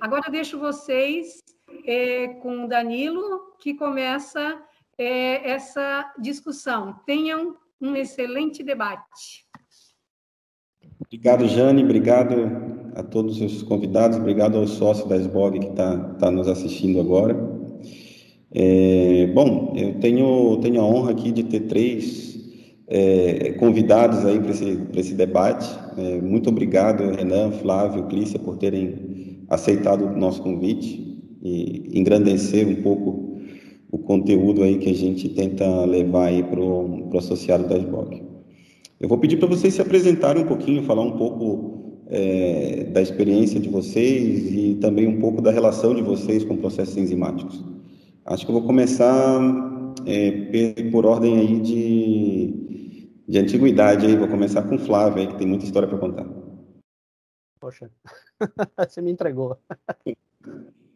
Agora 0.00 0.30
deixo 0.30 0.60
vocês 0.60 1.42
é, 1.84 2.28
com 2.34 2.64
o 2.64 2.68
Danilo, 2.68 3.56
que 3.58 3.74
começa 3.74 4.62
é, 4.96 5.50
essa 5.50 6.14
discussão. 6.20 7.00
Tenham 7.04 7.56
um 7.80 7.96
excelente 7.96 8.62
debate. 8.62 9.44
Obrigado, 11.00 11.48
Jane. 11.48 11.82
Obrigado 11.82 12.77
a 12.98 13.02
todos 13.04 13.40
os 13.40 13.62
convidados. 13.62 14.18
Obrigado 14.18 14.58
ao 14.58 14.66
sócio 14.66 15.08
da 15.08 15.16
SBOG 15.16 15.60
que 15.60 15.66
está 15.66 15.96
tá 15.96 16.30
nos 16.32 16.48
assistindo 16.48 16.98
agora. 16.98 17.38
É, 18.52 19.30
bom, 19.32 19.72
eu 19.76 19.94
tenho, 20.00 20.58
tenho 20.60 20.80
a 20.80 20.84
honra 20.84 21.12
aqui 21.12 21.30
de 21.30 21.44
ter 21.44 21.60
três 21.60 22.40
é, 22.88 23.52
convidados 23.52 24.26
aí 24.26 24.40
para 24.40 24.50
esse, 24.50 24.80
esse 24.96 25.14
debate. 25.14 25.68
É, 25.96 26.20
muito 26.20 26.50
obrigado, 26.50 27.14
Renan, 27.14 27.52
Flávio, 27.52 28.08
Clícia, 28.08 28.38
por 28.38 28.56
terem 28.56 29.44
aceitado 29.48 30.04
o 30.04 30.18
nosso 30.18 30.42
convite 30.42 31.22
e 31.40 31.96
engrandecer 31.96 32.66
um 32.66 32.82
pouco 32.82 33.38
o 33.92 33.98
conteúdo 33.98 34.64
aí 34.64 34.76
que 34.78 34.90
a 34.90 34.94
gente 34.94 35.28
tenta 35.28 35.84
levar 35.84 36.26
aí 36.26 36.42
para 36.42 36.60
o 36.60 37.10
associado 37.16 37.68
da 37.68 37.78
SBOC. 37.78 38.24
Eu 38.98 39.08
vou 39.08 39.18
pedir 39.18 39.36
para 39.36 39.46
vocês 39.46 39.74
se 39.74 39.80
apresentarem 39.80 40.42
um 40.42 40.46
pouquinho, 40.46 40.82
falar 40.82 41.02
um 41.02 41.16
pouco 41.16 41.78
é, 42.10 42.84
da 42.84 43.02
experiência 43.02 43.60
de 43.60 43.68
vocês 43.68 44.52
e 44.52 44.74
também 44.80 45.06
um 45.06 45.20
pouco 45.20 45.42
da 45.42 45.50
relação 45.50 45.94
de 45.94 46.02
vocês 46.02 46.44
com 46.44 46.56
processos 46.56 46.96
enzimáticos. 46.96 47.62
Acho 48.24 48.44
que 48.44 48.50
eu 48.50 48.58
vou 48.58 48.66
começar 48.66 49.40
é, 50.06 50.90
por 50.90 51.06
ordem 51.06 51.38
aí 51.38 51.60
de, 51.60 53.10
de 53.28 53.38
antiguidade 53.38 54.06
aí, 54.06 54.16
vou 54.16 54.28
começar 54.28 54.62
com 54.62 54.76
o 54.76 54.78
Flávio 54.78 55.22
aí, 55.22 55.26
que 55.28 55.38
tem 55.38 55.46
muita 55.46 55.64
história 55.64 55.88
para 55.88 55.98
contar. 55.98 56.26
Poxa, 57.60 57.90
você 58.88 59.02
me 59.02 59.10
entregou. 59.10 59.58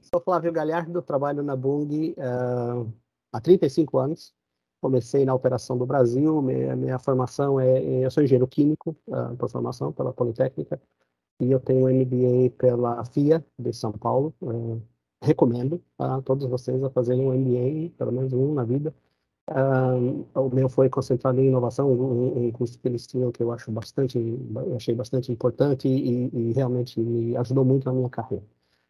Sou 0.01 0.21
Flávio 0.21 0.53
Galhardo, 0.53 1.03
trabalho 1.03 1.43
na 1.43 1.57
Bung 1.57 2.15
uh, 2.19 2.93
há 3.33 3.41
35 3.41 3.99
anos. 3.99 4.35
Comecei 4.83 5.25
na 5.25 5.33
operação 5.33 5.79
do 5.79 5.87
Brasil, 5.87 6.43
minha, 6.43 6.75
minha 6.75 6.99
formação 6.99 7.61
é, 7.61 8.05
eu 8.05 8.11
sou 8.11 8.21
engenheiro 8.21 8.49
químico 8.49 8.97
uh, 9.07 9.37
por 9.37 9.49
formação 9.49 9.93
pela 9.93 10.13
Politécnica 10.13 10.81
e 11.39 11.53
eu 11.53 11.61
tenho 11.61 11.87
MBA 11.87 12.51
pela 12.59 13.05
FIA 13.05 13.47
de 13.57 13.73
São 13.73 13.93
Paulo. 13.93 14.35
Uh, 14.43 14.83
recomendo 15.23 15.81
a 15.97 16.21
todos 16.23 16.47
vocês 16.47 16.83
a 16.83 16.91
fazerem 16.91 17.23
um 17.25 17.33
MBA, 17.33 17.95
pelo 17.97 18.11
menos 18.11 18.33
um 18.33 18.55
na 18.55 18.65
vida. 18.65 18.93
Uh, 19.49 20.27
o 20.35 20.51
meu 20.53 20.69
foi 20.69 20.89
concentrado 20.89 21.41
em 21.41 21.47
inovação, 21.47 21.89
um, 21.93 22.47
um 22.47 22.51
curso 22.51 22.77
que 22.77 22.89
eles 22.89 23.07
tinham 23.07 23.31
que 23.31 23.41
eu 23.41 23.53
acho 23.53 23.71
bastante, 23.71 24.19
achei 24.75 24.97
bastante 24.97 25.31
importante 25.31 25.87
e, 25.87 26.29
e 26.51 26.53
realmente 26.55 26.99
me 27.01 27.37
ajudou 27.37 27.65
muito 27.65 27.85
na 27.85 27.93
minha 27.93 28.11
carreira. 28.11 28.45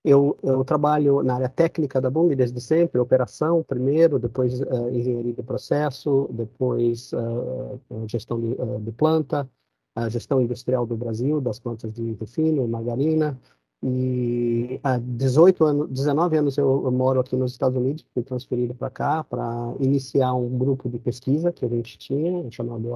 Eu, 0.04 0.36
eu, 0.42 0.64
trabalho 0.64 1.22
na 1.22 1.34
área 1.36 1.48
técnica 1.48 2.00
da 2.00 2.10
Bung 2.10 2.34
desde 2.34 2.60
sempre, 2.60 2.98
operação 3.00 3.62
primeiro, 3.62 4.18
depois 4.18 4.60
uh, 4.60 4.90
engenharia 4.90 5.32
de 5.32 5.42
processo, 5.44 6.28
depois 6.32 7.12
uh, 7.12 7.80
gestão 8.08 8.40
de, 8.40 8.48
uh, 8.60 8.80
de 8.80 8.90
planta, 8.90 9.48
a 9.94 10.08
gestão 10.08 10.40
industrial 10.40 10.84
do 10.86 10.96
Brasil, 10.96 11.40
das 11.40 11.60
plantas 11.60 11.92
de 11.92 12.14
refino, 12.14 12.66
margarina. 12.66 13.38
E 13.84 14.80
há 14.82 14.98
18 14.98 15.64
anos, 15.64 15.88
19 15.90 16.36
anos 16.36 16.58
eu, 16.58 16.84
eu 16.84 16.90
moro 16.90 17.20
aqui 17.20 17.36
nos 17.36 17.52
Estados 17.52 17.76
Unidos, 17.76 18.04
fui 18.12 18.22
transferido 18.24 18.74
para 18.74 18.90
cá 18.90 19.24
para 19.24 19.74
iniciar 19.80 20.34
um 20.34 20.56
grupo 20.58 20.88
de 20.88 20.98
pesquisa 20.98 21.52
que 21.52 21.64
a 21.64 21.68
gente 21.68 21.98
tinha, 21.98 22.50
chamado 22.50 22.88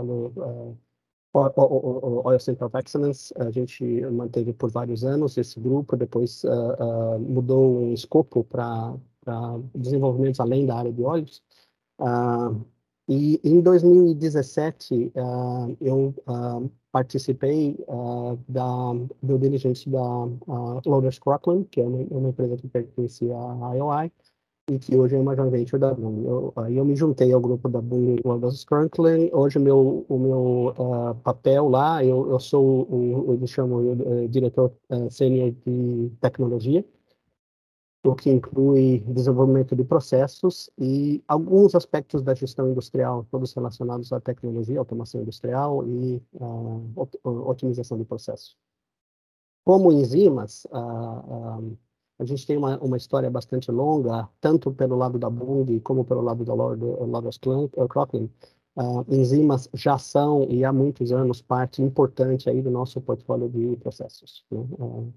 o 1.37 2.23
Oil 2.25 2.41
Center 2.41 2.67
of 2.67 2.77
Excellence, 2.77 3.33
a 3.37 3.51
gente 3.51 3.85
manteve 4.07 4.53
por 4.53 4.71
vários 4.71 5.05
anos 5.05 5.37
esse 5.37 5.61
grupo, 5.61 5.97
depois 5.97 6.45
uh, 6.45 6.49
uh, 6.49 7.19
mudou 7.19 7.81
um 7.83 7.93
escopo 7.93 8.45
para 8.45 8.95
desenvolvimentos 9.75 10.41
além 10.41 10.67
da 10.67 10.77
área 10.77 10.93
de 10.93 11.03
óleos. 11.03 11.43
Uh, 12.01 12.65
e 13.09 13.41
em 13.45 13.61
2017, 13.61 15.13
eu 15.81 16.13
participei 16.91 17.79
da 18.49 18.93
due 19.23 19.39
diligence 19.39 19.89
da 19.89 20.25
uh, 20.25 21.21
Crocklin, 21.21 21.63
que 21.65 21.81
é 21.81 21.85
uma, 21.85 21.99
uma 22.11 22.29
empresa 22.31 22.57
que 22.57 22.67
pertence 22.67 23.31
à 23.31 23.77
IOI, 23.77 24.11
e 24.69 24.79
que 24.79 24.97
hoje 24.97 25.15
é 25.15 25.19
uma 25.19 25.37
joint 25.37 25.51
venture 25.51 25.79
da 25.79 25.95
Boom. 25.95 26.25
Eu, 26.25 26.53
aí 26.57 26.77
eu 26.77 26.85
me 26.85 26.97
juntei 26.97 27.33
ao 27.33 27.41
grupo 27.41 27.69
da 27.69 27.81
Boom 27.81 28.17
London 28.25 28.51
Franklin. 28.69 29.31
Hoje 29.33 29.59
meu, 29.59 30.05
o 30.09 30.19
meu 30.19 30.75
uh, 30.77 31.15
papel 31.23 31.69
lá, 31.69 32.05
eu, 32.05 32.29
eu 32.29 32.41
sou 32.41 32.83
o, 32.83 33.47
chamam 33.47 33.93
uh, 33.93 34.29
diretor 34.29 34.73
uh, 34.91 35.11
sênior 35.11 35.53
de 35.65 36.11
tecnologia, 36.21 36.85
o 38.05 38.15
que 38.15 38.29
inclui 38.29 39.01
desenvolvimento 39.07 39.77
de 39.77 39.85
processos 39.85 40.69
e 40.77 41.23
alguns 41.29 41.77
aspectos 41.77 42.23
da 42.23 42.35
gestão 42.35 42.69
industrial, 42.69 43.25
todos 43.31 43.55
relacionados 43.55 44.13
à 44.13 44.21
tecnologia, 44.21 44.81
automação 44.81 45.21
industrial 45.23 45.87
e 45.87 46.21
uh, 46.35 47.09
otimização 47.25 47.97
de 47.97 48.05
processos. 48.05 48.57
Como 49.65 49.93
enzimas, 49.93 50.65
uh, 50.67 51.77
a 52.19 52.25
gente 52.25 52.47
tem 52.47 52.57
uma, 52.57 52.79
uma 52.79 52.97
história 52.97 53.31
bastante 53.31 53.71
longa, 53.71 54.29
tanto 54.41 54.73
pelo 54.73 54.97
lado 54.97 55.19
da 55.19 55.29
Bung 55.29 55.79
como 55.81 56.05
pelo 56.05 56.23
lado 56.23 56.45
da 56.45 56.55
Lotus 56.55 57.39
Crocklin. 57.89 58.31
Uh, 58.79 59.05
enzimas 59.09 59.71
já 59.73 59.97
são, 59.97 60.45
e 60.51 60.63
há 60.63 60.71
muitos 60.71 61.11
anos, 61.11 61.41
parte 61.41 61.81
importante 61.83 62.51
aí 62.51 62.61
do 62.61 62.71
nosso 62.71 63.01
portfólio 63.01 63.49
de 63.49 63.75
processos. 63.77 64.45
Né? 64.51 64.59
Uh, 64.61 65.13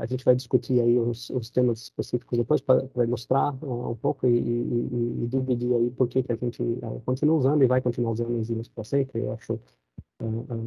a 0.00 0.06
gente 0.06 0.24
vai 0.24 0.36
discutir 0.36 0.80
aí 0.80 0.98
os, 0.98 1.30
os 1.30 1.50
temas 1.50 1.80
específicos 1.80 2.38
depois 2.38 2.60
para 2.60 2.86
ilustrar 3.02 3.54
uh, 3.64 3.90
um 3.90 3.96
pouco 3.96 4.26
e, 4.26 4.38
e, 4.38 5.22
e, 5.24 5.26
dividir 5.26 5.74
aí 5.74 5.90
por 5.90 6.08
que, 6.08 6.22
que 6.22 6.32
a 6.32 6.36
gente 6.36 6.62
continua 7.06 7.36
usando 7.36 7.64
e 7.64 7.66
vai 7.66 7.80
continuar 7.80 8.12
usando 8.12 8.36
enzimas 8.38 8.68
para 8.68 8.84
sempre. 8.84 9.20
Eu 9.22 9.32
acho 9.32 9.58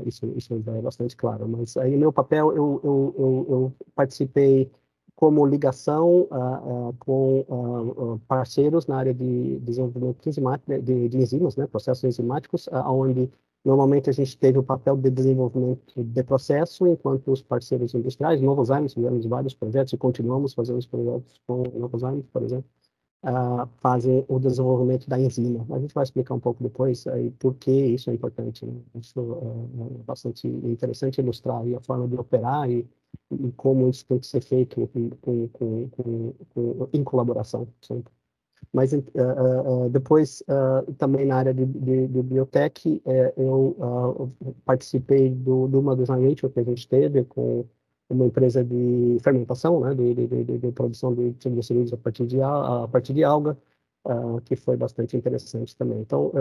isso, 0.05 0.25
isso 0.35 0.53
é 0.53 0.81
bastante 0.81 1.15
claro. 1.15 1.47
Mas 1.47 1.77
aí 1.77 1.95
meu 1.95 2.11
papel, 2.11 2.51
eu, 2.51 2.81
eu, 2.83 3.15
eu, 3.17 3.45
eu 3.49 3.73
participei 3.95 4.71
como 5.17 5.47
ligação 5.47 6.27
uh, 6.29 6.89
uh, 6.89 6.93
com 6.99 7.39
uh, 7.49 8.21
parceiros 8.27 8.85
na 8.85 8.97
área 8.97 9.13
de 9.15 9.57
desenvolvimento 9.61 10.23
de, 10.83 11.09
de 11.09 11.17
enzimas, 11.17 11.55
né, 11.55 11.65
processos 11.65 12.03
enzimáticos, 12.03 12.69
onde 12.85 13.29
Normalmente 13.65 14.09
a 14.09 14.13
gente 14.13 14.37
teve 14.37 14.57
o 14.57 14.63
papel 14.63 14.95
de 14.95 15.09
desenvolvimento 15.09 16.01
de 16.01 16.23
processo, 16.23 16.87
enquanto 16.87 17.29
os 17.33 17.41
parceiros 17.41 17.93
industriais, 17.93 18.41
Novos 18.41 18.71
Aires, 18.71 18.93
fizemos 18.93 19.25
vários 19.25 19.53
projetos 19.53 19.91
e 19.91 19.97
continuamos 19.97 20.53
fazendo 20.53 20.77
os 20.77 20.87
projetos 20.87 21.41
com 21.45 21.63
Novos 21.77 22.01
Aires, 22.01 22.25
por 22.31 22.43
exemplo, 22.43 22.69
uh, 23.23 23.67
fazem 23.77 24.25
o 24.27 24.39
desenvolvimento 24.39 25.09
da 25.09 25.19
enzima. 25.19 25.65
A 25.75 25.79
gente 25.79 25.93
vai 25.93 26.03
explicar 26.03 26.33
um 26.33 26.39
pouco 26.39 26.63
depois 26.63 27.05
aí 27.07 27.31
por 27.31 27.55
que 27.55 27.71
isso 27.71 28.09
é 28.09 28.13
importante. 28.13 28.65
Né? 28.65 28.79
Isso 28.95 29.19
uh, 29.19 29.99
é 29.99 30.03
bastante 30.03 30.47
interessante 30.47 31.19
ilustrar 31.19 31.61
a 31.61 31.81
forma 31.81 32.07
de 32.07 32.15
operar 32.15 32.69
e, 32.69 32.87
e, 33.31 33.51
como 33.53 33.89
isso 33.89 34.05
tem 34.05 34.19
que 34.19 34.27
ser 34.27 34.41
feito 34.41 34.87
com, 35.21 35.47
com, 35.49 35.89
com, 35.89 36.89
em 36.93 37.03
colaboração 37.03 37.67
sempre. 37.81 38.11
Mas 38.73 38.93
uh, 38.93 38.97
uh, 38.97 39.89
depois, 39.89 40.41
uh, 40.41 40.91
também 40.93 41.25
na 41.25 41.37
área 41.37 41.53
de, 41.53 41.65
de, 41.65 42.07
de 42.07 42.21
biotech, 42.21 43.01
eu 43.37 44.31
participei 44.65 45.29
do, 45.29 45.67
de 45.67 45.75
uma 45.77 45.95
dos 45.95 46.09
venture 46.09 46.51
que 46.51 46.59
a 46.59 46.63
gente 46.63 46.87
teve 46.87 47.23
com 47.25 47.65
uma 48.09 48.25
empresa 48.25 48.63
de 48.63 49.17
fermentação, 49.21 49.79
né, 49.81 49.93
de, 49.93 50.13
de, 50.13 50.27
de, 50.27 50.57
de 50.57 50.71
produção 50.71 51.13
de 51.13 51.33
triglicerídeos 51.33 51.93
a 51.93 51.97
partir 51.97 52.25
de, 52.25 52.41
a 52.41 52.87
partir 52.91 53.13
de 53.13 53.23
alga, 53.23 53.57
que 54.45 54.55
foi 54.55 54.77
bastante 54.77 55.17
interessante 55.17 55.75
também. 55.75 55.99
Então, 55.99 56.31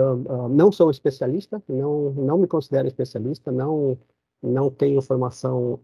não 0.50 0.70
sou 0.70 0.90
especialista, 0.90 1.60
não, 1.68 2.12
não 2.12 2.38
me 2.38 2.46
considero 2.46 2.86
especialista, 2.86 3.50
não, 3.50 3.98
não 4.40 4.70
tenho 4.70 5.02
formação 5.02 5.80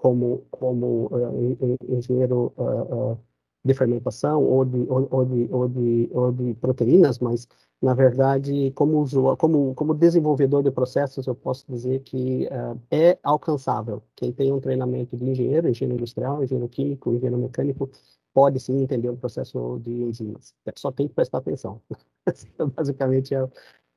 como, 0.00 0.46
como 0.50 1.08
uh, 1.12 1.78
engenheiro 1.88 2.52
uh, 2.56 3.12
uh, 3.12 3.18
de 3.64 3.74
fermentação 3.74 4.42
ou 4.42 4.64
de, 4.64 4.86
ou, 4.88 5.08
ou, 5.10 5.24
de, 5.24 5.48
ou, 5.50 5.68
de, 5.68 6.10
ou 6.12 6.32
de 6.32 6.54
proteínas, 6.54 7.18
mas, 7.18 7.46
na 7.80 7.94
verdade, 7.94 8.70
como, 8.72 9.04
como, 9.36 9.74
como 9.74 9.94
desenvolvedor 9.94 10.62
de 10.62 10.70
processos, 10.70 11.26
eu 11.26 11.34
posso 11.34 11.64
dizer 11.68 12.00
que 12.00 12.48
é 12.90 13.18
alcançável. 13.22 14.02
Quem 14.16 14.32
tem 14.32 14.52
um 14.52 14.60
treinamento 14.60 15.16
de 15.16 15.24
engenheiro, 15.24 15.68
engenheiro 15.68 15.98
industrial, 15.98 16.42
engenheiro 16.42 16.68
químico, 16.68 17.10
engenheiro 17.10 17.38
mecânico, 17.38 17.90
pode 18.32 18.60
sim 18.60 18.80
entender 18.82 19.08
o 19.10 19.16
processo 19.16 19.78
de 19.80 19.90
enzimas. 19.90 20.54
Só 20.76 20.90
tem 20.90 21.08
que 21.08 21.14
prestar 21.14 21.38
atenção. 21.38 21.80
Basicamente, 22.76 23.34
é, 23.34 23.48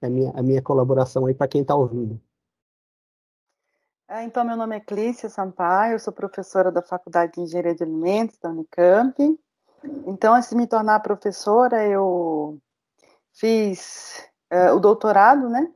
é 0.01 0.07
a, 0.07 0.09
minha, 0.09 0.31
a 0.31 0.43
minha 0.43 0.61
colaboração 0.61 1.25
aí 1.25 1.33
para 1.33 1.47
quem 1.47 1.61
está 1.61 1.75
ouvindo. 1.75 2.19
É, 4.09 4.23
então, 4.23 4.43
meu 4.43 4.57
nome 4.57 4.75
é 4.75 4.79
Clícia 4.79 5.29
Sampaio, 5.29 5.93
eu 5.93 5.99
sou 5.99 6.13
professora 6.13 6.71
da 6.71 6.81
Faculdade 6.81 7.33
de 7.33 7.41
Engenharia 7.41 7.73
de 7.73 7.83
Alimentos 7.83 8.37
da 8.37 8.49
Unicamp. 8.49 9.15
Então, 10.05 10.33
antes 10.33 10.49
de 10.49 10.55
me 10.55 10.67
tornar 10.67 10.99
professora, 11.01 11.85
eu 11.85 12.57
fiz 13.33 14.23
uh, 14.51 14.75
o 14.75 14.79
doutorado, 14.79 15.49
né, 15.49 15.71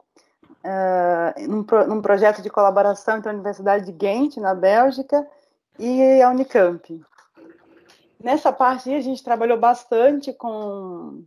uh, 0.64 1.48
num, 1.50 1.64
pro, 1.64 1.88
num, 1.88 2.02
projeto 2.02 2.42
de 2.42 2.50
colaboração 2.50 3.18
entre 3.18 3.30
a 3.30 3.34
Universidade 3.34 3.86
de 3.86 3.92
Ghent, 3.92 4.38
na 4.38 4.54
Bélgica, 4.54 5.28
e 5.80 6.22
a 6.22 6.30
Unicamp. 6.30 7.02
Nessa 8.24 8.52
parte 8.52 8.94
a 8.94 9.02
gente 9.02 9.24
trabalhou 9.24 9.60
bastante 9.60 10.34
com 10.34 11.24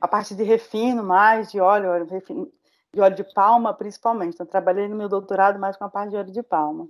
a 0.00 0.06
parte 0.06 0.34
de 0.34 0.42
refino 0.42 1.02
mais, 1.02 1.50
de 1.50 1.60
óleo, 1.60 2.06
refino, 2.06 2.50
de 2.92 3.00
óleo 3.00 3.16
de 3.16 3.24
palma, 3.32 3.72
principalmente. 3.72 4.34
Então, 4.34 4.46
trabalhei 4.46 4.88
no 4.88 4.96
meu 4.96 5.08
doutorado 5.08 5.58
mais 5.58 5.76
com 5.76 5.84
a 5.84 5.88
parte 5.88 6.10
de 6.10 6.16
óleo 6.16 6.32
de 6.32 6.42
palma. 6.42 6.88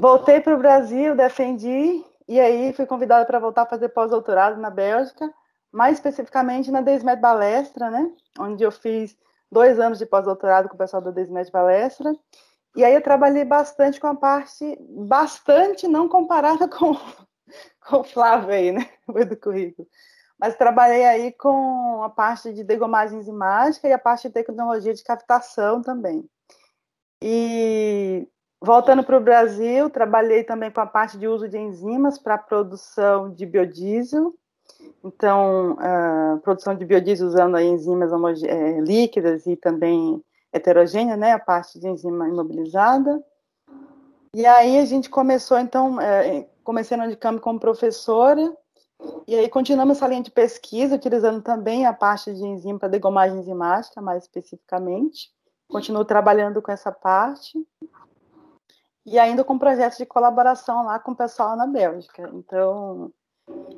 Voltei 0.00 0.40
para 0.40 0.54
o 0.54 0.58
Brasil, 0.58 1.16
defendi, 1.16 2.04
e 2.28 2.38
aí 2.38 2.72
fui 2.72 2.86
convidada 2.86 3.24
para 3.24 3.38
voltar 3.38 3.62
a 3.62 3.66
fazer 3.66 3.88
pós-doutorado 3.88 4.60
na 4.60 4.70
Bélgica, 4.70 5.32
mais 5.72 5.96
especificamente 5.96 6.70
na 6.70 6.80
Desmet 6.80 7.20
Balestra, 7.20 7.90
né? 7.90 8.10
Onde 8.38 8.62
eu 8.62 8.70
fiz 8.70 9.16
dois 9.50 9.80
anos 9.80 9.98
de 9.98 10.06
pós-doutorado 10.06 10.68
com 10.68 10.74
o 10.74 10.78
pessoal 10.78 11.02
da 11.02 11.10
Desmet 11.10 11.50
Balestra. 11.50 12.14
E 12.76 12.84
aí 12.84 12.94
eu 12.94 13.02
trabalhei 13.02 13.44
bastante 13.44 13.98
com 13.98 14.06
a 14.06 14.14
parte, 14.14 14.78
bastante 14.80 15.88
não 15.88 16.08
comparada 16.08 16.68
com, 16.68 16.94
com 17.80 17.96
o 17.96 18.04
Flávio 18.04 18.50
aí, 18.50 18.72
né? 18.72 18.88
Do 19.08 19.36
currículo 19.36 19.88
mas 20.38 20.56
trabalhei 20.56 21.04
aí 21.04 21.32
com 21.32 22.02
a 22.02 22.08
parte 22.08 22.52
de 22.52 22.62
degomagem 22.62 23.18
enzimática 23.18 23.88
e 23.88 23.92
a 23.92 23.98
parte 23.98 24.28
de 24.28 24.34
tecnologia 24.34 24.94
de 24.94 25.02
captação 25.02 25.82
também. 25.82 26.24
E 27.20 28.28
voltando 28.60 29.02
para 29.02 29.16
o 29.16 29.22
Brasil, 29.22 29.88
trabalhei 29.90 30.44
também 30.44 30.70
com 30.70 30.80
a 30.80 30.86
parte 30.86 31.18
de 31.18 31.28
uso 31.28 31.48
de 31.48 31.58
enzimas 31.58 32.18
para 32.18 32.38
produção 32.38 33.30
de 33.32 33.46
biodiesel. 33.46 34.34
Então, 35.02 35.76
a 35.78 36.38
produção 36.42 36.74
de 36.74 36.84
biodiesel 36.84 37.28
usando 37.28 37.58
enzimas 37.58 38.12
é, 38.42 38.80
líquidas 38.80 39.46
e 39.46 39.56
também 39.56 40.22
heterogêneas, 40.52 41.18
né, 41.18 41.32
a 41.32 41.38
parte 41.38 41.78
de 41.78 41.88
enzima 41.88 42.28
imobilizada. 42.28 43.22
E 44.34 44.44
aí 44.44 44.78
a 44.78 44.84
gente 44.84 45.08
começou, 45.08 45.58
então, 45.58 46.00
é, 46.00 46.46
comecei 46.62 46.96
no 46.96 47.04
Unicamp 47.04 47.40
como 47.40 47.58
professora, 47.58 48.54
e 49.26 49.34
aí 49.34 49.48
continuamos 49.48 49.96
essa 49.96 50.08
linha 50.08 50.22
de 50.22 50.30
pesquisa, 50.30 50.96
utilizando 50.96 51.40
também 51.40 51.86
a 51.86 51.92
parte 51.92 52.34
de 52.34 52.44
enzima 52.44 52.78
para 52.78 52.88
degomagem 52.88 53.38
enzimática, 53.38 54.02
mais 54.02 54.24
especificamente. 54.24 55.30
Continuo 55.68 56.04
trabalhando 56.04 56.60
com 56.60 56.72
essa 56.72 56.90
parte. 56.90 57.58
E 59.10 59.18
ainda 59.18 59.42
com 59.42 59.58
projetos 59.58 59.98
de 59.98 60.06
colaboração 60.06 60.84
lá 60.84 60.98
com 60.98 61.12
o 61.12 61.16
pessoal 61.16 61.56
na 61.56 61.66
Bélgica. 61.66 62.30
Então, 62.34 63.10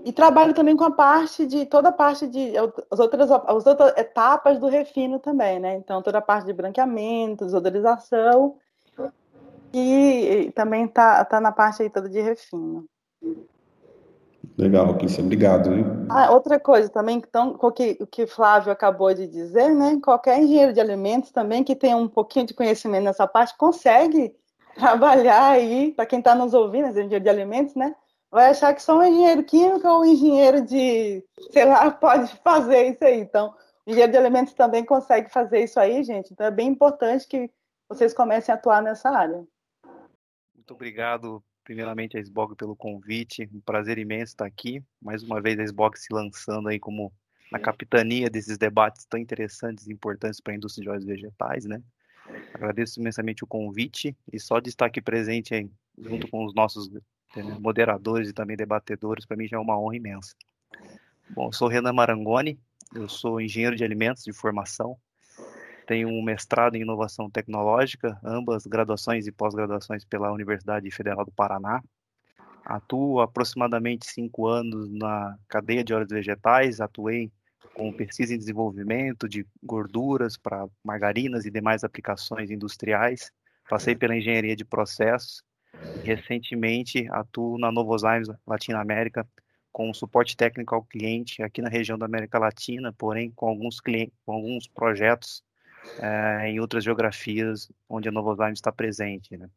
e 0.04 0.12
trabalho 0.12 0.54
também 0.54 0.76
com 0.76 0.84
a 0.84 0.90
parte 0.90 1.46
de 1.46 1.66
toda 1.66 1.90
a 1.90 1.92
parte 1.92 2.26
de 2.26 2.52
as 2.90 2.98
outras, 2.98 3.30
as 3.30 3.66
outras 3.66 3.96
etapas 3.96 4.58
do 4.58 4.66
refino 4.66 5.18
também, 5.18 5.60
né? 5.60 5.76
Então, 5.76 6.02
toda 6.02 6.18
a 6.18 6.22
parte 6.22 6.46
de 6.46 6.52
branqueamento, 6.52 7.44
desodorização 7.44 8.56
e, 9.72 10.46
e 10.46 10.52
também 10.52 10.86
está 10.86 11.24
tá 11.24 11.40
na 11.40 11.52
parte 11.52 11.82
aí 11.82 11.90
toda 11.90 12.08
de 12.08 12.20
refino. 12.20 12.86
Legal, 14.56 14.96
Clícia, 14.96 15.22
obrigado. 15.22 15.70
Ah, 16.08 16.32
outra 16.32 16.58
coisa 16.58 16.88
também, 16.88 17.18
então, 17.18 17.56
o 17.60 17.72
que, 17.72 17.96
o 18.00 18.06
que 18.06 18.26
Flávio 18.26 18.72
acabou 18.72 19.14
de 19.14 19.26
dizer, 19.26 19.70
né? 19.74 19.98
Qualquer 20.02 20.38
engenheiro 20.38 20.72
de 20.72 20.80
alimentos 20.80 21.30
também 21.30 21.62
que 21.62 21.76
tenha 21.76 21.96
um 21.96 22.08
pouquinho 22.08 22.46
de 22.46 22.54
conhecimento 22.54 23.04
nessa 23.04 23.26
parte 23.26 23.56
consegue 23.56 24.34
trabalhar 24.74 25.50
aí, 25.50 25.92
para 25.92 26.06
quem 26.06 26.18
está 26.18 26.34
nos 26.34 26.54
ouvindo, 26.54 26.88
engenheiro 26.88 27.20
de 27.20 27.28
alimentos, 27.28 27.74
né? 27.74 27.94
Vai 28.30 28.50
achar 28.50 28.72
que 28.74 28.82
só 28.82 28.98
um 28.98 29.02
engenheiro 29.02 29.42
químico 29.42 29.86
ou 29.88 30.02
um 30.02 30.04
engenheiro 30.04 30.64
de, 30.64 31.24
sei 31.50 31.64
lá, 31.64 31.90
pode 31.92 32.32
fazer 32.44 32.92
isso 32.92 33.04
aí. 33.04 33.20
Então, 33.20 33.54
o 33.84 33.90
engenheiro 33.90 34.12
de 34.12 34.18
alimentos 34.18 34.54
também 34.54 34.84
consegue 34.84 35.30
fazer 35.30 35.64
isso 35.64 35.80
aí, 35.80 36.02
gente. 36.04 36.32
Então, 36.32 36.46
é 36.46 36.50
bem 36.50 36.68
importante 36.68 37.26
que 37.26 37.50
vocês 37.88 38.14
comecem 38.14 38.52
a 38.52 38.56
atuar 38.56 38.82
nessa 38.82 39.10
área. 39.10 39.44
Muito 40.54 40.74
obrigado 40.74 41.42
primeiramente 41.64 42.16
a 42.16 42.20
SBOG 42.20 42.56
pelo 42.56 42.74
convite, 42.74 43.48
um 43.52 43.60
prazer 43.60 43.98
imenso 43.98 44.32
estar 44.32 44.46
aqui, 44.46 44.82
mais 45.00 45.22
uma 45.22 45.40
vez 45.40 45.58
a 45.58 45.64
SBOG 45.64 45.98
se 45.98 46.12
lançando 46.12 46.68
aí 46.68 46.78
como 46.78 47.12
na 47.50 47.58
capitania 47.58 48.30
desses 48.30 48.56
debates 48.56 49.04
tão 49.06 49.18
interessantes 49.18 49.86
e 49.86 49.92
importantes 49.92 50.40
para 50.40 50.52
a 50.52 50.56
indústria 50.56 50.82
de 50.82 50.88
óleos 50.88 51.04
vegetais, 51.04 51.64
né? 51.64 51.82
Agradeço 52.54 53.00
imensamente 53.00 53.44
o 53.44 53.46
convite 53.46 54.16
e 54.32 54.38
só 54.38 54.60
de 54.60 54.68
estar 54.68 54.86
aqui 54.86 55.00
presente 55.00 55.54
aí, 55.54 55.70
junto 55.98 56.28
com 56.28 56.44
os 56.44 56.54
nossos 56.54 56.90
eh, 57.36 57.42
moderadores 57.58 58.28
e 58.28 58.32
também 58.32 58.56
debatedores, 58.56 59.24
para 59.24 59.36
mim 59.36 59.48
já 59.48 59.56
é 59.56 59.60
uma 59.60 59.78
honra 59.78 59.96
imensa. 59.96 60.34
Bom, 61.30 61.48
eu 61.48 61.52
sou 61.52 61.68
Renan 61.68 61.92
Marangoni, 61.92 62.58
eu 62.94 63.08
sou 63.08 63.40
engenheiro 63.40 63.76
de 63.76 63.84
alimentos 63.84 64.24
de 64.24 64.32
formação, 64.32 64.98
tenho 65.90 66.08
um 66.08 66.22
mestrado 66.22 66.76
em 66.76 66.82
inovação 66.82 67.28
tecnológica, 67.28 68.16
ambas 68.22 68.64
graduações 68.64 69.26
e 69.26 69.32
pós-graduações 69.32 70.04
pela 70.04 70.30
Universidade 70.30 70.88
Federal 70.90 71.24
do 71.24 71.32
Paraná. 71.32 71.82
Atuo 72.64 73.20
aproximadamente 73.20 74.06
cinco 74.06 74.46
anos 74.46 74.88
na 74.88 75.36
cadeia 75.48 75.82
de 75.82 75.92
óleos 75.92 76.10
vegetais, 76.10 76.80
atuei 76.80 77.32
com 77.74 77.92
pesquisa 77.92 78.34
em 78.34 78.38
desenvolvimento 78.38 79.28
de 79.28 79.46
gorduras 79.62 80.36
para 80.36 80.66
margarinas 80.84 81.44
e 81.44 81.50
demais 81.50 81.84
aplicações 81.84 82.50
industriais. 82.50 83.30
Passei 83.68 83.94
pela 83.94 84.16
engenharia 84.16 84.56
de 84.56 84.64
processos. 84.64 85.42
Recentemente 86.02 87.06
atuo 87.10 87.56
na 87.56 87.70
Novozymes 87.70 88.28
Latinoamérica 88.46 89.26
com 89.72 89.94
suporte 89.94 90.36
técnico 90.36 90.74
ao 90.74 90.82
cliente 90.82 91.42
aqui 91.42 91.62
na 91.62 91.68
região 91.68 91.96
da 91.96 92.06
América 92.06 92.38
Latina, 92.38 92.92
porém 92.92 93.30
com 93.30 93.48
alguns 93.48 93.80
clientes, 93.80 94.12
com 94.26 94.32
alguns 94.32 94.66
projetos 94.66 95.42
é, 96.00 96.48
em 96.48 96.60
outras 96.60 96.84
geografias 96.84 97.70
onde 97.88 98.08
a 98.08 98.12
Novozymes 98.12 98.58
está 98.58 98.72
presente. 98.72 99.36
Né? 99.36 99.48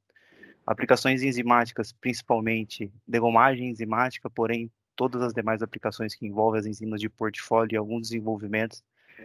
Aplicações 0.65 1.24
enzimáticas, 1.24 1.91
principalmente 1.91 2.91
degomagem 3.07 3.69
enzimática, 3.69 4.29
porém 4.29 4.72
todas 4.95 5.21
as 5.21 5.33
demais 5.33 5.62
aplicações 5.62 6.15
que 6.15 6.25
envolvem 6.25 6.59
as 6.59 6.65
enzimas 6.65 7.00
de 7.00 7.09
portfólio 7.09 7.75
e 7.75 7.77
alguns 7.77 8.09
desenvolvimentos, 8.09 8.83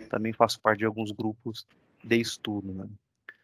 também 0.09 0.33
faço 0.33 0.61
parte 0.61 0.81
de 0.81 0.85
alguns 0.85 1.11
grupos 1.11 1.67
de 2.03 2.17
estudo. 2.17 2.73
Né? 2.73 2.87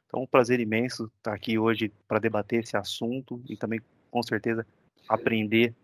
Então, 0.06 0.22
um 0.22 0.26
prazer 0.26 0.60
imenso 0.60 1.10
estar 1.16 1.34
aqui 1.34 1.58
hoje 1.58 1.92
para 2.06 2.18
debater 2.18 2.62
esse 2.62 2.76
assunto 2.76 3.42
e 3.48 3.56
também, 3.56 3.80
com 4.10 4.22
certeza, 4.22 4.66
aprender 5.08 5.74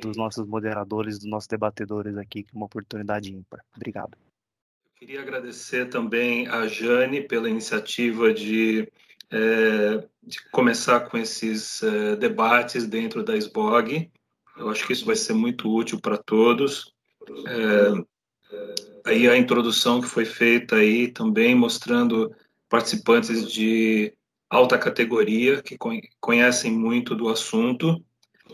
dos 0.00 0.16
nossos 0.16 0.46
moderadores, 0.46 1.18
dos 1.18 1.28
nossos 1.28 1.46
debatedores 1.46 2.16
aqui, 2.16 2.42
que 2.42 2.50
é 2.54 2.56
uma 2.56 2.66
oportunidade 2.66 3.32
ímpar. 3.32 3.64
Obrigado. 3.76 4.16
Queria 4.96 5.20
agradecer 5.20 5.88
também 5.90 6.48
a 6.48 6.66
Jane 6.66 7.20
pela 7.20 7.50
iniciativa 7.50 8.32
de, 8.32 8.90
é, 9.30 10.08
de 10.22 10.50
começar 10.50 11.00
com 11.00 11.18
esses 11.18 11.82
é, 11.82 12.16
debates 12.16 12.86
dentro 12.86 13.22
da 13.22 13.36
SBOG. 13.36 14.10
Eu 14.56 14.68
acho 14.70 14.86
que 14.86 14.92
isso 14.92 15.04
vai 15.04 15.16
ser 15.16 15.32
muito 15.32 15.72
útil 15.72 16.00
para 16.00 16.16
todos. 16.16 16.92
É, 17.46 18.04
aí 19.04 19.28
a 19.28 19.36
introdução 19.36 20.00
que 20.00 20.06
foi 20.06 20.24
feita 20.24 20.76
aí 20.76 21.08
também 21.08 21.54
mostrando 21.54 22.34
participantes 22.68 23.50
de 23.50 24.12
alta 24.48 24.78
categoria 24.78 25.62
que 25.62 25.76
conhecem 26.20 26.72
muito 26.72 27.14
do 27.14 27.28
assunto, 27.28 28.04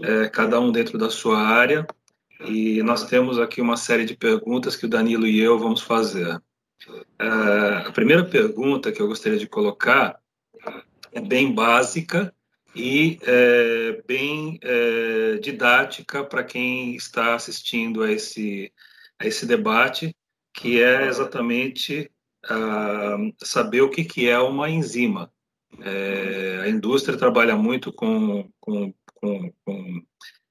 é, 0.02 0.28
cada 0.28 0.58
um 0.58 0.72
dentro 0.72 0.96
da 0.96 1.10
sua 1.10 1.38
área. 1.38 1.86
E 2.46 2.82
nós 2.82 3.04
temos 3.04 3.38
aqui 3.38 3.60
uma 3.60 3.76
série 3.76 4.06
de 4.06 4.16
perguntas 4.16 4.74
que 4.74 4.86
o 4.86 4.88
Danilo 4.88 5.26
e 5.26 5.38
eu 5.38 5.58
vamos 5.58 5.82
fazer. 5.82 6.40
É, 7.18 7.86
a 7.86 7.92
primeira 7.92 8.24
pergunta 8.24 8.90
que 8.90 9.00
eu 9.02 9.08
gostaria 9.08 9.38
de 9.38 9.46
colocar 9.46 10.18
é 11.12 11.20
bem 11.20 11.52
básica 11.52 12.34
e 12.74 13.18
é, 13.22 14.02
bem 14.06 14.58
é, 14.62 15.38
didática 15.38 16.24
para 16.24 16.44
quem 16.44 16.94
está 16.94 17.34
assistindo 17.34 18.02
a 18.02 18.12
esse, 18.12 18.72
a 19.18 19.26
esse 19.26 19.46
debate, 19.46 20.14
que 20.52 20.82
é 20.82 21.06
exatamente 21.06 22.10
uh, 22.46 23.34
saber 23.42 23.82
o 23.82 23.90
que, 23.90 24.04
que 24.04 24.28
é 24.28 24.38
uma 24.38 24.68
enzima. 24.68 25.32
É, 25.80 26.62
a 26.64 26.68
indústria 26.68 27.16
trabalha 27.16 27.56
muito 27.56 27.92
com, 27.92 28.50
com, 28.60 28.92
com, 29.14 29.52
com 29.64 30.02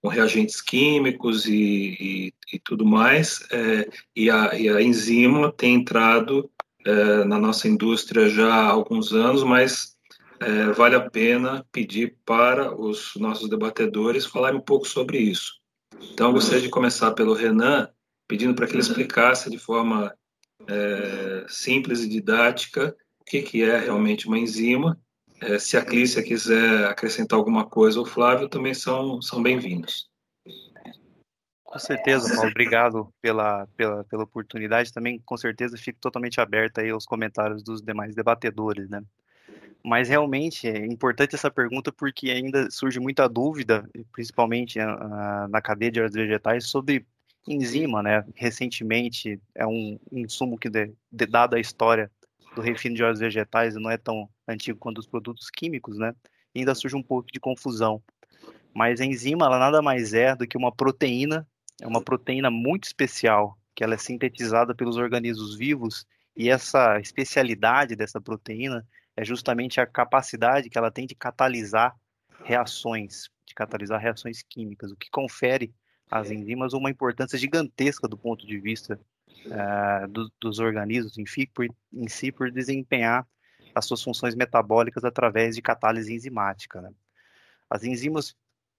com 0.01 0.07
reagentes 0.07 0.61
químicos 0.61 1.45
e, 1.45 1.97
e, 1.99 2.33
e 2.53 2.59
tudo 2.59 2.85
mais, 2.85 3.45
é, 3.51 3.89
e, 4.15 4.29
a, 4.29 4.55
e, 4.55 4.69
a, 4.69 4.81
enzima 4.81 5.51
tem 5.51 5.75
entrado 5.75 6.49
é, 6.85 7.23
na 7.25 7.37
nossa 7.37 7.67
indústria 7.67 8.29
já 8.29 8.53
há 8.53 8.69
alguns 8.69 9.13
anos, 9.13 9.43
mas 9.43 9.97
é, 10.41 10.71
vale 10.71 10.95
a 10.95 11.09
pena 11.09 11.65
pedir 11.71 12.17
para 12.25 12.75
os 12.75 13.13
nossos 13.15 13.49
debatedores 13.49 14.25
falarem 14.25 14.59
um 14.59 14.63
pouco 14.63 14.87
sobre 14.87 15.17
isso. 15.17 15.59
Então, 16.13 16.27
eu 16.27 16.33
gostaria 16.33 16.61
de 16.61 16.69
começar 16.69 17.11
pelo 17.11 17.33
Renan, 17.33 17.89
pedindo 18.27 18.53
para 18.53 18.67
que 18.67 18.73
ele 18.73 18.81
explicasse 18.81 19.49
de 19.49 19.57
forma 19.57 20.13
é, 20.67 21.45
simples 21.47 22.01
e 22.01 22.09
didática 22.09 22.95
o 23.19 23.25
que, 23.25 23.41
que 23.41 23.63
é 23.63 23.77
realmente 23.77 24.27
uma 24.27 24.39
enzima 24.39 24.99
é, 25.41 25.57
se 25.57 25.77
a 25.77 25.85
Clícia 25.85 26.21
quiser 26.21 26.85
acrescentar 26.85 27.37
alguma 27.37 27.65
coisa, 27.65 28.01
o 28.01 28.05
Flávio 28.05 28.49
também 28.49 28.73
são, 28.73 29.21
são 29.21 29.41
bem-vindos. 29.41 30.09
Com 31.63 31.79
certeza, 31.79 32.33
Paulo. 32.35 32.49
Obrigado 32.49 33.13
pela, 33.21 33.67
pela, 33.77 34.03
pela 34.03 34.23
oportunidade. 34.23 34.91
Também, 34.91 35.21
com 35.23 35.37
certeza, 35.37 35.77
fico 35.77 35.99
totalmente 36.01 36.41
aberto 36.41 36.79
aí 36.79 36.89
aos 36.89 37.05
comentários 37.05 37.63
dos 37.63 37.81
demais 37.81 38.15
debatedores, 38.15 38.89
né? 38.89 39.01
Mas 39.83 40.09
realmente 40.09 40.67
é 40.67 40.85
importante 40.85 41.35
essa 41.35 41.49
pergunta 41.49 41.91
porque 41.91 42.29
ainda 42.29 42.69
surge 42.69 42.99
muita 42.99 43.27
dúvida, 43.29 43.89
principalmente 44.11 44.77
uh, 44.79 45.47
na 45.49 45.61
cadeia 45.61 45.91
de 45.91 45.99
óleos 45.99 46.13
vegetais, 46.13 46.65
sobre 46.65 47.05
enzima, 47.47 48.03
né? 48.03 48.25
Recentemente 48.35 49.39
é 49.55 49.65
um 49.65 49.97
insumo 50.11 50.57
que, 50.57 50.69
de, 50.69 50.91
de, 51.11 51.27
a 51.33 51.59
história 51.59 52.11
do 52.55 52.61
refino 52.61 52.95
de 52.95 53.03
óleos 53.03 53.19
vegetais 53.19 53.75
não 53.75 53.89
é 53.89 53.97
tão 53.97 54.29
antigo 54.47 54.77
quanto 54.77 54.99
os 54.99 55.07
produtos 55.07 55.49
químicos, 55.49 55.97
né? 55.97 56.13
E 56.53 56.59
ainda 56.59 56.75
surge 56.75 56.95
um 56.95 57.03
pouco 57.03 57.31
de 57.31 57.39
confusão. 57.39 58.01
Mas 58.73 58.99
a 58.99 59.05
enzima, 59.05 59.45
ela 59.45 59.57
nada 59.59 59.81
mais 59.81 60.13
é 60.13 60.35
do 60.35 60.47
que 60.47 60.57
uma 60.57 60.71
proteína, 60.71 61.47
é 61.81 61.87
uma 61.87 62.01
proteína 62.01 62.51
muito 62.51 62.83
especial, 62.83 63.57
que 63.73 63.83
ela 63.83 63.93
é 63.93 63.97
sintetizada 63.97 64.75
pelos 64.75 64.97
organismos 64.97 65.55
vivos, 65.55 66.05
e 66.35 66.49
essa 66.49 66.99
especialidade 66.99 67.95
dessa 67.95 68.21
proteína 68.21 68.85
é 69.19 69.25
justamente 69.25 69.81
a 69.81 69.85
capacidade 69.85 70.69
que 70.69 70.77
ela 70.77 70.89
tem 70.89 71.05
de 71.05 71.13
catalisar 71.13 71.93
reações, 72.45 73.29
de 73.45 73.53
catalisar 73.53 73.99
reações 73.99 74.41
químicas, 74.41 74.91
o 74.91 74.95
que 74.95 75.09
confere 75.09 75.73
às 76.09 76.31
enzimas 76.31 76.71
uma 76.71 76.89
importância 76.89 77.37
gigantesca 77.37 78.07
do 78.07 78.17
ponto 78.17 78.47
de 78.47 78.57
vista 78.57 78.97
uh, 79.45 80.07
do, 80.07 80.31
dos 80.39 80.59
organismos 80.59 81.17
em 81.17 81.25
si, 81.25 81.45
por, 81.53 81.67
em 81.91 82.07
si 82.07 82.31
por 82.31 82.49
desempenhar 82.49 83.27
as 83.75 83.85
suas 83.85 84.01
funções 84.01 84.35
metabólicas 84.35 85.03
através 85.03 85.53
de 85.53 85.61
catálise 85.61 86.13
enzimática. 86.13 86.81
Né? 86.81 86.93
As 87.69 87.83
enzimas 87.83 88.33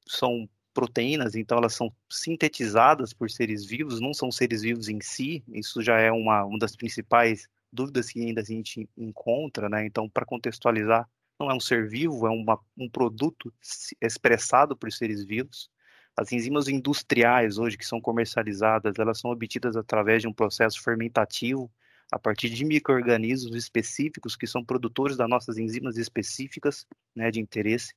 são 0.09 0.49
proteínas, 0.73 1.35
então 1.35 1.59
elas 1.59 1.75
são 1.75 1.93
sintetizadas 2.09 3.13
por 3.13 3.31
seres 3.31 3.67
vivos, 3.67 4.01
não 4.01 4.15
são 4.15 4.33
seres 4.33 4.63
vivos 4.63 4.89
em 4.89 5.03
si, 5.03 5.45
isso 5.49 5.83
já 5.83 5.99
é 5.99 6.11
uma, 6.11 6.47
uma 6.47 6.59
das 6.59 6.75
principais 6.75 7.47
dúvidas 7.73 8.11
que 8.11 8.21
ainda 8.21 8.41
a 8.41 8.45
gente 8.45 8.89
encontra, 8.97 9.69
né? 9.69 9.87
Então, 9.87 10.09
para 10.09 10.27
contextualizar, 10.27 11.09
não 11.39 11.51
é 11.51 11.55
um 11.55 11.61
ser 11.61 11.89
vivo, 11.89 12.27
é 12.27 12.31
uma, 12.31 12.59
um 12.77 12.89
produto 12.89 13.53
expressado 14.01 14.77
por 14.77 14.93
seres 14.93 15.25
vivos. 15.25 15.71
As 16.17 16.33
enzimas 16.33 16.69
industriais 16.69 17.57
hoje 17.57 17.79
que 17.79 17.87
são 17.87 18.01
comercializadas, 18.01 18.99
elas 18.99 19.19
são 19.19 19.31
obtidas 19.31 19.77
através 19.77 20.23
de 20.23 20.29
um 20.29 20.33
processo 20.33 20.83
fermentativo 20.83 21.71
a 22.13 22.19
partir 22.19 22.51
de 22.51 22.65
micro-organismos 22.65 23.55
específicos 23.55 24.37
que 24.37 24.47
são 24.47 24.65
produtores 24.65 25.17
das 25.17 25.29
nossas 25.29 25.57
enzimas 25.57 25.97
específicas 25.97 26.87
né, 27.15 27.31
de 27.31 27.41
interesse, 27.41 27.95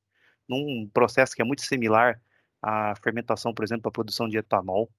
num 0.47 0.89
processo 0.93 1.35
que 1.35 1.41
é 1.41 1.45
muito 1.45 1.63
similar 1.63 2.21
à 2.61 2.93
fermentação, 2.95 3.53
por 3.53 3.63
exemplo, 3.63 3.83
para 3.83 3.89
a 3.89 3.93
produção 3.93 4.29
de 4.29 4.37
etanol. 4.37 4.89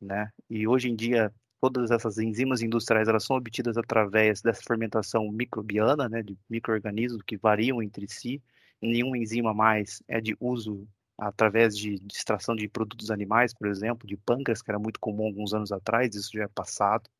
Né? 0.00 0.32
E 0.48 0.66
hoje 0.66 0.88
em 0.88 0.96
dia, 0.96 1.32
todas 1.60 1.90
essas 1.90 2.18
enzimas 2.18 2.62
industriais 2.62 3.08
elas 3.08 3.24
são 3.24 3.36
obtidas 3.36 3.76
através 3.76 4.40
dessa 4.40 4.62
fermentação 4.62 5.30
microbiana, 5.30 6.08
né, 6.08 6.22
de 6.22 6.36
micro-organismos 6.48 7.22
que 7.22 7.36
variam 7.36 7.82
entre 7.82 8.08
si. 8.08 8.42
Nenhuma 8.80 9.18
enzima 9.18 9.52
mais 9.52 10.02
é 10.08 10.20
de 10.20 10.36
uso 10.40 10.88
através 11.18 11.76
de, 11.76 12.00
extração 12.10 12.56
de 12.56 12.66
produtos 12.66 13.10
animais, 13.10 13.52
por 13.52 13.68
exemplo, 13.68 14.08
de 14.08 14.16
pâncreas, 14.16 14.62
que 14.62 14.70
era 14.70 14.78
muito 14.78 14.98
comum 14.98 15.26
alguns 15.26 15.52
anos 15.52 15.70
atrás, 15.70 16.14
isso 16.14 16.30
já 16.32 16.44
é 16.44 16.48
passado. 16.48 17.10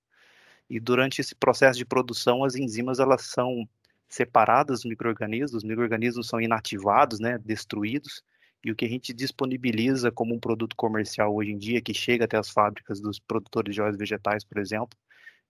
E 0.71 0.81
durante 0.81 1.21
esse 1.21 1.35
processo 1.35 1.79
de 1.79 1.85
produção, 1.85 2.43
as 2.43 2.55
enzimas 2.55 2.99
elas 2.99 3.23
são 3.23 3.69
separadas 4.09 4.81
dos 4.81 4.91
micro-organismos, 4.91 5.55
os 5.55 5.65
micro-organismos 5.65 6.29
são 6.29 6.41
inativados, 6.41 7.21
né, 7.21 7.39
destruídos, 7.39 8.23
e 8.65 8.71
o 8.71 8.77
que 8.77 8.85
a 8.85 8.89
gente 8.89 9.13
disponibiliza 9.13 10.11
como 10.13 10.35
um 10.35 10.41
produto 10.41 10.77
comercial 10.77 11.35
hoje 11.35 11.53
em 11.53 11.59
dia, 11.59 11.81
que 11.81 11.95
chega 11.95 12.25
até 12.25 12.37
as 12.37 12.51
fábricas 12.51 13.01
dos 13.01 13.19
produtores 13.19 13.75
de 13.75 13.81
óleos 13.81 13.97
vegetais, 13.97 14.45
por 14.45 14.59
exemplo, 14.59 14.99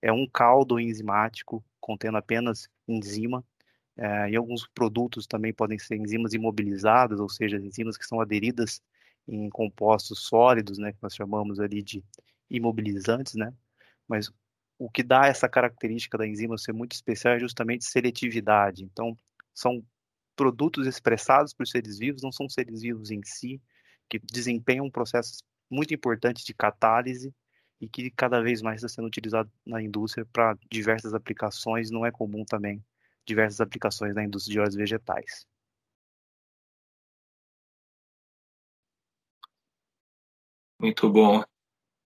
é 0.01 0.11
um 0.11 0.27
caldo 0.27 0.79
enzimático 0.79 1.63
contendo 1.79 2.17
apenas 2.17 2.69
enzima, 2.87 3.43
é, 3.97 4.31
e 4.31 4.35
alguns 4.35 4.67
produtos 4.67 5.27
também 5.27 5.53
podem 5.53 5.77
ser 5.77 5.95
enzimas 5.95 6.33
imobilizadas, 6.33 7.19
ou 7.19 7.29
seja, 7.29 7.57
enzimas 7.57 7.97
que 7.97 8.05
são 8.05 8.21
aderidas 8.21 8.81
em 9.27 9.49
compostos 9.49 10.19
sólidos, 10.25 10.77
né, 10.77 10.91
que 10.93 10.99
nós 11.01 11.13
chamamos 11.13 11.59
ali 11.59 11.83
de 11.83 12.03
imobilizantes, 12.49 13.35
né? 13.35 13.53
Mas 14.07 14.31
o 14.77 14.89
que 14.89 15.03
dá 15.03 15.27
essa 15.27 15.47
característica 15.47 16.17
da 16.17 16.27
enzima 16.27 16.57
ser 16.57 16.73
muito 16.73 16.93
especial 16.93 17.35
é 17.35 17.39
justamente 17.39 17.85
seletividade. 17.85 18.83
Então, 18.83 19.15
são 19.53 19.83
produtos 20.41 20.87
expressados 20.87 21.53
por 21.53 21.67
seres 21.67 21.99
vivos, 21.99 22.23
não 22.23 22.31
são 22.31 22.49
seres 22.49 22.81
vivos 22.81 23.11
em 23.11 23.21
si, 23.23 23.61
que 24.09 24.17
desempenham 24.17 24.87
um 24.87 24.89
processo 24.89 25.43
muito 25.69 25.93
importante 25.93 26.43
de 26.43 26.51
catálise 26.51 27.31
e 27.79 27.87
que 27.87 28.09
cada 28.09 28.41
vez 28.41 28.59
mais 28.59 28.77
está 28.77 28.89
sendo 28.89 29.05
utilizado 29.05 29.51
na 29.63 29.79
indústria 29.83 30.25
para 30.33 30.57
diversas 30.67 31.13
aplicações, 31.13 31.91
não 31.91 32.03
é 32.03 32.11
comum 32.11 32.43
também 32.43 32.83
diversas 33.23 33.61
aplicações 33.61 34.15
na 34.15 34.23
indústria 34.23 34.53
de 34.53 34.59
óleos 34.59 34.73
vegetais. 34.73 35.45
Muito 40.79 41.07
bom. 41.07 41.43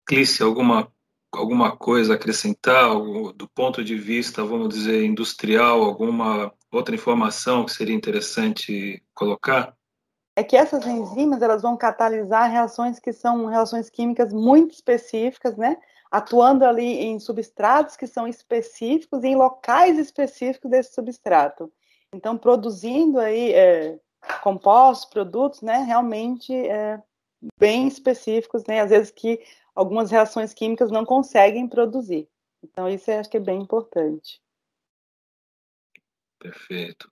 Clícia, 0.06 0.46
alguma, 0.46 0.90
alguma 1.30 1.76
coisa 1.76 2.14
a 2.14 2.16
acrescentar 2.16 2.88
do 3.34 3.46
ponto 3.54 3.84
de 3.84 3.98
vista, 3.98 4.42
vamos 4.42 4.70
dizer, 4.70 5.04
industrial, 5.04 5.82
alguma 5.82 6.50
outra 6.76 6.94
informação 6.94 7.64
que 7.64 7.72
seria 7.72 7.94
interessante 7.94 9.02
colocar? 9.14 9.76
É 10.36 10.42
que 10.42 10.56
essas 10.56 10.84
enzimas 10.86 11.40
elas 11.42 11.62
vão 11.62 11.76
catalisar 11.76 12.50
reações 12.50 12.98
que 12.98 13.12
são 13.12 13.46
reações 13.46 13.88
químicas 13.88 14.32
muito 14.32 14.72
específicas, 14.74 15.56
né? 15.56 15.76
atuando 16.14 16.64
ali 16.64 16.84
em 16.84 17.18
substratos 17.18 17.96
que 17.96 18.06
são 18.06 18.28
específicos 18.28 19.24
e 19.24 19.28
em 19.28 19.34
locais 19.34 19.98
específicos 19.98 20.70
desse 20.70 20.94
substrato. 20.94 21.72
Então, 22.14 22.38
produzindo 22.38 23.18
aí 23.18 23.52
é, 23.52 23.98
compostos, 24.40 25.10
produtos, 25.10 25.60
né, 25.60 25.78
realmente 25.78 26.54
é, 26.54 27.02
bem 27.58 27.88
específicos, 27.88 28.62
né, 28.68 28.80
às 28.80 28.90
vezes 28.90 29.10
que 29.10 29.40
algumas 29.74 30.12
reações 30.12 30.54
químicas 30.54 30.88
não 30.88 31.04
conseguem 31.04 31.66
produzir. 31.66 32.28
Então, 32.62 32.88
isso 32.88 33.10
eu 33.10 33.18
acho 33.18 33.28
que 33.28 33.36
é 33.36 33.40
bem 33.40 33.60
importante. 33.60 34.40
Perfeito. 36.44 37.10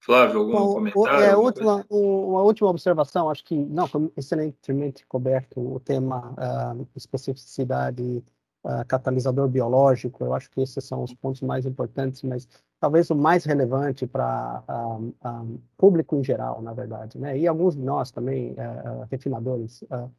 Flávio, 0.00 0.40
algum 0.40 0.52
Bom, 0.52 0.72
comentário? 0.72 1.24
É, 1.24 1.36
última, 1.36 1.84
uma 1.90 2.40
última 2.40 2.70
observação, 2.70 3.28
acho 3.28 3.44
que 3.44 3.54
não 3.54 3.86
foi 3.86 4.10
excelentemente 4.16 5.06
coberto 5.06 5.60
o 5.60 5.78
tema 5.78 6.32
uh, 6.32 6.88
especificidade 6.96 8.24
uh, 8.64 8.86
catalisador 8.86 9.46
biológico. 9.46 10.24
Eu 10.24 10.32
acho 10.32 10.50
que 10.50 10.62
esses 10.62 10.82
são 10.82 11.02
os 11.02 11.12
pontos 11.12 11.42
mais 11.42 11.66
importantes, 11.66 12.22
mas 12.22 12.48
talvez 12.80 13.10
o 13.10 13.14
mais 13.14 13.44
relevante 13.44 14.06
para 14.06 14.62
um, 14.70 15.12
um, 15.22 15.58
público 15.76 16.16
em 16.16 16.24
geral, 16.24 16.62
na 16.62 16.72
verdade, 16.72 17.18
né? 17.18 17.36
E 17.36 17.46
alguns 17.46 17.76
de 17.76 17.82
nós 17.82 18.10
também, 18.10 18.52
uh, 18.52 19.06
refinadores. 19.10 19.82
Uh, 19.82 20.10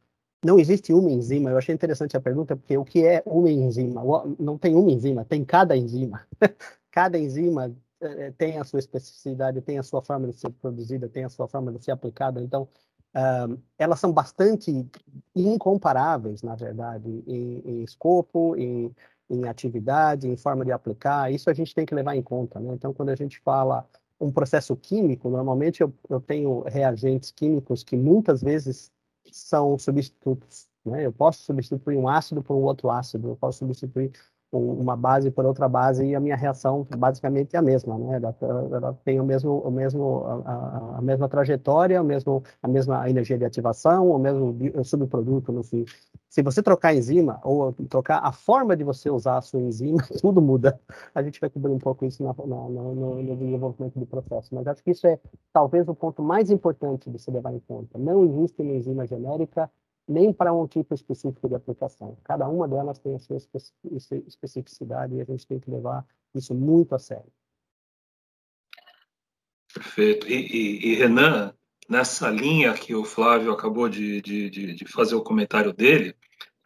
não 0.44 0.60
existe 0.60 0.92
uma 0.92 1.10
enzima. 1.10 1.50
Eu 1.50 1.58
achei 1.58 1.74
interessante 1.74 2.16
a 2.16 2.20
pergunta, 2.20 2.56
porque 2.56 2.78
o 2.78 2.84
que 2.84 3.04
é 3.04 3.20
uma 3.26 3.50
enzima? 3.50 4.02
Não 4.38 4.56
tem 4.56 4.76
uma 4.76 4.92
enzima, 4.92 5.24
tem 5.24 5.44
cada 5.44 5.76
enzima. 5.76 6.24
cada 6.90 7.18
enzima 7.18 7.74
eh, 8.00 8.32
tem 8.36 8.58
a 8.58 8.64
sua 8.64 8.78
especificidade, 8.78 9.60
tem 9.60 9.78
a 9.78 9.82
sua 9.82 10.02
forma 10.02 10.28
de 10.28 10.34
ser 10.34 10.50
produzida, 10.50 11.08
tem 11.08 11.24
a 11.24 11.28
sua 11.28 11.48
forma 11.48 11.72
de 11.72 11.84
ser 11.84 11.92
aplicada. 11.92 12.40
Então, 12.42 12.68
elas 13.78 13.98
são 14.00 14.12
bastante 14.12 14.86
incomparáveis, 15.34 16.42
na 16.42 16.54
verdade, 16.54 17.24
em, 17.26 17.58
em 17.64 17.82
escopo, 17.82 18.54
em, 18.56 18.94
em, 19.28 19.48
atividade, 19.48 20.28
em 20.28 20.36
forma 20.36 20.64
de 20.64 20.72
aplicar. 20.72 21.32
Isso 21.32 21.50
a 21.50 21.54
gente 21.54 21.74
tem 21.74 21.84
que 21.84 21.94
levar 21.94 22.14
em 22.16 22.22
conta. 22.22 22.60
Né? 22.60 22.72
Então, 22.74 22.94
quando 22.94 23.08
a 23.08 23.16
gente 23.16 23.40
fala 23.40 23.86
um 24.20 24.30
processo 24.30 24.76
químico, 24.76 25.28
normalmente 25.28 25.80
eu, 25.80 25.92
eu 26.08 26.20
tenho 26.20 26.60
reagentes 26.62 27.30
químicos 27.30 27.82
que 27.82 27.96
muitas 27.96 28.42
vezes 28.42 28.92
são 29.32 29.78
substitutos. 29.78 30.68
Né? 30.84 31.06
Eu 31.06 31.12
posso 31.12 31.42
substituir 31.42 31.96
um 31.96 32.08
ácido 32.08 32.42
por 32.42 32.54
um 32.54 32.62
outro 32.62 32.90
ácido, 32.90 33.30
eu 33.30 33.36
posso 33.36 33.58
substituir 33.58 34.12
uma 34.52 34.96
base 34.96 35.30
por 35.30 35.44
outra 35.44 35.68
base 35.68 36.04
e 36.04 36.14
a 36.14 36.20
minha 36.20 36.36
reação 36.36 36.86
basicamente 36.96 37.54
é 37.54 37.58
a 37.58 37.62
mesma, 37.62 37.96
né? 37.96 38.16
Ela, 38.16 38.36
ela 38.72 38.98
tem 39.04 39.20
o 39.20 39.24
mesmo, 39.24 39.58
o 39.58 39.70
mesmo, 39.70 40.24
a, 40.44 40.96
a, 40.98 41.02
mesma 41.02 41.28
trajetória, 41.28 42.00
o 42.02 42.04
mesmo, 42.04 42.42
a 42.62 42.66
mesma 42.66 43.08
energia 43.08 43.38
de 43.38 43.44
ativação, 43.44 44.10
o 44.10 44.18
mesmo 44.18 44.56
subproduto 44.84 45.52
no 45.52 45.62
fim. 45.62 45.84
Se 46.28 46.42
você 46.42 46.62
trocar 46.62 46.88
a 46.88 46.94
enzima 46.94 47.40
ou 47.44 47.72
trocar 47.88 48.20
a 48.24 48.32
forma 48.32 48.76
de 48.76 48.82
você 48.82 49.08
usar 49.08 49.38
a 49.38 49.42
sua 49.42 49.60
enzima, 49.60 49.98
tudo 50.20 50.42
muda. 50.42 50.80
A 51.14 51.22
gente 51.22 51.40
vai 51.40 51.50
cobrir 51.50 51.72
um 51.72 51.78
pouco 51.78 52.04
isso 52.04 52.22
na, 52.22 52.32
na, 52.32 52.68
no, 52.68 53.22
no, 53.22 53.36
desenvolvimento 53.36 53.98
do 53.98 54.06
processo, 54.06 54.54
mas 54.54 54.66
acho 54.66 54.82
que 54.82 54.90
isso 54.90 55.06
é 55.06 55.18
talvez 55.52 55.88
o 55.88 55.94
ponto 55.94 56.22
mais 56.22 56.50
importante 56.50 57.08
de 57.08 57.18
se 57.18 57.30
levar 57.30 57.52
em 57.52 57.60
conta. 57.60 57.98
Não 57.98 58.24
existe 58.24 58.62
uma 58.62 58.72
enzima 58.72 59.06
genérica 59.06 59.70
nem 60.10 60.32
para 60.32 60.52
um 60.52 60.66
tipo 60.66 60.92
específico 60.92 61.48
de 61.48 61.54
aplicação. 61.54 62.18
Cada 62.24 62.48
uma 62.48 62.66
delas 62.66 62.98
tem 62.98 63.14
a 63.14 63.18
sua 63.18 63.36
especificidade 64.26 65.14
e 65.14 65.20
a 65.20 65.24
gente 65.24 65.46
tem 65.46 65.60
que 65.60 65.70
levar 65.70 66.04
isso 66.34 66.54
muito 66.54 66.94
a 66.94 66.98
sério. 66.98 67.32
Perfeito. 69.72 70.26
E, 70.28 70.34
e, 70.34 70.88
e 70.88 70.94
Renan, 70.96 71.54
nessa 71.88 72.28
linha 72.28 72.74
que 72.74 72.94
o 72.94 73.04
Flávio 73.04 73.52
acabou 73.52 73.88
de, 73.88 74.20
de, 74.20 74.50
de 74.50 74.84
fazer 74.86 75.14
o 75.14 75.22
comentário 75.22 75.72
dele, 75.72 76.14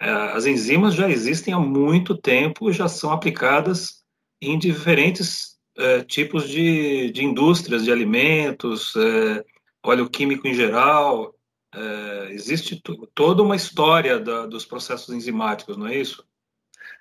é, 0.00 0.10
as 0.10 0.46
enzimas 0.46 0.94
já 0.94 1.08
existem 1.08 1.52
há 1.52 1.58
muito 1.58 2.16
tempo, 2.16 2.72
já 2.72 2.88
são 2.88 3.12
aplicadas 3.12 4.02
em 4.40 4.58
diferentes 4.58 5.58
é, 5.76 6.02
tipos 6.02 6.48
de, 6.48 7.10
de 7.10 7.24
indústrias 7.24 7.84
de 7.84 7.92
alimentos, 7.92 8.94
é, 8.96 9.44
óleo 9.82 10.08
químico 10.08 10.46
em 10.46 10.54
geral, 10.54 11.34
é, 11.74 12.32
existe 12.32 12.80
toda 13.14 13.42
uma 13.42 13.56
história 13.56 14.18
da, 14.18 14.46
dos 14.46 14.64
processos 14.64 15.14
enzimáticos, 15.14 15.76
não 15.76 15.86
é 15.86 15.96
isso? 15.96 16.24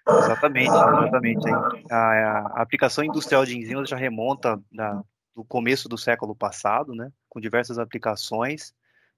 Exatamente, 0.07 0.69
exatamente. 0.69 1.49
A, 1.89 1.97
a, 1.97 2.61
aplicação 2.61 3.03
industrial 3.03 3.45
de 3.45 3.57
enzimas 3.57 3.87
já 3.87 3.95
remonta 3.95 4.61
da, 4.71 5.01
do 5.35 5.43
começo 5.43 5.87
do 5.87 5.97
século 5.97 6.35
passado, 6.35 6.93
né, 6.93 7.11
com 7.29 7.39
diversas 7.39 7.77
aplicações. 7.77 8.73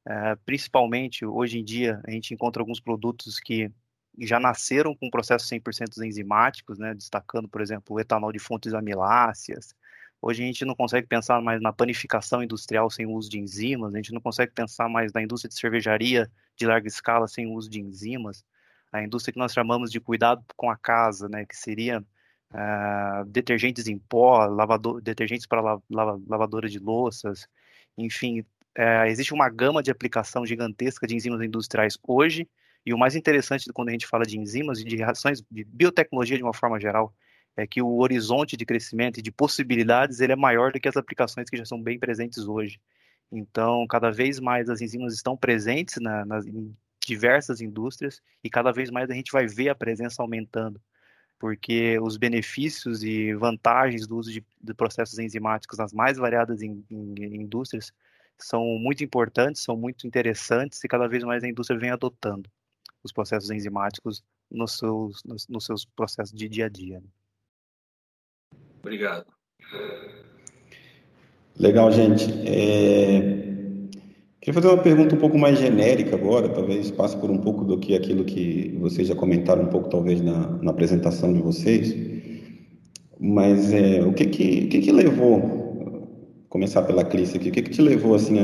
É, 0.08 0.36
principalmente, 0.46 1.26
hoje 1.26 1.60
em 1.60 1.64
dia, 1.64 2.00
a 2.06 2.12
gente 2.12 2.34
encontra 2.34 2.62
alguns 2.62 2.80
produtos 2.80 3.40
que 3.40 3.72
já 4.20 4.40
nasceram 4.40 4.96
com 4.96 5.10
processos 5.10 5.50
100% 5.50 6.06
enzimáticos, 6.06 6.78
né, 6.78 6.94
destacando, 6.94 7.50
por 7.50 7.62
exemplo, 7.62 7.96
o 7.96 8.00
etanol 8.00 8.32
de 8.32 8.40
fontes 8.40 8.74
amiláceas, 8.74 9.76
Hoje 10.28 10.42
a 10.42 10.48
gente 10.48 10.66
não 10.66 10.74
consegue 10.74 11.06
pensar 11.06 11.40
mais 11.40 11.62
na 11.62 11.72
panificação 11.72 12.42
industrial 12.42 12.90
sem 12.90 13.06
o 13.06 13.12
uso 13.12 13.30
de 13.30 13.38
enzimas, 13.38 13.94
a 13.94 13.98
gente 13.98 14.12
não 14.12 14.20
consegue 14.20 14.52
pensar 14.52 14.90
mais 14.90 15.14
na 15.14 15.22
indústria 15.22 15.48
de 15.48 15.54
cervejaria 15.54 16.28
de 16.56 16.66
larga 16.66 16.88
escala 16.88 17.28
sem 17.28 17.46
o 17.46 17.54
uso 17.54 17.70
de 17.70 17.80
enzimas. 17.80 18.44
A 18.92 19.04
indústria 19.04 19.32
que 19.32 19.38
nós 19.38 19.54
chamamos 19.54 19.92
de 19.92 20.00
cuidado 20.00 20.44
com 20.58 20.68
a 20.68 20.76
casa, 20.76 21.30
né, 21.30 21.46
que 21.46 21.56
seria 21.56 22.00
uh, 22.00 23.26
detergentes 23.28 23.86
em 23.86 24.00
pó, 24.00 24.48
lavador, 24.48 25.00
detergentes 25.00 25.46
para 25.46 25.62
la, 25.62 25.80
la, 25.92 26.18
lavadora 26.28 26.68
de 26.68 26.80
louças, 26.80 27.48
enfim, 27.96 28.40
uh, 28.40 29.06
existe 29.06 29.32
uma 29.32 29.48
gama 29.48 29.84
de 29.84 29.92
aplicação 29.92 30.44
gigantesca 30.44 31.06
de 31.06 31.16
enzimas 31.16 31.40
industriais 31.44 32.00
hoje, 32.02 32.50
e 32.84 32.96
o 32.96 32.98
mais 32.98 33.16
interessante 33.16 33.72
quando 33.72 33.90
a 33.90 33.92
gente 33.92 34.08
fala 34.08 34.26
de 34.26 34.40
enzimas 34.40 34.80
e 34.80 34.86
de 34.86 34.96
reações 34.96 35.44
de 35.52 35.64
biotecnologia 35.66 36.36
de 36.36 36.44
uma 36.44 36.54
forma 36.54 36.80
geral, 36.80 37.14
é 37.58 37.66
que 37.66 37.82
o 37.82 37.98
horizonte 38.00 38.58
de 38.58 38.66
crescimento 38.66 39.20
e 39.20 39.22
de 39.22 39.32
possibilidades 39.32 40.20
ele 40.20 40.34
é 40.34 40.36
maior 40.36 40.72
do 40.72 40.80
que 40.80 40.90
as 40.90 40.98
aplicações 40.98 41.50
que 41.50 41.58
já 41.58 41.66
são 41.66 41.82
bem 41.82 41.98
presentes 41.98 42.48
hoje. 42.48 42.80
Então, 43.32 43.86
cada 43.88 44.12
vez 44.12 44.40
mais 44.40 44.70
as 44.70 44.82
enzimas 44.82 45.14
estão 45.14 45.36
presentes 45.38 45.96
na, 46.02 46.26
nas, 46.26 46.46
em 46.46 46.76
diversas 47.06 47.62
indústrias 47.62 48.22
e 48.44 48.50
cada 48.50 48.72
vez 48.72 48.90
mais 48.90 49.10
a 49.10 49.14
gente 49.14 49.32
vai 49.32 49.48
ver 49.48 49.70
a 49.70 49.76
presença 49.76 50.22
aumentando, 50.22 50.82
porque 51.40 52.00
os 52.00 52.18
benefícios 52.18 53.04
e 53.04 53.34
vantagens 53.34 54.08
do 54.08 54.18
uso 54.18 54.32
de, 54.32 54.44
de 54.62 54.74
processos 54.74 55.18
enzimáticos 55.20 55.78
nas 55.78 55.94
mais 55.94 56.18
variadas 56.18 56.62
in, 56.62 56.84
in, 56.90 57.16
in 57.18 57.42
indústrias 57.42 57.92
são 58.38 58.64
muito 58.80 59.04
importantes, 59.04 59.64
são 59.64 59.78
muito 59.78 60.06
interessantes 60.06 60.84
e 60.84 60.88
cada 60.88 61.08
vez 61.08 61.24
mais 61.24 61.44
a 61.44 61.48
indústria 61.48 61.80
vem 61.80 61.92
adotando 61.92 62.50
os 63.04 63.12
processos 63.12 63.50
enzimáticos 63.50 64.24
nos 64.52 64.78
seus, 64.78 65.24
nos, 65.24 65.48
nos 65.48 65.66
seus 65.66 65.86
processos 65.86 66.34
de 66.34 66.50
dia 66.50 66.66
a 66.66 66.70
dia. 66.70 67.00
Né? 67.00 67.08
Obrigado. 68.86 69.26
Legal, 71.58 71.92
gente. 71.92 72.32
É... 72.46 73.36
Queria 74.40 74.54
fazer 74.54 74.68
uma 74.68 74.84
pergunta 74.84 75.16
um 75.16 75.18
pouco 75.18 75.40
mais 75.40 75.58
genérica 75.58 76.16
agora, 76.16 76.48
talvez 76.50 76.92
passe 76.92 77.18
por 77.18 77.32
um 77.32 77.40
pouco 77.40 77.66
do 77.66 77.80
que 77.80 77.96
aquilo 77.96 78.24
que 78.24 78.78
vocês 78.80 79.08
já 79.08 79.16
comentaram 79.16 79.64
um 79.64 79.70
pouco, 79.70 79.90
talvez, 79.90 80.22
na, 80.22 80.50
na 80.62 80.70
apresentação 80.70 81.34
de 81.34 81.42
vocês. 81.42 81.96
Mas 83.20 83.74
é, 83.74 84.04
o 84.04 84.14
que 84.14 84.28
que, 84.28 84.68
que 84.68 84.80
que 84.82 84.92
levou, 84.92 86.46
começar 86.48 86.84
pela 86.84 87.04
Clícia 87.04 87.40
aqui, 87.40 87.50
o 87.50 87.52
que 87.52 87.64
que 87.64 87.72
te 87.72 87.82
levou, 87.82 88.14
assim, 88.14 88.38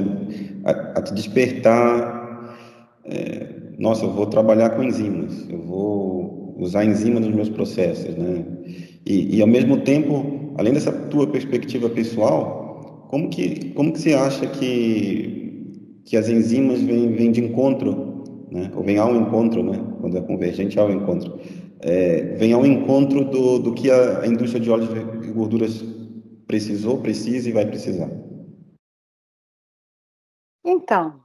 a, 0.64 0.72
a 0.72 1.02
te 1.04 1.14
despertar, 1.14 2.58
é, 3.06 3.48
nossa, 3.78 4.06
eu 4.06 4.12
vou 4.12 4.26
trabalhar 4.26 4.72
com 4.72 4.82
enzimas, 4.82 5.48
eu 5.48 5.62
vou 5.62 6.56
usar 6.58 6.84
enzimas 6.84 7.24
nos 7.24 7.36
meus 7.36 7.50
processos, 7.50 8.16
né? 8.18 8.44
E, 9.06 9.38
e, 9.38 9.42
ao 9.42 9.48
mesmo 9.48 9.82
tempo, 9.82 10.54
além 10.58 10.74
dessa 10.74 10.92
tua 10.92 11.28
perspectiva 11.28 11.90
pessoal, 11.90 13.06
como 13.10 13.30
que, 13.30 13.72
como 13.74 13.92
que 13.92 14.00
você 14.00 14.14
acha 14.14 14.48
que, 14.48 16.02
que 16.06 16.16
as 16.16 16.30
enzimas 16.30 16.82
vêm, 16.82 17.12
vêm 17.14 17.32
de 17.32 17.44
encontro, 17.44 18.48
né? 18.52 18.72
ou 18.76 18.84
vêm 18.84 18.98
ao 18.98 19.16
encontro, 19.16 19.64
né? 19.64 19.84
quando 20.00 20.18
é 20.18 20.22
convergente 20.22 20.80
ao 20.80 20.92
encontro, 20.92 21.40
é, 21.82 22.36
vem 22.36 22.54
ao 22.54 22.66
encontro 22.66 23.26
do, 23.26 23.60
do 23.60 23.74
que 23.74 23.90
a, 23.90 24.22
a 24.22 24.28
indústria 24.28 24.62
de 24.62 24.70
óleos 24.70 24.90
e 25.24 25.32
gorduras 25.32 25.84
precisou, 26.46 27.00
precisa 27.00 27.50
e 27.50 27.52
vai 27.52 27.66
precisar? 27.66 28.10
Então, 30.64 31.20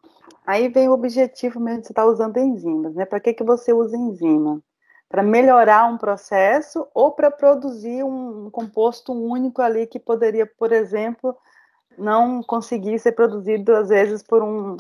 aí 0.47 0.69
vem 0.69 0.89
o 0.89 0.93
objetivo 0.93 1.61
mesmo 1.61 1.81
de 1.81 1.87
você 1.89 1.93
estar 1.93 2.07
usando 2.07 2.39
enzimas, 2.39 2.95
né? 2.95 3.05
Para 3.05 3.21
que, 3.21 3.35
que 3.35 3.45
você 3.45 3.73
usa 3.73 3.97
enzima? 3.97 4.63
Para 5.09 5.23
melhorar 5.23 5.87
um 5.87 5.97
processo 5.97 6.87
ou 6.93 7.13
para 7.13 7.31
produzir 7.31 8.03
um, 8.05 8.51
composto 8.51 9.13
único 9.13 9.63
ali 9.63 9.87
que 9.87 9.99
poderia, 9.99 10.47
por 10.47 10.73
exemplo, 10.73 11.37
não 11.97 12.43
conseguir 12.43 12.99
ser 12.99 13.13
produzido 13.13 13.75
às 13.75 13.89
vezes 13.89 14.23
por 14.23 14.43
um 14.43 14.77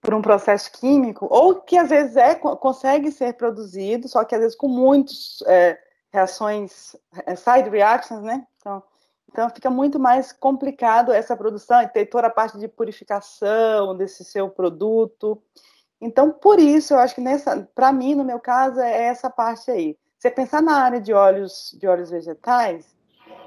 por 0.00 0.14
um 0.14 0.22
processo 0.22 0.70
químico 0.70 1.26
ou 1.28 1.56
que 1.56 1.76
às 1.76 1.88
vezes 1.88 2.16
é 2.16 2.34
consegue 2.36 3.10
ser 3.10 3.32
produzido, 3.34 4.08
só 4.08 4.24
que 4.24 4.36
às 4.36 4.40
vezes 4.40 4.56
com 4.56 4.68
muitas 4.68 5.38
é, 5.46 5.76
reações 6.12 6.94
é, 7.26 7.34
side 7.34 7.68
reactions, 7.68 8.22
né? 8.22 8.46
Então, 8.60 8.82
então 9.32 9.50
fica 9.50 9.68
muito 9.68 9.98
mais 9.98 10.32
complicado 10.32 11.12
essa 11.12 11.36
produção 11.36 11.82
e 11.82 11.88
ter 11.88 12.06
toda 12.06 12.28
a 12.28 12.30
parte 12.30 12.56
de 12.56 12.68
purificação 12.68 13.96
desse 13.96 14.24
seu 14.24 14.48
produto. 14.48 15.42
Então, 16.00 16.30
por 16.30 16.58
isso, 16.58 16.94
eu 16.94 16.98
acho 16.98 17.14
que 17.14 17.20
nessa, 17.20 17.68
para 17.74 17.92
mim, 17.92 18.14
no 18.14 18.24
meu 18.24 18.38
caso, 18.38 18.80
é 18.80 19.04
essa 19.04 19.30
parte 19.30 19.70
aí. 19.70 19.96
Você 20.18 20.30
pensar 20.30 20.62
na 20.62 20.76
área 20.76 21.00
de 21.00 21.12
óleos, 21.12 21.76
de 21.78 21.86
óleos 21.86 22.10
vegetais 22.10 22.94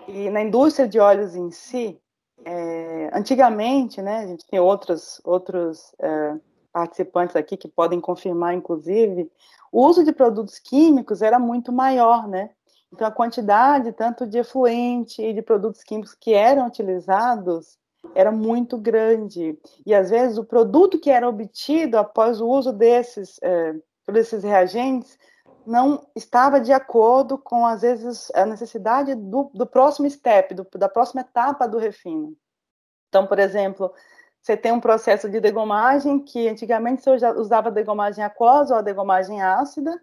e 0.07 0.29
na 0.29 0.41
indústria 0.41 0.87
de 0.87 0.99
óleos 0.99 1.35
em 1.35 1.51
si, 1.51 1.99
é, 2.45 3.09
antigamente, 3.13 4.01
né, 4.01 4.19
a 4.19 4.27
gente 4.27 4.45
tem 4.47 4.59
outros, 4.59 5.21
outros 5.23 5.93
é, 5.99 6.35
participantes 6.71 7.35
aqui 7.35 7.57
que 7.57 7.67
podem 7.67 7.99
confirmar, 7.99 8.53
inclusive, 8.53 9.31
o 9.71 9.85
uso 9.85 10.03
de 10.03 10.11
produtos 10.11 10.57
químicos 10.57 11.21
era 11.21 11.37
muito 11.37 11.71
maior, 11.71 12.27
né? 12.27 12.51
Então, 12.91 13.07
a 13.07 13.11
quantidade 13.11 13.91
tanto 13.91 14.25
de 14.25 14.39
efluente 14.39 15.21
e 15.21 15.33
de 15.33 15.41
produtos 15.41 15.83
químicos 15.83 16.15
que 16.15 16.33
eram 16.33 16.65
utilizados 16.65 17.77
era 18.15 18.31
muito 18.31 18.77
grande. 18.77 19.57
E 19.85 19.93
às 19.93 20.09
vezes 20.09 20.37
o 20.37 20.45
produto 20.45 20.99
que 20.99 21.09
era 21.09 21.27
obtido 21.27 21.97
após 21.97 22.41
o 22.41 22.47
uso 22.47 22.71
desses, 22.71 23.39
é, 23.41 23.75
desses 24.11 24.43
reagentes 24.43 25.17
não 25.65 26.03
estava 26.15 26.59
de 26.59 26.73
acordo 26.73 27.37
com, 27.37 27.65
às 27.65 27.81
vezes, 27.81 28.31
a 28.33 28.45
necessidade 28.45 29.13
do, 29.13 29.51
do 29.53 29.67
próximo 29.67 30.09
step, 30.09 30.55
do, 30.55 30.67
da 30.75 30.89
próxima 30.89 31.21
etapa 31.21 31.67
do 31.67 31.77
refino. 31.77 32.35
Então, 33.07 33.27
por 33.27 33.37
exemplo, 33.37 33.93
você 34.41 34.57
tem 34.57 34.71
um 34.71 34.79
processo 34.79 35.29
de 35.29 35.39
degomagem 35.39 36.19
que 36.19 36.47
antigamente 36.47 37.03
você 37.03 37.11
usava 37.37 37.69
degomagem 37.69 38.23
aquosa 38.23 38.73
ou 38.73 38.79
a 38.79 38.83
degomagem 38.83 39.41
ácida, 39.41 39.99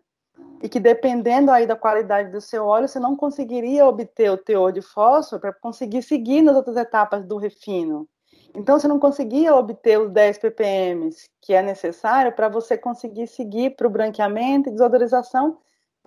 e 0.62 0.68
que 0.68 0.81
dependendo 0.81 1.51
aí 1.51 1.66
da 1.66 1.77
qualidade 1.77 2.31
do 2.31 2.40
seu 2.40 2.64
óleo, 2.64 2.88
você 2.88 2.99
não 2.99 3.14
conseguiria 3.14 3.87
obter 3.87 4.31
o 4.31 4.37
teor 4.37 4.72
de 4.72 4.83
fósforo 4.83 5.40
para 5.40 5.53
conseguir 5.53 6.03
seguir 6.03 6.42
nas 6.42 6.57
outras 6.57 6.77
etapas 6.77 7.25
do 7.25 7.37
refino. 7.37 8.09
Então, 8.55 8.79
você 8.79 8.88
não 8.88 8.99
conseguia 8.99 9.55
obter 9.55 10.01
os 10.01 10.11
10 10.11 10.38
ppm 10.38 11.11
que 11.42 11.53
é 11.53 11.61
necessário 11.61 12.33
para 12.33 12.49
você 12.49 12.77
conseguir 12.77 13.27
seguir 13.27 13.77
para 13.77 13.87
o 13.87 13.90
branqueamento 13.90 14.68
e 14.68 14.72
desodorização, 14.72 15.59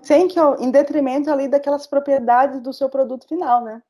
sem 0.02 0.28
que, 0.28 0.40
em 0.60 0.72
detrimento 0.72 1.30
ali 1.30 1.48
daquelas 1.48 1.86
propriedades 1.86 2.60
do 2.60 2.74
seu 2.74 2.90
produto 2.90 3.28
final, 3.28 3.64
né? 3.64 3.84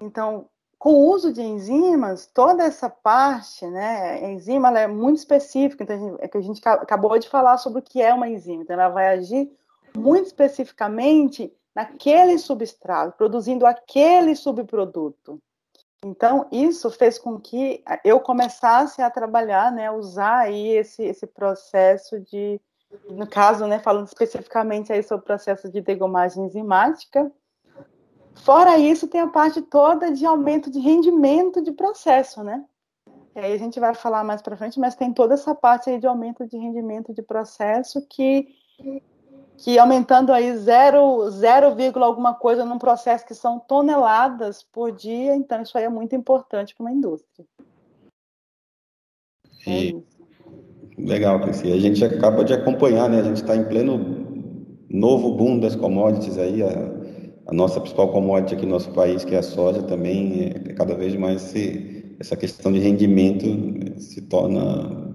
Então, 0.00 0.46
com 0.84 0.92
o 0.92 1.10
uso 1.10 1.32
de 1.32 1.40
enzimas, 1.40 2.26
toda 2.26 2.62
essa 2.62 2.90
parte, 2.90 3.66
né, 3.66 4.22
a 4.22 4.30
enzima 4.32 4.68
é 4.78 4.86
muito 4.86 5.16
específica, 5.16 5.82
então 5.82 5.96
a 5.96 5.98
gente, 5.98 6.16
é 6.20 6.28
que 6.28 6.36
a 6.36 6.40
gente 6.42 6.68
acabou 6.68 7.18
de 7.18 7.26
falar 7.26 7.56
sobre 7.56 7.78
o 7.78 7.82
que 7.82 8.02
é 8.02 8.12
uma 8.12 8.28
enzima, 8.28 8.62
então 8.62 8.78
ela 8.78 8.90
vai 8.90 9.08
agir 9.08 9.50
muito 9.96 10.26
especificamente 10.26 11.50
naquele 11.74 12.36
substrato, 12.36 13.16
produzindo 13.16 13.64
aquele 13.64 14.36
subproduto. 14.36 15.40
Então, 16.04 16.46
isso 16.52 16.90
fez 16.90 17.18
com 17.18 17.40
que 17.40 17.82
eu 18.04 18.20
começasse 18.20 19.00
a 19.00 19.08
trabalhar, 19.08 19.72
né, 19.72 19.90
usar 19.90 20.40
aí 20.40 20.76
esse, 20.76 21.02
esse 21.02 21.26
processo 21.26 22.20
de, 22.20 22.60
no 23.08 23.26
caso, 23.26 23.66
né, 23.66 23.78
falando 23.78 24.08
especificamente 24.08 24.92
aí 24.92 25.02
sobre 25.02 25.22
o 25.22 25.26
processo 25.26 25.72
de 25.72 25.80
degomagem 25.80 26.44
enzimática. 26.44 27.32
Fora 28.34 28.78
isso, 28.78 29.08
tem 29.08 29.20
a 29.20 29.28
parte 29.28 29.62
toda 29.62 30.10
de 30.10 30.26
aumento 30.26 30.70
de 30.70 30.78
rendimento 30.78 31.62
de 31.62 31.72
processo, 31.72 32.42
né? 32.42 32.64
E 33.34 33.38
aí 33.38 33.52
a 33.52 33.58
gente 33.58 33.80
vai 33.80 33.94
falar 33.94 34.22
mais 34.22 34.42
para 34.42 34.56
frente, 34.56 34.78
mas 34.78 34.94
tem 34.94 35.12
toda 35.12 35.34
essa 35.34 35.54
parte 35.54 35.90
aí 35.90 35.98
de 35.98 36.06
aumento 36.06 36.46
de 36.46 36.56
rendimento 36.56 37.12
de 37.12 37.22
processo 37.22 38.04
que 38.08 38.46
que 39.56 39.78
aumentando 39.78 40.32
aí 40.32 40.52
0, 40.56 41.30
0, 41.30 41.76
alguma 42.02 42.34
coisa 42.34 42.64
num 42.64 42.76
processo 42.76 43.24
que 43.24 43.34
são 43.34 43.60
toneladas 43.60 44.64
por 44.64 44.90
dia, 44.90 45.36
então 45.36 45.62
isso 45.62 45.78
aí 45.78 45.84
é 45.84 45.88
muito 45.88 46.14
importante 46.16 46.74
para 46.74 46.84
uma 46.84 46.92
indústria. 46.92 47.46
E... 49.64 49.96
É 49.96 50.14
Legal, 50.96 51.40
Crissi. 51.40 51.72
A 51.72 51.78
gente 51.78 52.04
acaba 52.04 52.44
de 52.44 52.52
acompanhar, 52.52 53.08
né? 53.08 53.20
A 53.20 53.24
gente 53.24 53.38
está 53.38 53.56
em 53.56 53.64
pleno 53.64 53.98
novo 54.88 55.32
boom 55.32 55.58
das 55.58 55.74
commodities 55.74 56.38
aí. 56.38 56.62
A, 56.62 57.03
a, 57.46 57.52
nossa 57.52 57.80
principal 57.80 58.08
commodity 58.08 58.54
aqui 58.54 58.66
no 58.66 58.72
nosso 58.72 58.90
país, 58.90 59.24
que 59.24 59.34
é 59.34 59.38
a 59.38 59.42
soja, 59.42 59.82
também 59.82 60.52
é 60.54 60.72
cada 60.72 60.94
vez 60.94 61.14
mais 61.16 61.42
se, 61.42 62.16
essa 62.18 62.36
questão 62.36 62.72
de 62.72 62.78
rendimento 62.78 63.46
se 64.00 64.22
torna 64.22 65.14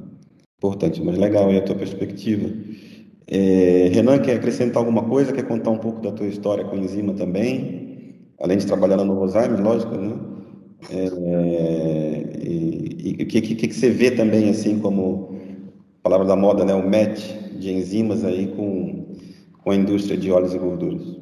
importante. 0.58 1.02
Mas 1.04 1.18
legal 1.18 1.50
aí 1.50 1.58
a 1.58 1.62
tua 1.62 1.76
perspectiva. 1.76 2.50
É, 3.28 3.90
Renan, 3.94 4.20
quer 4.20 4.36
acrescentar 4.38 4.78
alguma 4.78 5.04
coisa? 5.04 5.32
Quer 5.32 5.44
contar 5.44 5.70
um 5.72 5.78
pouco 5.78 6.02
da 6.02 6.12
tua 6.12 6.28
história 6.28 6.66
com 6.66 6.76
a 6.76 6.80
enzima 6.80 7.14
também? 7.14 8.16
Além 8.40 8.58
de 8.58 8.66
trabalhar 8.66 8.98
no 8.98 9.22
Alzheimer, 9.22 9.62
lógico, 9.62 9.96
né? 9.96 10.16
É, 10.92 11.06
e 12.42 13.24
o 13.24 13.26
que, 13.28 13.42
que, 13.42 13.56
que, 13.56 13.74
você 13.74 13.90
vê 13.90 14.12
também, 14.12 14.50
assim, 14.50 14.80
como 14.80 15.38
palavra 16.02 16.26
da 16.26 16.36
moda, 16.36 16.64
né? 16.64 16.74
O 16.74 16.90
match 16.90 17.22
de 17.60 17.72
enzimas 17.72 18.24
aí 18.24 18.48
com, 18.48 19.06
com 19.62 19.72
a 19.72 19.76
indústria 19.76 20.18
de 20.18 20.32
óleos 20.32 20.54
e 20.54 20.58
gorduras. 20.58 21.19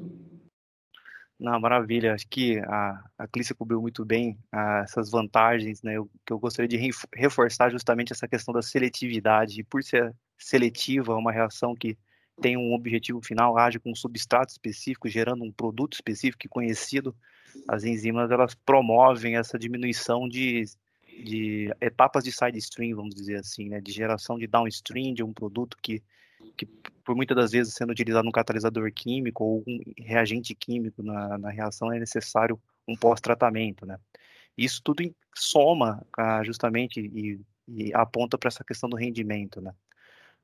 Não, 1.39 1.60
maravilha. 1.60 2.13
Acho 2.13 2.28
que 2.28 2.58
a, 2.60 3.04
a 3.17 3.28
Clícia 3.28 3.54
cobriu 3.54 3.80
muito 3.82 4.04
bem 4.04 4.38
a, 4.52 4.80
essas 4.80 5.12
vantagens, 5.12 5.84
né? 5.84 5.97
Eu, 5.97 6.10
que 6.26 6.34
eu 6.34 6.39
gostaria 6.39 6.67
de 6.67 6.91
reforçar 7.15 7.69
justamente 7.69 8.12
essa 8.12 8.28
questão 8.28 8.54
da 8.54 8.62
seletividade. 8.62 9.60
E 9.60 9.63
por 9.63 9.84
ser 9.84 10.15
seletiva, 10.38 11.15
uma 11.15 11.32
reação 11.32 11.76
que 11.76 11.97
tem 12.41 12.58
um 12.58 12.73
objetivo 12.73 13.21
final, 13.21 13.58
age 13.58 13.80
com 13.80 13.91
um 13.91 13.95
substrato 13.95 14.52
específico, 14.52 15.08
gerando 15.08 15.43
um 15.43 15.52
produto 15.52 15.93
específico 15.93 16.45
e 16.45 16.50
conhecido, 16.50 17.15
as 17.67 17.84
enzimas 17.84 18.30
elas 18.32 18.54
promovem 18.54 19.38
essa 19.38 19.58
diminuição 19.58 20.28
de, 20.28 20.63
de 21.23 21.73
etapas 21.82 22.23
de 22.23 22.32
side 22.32 22.58
stream, 22.60 22.95
vamos 22.95 23.15
dizer 23.15 23.39
assim, 23.39 23.69
né, 23.69 23.82
de 23.82 23.91
geração 23.91 24.38
de 24.38 24.45
downstream 24.45 25.13
de 25.13 25.23
um 25.23 25.34
produto 25.34 25.78
que, 25.82 26.04
que 26.56 26.65
por 27.04 27.15
muitas 27.15 27.36
das 27.36 27.52
vezes 27.52 27.73
sendo 27.73 27.91
utilizado 27.91 28.26
no 28.26 28.32
catalisador 28.32 28.91
químico 28.91 29.43
ou 29.43 29.63
um 29.67 29.80
reagente 29.97 30.54
químico 30.54 31.02
na, 31.02 31.38
na 31.38 31.50
reação 31.50 31.91
é 31.91 32.00
necessário 32.00 32.60
um 32.88 32.95
pós-tratamento, 32.95 33.86
né. 33.86 34.00
Isso 34.58 34.82
tudo 34.84 35.04
soma 35.36 36.06
ah, 36.17 36.43
justamente 36.43 37.00
e, 37.00 37.39
e 37.67 37.93
aponta 37.93 38.38
para 38.38 38.47
essa 38.47 38.63
questão 38.63 38.89
do 38.89 38.97
rendimento, 38.97 39.62
né. 39.62 39.73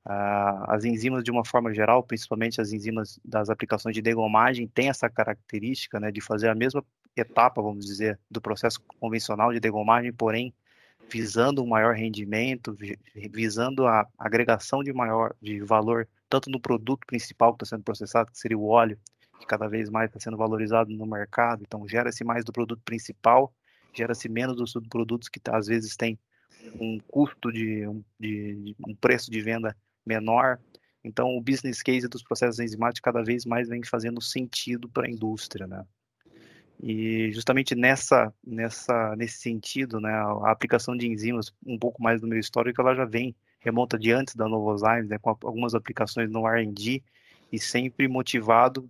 Uh, 0.05 0.67
as 0.67 0.83
enzimas, 0.83 1.23
de 1.23 1.31
uma 1.31 1.45
forma 1.45 1.73
geral, 1.73 2.03
principalmente 2.03 2.59
as 2.59 2.73
enzimas 2.73 3.17
das 3.23 3.49
aplicações 3.49 3.95
de 3.95 4.01
degomagem, 4.01 4.67
têm 4.67 4.89
essa 4.89 5.09
característica 5.09 5.97
né, 5.97 6.11
de 6.11 6.19
fazer 6.19 6.49
a 6.49 6.55
mesma 6.55 6.83
etapa, 7.15 7.61
vamos 7.61 7.85
dizer, 7.85 8.19
do 8.29 8.41
processo 8.41 8.81
convencional 8.99 9.53
de 9.53 9.61
degomagem, 9.61 10.11
porém 10.11 10.53
visando 11.09 11.63
um 11.63 11.67
maior 11.67 11.95
rendimento, 11.95 12.75
visando 13.31 13.85
a 13.85 14.07
agregação 14.17 14.83
de 14.83 14.91
maior 14.91 15.35
de 15.41 15.59
valor 15.61 16.07
tanto 16.29 16.49
no 16.49 16.59
produto 16.59 17.05
principal 17.05 17.53
que 17.53 17.63
está 17.63 17.75
sendo 17.75 17.83
processado, 17.83 18.31
que 18.31 18.39
seria 18.39 18.57
o 18.57 18.65
óleo, 18.65 18.97
que 19.39 19.45
cada 19.45 19.67
vez 19.67 19.87
mais 19.87 20.09
está 20.09 20.19
sendo 20.19 20.35
valorizado 20.35 20.91
no 20.91 21.05
mercado. 21.05 21.61
Então, 21.61 21.87
gera-se 21.87 22.23
mais 22.23 22.43
do 22.43 22.51
produto 22.51 22.81
principal, 22.83 23.53
gera-se 23.93 24.27
menos 24.27 24.55
dos 24.55 24.71
subprodutos 24.71 25.29
que 25.29 25.39
às 25.51 25.67
vezes 25.67 25.95
têm 25.95 26.17
um 26.79 26.99
custo 27.07 27.51
de, 27.51 27.85
de, 28.19 28.55
de 28.55 28.75
um 28.87 28.95
preço 28.95 29.29
de 29.29 29.41
venda 29.41 29.75
menor. 30.03 30.59
Então, 31.03 31.37
o 31.37 31.41
business 31.41 31.83
case 31.83 32.07
dos 32.07 32.23
processos 32.23 32.59
enzimáticos 32.59 33.01
cada 33.01 33.23
vez 33.23 33.45
mais 33.45 33.67
vem 33.67 33.83
fazendo 33.83 34.21
sentido 34.21 34.89
para 34.89 35.05
a 35.05 35.11
indústria, 35.11 35.67
né? 35.67 35.85
E 36.81 37.31
justamente 37.31 37.75
nessa, 37.75 38.33
nessa, 38.45 39.15
nesse 39.15 39.39
sentido, 39.39 39.99
né, 39.99 40.11
a 40.11 40.51
aplicação 40.51 40.95
de 40.95 41.07
enzimas, 41.07 41.53
um 41.65 41.77
pouco 41.77 42.01
mais 42.01 42.19
do 42.19 42.27
meu 42.27 42.39
histórico, 42.39 42.81
ela 42.81 42.95
já 42.95 43.05
vem, 43.05 43.35
remonta 43.59 43.97
de 43.97 44.11
antes 44.11 44.35
da 44.35 44.47
Novozymes, 44.47 45.07
né, 45.07 45.17
com 45.17 45.29
algumas 45.29 45.73
aplicações 45.73 46.29
no 46.29 46.47
R&D, 46.47 47.01
e 47.51 47.59
sempre 47.59 48.07
motivado, 48.07 48.89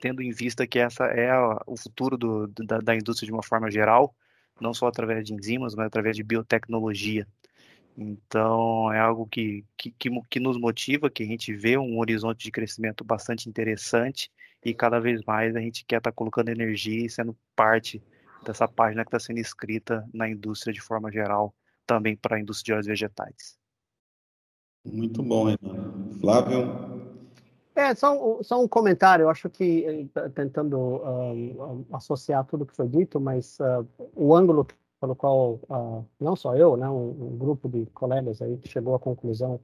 tendo 0.00 0.22
em 0.22 0.30
vista 0.30 0.66
que 0.66 0.78
essa 0.78 1.04
é 1.06 1.30
a, 1.30 1.60
o 1.66 1.76
futuro 1.76 2.16
do, 2.16 2.48
da, 2.48 2.78
da 2.78 2.96
indústria 2.96 3.26
de 3.26 3.32
uma 3.32 3.42
forma 3.42 3.70
geral, 3.70 4.14
não 4.60 4.74
só 4.74 4.86
através 4.86 5.24
de 5.24 5.34
enzimas, 5.34 5.74
mas 5.74 5.86
através 5.86 6.16
de 6.16 6.22
biotecnologia. 6.22 7.26
Então, 7.96 8.92
é 8.92 8.98
algo 8.98 9.26
que, 9.26 9.64
que, 9.76 9.92
que, 10.28 10.40
nos 10.40 10.56
motiva, 10.56 11.10
que 11.10 11.22
a 11.22 11.26
gente 11.26 11.52
vê 11.52 11.76
um 11.76 11.98
horizonte 11.98 12.44
de 12.44 12.50
crescimento 12.50 13.04
bastante 13.04 13.48
interessante 13.48 14.30
e 14.64 14.74
cada 14.74 14.98
vez 15.00 15.22
mais 15.24 15.54
a 15.54 15.60
gente 15.60 15.84
quer 15.84 15.98
estar 15.98 16.10
tá 16.10 16.14
colocando 16.14 16.48
energia 16.48 17.06
e 17.06 17.10
sendo 17.10 17.36
parte 17.54 18.02
dessa 18.44 18.68
página 18.68 19.04
que 19.04 19.08
está 19.08 19.18
sendo 19.18 19.38
escrita 19.38 20.08
na 20.12 20.28
indústria 20.28 20.72
de 20.72 20.80
forma 20.80 21.10
geral, 21.10 21.54
também 21.86 22.16
para 22.16 22.36
a 22.36 22.40
indústria 22.40 22.64
de 22.64 22.72
óleos 22.72 22.86
vegetais. 22.86 23.58
Muito 24.84 25.22
bom, 25.22 25.44
Renan. 25.44 26.10
Flávio? 26.20 26.98
É, 27.74 27.94
só, 27.94 28.42
só 28.42 28.60
um 28.60 28.66
comentário, 28.66 29.24
eu 29.24 29.30
acho 29.30 29.48
que, 29.48 30.08
eh, 30.14 30.28
tentando 30.30 30.76
uh, 30.76 31.86
associar 31.92 32.44
tudo 32.44 32.66
que 32.66 32.74
foi 32.74 32.88
dito, 32.88 33.20
mas 33.20 33.58
uh, 33.60 33.86
o 34.16 34.34
ângulo 34.34 34.66
pelo 35.00 35.14
qual 35.14 35.60
uh, 35.70 36.04
não 36.18 36.34
só 36.34 36.56
eu, 36.56 36.76
né, 36.76 36.88
um, 36.88 37.10
um, 37.10 37.38
grupo 37.38 37.68
de 37.68 37.86
colegas 37.86 38.42
aí 38.42 38.56
que 38.58 38.68
chegou 38.68 38.96
à 38.96 38.98
conclusão 38.98 39.60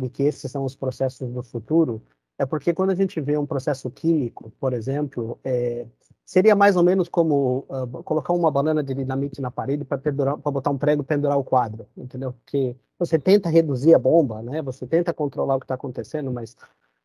de 0.00 0.08
que 0.08 0.22
esses 0.22 0.48
são 0.48 0.64
os 0.64 0.76
processos 0.76 1.28
do 1.28 1.42
futuro, 1.42 2.00
é 2.38 2.44
porque 2.44 2.74
quando 2.74 2.90
a 2.90 2.94
gente 2.94 3.20
vê 3.20 3.36
um 3.38 3.46
processo 3.46 3.90
químico, 3.90 4.52
por 4.60 4.72
exemplo, 4.72 5.38
é, 5.42 5.86
seria 6.24 6.54
mais 6.56 6.76
ou 6.76 6.82
menos 6.82 7.08
como 7.08 7.64
uh, 7.68 8.02
colocar 8.02 8.32
uma 8.32 8.50
banana 8.50 8.82
de 8.82 8.92
dinamite 8.92 9.40
na 9.40 9.50
parede 9.50 9.84
para 9.84 9.98
botar 10.36 10.70
um 10.70 10.76
prego 10.76 11.04
pendurar 11.04 11.38
o 11.38 11.44
quadro, 11.44 11.86
entendeu? 11.96 12.32
Porque 12.32 12.76
você 12.98 13.18
tenta 13.18 13.48
reduzir 13.48 13.94
a 13.94 13.98
bomba, 13.98 14.42
né? 14.42 14.60
Você 14.62 14.86
tenta 14.86 15.14
controlar 15.14 15.56
o 15.56 15.60
que 15.60 15.64
está 15.64 15.74
acontecendo, 15.74 16.32
mas 16.32 16.56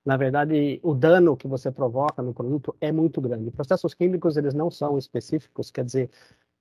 na 0.03 0.17
verdade 0.17 0.79
o 0.83 0.95
dano 0.95 1.37
que 1.37 1.47
você 1.47 1.71
provoca 1.71 2.21
no 2.23 2.33
produto 2.33 2.75
é 2.81 2.91
muito 2.91 3.21
grande. 3.21 3.51
Processos 3.51 3.93
químicos 3.93 4.35
eles 4.37 4.55
não 4.55 4.71
são 4.71 4.97
específicos, 4.97 5.69
quer 5.69 5.85
dizer, 5.85 6.09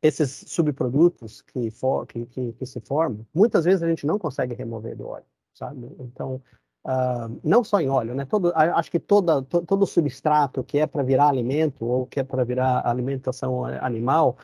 esses 0.03 0.45
subprodutos 0.47 1.43
que, 1.43 1.71
for, 1.71 2.07
que, 2.07 2.27
que, 2.27 2.53
que, 2.53 2.67
se 2.67 2.81
formam, 2.81 3.27
muitas 3.35 3.65
vezes 3.65 3.83
a 3.83 3.89
gente 3.89 4.07
não 4.07 4.19
consegue 4.19 4.55
remover 4.55 4.97
do 4.97 5.09
óleo, 5.09 5.25
sabe? 5.53 5.91
Então, 5.99 6.41
uh, 6.85 7.41
não 7.43 7.63
só 7.65 7.81
em 7.81 7.89
óleo, 7.89 8.15
né? 8.15 8.25
Todo, 8.25 8.53
acho 8.55 8.91
que 8.91 8.99
toda, 8.99 9.43
to, 9.43 9.63
todo 9.63 9.87
substrato 9.87 10.63
que 10.65 10.79
é 10.79 10.87
para 10.87 11.03
virar 11.03 11.29
alimento 11.29 11.85
ou 11.85 12.07
que 12.07 12.21
é 12.21 12.25
para 12.25 12.45
virar 12.45 12.87
alimentação 12.87 13.65
animal, 13.65 14.37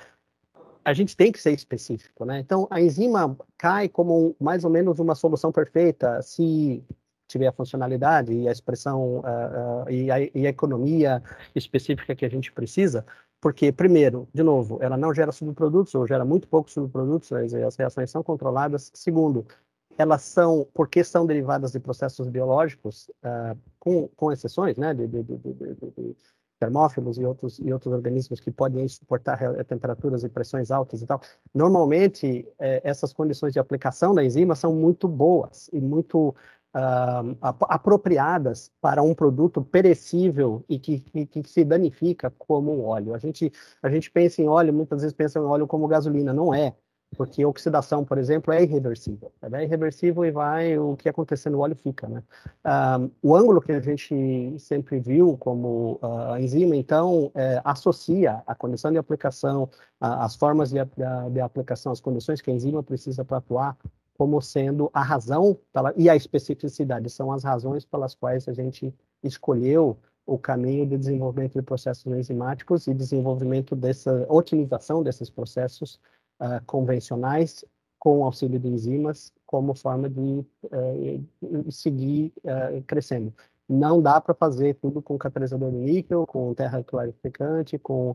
a 0.84 0.92
gente 0.92 1.16
tem 1.16 1.32
que 1.32 1.40
ser 1.40 1.52
específico, 1.52 2.24
né? 2.24 2.38
Então, 2.38 2.68
a 2.70 2.80
enzima 2.80 3.36
cai 3.58 3.88
como 3.88 4.36
mais 4.40 4.64
ou 4.64 4.70
menos 4.70 4.98
uma 4.98 5.14
solução 5.14 5.50
perfeita 5.50 6.22
se 6.22 6.84
tiver 7.26 7.48
a 7.48 7.52
funcionalidade 7.52 8.32
e 8.32 8.48
a 8.48 8.52
expressão 8.52 9.18
uh, 9.18 9.84
uh, 9.84 9.90
e, 9.90 10.10
a, 10.10 10.20
e, 10.20 10.46
a, 10.46 10.50
economia 10.50 11.22
específica 11.54 12.14
que 12.14 12.24
a 12.24 12.28
gente 12.28 12.52
precisa, 12.52 13.04
porque, 13.40 13.72
primeiro, 13.72 14.28
de 14.32 14.42
novo, 14.42 14.78
ela 14.80 14.96
não 14.96 15.12
gera 15.12 15.32
subprodutos 15.32 15.94
ou 15.94 16.06
gera 16.06 16.24
muito 16.24 16.48
poucos 16.48 16.72
subprodutos, 16.72 17.32
as 17.32 17.76
reações 17.76 18.10
são 18.10 18.22
controladas. 18.22 18.90
Segundo, 18.94 19.44
elas 19.98 20.22
são, 20.22 20.66
porque 20.74 21.02
são 21.02 21.26
derivadas 21.26 21.72
de 21.72 21.80
processos 21.80 22.28
biológicos, 22.28 23.10
uh, 23.24 23.58
com, 23.78 24.08
com 24.08 24.32
exceções, 24.32 24.76
né, 24.76 24.92
de, 24.94 25.06
de, 25.06 25.22
de, 25.22 25.38
de, 25.38 26.16
termófilos 26.58 27.18
e 27.18 27.24
outros, 27.24 27.58
e 27.58 27.72
outros 27.72 27.92
organismos 27.92 28.40
que 28.40 28.50
podem 28.50 28.88
suportar 28.88 29.38
temperaturas 29.64 30.24
e 30.24 30.28
pressões 30.28 30.70
altas 30.70 31.02
e 31.02 31.06
tal. 31.06 31.20
Normalmente, 31.54 32.48
eh, 32.58 32.80
essas 32.82 33.12
condições 33.12 33.52
de 33.52 33.58
aplicação 33.58 34.14
da 34.14 34.24
enzima 34.24 34.54
são 34.54 34.74
muito 34.74 35.06
boas 35.06 35.68
e 35.70 35.78
muito 35.78 36.34
uh, 36.76 37.36
apropriadas 37.62 38.70
para 38.80 39.02
um 39.02 39.14
produto 39.14 39.62
perecível 39.62 40.64
e 40.68 40.78
que, 40.78 41.00
que, 41.00 41.26
que, 41.26 41.42
se 41.48 41.64
danifica 41.64 42.30
como 42.38 42.82
óleo. 42.82 43.14
A 43.14 43.18
gente, 43.18 43.52
a 43.82 43.88
gente 43.88 44.10
pensa 44.10 44.42
em 44.42 44.48
óleo, 44.48 44.72
muitas 44.72 45.00
vezes 45.00 45.14
pensa 45.14 45.38
em 45.38 45.42
óleo 45.42 45.66
como 45.66 45.88
gasolina, 45.88 46.32
não 46.32 46.54
é 46.54 46.74
porque 47.16 47.42
a 47.42 47.48
oxidação, 47.48 48.04
por 48.04 48.18
exemplo, 48.18 48.52
é 48.52 48.62
irreversível. 48.62 49.32
É 49.42 49.64
irreversível 49.64 50.24
e 50.24 50.30
vai, 50.30 50.78
o 50.78 50.96
que 50.96 51.08
acontecer 51.08 51.50
no 51.50 51.60
óleo 51.60 51.74
fica, 51.74 52.08
né? 52.08 52.22
Um, 52.64 53.10
o 53.22 53.36
ângulo 53.36 53.60
que 53.60 53.72
a 53.72 53.80
gente 53.80 54.58
sempre 54.58 55.00
viu 55.00 55.36
como 55.38 55.98
uh, 56.02 56.32
a 56.32 56.40
enzima, 56.40 56.76
então, 56.76 57.30
é, 57.34 57.60
associa 57.64 58.42
a 58.46 58.54
condição 58.54 58.92
de 58.92 58.98
aplicação, 58.98 59.64
uh, 59.64 60.20
as 60.20 60.36
formas 60.36 60.70
de, 60.70 60.84
de, 60.84 61.30
de, 61.32 61.40
aplicação, 61.40 61.90
as 61.92 62.00
condições 62.00 62.40
que 62.40 62.50
a 62.50 62.54
enzima 62.54 62.82
precisa 62.82 63.24
para 63.24 63.38
atuar, 63.38 63.76
como 64.16 64.40
sendo 64.40 64.90
a 64.92 65.02
razão 65.02 65.58
pela, 65.72 65.92
e 65.96 66.08
a 66.08 66.16
especificidade, 66.16 67.08
são 67.10 67.32
as 67.32 67.44
razões 67.44 67.84
pelas 67.84 68.14
quais 68.14 68.48
a 68.48 68.52
gente 68.52 68.94
escolheu 69.22 69.98
o 70.26 70.36
caminho 70.36 70.84
de 70.84 70.98
desenvolvimento 70.98 71.54
de 71.54 71.62
processos 71.62 72.12
enzimáticos 72.12 72.88
e 72.88 72.94
desenvolvimento 72.94 73.76
dessa 73.76 74.26
otimização 74.28 75.02
desses 75.02 75.30
processos 75.30 76.00
uh, 76.40 76.64
convencionais 76.66 77.64
com 77.98 78.24
auxílio 78.24 78.58
de 78.58 78.68
enzimas 78.68 79.32
como 79.46 79.74
forma 79.74 80.08
de 80.08 80.20
uh, 80.64 81.72
seguir 81.72 82.32
uh, 82.38 82.82
crescendo. 82.86 83.32
Não 83.68 84.00
dá 84.00 84.20
para 84.20 84.32
fazer 84.32 84.74
tudo 84.74 85.02
com 85.02 85.18
catalisador 85.18 85.72
de 85.72 85.78
níquel, 85.78 86.24
com 86.24 86.54
terra 86.54 86.84
clarificante, 86.84 87.76
com, 87.76 88.14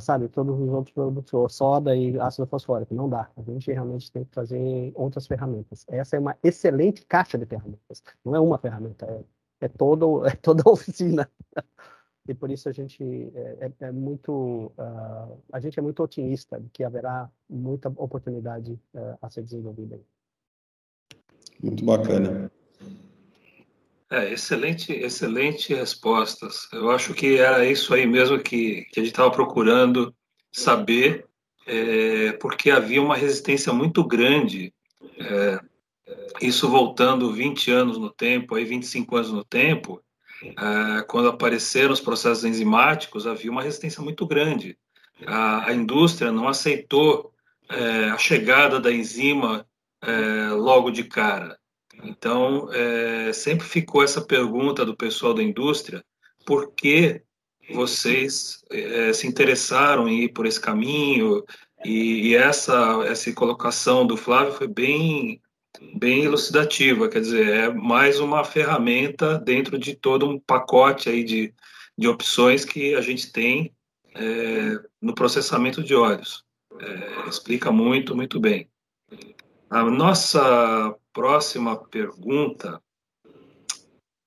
sabe, 0.00 0.28
todos 0.28 0.58
os 0.58 0.68
outros 0.70 0.92
produtos, 0.92 1.54
soda 1.54 1.94
e 1.94 2.18
ácido 2.18 2.48
fosfórico. 2.48 2.92
Não 2.92 3.08
dá. 3.08 3.30
A 3.36 3.42
gente 3.42 3.70
realmente 3.70 4.10
tem 4.10 4.24
que 4.24 4.34
fazer 4.34 4.90
outras 4.96 5.28
ferramentas. 5.28 5.84
Essa 5.86 6.16
é 6.16 6.18
uma 6.18 6.36
excelente 6.42 7.06
caixa 7.06 7.38
de 7.38 7.46
ferramentas. 7.46 8.02
Não 8.24 8.34
é 8.34 8.40
uma 8.40 8.58
ferramenta, 8.58 9.06
é, 9.06 9.66
é, 9.66 9.68
todo, 9.68 10.26
é 10.26 10.34
toda 10.34 10.64
a 10.66 10.72
oficina 10.72 11.30
e 12.28 12.34
por 12.34 12.50
isso 12.50 12.68
a 12.68 12.72
gente 12.72 13.02
é, 13.34 13.72
é, 13.80 13.86
é 13.86 13.92
muito 13.92 14.70
uh, 14.78 15.42
a 15.50 15.58
gente 15.58 15.78
é 15.78 15.82
muito 15.82 16.02
otimista 16.02 16.60
de 16.60 16.68
que 16.68 16.84
haverá 16.84 17.30
muita 17.48 17.88
oportunidade 17.88 18.78
uh, 18.94 19.18
a 19.20 19.30
ser 19.30 19.42
desenvolvida. 19.42 19.98
Muito 21.62 21.84
bacana. 21.84 22.52
É, 24.10 24.32
excelente, 24.32 24.92
excelente 24.92 25.74
respostas. 25.74 26.68
Eu 26.72 26.90
acho 26.90 27.12
que 27.12 27.38
era 27.38 27.64
isso 27.66 27.92
aí 27.92 28.06
mesmo 28.06 28.38
que, 28.38 28.86
que 28.90 29.00
a 29.00 29.02
gente 29.02 29.12
estava 29.12 29.30
procurando 29.30 30.14
saber, 30.50 31.26
é, 31.66 32.32
porque 32.32 32.70
havia 32.70 33.02
uma 33.02 33.16
resistência 33.16 33.70
muito 33.72 34.02
grande, 34.02 34.72
é, 35.18 35.60
isso 36.40 36.68
voltando 36.70 37.32
20 37.32 37.70
anos 37.70 37.98
no 37.98 38.10
tempo, 38.10 38.54
aí 38.54 38.64
25 38.64 39.16
anos 39.16 39.32
no 39.32 39.44
tempo, 39.44 40.02
é, 40.42 41.02
quando 41.02 41.28
apareceram 41.28 41.92
os 41.92 42.00
processos 42.00 42.44
enzimáticos, 42.44 43.26
havia 43.26 43.50
uma 43.50 43.62
resistência 43.62 44.02
muito 44.02 44.26
grande. 44.26 44.78
A, 45.26 45.70
a 45.70 45.74
indústria 45.74 46.30
não 46.30 46.48
aceitou 46.48 47.32
é, 47.68 48.10
a 48.10 48.18
chegada 48.18 48.80
da 48.80 48.92
enzima 48.92 49.66
é, 50.02 50.50
logo 50.50 50.90
de 50.90 51.04
cara. 51.04 51.58
Então, 52.04 52.68
é, 52.72 53.32
sempre 53.32 53.66
ficou 53.66 54.02
essa 54.02 54.20
pergunta 54.20 54.84
do 54.84 54.96
pessoal 54.96 55.34
da 55.34 55.42
indústria: 55.42 56.04
por 56.46 56.72
que 56.72 57.22
vocês 57.72 58.64
é, 58.70 59.12
se 59.12 59.26
interessaram 59.26 60.08
em 60.08 60.24
ir 60.24 60.28
por 60.28 60.46
esse 60.46 60.60
caminho? 60.60 61.44
E, 61.84 62.28
e 62.28 62.36
essa, 62.36 63.02
essa 63.06 63.32
colocação 63.32 64.06
do 64.06 64.16
Flávio 64.16 64.52
foi 64.52 64.68
bem 64.68 65.40
bem 65.94 66.24
elucidativa, 66.24 67.08
quer 67.08 67.20
dizer, 67.20 67.48
é 67.48 67.72
mais 67.72 68.20
uma 68.20 68.44
ferramenta 68.44 69.38
dentro 69.38 69.78
de 69.78 69.94
todo 69.94 70.28
um 70.28 70.38
pacote 70.38 71.08
aí 71.08 71.24
de, 71.24 71.54
de 71.96 72.08
opções 72.08 72.64
que 72.64 72.94
a 72.94 73.00
gente 73.00 73.32
tem 73.32 73.72
é, 74.14 74.80
no 75.00 75.14
processamento 75.14 75.82
de 75.82 75.94
óleos. 75.94 76.44
É, 76.80 77.28
explica 77.28 77.72
muito, 77.72 78.14
muito 78.14 78.38
bem. 78.38 78.68
A 79.70 79.84
nossa 79.84 80.94
próxima 81.12 81.76
pergunta 81.76 82.80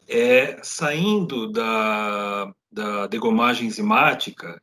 é 0.08 0.62
saindo 0.62 1.52
da, 1.52 2.54
da 2.72 3.08
degomagem 3.08 3.68
enzimática, 3.68 4.62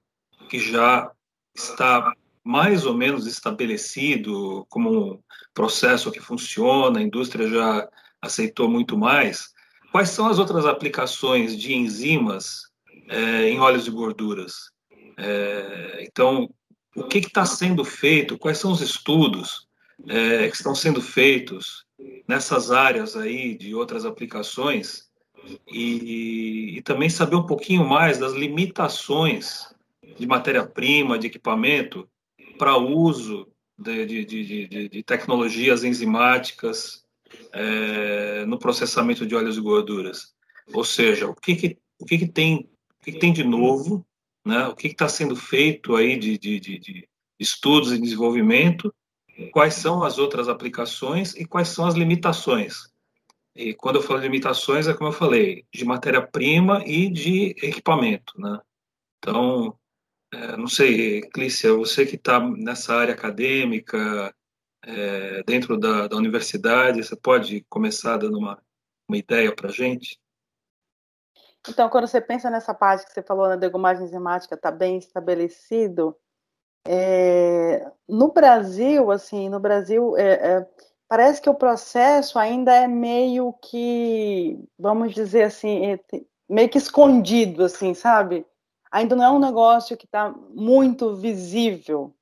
que 0.49 0.59
já 0.59 1.11
está 1.57 2.15
mais 2.49 2.87
ou 2.87 2.95
menos 2.95 3.27
estabelecido 3.27 4.65
como 4.71 4.91
um 4.91 5.23
processo 5.53 6.11
que 6.11 6.19
funciona, 6.19 6.99
a 6.99 7.03
indústria 7.03 7.47
já 7.47 7.87
aceitou 8.23 8.71
muito 8.71 8.97
mais. 8.97 9.53
Quais 9.93 10.09
são 10.09 10.27
as 10.27 10.39
outras 10.39 10.65
aplicações 10.65 11.55
de 11.55 11.75
enzimas 11.75 12.63
é, 13.07 13.51
em 13.51 13.59
óleos 13.61 13.87
e 13.87 13.91
gorduras? 13.91 14.71
É, 15.19 16.03
então, 16.09 16.49
o 16.97 17.05
que 17.05 17.19
está 17.19 17.45
sendo 17.45 17.85
feito? 17.85 18.39
Quais 18.39 18.57
são 18.57 18.73
os 18.73 18.81
estudos 18.81 19.69
é, 20.09 20.49
que 20.49 20.57
estão 20.57 20.75
sendo 20.75 21.03
feitos 21.03 21.85
nessas 22.27 22.71
áreas 22.71 23.15
aí 23.15 23.59
de 23.59 23.75
outras 23.75 24.07
aplicações? 24.07 25.07
E, 25.71 26.79
e 26.79 26.81
também 26.81 27.11
saber 27.11 27.37
um 27.37 27.47
pouquinho 27.47 27.87
mais 27.87 28.17
das 28.17 28.33
limitações 28.33 29.71
de 30.19 30.27
matéria-prima, 30.27 31.19
de 31.19 31.27
equipamento 31.27 32.09
para 32.59 32.77
uso 32.77 33.49
de, 33.79 34.05
de, 34.05 34.25
de, 34.25 34.89
de, 34.89 35.03
tecnologias 35.05 35.85
enzimáticas 35.85 37.05
é, 37.53 38.45
no 38.45 38.59
processamento 38.59 39.25
de 39.25 39.35
óleos 39.35 39.57
e 39.57 39.61
gorduras. 39.61 40.35
Ou 40.75 40.85
seja, 40.85 41.29
o 41.29 41.35
que, 41.35 41.55
que 41.55 41.79
o 42.01 42.05
que, 42.05 42.19
que 42.19 42.29
tem 42.29 42.69
o 43.01 43.05
que, 43.05 43.13
que, 43.13 43.19
tem 43.19 43.33
de 43.33 43.45
novo, 43.45 44.05
né? 44.45 44.67
O 44.67 44.75
que 44.75 44.89
está 44.89 45.09
sendo 45.09 45.37
feito 45.37 45.95
aí 45.95 46.19
de, 46.19 47.09
estudos 47.39 47.93
e 47.93 48.01
desenvolvimento? 48.01 48.93
Quais 49.53 49.75
são 49.75 50.03
as 50.03 50.19
outras 50.19 50.49
aplicações 50.49 51.35
e 51.37 51.45
quais 51.45 51.69
são 51.69 51.87
as 51.87 51.95
limitações? 51.95 52.89
E 53.55 53.73
quando 53.73 53.97
eu 53.97 54.03
falo 54.03 54.21
limitações, 54.21 54.89
é 54.89 54.95
como 54.95 55.09
eu 55.09 55.13
falei, 55.13 55.65
de 55.73 55.85
matéria-prima 55.85 56.83
e 56.85 57.09
de 57.09 57.51
equipamento, 57.63 58.33
né? 58.39 58.61
Então, 59.19 59.77
é, 60.33 60.57
não 60.57 60.69
sei, 60.69 61.23
Clícia, 61.31 61.73
você 61.73 62.05
que 62.05 62.17
está 62.17 62.39
nessa 62.41 62.95
área 62.95 63.15
acadêmica, 63.15 64.35
é, 64.85 65.43
dentro 65.43 65.79
da, 65.79 66.07
da, 66.07 66.17
universidade, 66.17 67.03
você 67.03 67.17
pode 67.17 67.65
começar 67.69 68.19
dando 68.19 68.39
uma, 68.39 68.61
uma 69.09 69.17
ideia 69.17 69.55
para 69.55 69.69
a 69.69 69.73
gente? 69.73 70.21
Então, 71.69 71.89
quando 71.89 72.07
você 72.07 72.21
pensa 72.21 72.51
nessa 72.51 72.73
parte 72.73 73.07
que 73.07 73.13
você 73.13 73.23
falou 73.23 73.49
na 73.49 73.57
degomagem 73.57 74.05
enzimática, 74.05 74.55
está 74.55 74.71
bem 74.71 74.99
estabelecido. 74.99 76.17
É, 76.87 77.91
no 78.09 78.33
Brasil, 78.33 79.11
assim, 79.11 79.49
no 79.49 79.59
Brasil, 79.59 80.17
é, 80.17 80.33
é, 80.33 80.67
parece 81.09 81.41
que 81.41 81.51
o 81.51 81.55
processo 81.55 82.39
ainda 82.39 82.75
é 82.75 82.87
meio 82.87 83.53
que, 83.63 84.59
vamos 84.79 85.15
dizer 85.15 85.43
assim, 85.45 85.93
é, 85.93 86.01
meio 86.49 86.69
que 86.69 86.79
escondido, 86.79 87.65
assim, 87.65 87.93
sabe? 87.93 88.47
Ainda 88.91 89.17
não 89.17 89.25
é 89.25 89.31
um 89.31 89.39
negócio 89.39 89.97
que 89.97 90.05
está 90.05 90.31
muito 90.51 91.15
visível. 91.17 92.15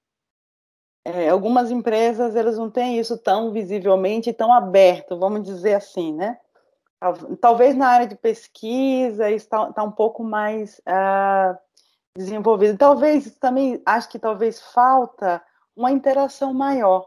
É, 1.05 1.29
algumas 1.29 1.71
empresas 1.71 2.35
elas 2.35 2.59
não 2.59 2.69
têm 2.69 2.99
isso 2.99 3.17
tão 3.17 3.53
visivelmente, 3.53 4.33
tão 4.33 4.53
aberto, 4.53 5.19
vamos 5.19 5.45
dizer 5.45 5.75
assim, 5.75 6.13
né? 6.13 6.39
Talvez 7.41 7.77
na 7.77 7.89
área 7.89 8.07
de 8.07 8.17
pesquisa 8.17 9.31
está 9.31 9.73
tá 9.73 9.83
um 9.85 9.93
pouco 9.93 10.25
mais 10.25 10.81
uh, 10.81 11.57
desenvolvido. 12.17 12.77
Talvez 12.77 13.37
também 13.39 13.81
acho 13.87 14.09
que 14.09 14.19
talvez 14.19 14.61
falta 14.61 15.43
uma 15.77 15.93
interação 15.93 16.53
maior 16.53 17.07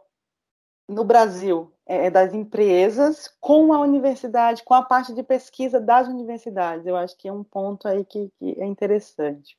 no 0.87 1.03
Brasil 1.03 1.73
é, 1.89 2.05
é, 2.05 2.09
das 2.11 2.35
empresas 2.35 3.27
com 3.41 3.73
a 3.73 3.79
universidade, 3.79 4.63
com 4.63 4.75
a 4.75 4.83
parte 4.83 5.11
de 5.11 5.23
pesquisa 5.23 5.81
das 5.81 6.07
universidades. 6.07 6.85
Eu 6.85 6.95
acho 6.95 7.17
que 7.17 7.27
é 7.27 7.33
um 7.33 7.43
ponto 7.43 7.87
aí 7.87 8.05
que, 8.05 8.31
que 8.37 8.61
é 8.61 8.65
interessante. 8.65 9.57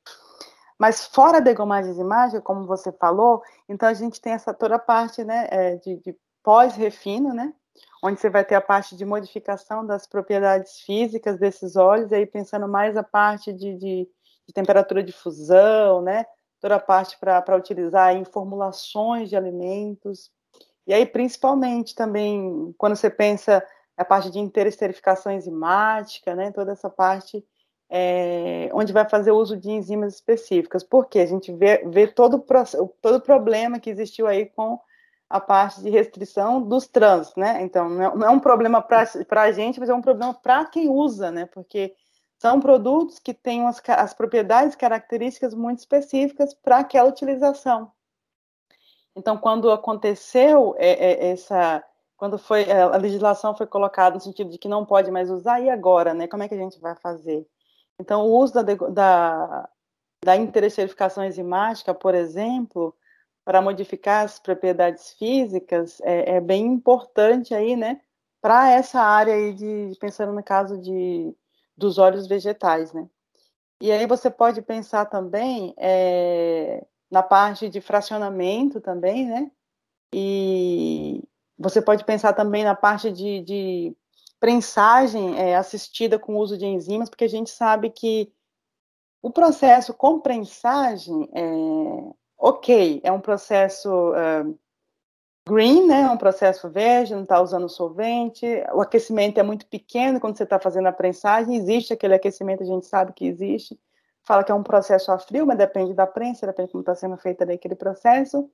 Mas 0.79 1.05
fora 1.05 1.39
da 1.39 1.51
degomagem 1.51 1.91
enzimática, 1.91 2.39
como 2.41 2.65
você 2.65 2.89
falou, 2.93 3.43
então 3.67 3.89
a 3.89 3.93
gente 3.93 4.21
tem 4.21 4.31
essa 4.31 4.53
toda 4.53 4.75
a 4.75 4.79
parte 4.79 5.25
né, 5.25 5.45
é, 5.51 5.75
de, 5.75 5.97
de 5.97 6.17
pós-refino, 6.41 7.33
né, 7.33 7.53
onde 8.01 8.21
você 8.21 8.29
vai 8.29 8.45
ter 8.45 8.55
a 8.55 8.61
parte 8.61 8.95
de 8.95 9.03
modificação 9.03 9.85
das 9.85 10.07
propriedades 10.07 10.79
físicas 10.79 11.37
desses 11.37 11.75
óleos, 11.75 12.13
aí 12.13 12.25
pensando 12.25 12.65
mais 12.65 12.95
a 12.95 13.03
parte 13.03 13.51
de, 13.51 13.75
de, 13.75 14.09
de 14.47 14.53
temperatura 14.53 15.03
de 15.03 15.11
fusão, 15.11 16.01
né? 16.01 16.25
Toda 16.61 16.75
a 16.75 16.79
parte 16.79 17.17
para 17.19 17.57
utilizar 17.57 18.15
em 18.15 18.23
formulações 18.23 19.29
de 19.29 19.35
alimentos. 19.35 20.31
E 20.87 20.93
aí, 20.93 21.05
principalmente 21.05 21.95
também, 21.95 22.73
quando 22.77 22.95
você 22.95 23.09
pensa 23.09 23.63
a 23.95 24.05
parte 24.05 24.31
de 24.31 24.39
interesterificação 24.39 25.31
enzimática, 25.31 26.35
né? 26.35 26.51
Toda 26.51 26.71
essa 26.71 26.89
parte 26.89 27.45
é, 27.89 28.69
onde 28.73 28.93
vai 28.93 29.07
fazer 29.07 29.31
uso 29.31 29.57
de 29.57 29.69
enzimas 29.69 30.15
específicas. 30.15 30.83
Porque 30.83 31.19
a 31.19 31.25
gente 31.25 31.51
vê, 31.51 31.83
vê 31.87 32.07
todo, 32.07 32.43
todo 33.01 33.15
o 33.15 33.21
problema 33.21 33.79
que 33.79 33.89
existiu 33.89 34.27
aí 34.27 34.45
com 34.45 34.79
a 35.29 35.39
parte 35.39 35.81
de 35.81 35.89
restrição 35.89 36.61
dos 36.61 36.87
trans, 36.87 37.33
né? 37.35 37.61
Então, 37.63 37.89
não 37.89 38.25
é, 38.25 38.27
é 38.27 38.29
um 38.29 38.39
problema 38.39 38.81
para 38.81 39.07
a 39.29 39.51
gente, 39.51 39.79
mas 39.79 39.89
é 39.89 39.93
um 39.93 40.01
problema 40.01 40.33
para 40.33 40.65
quem 40.65 40.89
usa, 40.89 41.31
né? 41.31 41.45
Porque 41.45 41.93
são 42.37 42.59
produtos 42.59 43.19
que 43.19 43.33
têm 43.33 43.65
as, 43.65 43.81
as 43.87 44.13
propriedades, 44.13 44.75
características 44.75 45.53
muito 45.53 45.79
específicas 45.79 46.53
para 46.53 46.79
aquela 46.79 47.07
utilização. 47.07 47.91
Então, 49.15 49.37
quando 49.37 49.71
aconteceu 49.71 50.75
é, 50.77 51.27
é, 51.27 51.31
essa, 51.31 51.83
quando 52.17 52.37
foi 52.37 52.63
é, 52.63 52.81
a 52.81 52.97
legislação 52.97 53.55
foi 53.55 53.67
colocada 53.67 54.15
no 54.15 54.21
sentido 54.21 54.49
de 54.49 54.57
que 54.57 54.67
não 54.67 54.85
pode 54.85 55.11
mais 55.11 55.29
usar, 55.29 55.59
e 55.61 55.69
agora, 55.69 56.13
né? 56.13 56.27
Como 56.27 56.43
é 56.43 56.47
que 56.47 56.55
a 56.55 56.57
gente 56.57 56.79
vai 56.79 56.95
fazer? 56.95 57.45
Então, 57.99 58.25
o 58.27 58.37
uso 58.37 58.53
da, 58.53 58.63
da, 58.63 59.69
da 60.23 60.35
interesserificação 60.35 61.23
enzimática, 61.23 61.93
por 61.93 62.15
exemplo, 62.15 62.95
para 63.43 63.61
modificar 63.61 64.25
as 64.25 64.39
propriedades 64.39 65.13
físicas 65.13 65.99
é, 66.01 66.37
é 66.37 66.41
bem 66.41 66.65
importante 66.65 67.53
aí, 67.53 67.75
né? 67.75 68.01
Para 68.41 68.71
essa 68.71 69.01
área 69.01 69.33
aí 69.33 69.53
de 69.53 69.97
pensando 69.99 70.33
no 70.33 70.43
caso 70.43 70.77
de 70.77 71.35
dos 71.77 71.97
óleos 71.97 72.27
vegetais, 72.27 72.93
né? 72.93 73.07
E 73.81 73.91
aí 73.91 74.05
você 74.05 74.29
pode 74.29 74.61
pensar 74.61 75.05
também 75.05 75.73
é, 75.77 76.85
na 77.11 77.21
parte 77.21 77.69
de 77.69 77.81
fracionamento 77.81 78.79
também, 78.79 79.27
né? 79.27 79.51
E 80.13 81.21
você 81.57 81.81
pode 81.81 82.05
pensar 82.05 82.33
também 82.33 82.63
na 82.63 82.75
parte 82.75 83.11
de, 83.11 83.41
de 83.41 83.95
prensagem 84.39 85.37
é, 85.39 85.55
assistida 85.55 86.17
com 86.17 86.35
o 86.35 86.39
uso 86.39 86.57
de 86.57 86.65
enzimas, 86.65 87.09
porque 87.09 87.25
a 87.25 87.29
gente 87.29 87.49
sabe 87.49 87.89
que 87.89 88.31
o 89.21 89.29
processo 89.29 89.93
com 89.93 90.19
prensagem 90.19 91.29
é, 91.33 92.13
ok, 92.37 93.01
é 93.03 93.11
um 93.11 93.21
processo 93.21 93.89
uh, 94.11 94.59
green, 95.47 95.85
né? 95.85 96.01
É 96.01 96.09
um 96.09 96.17
processo 96.17 96.69
verde, 96.69 97.13
não 97.13 97.23
está 97.23 97.39
usando 97.39 97.69
solvente, 97.69 98.45
o 98.73 98.81
aquecimento 98.81 99.39
é 99.39 99.43
muito 99.43 99.67
pequeno 99.67 100.19
quando 100.19 100.37
você 100.37 100.43
está 100.43 100.59
fazendo 100.59 100.87
a 100.87 100.91
prensagem, 100.91 101.55
existe 101.55 101.93
aquele 101.93 102.15
aquecimento, 102.15 102.63
a 102.63 102.65
gente 102.65 102.85
sabe 102.85 103.13
que 103.13 103.25
existe, 103.25 103.79
fala 104.31 104.45
que 104.45 104.51
é 104.51 104.55
um 104.55 104.63
processo 104.63 105.11
a 105.11 105.19
frio, 105.19 105.45
mas 105.45 105.57
depende 105.57 105.93
da 105.93 106.07
prensa, 106.07 106.47
depende 106.47 106.67
de 106.67 106.71
como 106.71 106.83
está 106.83 106.95
sendo 106.95 107.17
feito 107.17 107.43
aquele 107.43 107.75
processo, 107.75 108.49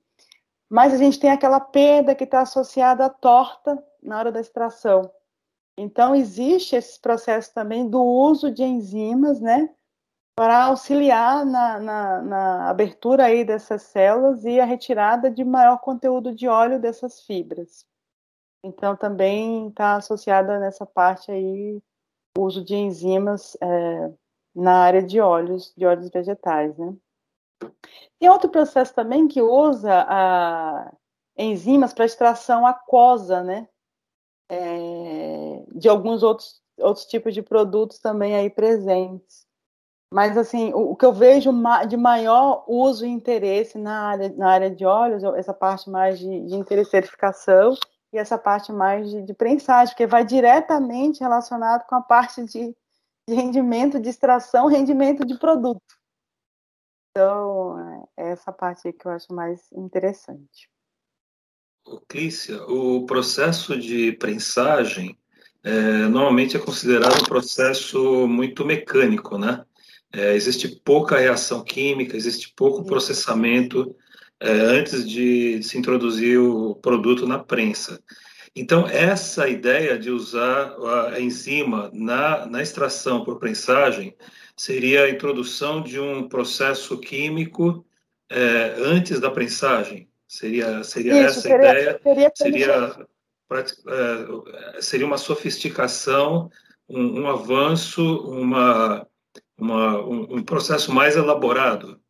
mas 0.68 0.92
a 0.92 0.96
gente 0.96 1.20
tem 1.20 1.30
aquela 1.30 1.60
perda 1.60 2.16
que 2.16 2.24
está 2.24 2.40
associada 2.40 3.04
à 3.04 3.08
torta 3.08 3.80
na 4.02 4.18
hora 4.18 4.32
da 4.32 4.40
extração. 4.40 5.08
Então, 5.76 6.16
existe 6.16 6.74
esse 6.74 7.00
processo 7.00 7.54
também 7.54 7.88
do 7.88 8.02
uso 8.02 8.50
de 8.50 8.64
enzimas, 8.64 9.40
né, 9.40 9.72
para 10.34 10.64
auxiliar 10.64 11.46
na, 11.46 11.78
na, 11.78 12.22
na, 12.22 12.70
abertura 12.70 13.26
aí 13.26 13.44
dessas 13.44 13.82
células 13.82 14.44
e 14.44 14.58
a 14.58 14.64
retirada 14.64 15.30
de 15.30 15.44
maior 15.44 15.78
conteúdo 15.78 16.34
de 16.34 16.48
óleo 16.48 16.80
dessas 16.80 17.20
fibras. 17.20 17.86
Então, 18.64 18.96
também 18.96 19.68
está 19.68 19.94
associada 19.94 20.58
nessa 20.58 20.84
parte 20.84 21.30
aí 21.30 21.80
o 22.36 22.42
uso 22.42 22.64
de 22.64 22.74
enzimas 22.74 23.56
é, 23.60 24.12
na 24.58 24.82
área 24.82 25.02
de 25.02 25.20
óleos, 25.20 25.72
de 25.76 25.86
óleos 25.86 26.10
vegetais, 26.10 26.76
né? 26.76 26.94
Tem 28.18 28.28
outro 28.28 28.50
processo 28.50 28.92
também 28.94 29.28
que 29.28 29.40
usa 29.40 30.04
a, 30.08 30.92
enzimas 31.36 31.94
para 31.94 32.04
extração 32.04 32.66
aquosa, 32.66 33.42
né? 33.42 33.68
É, 34.50 35.64
de 35.74 35.88
alguns 35.88 36.22
outros, 36.22 36.60
outros 36.78 37.06
tipos 37.06 37.34
de 37.34 37.42
produtos 37.42 37.98
também 37.98 38.34
aí 38.34 38.50
presentes. 38.50 39.46
Mas, 40.10 40.36
assim, 40.36 40.72
o, 40.72 40.92
o, 40.92 40.96
que 40.96 41.04
eu 41.04 41.12
vejo 41.12 41.50
de 41.86 41.96
maior 41.96 42.64
uso 42.66 43.06
e 43.06 43.08
interesse 43.08 43.78
na 43.78 44.08
área, 44.08 44.28
na 44.36 44.50
área 44.50 44.70
de 44.70 44.84
óleos, 44.84 45.22
essa 45.36 45.54
parte 45.54 45.88
mais 45.88 46.18
de, 46.18 46.46
de 46.46 46.54
interesserificação 46.56 47.74
e 48.12 48.18
essa 48.18 48.38
parte 48.38 48.72
mais 48.72 49.10
de, 49.10 49.22
de 49.22 49.34
prensagem, 49.34 49.92
porque 49.94 50.06
vai 50.06 50.24
diretamente 50.24 51.20
relacionado 51.20 51.86
com 51.86 51.94
a 51.94 52.00
parte 52.00 52.42
de, 52.44 52.68
de 52.68 52.76
rendimento 53.34 54.00
de 54.00 54.08
extração, 54.08 54.66
rendimento 54.66 55.24
de 55.24 55.38
produto. 55.38 55.82
Então, 57.10 58.08
é 58.16 58.30
essa 58.30 58.52
parte 58.52 58.92
que 58.92 59.06
eu 59.06 59.12
acho 59.12 59.32
mais 59.32 59.70
interessante. 59.72 60.70
Clícia, 62.08 62.62
o 62.64 63.06
processo 63.06 63.78
de 63.78 64.12
prensagem 64.12 65.18
é, 65.64 66.06
normalmente 66.08 66.56
é 66.56 66.60
considerado 66.60 67.20
um 67.20 67.24
processo 67.24 68.28
muito 68.28 68.64
mecânico, 68.64 69.38
né? 69.38 69.64
É, 70.12 70.34
existe 70.34 70.68
pouca 70.68 71.18
reação 71.18 71.62
química, 71.62 72.16
existe 72.16 72.52
pouco 72.54 72.84
processamento 72.84 73.94
é, 74.40 74.50
antes 74.50 75.08
de 75.08 75.62
se 75.62 75.76
introduzir 75.76 76.38
o 76.38 76.74
produto 76.76 77.26
na 77.26 77.38
prensa. 77.38 78.02
Então, 78.54 78.86
essa 78.88 79.48
ideia 79.48 79.98
de 79.98 80.10
usar 80.10 80.74
a 81.12 81.20
enzima 81.20 81.90
na, 81.92 82.46
na 82.46 82.62
extração 82.62 83.24
por 83.24 83.38
prensagem 83.38 84.14
seria 84.56 85.04
a 85.04 85.10
introdução 85.10 85.82
de 85.82 86.00
um 86.00 86.28
processo 86.28 86.98
químico 86.98 87.84
é, 88.30 88.74
antes 88.78 89.20
da 89.20 89.30
prensagem. 89.30 90.08
Seria, 90.26 90.82
seria 90.84 91.12
Isso, 91.12 91.24
essa 91.26 91.40
seria, 91.40 91.56
ideia? 91.56 92.00
Seria, 92.02 92.32
seria, 92.34 93.06
é, 94.76 94.80
seria 94.80 95.06
uma 95.06 95.18
sofisticação, 95.18 96.50
um, 96.88 97.22
um 97.22 97.28
avanço, 97.28 98.02
uma 98.28 99.06
uma, 99.58 100.00
um, 100.00 100.36
um, 100.36 100.42
processo 100.42 100.92
mais 100.92 101.16
elaborado. 101.16 102.00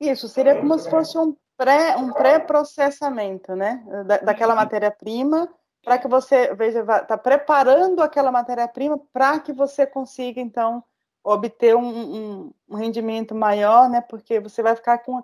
Isso, 0.00 0.28
seria 0.28 0.56
como 0.56 0.76
se 0.78 0.90
fosse 0.90 1.16
um 1.16 1.36
pré 1.56 1.96
um 1.96 2.12
pré-processamento, 2.12 3.54
né, 3.54 3.84
da, 4.06 4.18
daquela 4.18 4.54
uhum. 4.54 4.60
matéria-prima, 4.60 5.48
para 5.82 5.98
que 5.98 6.08
você 6.08 6.54
veja, 6.54 6.80
está 6.80 7.16
preparando 7.16 8.02
aquela 8.02 8.32
matéria-prima 8.32 8.98
para 9.12 9.38
que 9.38 9.52
você 9.52 9.86
consiga 9.86 10.40
então 10.40 10.82
obter 11.22 11.74
um, 11.74 11.86
um, 11.86 12.52
um, 12.68 12.76
rendimento 12.76 13.34
maior, 13.34 13.88
né, 13.88 14.00
porque 14.00 14.40
você 14.40 14.62
vai 14.62 14.76
ficar 14.76 14.98
com 14.98 15.22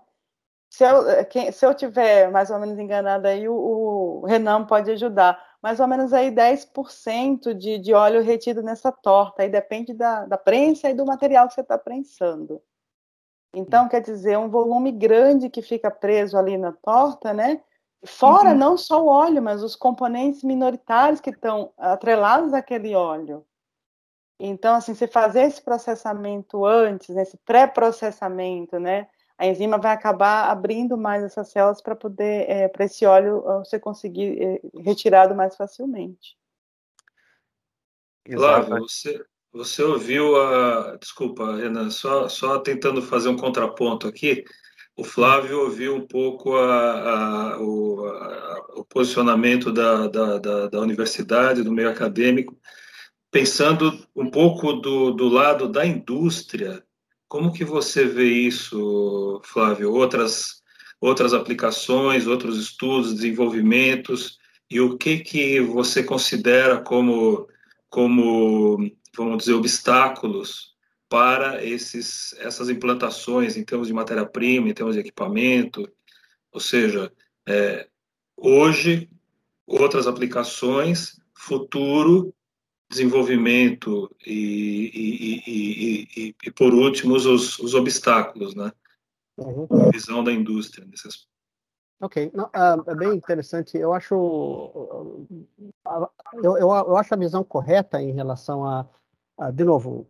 se 0.71 0.85
eu, 0.85 1.25
quem, 1.27 1.53
se 1.53 1.66
eu 1.66 1.75
tiver 1.75 2.31
mais 2.31 2.51
ou 2.51 2.59
menos 2.59 2.79
enganado 2.79 3.29
aí, 3.29 3.47
o, 3.47 3.53
o 4.23 4.27
Renan 4.27 4.64
pode 4.64 4.90
ajudar 4.90 5.38
mais 5.62 5.79
ou 5.79 5.87
menos 5.87 6.12
aí 6.12 6.31
10% 6.31 7.55
de, 7.55 7.79
de 7.79 7.92
óleo 7.92 8.23
retido 8.23 8.62
nessa 8.62 8.90
torta. 8.90 9.42
Aí 9.42 9.49
depende 9.49 9.95
da, 9.95 10.25
da 10.25 10.37
prensa 10.38 10.88
e 10.88 10.95
do 10.95 11.05
material 11.05 11.47
que 11.47 11.55
você 11.55 11.61
está 11.61 11.77
prensando. 11.77 12.61
Então, 13.54 13.88
quer 13.88 14.00
dizer, 14.00 14.38
um 14.38 14.48
volume 14.48 14.90
grande 14.90 15.50
que 15.50 15.60
fica 15.60 15.90
preso 15.90 16.38
ali 16.38 16.56
na 16.56 16.72
torta, 16.72 17.34
né? 17.34 17.60
Fora 18.04 18.50
uhum. 18.50 18.56
não 18.56 18.78
só 18.78 19.04
o 19.04 19.08
óleo, 19.08 19.42
mas 19.42 19.62
os 19.62 19.76
componentes 19.76 20.42
minoritários 20.42 21.20
que 21.20 21.30
estão 21.30 21.72
atrelados 21.76 22.52
àquele 22.52 22.94
óleo. 22.94 23.44
Então, 24.40 24.74
assim, 24.74 24.94
você 24.94 25.06
fazer 25.06 25.42
esse 25.42 25.62
processamento 25.62 26.64
antes, 26.64 27.10
esse 27.16 27.36
pré-processamento, 27.44 28.78
né? 28.80 29.06
a 29.42 29.46
enzima 29.46 29.76
vai 29.76 29.92
acabar 29.92 30.50
abrindo 30.50 30.96
mais 30.96 31.24
essas 31.24 31.48
células 31.48 31.82
para 31.82 31.96
poder, 31.96 32.48
é, 32.48 32.68
para 32.68 32.84
esse 32.84 33.04
óleo 33.04 33.42
você 33.58 33.76
conseguir 33.76 34.40
é, 34.40 34.60
retirado 34.82 35.34
mais 35.34 35.56
facilmente. 35.56 36.38
Flávio, 38.30 38.78
você, 38.78 39.24
você 39.53 39.82
ouviu 39.82 40.36
a. 40.36 40.96
Desculpa, 41.00 41.57
Renan, 41.57 41.90
só, 41.90 42.28
só 42.28 42.59
tentando 42.59 43.03
fazer 43.03 43.28
um 43.28 43.36
contraponto 43.36 44.07
aqui. 44.09 44.44
O 44.96 45.05
Flávio 45.05 45.61
ouviu 45.61 45.96
um 45.96 46.07
pouco 46.07 46.55
a, 46.57 47.55
a, 47.55 47.61
o, 47.61 48.07
a, 48.07 48.66
o, 48.76 48.84
posicionamento 48.84 49.72
da, 49.72 50.07
da, 50.07 50.38
da, 50.38 50.66
da, 50.68 50.80
universidade, 50.80 51.62
do 51.62 51.72
meio 51.72 51.88
acadêmico, 51.90 52.59
pensando 53.30 54.07
um 54.14 54.30
pouco 54.30 54.74
do, 54.74 55.12
do 55.12 55.28
lado 55.28 55.68
da 55.68 55.86
indústria 55.86 56.84
como 57.32 57.50
que 57.50 57.64
você 57.64 58.05
vê 58.05 58.26
isso, 58.26 59.40
Flávio? 59.42 59.90
Outras, 59.90 60.61
outras 61.00 61.32
aplicações, 61.32 62.26
outros 62.26 62.59
estudos, 62.59 63.14
desenvolvimentos, 63.14 64.36
e 64.68 64.78
o 64.82 64.98
que 64.98 65.20
que 65.20 65.59
você 65.59 66.05
considera 66.05 66.82
como, 66.82 67.48
como 67.88 68.86
vamos 69.16 69.38
dizer, 69.38 69.54
obstáculos 69.54 70.72
para 71.08 71.64
esses, 71.64 72.34
essas 72.38 72.70
implantações 72.70 73.56
em 73.56 73.64
termos 73.64 73.86
de 73.86 73.92
matéria-prima, 73.92 74.68
em 74.68 74.74
termos 74.74 74.94
de 74.94 75.00
equipamento? 75.00 75.88
Ou 76.50 76.60
seja, 76.60 77.12
é, 77.46 77.88
hoje, 78.36 79.10
outras 79.66 80.06
aplicações, 80.06 81.20
futuro, 81.34 82.34
desenvolvimento 82.88 84.14
e, 84.26 85.42
e, 85.46 86.08
e, 86.16 86.36
e 86.44 86.50
por 86.50 86.74
último, 86.74 87.14
os, 87.14 87.58
os 87.58 87.74
obstáculos, 87.74 88.54
né? 88.54 88.70
Uhum. 89.36 89.66
A 89.70 89.90
visão 89.90 90.22
da 90.22 90.30
indústria 90.30 90.86
nesse 90.86 91.08
aspecto. 91.08 91.32
Ok, 92.02 92.32
Não, 92.34 92.46
uh, 92.46 92.90
é 92.90 92.94
bem 92.96 93.14
interessante. 93.14 93.78
Eu 93.78 93.94
acho, 93.94 94.14
eu, 96.34 96.58
eu, 96.58 96.58
eu, 96.58 96.96
acho 96.96 97.14
a 97.14 97.16
visão 97.16 97.44
correta 97.44 98.02
em 98.02 98.12
relação 98.12 98.66
a 98.66 98.88
de 99.53 99.64
novo, 99.64 100.07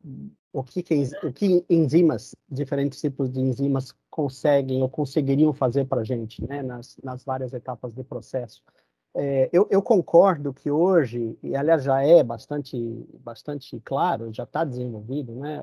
o 0.53 0.62
que, 0.62 0.83
que, 0.83 1.03
o 1.25 1.33
que 1.33 1.64
enzimas, 1.68 2.35
diferentes 2.49 3.01
tipos 3.01 3.31
de 3.31 3.41
enzimas 3.41 3.95
conseguem 4.11 4.83
ou 4.83 4.89
conseguiriam 4.89 5.53
fazer 5.53 5.87
para 5.87 6.03
a 6.03 6.05
gente, 6.05 6.47
né, 6.47 6.62
nas, 6.62 6.97
nas 7.03 7.25
várias 7.25 7.55
etapas 7.55 7.95
do 7.95 8.05
processo. 8.05 8.62
É, 9.14 9.49
eu, 9.53 9.66
eu, 9.70 9.83
concordo 9.83 10.53
que 10.53 10.70
hoje, 10.70 11.39
e 11.43 11.55
aliás 11.55 11.83
já 11.83 12.03
é 12.03 12.23
bastante, 12.23 12.77
bastante 13.20 13.79
claro, 13.81 14.33
já 14.33 14.45
está 14.45 14.64
desenvolvido, 14.64 15.35
né, 15.35 15.62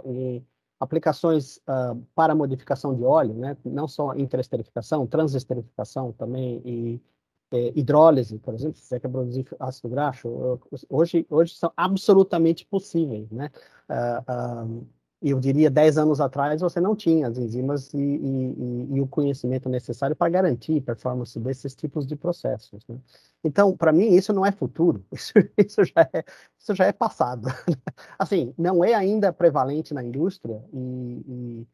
aplicações 0.79 1.57
uh, 1.57 1.99
para 2.15 2.35
modificação 2.35 2.95
de 2.95 3.03
óleo, 3.03 3.33
né, 3.33 3.57
não 3.65 3.87
só 3.87 4.15
interesterificação, 4.15 5.05
transesterificação 5.05 6.11
também 6.11 6.61
e 6.63 7.01
é, 7.51 7.71
hidrólise, 7.75 8.37
por 8.39 8.53
exemplo, 8.53 8.77
se 8.77 8.85
você 8.85 8.99
quer 8.99 9.09
produzir 9.09 9.45
ácido 9.59 9.89
graxo, 9.89 10.59
hoje, 10.89 11.25
hoje 11.29 11.55
são 11.55 11.71
absolutamente 11.75 12.65
possíveis, 12.65 13.29
né? 13.31 13.49
Uh, 13.89 14.65
uh, 14.81 14.87
eu 15.21 15.39
diria 15.39 15.69
10 15.69 15.97
anos 15.97 16.21
atrás 16.21 16.61
você 16.61 16.79
não 16.79 16.95
tinha 16.95 17.27
as 17.27 17.37
enzimas 17.37 17.93
e, 17.93 17.97
e, 17.97 18.87
e 18.95 19.01
o 19.01 19.07
conhecimento 19.07 19.67
necessário 19.67 20.15
para 20.15 20.29
garantir 20.29 20.79
performance 20.81 21.37
desses 21.39 21.75
tipos 21.75 22.07
de 22.07 22.15
processos. 22.15 22.85
Né? 22.87 22.97
Então, 23.43 23.75
para 23.75 23.91
mim, 23.91 24.13
isso 24.13 24.31
não 24.31 24.45
é 24.45 24.51
futuro, 24.51 25.03
isso, 25.11 25.33
isso, 25.57 25.83
já, 25.83 26.09
é, 26.13 26.23
isso 26.57 26.73
já 26.73 26.85
é 26.85 26.93
passado. 26.93 27.49
assim, 28.17 28.53
não 28.57 28.83
é 28.83 28.93
ainda 28.93 29.33
prevalente 29.33 29.93
na 29.93 30.03
indústria, 30.03 30.63
e, 30.73 31.67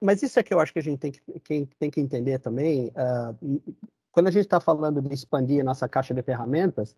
mas 0.00 0.22
isso 0.22 0.40
é 0.40 0.42
que 0.42 0.52
eu 0.52 0.58
acho 0.58 0.72
que 0.72 0.78
a 0.78 0.82
gente 0.82 0.98
tem 0.98 1.12
que, 1.12 1.68
tem 1.78 1.90
que 1.90 2.00
entender 2.00 2.38
também. 2.40 2.88
Uh, 2.88 3.62
quando 4.16 4.28
a 4.28 4.30
gente 4.30 4.46
está 4.46 4.58
falando 4.58 5.02
de 5.02 5.12
expandir 5.12 5.60
a 5.60 5.64
nossa 5.64 5.86
caixa 5.86 6.14
de 6.14 6.22
ferramentas, 6.22 6.96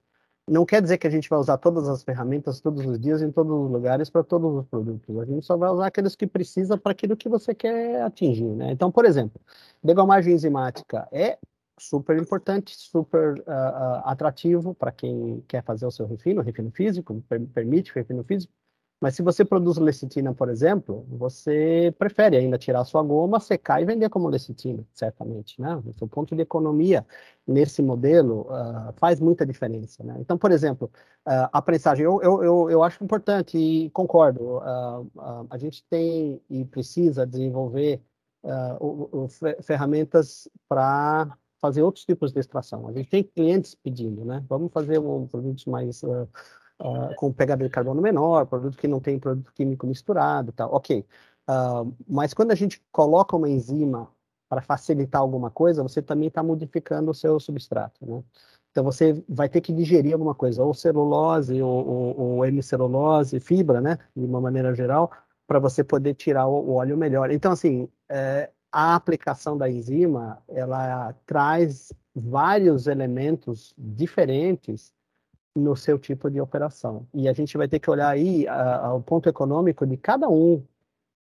não 0.48 0.64
quer 0.64 0.80
dizer 0.80 0.98
que 0.98 1.06
a 1.08 1.10
gente 1.10 1.28
vai 1.28 1.36
usar 1.40 1.58
todas 1.58 1.88
as 1.88 2.04
ferramentas 2.04 2.60
todos 2.60 2.86
os 2.86 2.96
dias, 2.96 3.20
em 3.20 3.32
todos 3.32 3.52
os 3.52 3.68
lugares, 3.72 4.08
para 4.08 4.22
todos 4.22 4.54
os 4.54 4.64
produtos. 4.66 5.18
A 5.18 5.24
gente 5.24 5.44
só 5.44 5.56
vai 5.56 5.68
usar 5.68 5.88
aqueles 5.88 6.14
que 6.14 6.28
precisa 6.28 6.78
para 6.78 6.92
aquilo 6.92 7.16
que 7.16 7.28
você 7.28 7.52
quer 7.52 8.02
atingir. 8.02 8.44
Né? 8.44 8.70
Então, 8.70 8.92
por 8.92 9.04
exemplo, 9.04 9.40
degomagem 9.82 10.32
enzimática 10.32 11.08
é 11.10 11.36
super 11.76 12.16
importante, 12.16 12.76
super 12.76 13.34
uh, 13.40 13.40
uh, 13.40 14.02
atrativo 14.04 14.72
para 14.72 14.92
quem 14.92 15.42
quer 15.48 15.64
fazer 15.64 15.86
o 15.86 15.90
seu 15.90 16.06
refino, 16.06 16.40
refino 16.40 16.70
físico, 16.70 17.20
per 17.28 17.40
permite 17.48 17.90
o 17.90 17.94
refino 17.96 18.22
físico, 18.22 18.52
mas 19.00 19.14
se 19.14 19.22
você 19.22 19.44
produz 19.44 19.76
lecitina, 19.78 20.34
por 20.34 20.48
exemplo, 20.48 21.06
você 21.08 21.94
prefere 21.98 22.36
ainda 22.36 22.58
tirar 22.58 22.84
sua 22.84 23.02
goma, 23.02 23.38
secar 23.38 23.80
e 23.80 23.84
vender 23.84 24.08
como 24.08 24.28
lecitina, 24.28 24.84
certamente, 24.92 25.60
né? 25.60 25.80
O 26.00 26.08
ponto 26.08 26.34
de 26.34 26.42
economia 26.42 27.06
nesse 27.46 27.80
modelo 27.80 28.42
uh, 28.50 28.92
faz 28.96 29.20
muita 29.20 29.46
diferença, 29.46 30.02
né? 30.02 30.16
Então, 30.18 30.36
por 30.36 30.50
exemplo, 30.50 30.90
uh, 31.26 31.48
a 31.52 31.62
prensagem, 31.62 32.04
eu, 32.04 32.20
eu, 32.22 32.42
eu, 32.42 32.70
eu, 32.70 32.82
acho 32.82 33.02
importante 33.04 33.56
e 33.56 33.88
concordo, 33.90 34.56
uh, 34.56 35.46
a 35.48 35.56
gente 35.58 35.84
tem 35.88 36.42
e 36.50 36.64
precisa 36.64 37.26
desenvolver 37.26 38.02
o, 38.80 39.24
o, 39.24 39.28
ferramentas 39.62 40.48
para 40.68 41.36
fazer 41.60 41.82
outros 41.82 42.04
tipos 42.04 42.32
de 42.32 42.38
extração. 42.40 42.86
A 42.88 42.92
gente 42.92 43.10
tem 43.10 43.22
clientes 43.22 43.74
pedindo, 43.74 44.24
né? 44.24 44.44
Vamos 44.48 44.72
fazer 44.72 44.98
um 44.98 45.26
produtos 45.26 45.64
mais 45.66 46.02
uh, 46.80 47.14
com 47.16 47.32
pegada 47.32 47.64
de 47.64 47.70
carbono 47.70 48.00
menor, 48.00 48.46
produto 48.46 48.76
que 48.76 48.88
não 48.88 49.00
tem 49.00 49.18
produto 49.18 49.52
químico 49.52 49.86
misturado, 49.86 50.52
tal. 50.52 50.72
Ok. 50.72 51.04
Uh, 51.48 51.94
mas 52.08 52.34
quando 52.34 52.50
a 52.50 52.54
gente 52.54 52.82
coloca 52.92 53.36
uma 53.36 53.48
enzima 53.48 54.08
para 54.48 54.62
facilitar 54.62 55.20
alguma 55.20 55.50
coisa, 55.50 55.82
você 55.82 56.00
também 56.00 56.28
está 56.28 56.42
modificando 56.42 57.10
o 57.10 57.14
seu 57.14 57.38
substrato, 57.38 58.04
né? 58.06 58.22
Então 58.70 58.84
você 58.84 59.24
vai 59.28 59.48
ter 59.48 59.60
que 59.60 59.72
digerir 59.72 60.12
alguma 60.12 60.34
coisa, 60.34 60.62
ou 60.62 60.72
celulose, 60.72 61.60
ou, 61.60 61.86
ou, 61.86 62.20
ou 62.20 62.44
hemicelulose, 62.44 63.40
fibra, 63.40 63.80
né? 63.80 63.98
De 64.14 64.24
uma 64.24 64.40
maneira 64.40 64.74
geral, 64.74 65.10
para 65.46 65.58
você 65.58 65.82
poder 65.82 66.14
tirar 66.14 66.46
o, 66.46 66.70
o, 66.70 66.74
óleo 66.74 66.96
melhor. 66.96 67.30
Então, 67.30 67.52
assim, 67.52 67.88
é, 68.08 68.50
a 68.70 68.94
aplicação 68.94 69.56
da 69.56 69.68
enzima, 69.68 70.42
ela 70.48 71.14
traz 71.26 71.92
vários 72.14 72.86
elementos 72.86 73.74
diferentes 73.76 74.92
no 75.58 75.76
seu 75.76 75.98
tipo 75.98 76.30
de 76.30 76.40
operação. 76.40 77.06
E 77.12 77.28
a 77.28 77.32
gente 77.32 77.56
vai 77.56 77.68
ter 77.68 77.78
que 77.78 77.90
olhar 77.90 78.08
aí 78.08 78.46
o 78.94 79.00
ponto 79.00 79.28
econômico 79.28 79.86
de 79.86 79.96
cada 79.96 80.28
um 80.28 80.62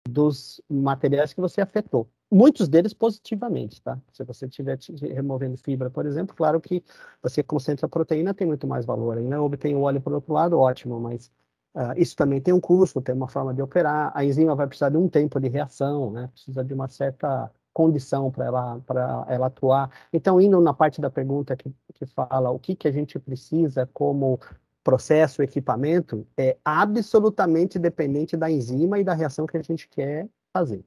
dos 0.08 0.60
materiais 0.68 1.32
que 1.32 1.40
você 1.40 1.60
afetou. 1.60 2.08
Muitos 2.30 2.68
deles 2.68 2.92
positivamente, 2.92 3.80
tá? 3.80 3.98
Se 4.12 4.24
você 4.24 4.46
estiver 4.46 4.78
removendo 5.14 5.56
fibra, 5.56 5.88
por 5.88 6.06
exemplo, 6.06 6.34
claro 6.34 6.60
que 6.60 6.82
você 7.22 7.42
concentra 7.42 7.88
proteína, 7.88 8.34
tem 8.34 8.46
muito 8.46 8.66
mais 8.66 8.84
valor. 8.84 9.16
Ainda 9.16 9.40
obtém 9.40 9.76
o 9.76 9.82
óleo 9.82 10.00
por 10.00 10.12
outro 10.12 10.32
lado, 10.32 10.58
ótimo, 10.58 10.98
mas 10.98 11.30
uh, 11.74 11.94
isso 11.96 12.16
também 12.16 12.40
tem 12.40 12.52
um 12.52 12.60
custo, 12.60 13.00
tem 13.00 13.14
uma 13.14 13.28
forma 13.28 13.54
de 13.54 13.62
operar. 13.62 14.10
A 14.12 14.24
enzima 14.24 14.56
vai 14.56 14.66
precisar 14.66 14.90
de 14.90 14.96
um 14.96 15.08
tempo 15.08 15.38
de 15.38 15.48
reação, 15.48 16.10
né? 16.10 16.28
Precisa 16.32 16.64
de 16.64 16.74
uma 16.74 16.88
certa 16.88 17.50
condição 17.76 18.30
para 18.30 18.46
ela, 18.46 18.82
ela 19.28 19.46
atuar. 19.48 19.90
Então, 20.10 20.40
indo 20.40 20.58
na 20.62 20.72
parte 20.72 20.98
da 20.98 21.10
pergunta 21.10 21.54
que, 21.54 21.70
que 21.92 22.06
fala 22.06 22.48
o 22.48 22.58
que, 22.58 22.74
que 22.74 22.88
a 22.88 22.90
gente 22.90 23.18
precisa 23.18 23.86
como 23.92 24.40
processo, 24.82 25.42
equipamento, 25.42 26.26
é 26.38 26.56
absolutamente 26.64 27.78
dependente 27.78 28.34
da 28.34 28.50
enzima 28.50 28.98
e 28.98 29.04
da 29.04 29.12
reação 29.12 29.44
que 29.44 29.58
a 29.58 29.62
gente 29.62 29.86
quer 29.90 30.26
fazer. 30.54 30.82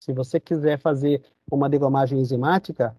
Se 0.00 0.12
você 0.12 0.40
quiser 0.40 0.76
fazer 0.80 1.22
uma 1.48 1.68
degomagem 1.68 2.18
enzimática, 2.18 2.96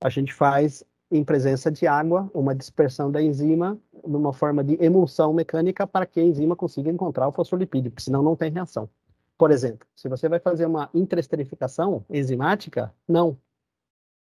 a 0.00 0.08
gente 0.08 0.32
faz 0.32 0.84
em 1.10 1.24
presença 1.24 1.72
de 1.72 1.84
água, 1.84 2.30
uma 2.32 2.54
dispersão 2.54 3.10
da 3.10 3.20
enzima 3.20 3.76
numa 4.06 4.32
forma 4.32 4.62
de 4.62 4.78
emulsão 4.80 5.32
mecânica 5.32 5.84
para 5.84 6.06
que 6.06 6.20
a 6.20 6.22
enzima 6.22 6.54
consiga 6.54 6.88
encontrar 6.88 7.26
o 7.26 7.32
fosfolipídio, 7.32 7.90
porque 7.90 8.04
senão 8.04 8.22
não 8.22 8.36
tem 8.36 8.52
reação. 8.52 8.88
Por 9.38 9.52
exemplo, 9.52 9.86
se 9.94 10.08
você 10.08 10.28
vai 10.28 10.40
fazer 10.40 10.66
uma 10.66 10.90
interesterificação 10.92 12.04
enzimática, 12.10 12.92
não. 13.06 13.38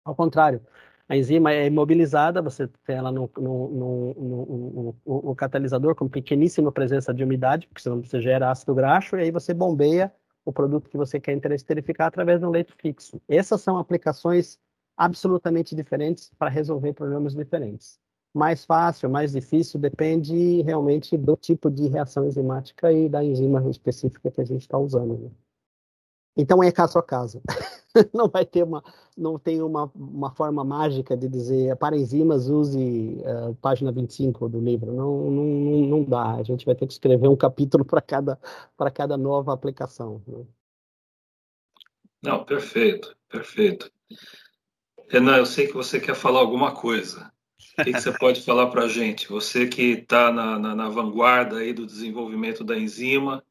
Ao 0.04 0.14
contrário, 0.14 0.64
a 1.08 1.16
enzima 1.16 1.52
é 1.52 1.66
imobilizada, 1.66 2.40
você 2.40 2.68
tem 2.86 2.96
ela 2.96 3.10
no, 3.10 3.28
no, 3.36 3.68
no, 3.68 4.96
no, 5.04 5.34
catalisador 5.34 5.96
com 5.96 6.08
pequeníssima 6.08 6.70
presença 6.70 7.12
de 7.12 7.24
umidade, 7.24 7.66
porque 7.66 7.82
senão 7.82 8.00
você 8.00 8.20
gera 8.20 8.50
ácido 8.50 8.74
graxo, 8.74 9.16
e 9.16 9.22
aí 9.22 9.30
você 9.32 9.52
bombeia 9.52 10.14
o 10.44 10.52
produto 10.52 10.88
que 10.88 10.96
você 10.96 11.18
quer 11.18 11.32
interesterificar 11.32 12.06
através 12.06 12.38
de 12.38 12.46
um 12.46 12.50
leito 12.50 12.74
fixo. 12.78 13.20
Essas 13.28 13.60
são 13.60 13.76
aplicações 13.78 14.60
absolutamente 14.96 15.74
diferentes 15.74 16.30
para 16.38 16.48
resolver 16.48 16.92
problemas 16.92 17.34
diferentes 17.34 17.98
mais 18.32 18.64
fácil, 18.64 19.10
mais 19.10 19.32
difícil, 19.32 19.80
depende 19.80 20.62
realmente 20.62 21.16
do 21.16 21.36
tipo 21.36 21.70
de 21.70 21.88
reação 21.88 22.24
enzimática 22.26 22.92
e 22.92 23.08
da 23.08 23.24
enzima 23.24 23.68
específica 23.68 24.30
que 24.30 24.40
a 24.40 24.44
gente 24.44 24.62
está 24.62 24.78
usando. 24.78 25.18
Né? 25.18 25.30
Então 26.36 26.62
é 26.62 26.70
caso 26.70 26.98
a 26.98 27.02
caso. 27.02 27.42
não 28.14 28.28
vai 28.28 28.46
ter 28.46 28.62
uma, 28.62 28.82
não 29.16 29.38
tem 29.38 29.60
uma, 29.60 29.90
uma 29.94 30.30
forma 30.30 30.64
mágica 30.64 31.16
de 31.16 31.28
dizer 31.28 31.76
para 31.76 31.96
enzimas 31.96 32.48
use 32.48 32.78
uh, 32.78 33.54
página 33.56 33.90
25 33.90 34.48
do 34.48 34.60
livro. 34.60 34.92
Não, 34.92 35.30
não, 35.30 35.44
não 35.88 36.04
dá. 36.04 36.36
A 36.36 36.42
gente 36.42 36.64
vai 36.64 36.74
ter 36.74 36.86
que 36.86 36.92
escrever 36.92 37.28
um 37.28 37.36
capítulo 37.36 37.84
para 37.84 38.00
cada, 38.00 38.38
para 38.76 38.90
cada 38.90 39.16
nova 39.16 39.52
aplicação. 39.52 40.22
Né? 40.26 40.44
Não, 42.22 42.44
perfeito, 42.44 43.16
perfeito. 43.28 43.90
Renan, 45.08 45.38
eu 45.38 45.46
sei 45.46 45.66
que 45.66 45.74
você 45.74 45.98
quer 45.98 46.14
falar 46.14 46.38
alguma 46.38 46.72
coisa. 46.72 47.32
O 47.80 47.84
que, 47.84 47.92
que 47.92 48.00
você 48.00 48.12
pode 48.12 48.42
falar 48.42 48.66
para 48.66 48.84
a 48.84 48.88
gente? 48.88 49.28
Você 49.28 49.66
que 49.66 49.82
está 49.92 50.30
na, 50.30 50.58
na, 50.58 50.74
na, 50.74 50.88
vanguarda 50.88 51.58
aí 51.58 51.72
do 51.72 51.86
desenvolvimento 51.86 52.62
da 52.62 52.78
enzima, 52.78 53.42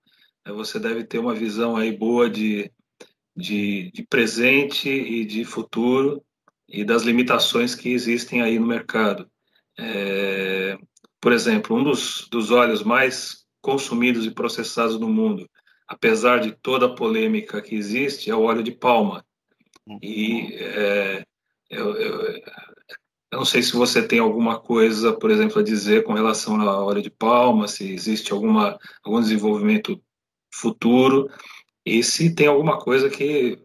né, 0.45 0.53
você 0.53 0.79
deve 0.79 1.03
ter 1.03 1.17
uma 1.17 1.33
visão 1.33 1.75
aí 1.75 1.91
boa 1.91 2.29
de, 2.29 2.71
de, 3.35 3.91
de 3.91 4.03
presente 4.03 4.89
e 4.89 5.25
de 5.25 5.43
futuro 5.43 6.23
e 6.67 6.83
das 6.83 7.03
limitações 7.03 7.73
que 7.73 7.89
existem 7.89 8.41
aí 8.41 8.59
no 8.59 8.67
mercado. 8.67 9.29
É, 9.77 10.77
por 11.19 11.31
exemplo, 11.31 11.75
um 11.75 11.83
dos, 11.83 12.27
dos 12.29 12.51
óleos 12.51 12.83
mais 12.83 13.45
consumidos 13.61 14.25
e 14.25 14.31
processados 14.31 14.99
no 14.99 15.09
mundo, 15.09 15.49
apesar 15.87 16.39
de 16.39 16.51
toda 16.51 16.85
a 16.85 16.95
polêmica 16.95 17.61
que 17.61 17.75
existe, 17.75 18.29
é 18.29 18.35
o 18.35 18.43
óleo 18.43 18.63
de 18.63 18.71
palma. 18.71 19.25
E 20.03 20.53
é, 20.53 21.25
eu, 21.69 21.95
eu, 21.95 22.41
eu 23.31 23.37
não 23.37 23.45
sei 23.45 23.61
se 23.61 23.73
você 23.73 24.05
tem 24.05 24.19
alguma 24.19 24.59
coisa, 24.59 25.13
por 25.13 25.29
exemplo, 25.29 25.59
a 25.59 25.63
dizer 25.63 26.03
com 26.03 26.13
relação 26.13 26.59
à 26.61 26.83
hora 26.83 27.01
de 27.01 27.11
palma, 27.11 27.67
se 27.67 27.93
existe 27.93 28.33
alguma, 28.33 28.79
algum 29.03 29.21
desenvolvimento 29.21 30.01
futuro 30.51 31.29
e 31.85 32.03
se 32.03 32.33
tem 32.33 32.47
alguma 32.47 32.79
coisa 32.79 33.09
que 33.09 33.59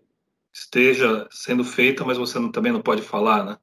esteja 0.53 1.27
sendo 1.31 1.65
feita, 1.65 2.05
mas 2.05 2.19
você 2.19 2.39
não, 2.39 2.53
também 2.53 2.73
não 2.73 2.83
pode 2.83 3.01
falar, 3.03 3.45
né? 3.45 3.59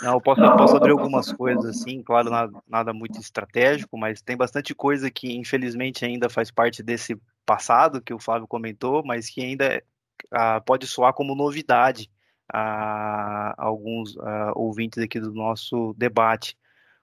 Não, 0.00 0.14
eu 0.14 0.20
posso, 0.20 0.40
posso 0.40 0.76
abrir 0.76 0.92
algumas 0.92 1.32
coisas 1.32 1.64
assim, 1.64 2.00
claro, 2.00 2.30
nada, 2.30 2.62
nada, 2.68 2.92
muito 2.92 3.18
estratégico, 3.18 3.98
mas 3.98 4.22
tem 4.22 4.36
bastante 4.36 4.72
coisa 4.72 5.10
que 5.10 5.36
infelizmente 5.36 6.04
ainda 6.04 6.30
faz 6.30 6.52
parte 6.52 6.84
desse 6.84 7.20
passado 7.44 8.00
que 8.00 8.14
o 8.14 8.18
Flávio 8.20 8.46
comentou, 8.46 9.02
mas 9.04 9.28
que 9.28 9.40
ainda 9.40 9.82
ah, 10.30 10.60
pode 10.60 10.86
soar 10.86 11.12
como 11.12 11.34
novidade 11.34 12.08
a, 12.52 13.54
alguns 13.56 14.16
a, 14.18 14.52
ouvintes 14.56 15.02
aqui 15.02 15.20
do 15.20 15.32
nosso 15.32 15.94
debate, 15.96 16.56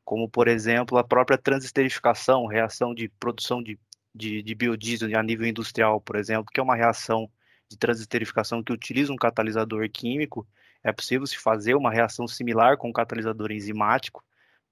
como 0.04 0.30
por 0.30 0.48
exemplo 0.48 0.98
a 0.98 1.04
própria 1.04 1.38
transesterificação, 1.38 2.46
reação 2.46 2.93
de 2.93 3.10
produção 3.10 3.62
de, 3.62 3.80
de, 4.14 4.41
de 4.41 4.56
biodiesel 4.56 5.18
a 5.18 5.24
nível 5.24 5.48
industrial, 5.48 6.02
por 6.02 6.16
exemplo, 6.16 6.52
que 6.54 6.60
é 6.60 6.64
uma 6.64 6.76
reação 6.76 7.30
de 7.70 7.78
transesterificação 7.78 8.64
que 8.64 8.74
utiliza 8.74 9.12
um 9.12 9.18
catalisador 9.18 9.89
químico. 9.89 10.48
É 10.84 10.91
possível 10.91 11.26
se 11.26 11.38
fazer 11.38 11.76
uma 11.76 11.91
reação 11.91 12.28
similar 12.28 12.78
com 12.78 12.89
o 12.89 12.93
catalisador 12.93 13.52
enzimático, 13.52 14.24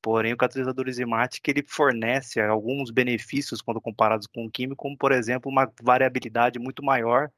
porém 0.01 0.33
o 0.33 0.37
catalisador 0.37 0.87
enzimático 0.87 1.49
ele 1.49 1.63
fornece 1.67 2.39
alguns 2.39 2.91
benefícios 2.91 3.61
quando 3.61 3.81
comparados 3.81 4.27
com 4.27 4.45
o 4.45 4.51
químico, 4.51 4.83
como 4.83 4.97
por 4.97 5.11
exemplo 5.11 5.51
uma 5.51 5.71
variabilidade 5.81 6.59
muito 6.59 6.83
maior 6.83 7.31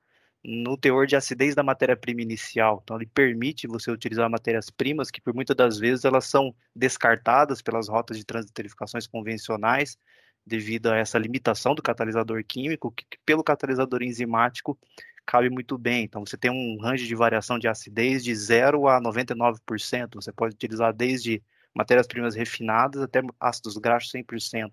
no 0.47 0.77
teor 0.77 1.07
de 1.07 1.15
acidez 1.15 1.55
da 1.55 1.63
matéria-prima 1.63 2.21
inicial. 2.21 2.79
Então 2.83 2.97
ele 2.97 3.07
permite 3.07 3.67
você 3.67 3.89
utilizar 3.89 4.29
matérias-primas 4.29 5.09
que 5.09 5.19
por 5.19 5.33
muitas 5.33 5.55
das 5.55 5.79
vezes 5.79 6.05
elas 6.05 6.25
são 6.25 6.53
descartadas 6.75 7.61
pelas 7.63 7.87
rotas 7.87 8.17
de 8.17 8.25
transesterificações 8.25 9.07
convencionais 9.07 9.97
devido 10.45 10.91
a 10.91 10.97
essa 10.97 11.17
limitação 11.17 11.73
do 11.73 11.81
catalisador 11.81 12.43
químico, 12.43 12.91
que 12.91 13.05
pelo 13.25 13.43
catalisador 13.43 14.03
enzimático 14.03 14.77
cabe 15.25 15.49
muito 15.49 15.77
bem. 15.77 16.03
Então, 16.03 16.23
você 16.23 16.37
tem 16.37 16.51
um 16.51 16.77
range 16.79 17.07
de 17.07 17.15
variação 17.15 17.57
de 17.57 17.67
acidez 17.67 18.23
de 18.23 18.35
0 18.35 18.87
a 18.87 19.01
99%. 19.01 20.13
Você 20.13 20.31
pode 20.31 20.53
utilizar 20.53 20.93
desde 20.93 21.41
matérias-primas 21.73 22.35
refinadas 22.35 23.01
até 23.01 23.21
ácidos 23.39 23.75
graxos 23.77 24.11
100%. 24.11 24.71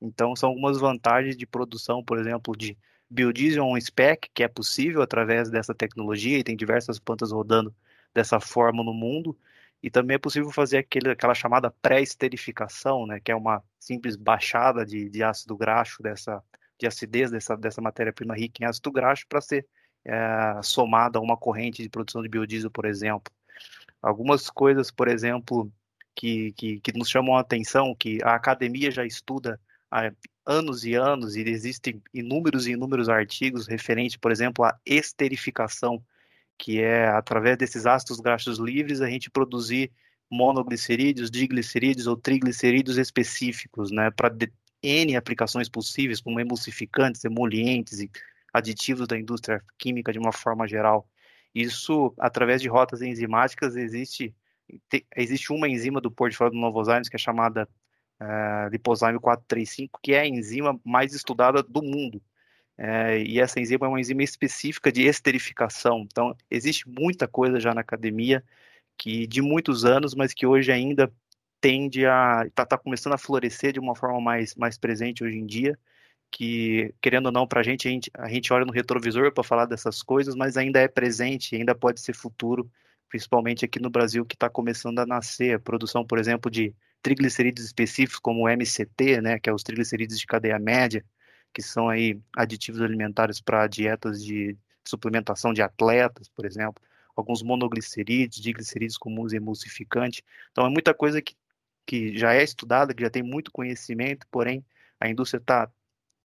Então, 0.00 0.36
são 0.36 0.50
algumas 0.50 0.78
vantagens 0.78 1.36
de 1.36 1.46
produção, 1.46 2.04
por 2.04 2.18
exemplo, 2.18 2.54
de 2.54 2.76
biodiesel 3.10 3.64
on 3.64 3.80
spec, 3.80 4.28
que 4.34 4.42
é 4.42 4.48
possível 4.48 5.02
através 5.02 5.50
dessa 5.50 5.74
tecnologia, 5.74 6.38
e 6.38 6.44
tem 6.44 6.56
diversas 6.56 6.98
plantas 6.98 7.32
rodando 7.32 7.74
dessa 8.14 8.40
forma 8.40 8.82
no 8.82 8.92
mundo. 8.92 9.36
E 9.82 9.90
também 9.90 10.16
é 10.16 10.18
possível 10.18 10.50
fazer 10.50 10.78
aquele, 10.78 11.10
aquela 11.10 11.34
chamada 11.34 11.70
pré-esterificação, 11.70 13.06
né, 13.06 13.20
que 13.20 13.30
é 13.30 13.36
uma 13.36 13.62
simples 13.78 14.16
baixada 14.16 14.84
de, 14.84 15.08
de 15.08 15.22
ácido 15.22 15.56
graxo, 15.56 16.02
dessa, 16.02 16.42
de 16.78 16.86
acidez 16.86 17.30
dessa, 17.30 17.56
dessa 17.56 17.80
matéria-prima 17.80 18.34
rica 18.34 18.62
em 18.62 18.66
ácido 18.66 18.90
graxo, 18.90 19.26
para 19.28 19.40
ser 19.40 19.66
é, 20.04 20.60
somada 20.62 21.18
a 21.18 21.22
uma 21.22 21.36
corrente 21.36 21.82
de 21.82 21.88
produção 21.88 22.22
de 22.22 22.28
biodiesel, 22.28 22.70
por 22.70 22.86
exemplo. 22.86 23.32
Algumas 24.02 24.50
coisas, 24.50 24.90
por 24.90 25.08
exemplo, 25.08 25.70
que, 26.14 26.52
que, 26.52 26.80
que 26.80 26.98
nos 26.98 27.08
chamam 27.08 27.36
a 27.36 27.40
atenção, 27.40 27.94
que 27.94 28.18
a 28.24 28.34
academia 28.34 28.90
já 28.90 29.04
estuda 29.04 29.60
há 29.90 30.12
anos 30.46 30.84
e 30.84 30.94
anos, 30.94 31.36
e 31.36 31.42
existem 31.42 32.02
inúmeros 32.12 32.66
e 32.66 32.72
inúmeros 32.72 33.08
artigos 33.08 33.66
referentes, 33.66 34.16
por 34.16 34.32
exemplo, 34.32 34.64
à 34.64 34.78
esterificação, 34.84 36.02
que 36.58 36.80
é 36.80 37.08
através 37.08 37.56
desses 37.56 37.86
ácidos 37.86 38.20
graxos 38.20 38.58
livres 38.58 39.00
a 39.00 39.08
gente 39.08 39.30
produzir 39.30 39.90
monoglicerídeos, 40.30 41.30
diglicerídeos 41.30 42.06
ou 42.06 42.16
triglicerídeos 42.16 42.98
específicos, 42.98 43.90
né, 43.90 44.10
para 44.10 44.34
N 44.82 45.16
aplicações 45.16 45.68
possíveis, 45.68 46.20
como 46.20 46.40
emulsificantes, 46.40 47.24
emolientes 47.24 48.00
e 48.00 48.10
aditivos 48.52 49.06
da 49.06 49.18
indústria 49.18 49.62
química 49.78 50.12
de 50.12 50.18
uma 50.18 50.32
forma 50.32 50.66
geral. 50.66 51.08
Isso, 51.54 52.14
através 52.18 52.60
de 52.62 52.68
rotas 52.68 53.02
enzimáticas, 53.02 53.76
existe, 53.76 54.34
existe 55.16 55.52
uma 55.52 55.68
enzima 55.68 56.00
do 56.00 56.10
portfólio 56.10 56.52
do 56.52 56.60
Novozymes 56.60 57.08
que 57.08 57.16
é 57.16 57.18
chamada 57.18 57.68
uh, 58.20 58.68
lipozyme 58.70 59.18
435, 59.18 60.00
que 60.02 60.12
é 60.12 60.20
a 60.20 60.26
enzima 60.26 60.78
mais 60.84 61.14
estudada 61.14 61.62
do 61.62 61.82
mundo. 61.82 62.22
É, 62.76 63.20
e 63.22 63.40
essa 63.40 63.58
enzima 63.58 63.86
é 63.86 63.88
uma 63.88 64.00
enzima 64.00 64.22
específica 64.22 64.92
de 64.92 65.02
esterificação. 65.02 66.06
Então, 66.10 66.36
existe 66.50 66.88
muita 66.88 67.26
coisa 67.26 67.58
já 67.58 67.74
na 67.74 67.80
academia 67.80 68.44
que 68.96 69.26
de 69.26 69.42
muitos 69.42 69.84
anos, 69.84 70.14
mas 70.14 70.32
que 70.32 70.46
hoje 70.46 70.70
ainda 70.72 71.12
tende 71.60 72.06
a 72.06 72.44
está 72.46 72.64
tá 72.64 72.78
começando 72.78 73.14
a 73.14 73.18
florescer 73.18 73.72
de 73.72 73.80
uma 73.80 73.96
forma 73.96 74.20
mais, 74.20 74.54
mais 74.54 74.78
presente 74.78 75.24
hoje 75.24 75.38
em 75.38 75.46
dia 75.46 75.78
que, 76.30 76.94
querendo 77.00 77.26
ou 77.26 77.32
não, 77.32 77.46
para 77.46 77.60
a 77.60 77.62
gente, 77.62 78.10
a 78.14 78.28
gente 78.28 78.52
olha 78.52 78.64
no 78.64 78.72
retrovisor 78.72 79.32
para 79.32 79.44
falar 79.44 79.66
dessas 79.66 80.02
coisas, 80.02 80.34
mas 80.34 80.56
ainda 80.56 80.80
é 80.80 80.88
presente, 80.88 81.56
ainda 81.56 81.74
pode 81.74 82.00
ser 82.00 82.14
futuro, 82.14 82.70
principalmente 83.08 83.64
aqui 83.64 83.80
no 83.80 83.90
Brasil, 83.90 84.24
que 84.24 84.34
está 84.34 84.48
começando 84.50 84.98
a 84.98 85.06
nascer. 85.06 85.56
A 85.56 85.60
produção, 85.60 86.04
por 86.04 86.18
exemplo, 86.18 86.50
de 86.50 86.74
triglicerídeos 87.02 87.66
específicos, 87.66 88.18
como 88.20 88.44
o 88.44 88.48
MCT, 88.48 89.20
né, 89.20 89.38
que 89.38 89.48
é 89.48 89.52
os 89.52 89.62
triglicerídeos 89.62 90.18
de 90.18 90.26
cadeia 90.26 90.58
média, 90.58 91.04
que 91.52 91.62
são 91.62 91.88
aí 91.88 92.20
aditivos 92.36 92.82
alimentares 92.82 93.40
para 93.40 93.66
dietas 93.66 94.22
de 94.24 94.56
suplementação 94.84 95.52
de 95.52 95.62
atletas, 95.62 96.28
por 96.28 96.44
exemplo, 96.46 96.82
alguns 97.16 97.42
monoglicerídeos, 97.42 98.40
diglicerídeos 98.40 98.98
comuns 98.98 99.32
emulsificantes. 99.32 100.22
Então, 100.52 100.66
é 100.66 100.70
muita 100.70 100.94
coisa 100.94 101.20
que, 101.20 101.34
que 101.86 102.16
já 102.16 102.34
é 102.34 102.42
estudada, 102.42 102.94
que 102.94 103.02
já 103.02 103.10
tem 103.10 103.22
muito 103.22 103.50
conhecimento, 103.50 104.26
porém, 104.30 104.64
a 105.00 105.08
indústria 105.08 105.38
está 105.40 105.70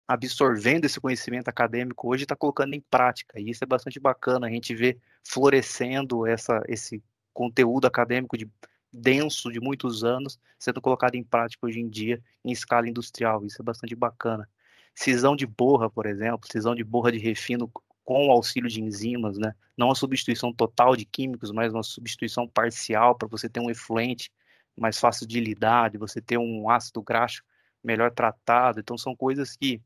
absorvendo 0.07 0.85
esse 0.85 0.99
conhecimento 0.99 1.47
acadêmico 1.47 2.09
hoje 2.09 2.23
está 2.23 2.35
colocando 2.35 2.73
em 2.73 2.81
prática. 2.81 3.39
E 3.39 3.49
isso 3.49 3.63
é 3.63 3.67
bastante 3.67 3.99
bacana, 3.99 4.47
a 4.47 4.49
gente 4.49 4.75
vê 4.75 4.97
florescendo 5.23 6.27
essa, 6.27 6.61
esse 6.67 7.01
conteúdo 7.33 7.87
acadêmico 7.87 8.37
de, 8.37 8.49
denso 8.93 9.51
de 9.51 9.59
muitos 9.59 10.03
anos 10.03 10.39
sendo 10.59 10.79
colocado 10.81 11.15
em 11.15 11.23
prática 11.23 11.65
hoje 11.65 11.79
em 11.79 11.89
dia 11.89 12.21
em 12.45 12.51
escala 12.51 12.87
industrial. 12.87 13.45
Isso 13.45 13.61
é 13.61 13.65
bastante 13.65 13.95
bacana. 13.95 14.47
Cisão 14.93 15.35
de 15.35 15.45
borra, 15.47 15.89
por 15.89 16.05
exemplo, 16.05 16.47
cisão 16.51 16.75
de 16.75 16.83
borra 16.83 17.11
de 17.11 17.17
refino 17.17 17.71
com 18.03 18.27
o 18.27 18.31
auxílio 18.31 18.69
de 18.69 18.81
enzimas, 18.81 19.37
né? 19.37 19.55
Não 19.77 19.89
a 19.89 19.95
substituição 19.95 20.53
total 20.53 20.95
de 20.95 21.05
químicos, 21.05 21.51
mas 21.51 21.73
uma 21.73 21.83
substituição 21.83 22.47
parcial 22.47 23.15
para 23.15 23.27
você 23.27 23.49
ter 23.49 23.59
um 23.59 23.69
efluente 23.69 24.29
mais 24.77 24.99
fácil 24.99 25.25
de 25.25 25.39
lidar, 25.39 25.89
de 25.89 25.97
você 25.97 26.21
ter 26.21 26.37
um 26.37 26.69
ácido 26.69 27.01
graxo 27.01 27.43
melhor 27.83 28.11
tratado. 28.11 28.79
Então 28.79 28.97
são 28.97 29.15
coisas 29.15 29.55
que 29.55 29.81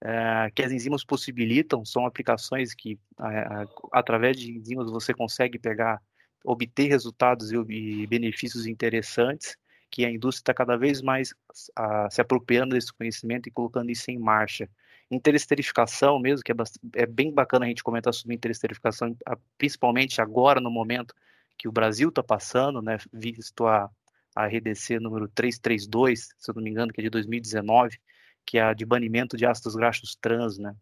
é, 0.00 0.50
que 0.54 0.62
as 0.62 0.70
enzimas 0.70 1.04
possibilitam, 1.04 1.84
são 1.84 2.06
aplicações 2.06 2.74
que, 2.74 2.98
é, 3.20 3.66
através 3.92 4.36
de 4.36 4.56
enzimas, 4.56 4.90
você 4.90 5.12
consegue 5.12 5.58
pegar, 5.58 6.00
obter 6.44 6.88
resultados 6.88 7.52
e, 7.52 8.06
benefícios 8.06 8.66
interessantes, 8.66 9.56
que 9.90 10.04
a 10.04 10.10
indústria 10.10 10.42
está 10.42 10.54
cada 10.54 10.76
vez 10.76 11.00
mais 11.00 11.34
a, 11.74 12.10
se 12.10 12.20
apropriando 12.20 12.74
desse 12.74 12.92
conhecimento 12.92 13.48
e 13.48 13.52
colocando 13.52 13.90
isso 13.90 14.10
em 14.10 14.18
marcha. 14.18 14.68
Interesterificação 15.10 16.18
mesmo, 16.18 16.42
que 16.44 16.52
é, 16.52 16.54
é 16.96 17.06
bem 17.06 17.32
bacana 17.32 17.64
a 17.64 17.68
gente 17.68 17.82
comentar 17.82 18.12
sobre 18.12 18.34
interesterificação, 18.34 19.16
principalmente 19.56 20.20
agora, 20.20 20.60
no 20.60 20.70
momento 20.70 21.14
que 21.56 21.66
o 21.66 21.72
Brasil 21.72 22.10
está 22.10 22.22
passando, 22.22 22.82
né, 22.82 22.98
visto 23.12 23.66
a, 23.66 23.90
a 24.34 24.46
RDC 24.46 25.00
número 25.00 25.26
332, 25.28 26.28
se 26.38 26.50
eu 26.50 26.54
não 26.54 26.62
me 26.62 26.70
engano, 26.70 26.92
que 26.92 27.00
é 27.00 27.04
de 27.04 27.10
2019, 27.10 27.98
que 28.44 28.58
é 28.58 28.62
a 28.62 28.72
de 28.72 28.84
banimento 28.86 29.36
de 29.36 29.44
ácidos 29.44 29.74
graxos 29.74 30.14
trans, 30.14 30.58
né? 30.58 30.74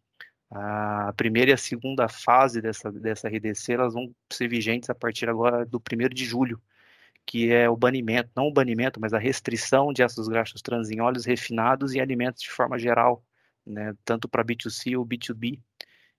A 0.51 1.13
primeira 1.17 1.51
e 1.51 1.55
a 1.55 1.57
segunda 1.57 2.09
fase 2.09 2.61
dessa, 2.61 2.91
dessa 2.93 3.29
RDC, 3.29 3.73
elas 3.73 3.95
vão 3.95 4.15
ser 4.33 4.49
vigentes 4.49 4.89
a 4.89 4.95
partir 4.95 5.29
agora 5.29 5.67
do 5.67 5.79
1 5.79 6.09
de 6.15 6.25
julho, 6.25 6.61
que 7.27 7.53
é 7.53 7.69
o 7.69 7.77
banimento, 7.77 8.31
não 8.37 8.49
o 8.49 8.53
banimento, 8.53 9.01
mas 9.01 9.13
a 9.13 9.19
restrição 9.19 9.93
de 9.93 10.03
ácidos 10.03 10.29
graxos 10.29 10.63
trans 10.63 10.91
em 10.91 11.01
óleos 11.01 11.25
refinados 11.25 11.95
e 11.95 12.01
alimentos 12.01 12.43
de 12.43 12.51
forma 12.51 12.79
geral, 12.79 13.25
né, 13.67 13.95
tanto 14.05 14.29
para 14.29 14.45
B2C 14.45 14.97
ou 14.97 15.05
B2B. 15.05 15.61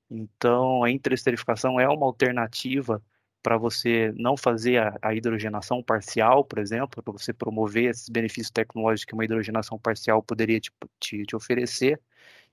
Então, 0.09 0.83
a 0.83 0.91
interesterificação 0.91 1.79
é 1.79 1.87
uma 1.87 2.05
alternativa 2.05 3.01
para 3.41 3.57
você 3.57 4.13
não 4.17 4.35
fazer 4.35 4.77
a, 4.77 4.97
a, 5.01 5.15
hidrogenação 5.15 5.81
parcial, 5.81 6.43
por 6.43 6.59
exemplo, 6.59 7.01
para 7.01 7.13
você 7.13 7.33
promover 7.33 7.91
esses 7.91 8.09
benefícios 8.09 8.51
tecnológicos 8.51 9.05
que 9.05 9.13
uma 9.13 9.23
hidrogenação 9.23 9.79
parcial 9.79 10.21
poderia 10.21 10.59
te, 10.59 10.71
te, 10.99 11.23
te 11.25 11.35
oferecer. 11.35 12.01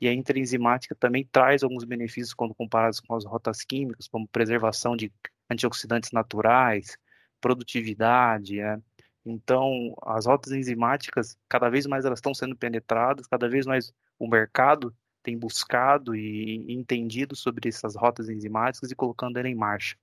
E 0.05 0.09
a 0.09 0.13
interenzimática 0.13 0.95
também 0.95 1.25
traz 1.25 1.63
alguns 1.63 1.83
benefícios 1.83 2.35
quando 2.35 2.55
comparados 2.55 3.01
com 3.01 3.15
as 3.15 3.25
rotas 3.25 3.63
químicas, 3.63 4.07
como 4.07 4.29
preservação 4.29 4.95
de 4.95 5.11
antioxidantes 5.51 6.13
naturais, 6.13 6.99
produtividade. 7.41 8.61
É. 8.61 8.79
Então, 9.25 9.95
as 10.03 10.27
rotas 10.27 10.53
enzimáticas, 10.53 11.39
cada 11.49 11.71
vez 11.71 11.87
mais 11.87 12.05
elas 12.05 12.19
estão 12.19 12.35
sendo 12.35 12.55
penetradas, 12.55 13.27
cada 13.27 13.49
vez 13.49 13.65
mais 13.65 13.95
o 14.19 14.29
mercado 14.29 14.95
tem 15.23 15.39
buscado 15.39 16.15
e 16.15 16.71
entendido 16.71 17.35
sobre 17.35 17.67
essas 17.67 17.97
rotas 17.97 18.29
enzimáticas 18.29 18.91
e 18.91 18.95
colocando 18.95 19.39
ela 19.39 19.49
em 19.49 19.55
marcha 19.55 19.97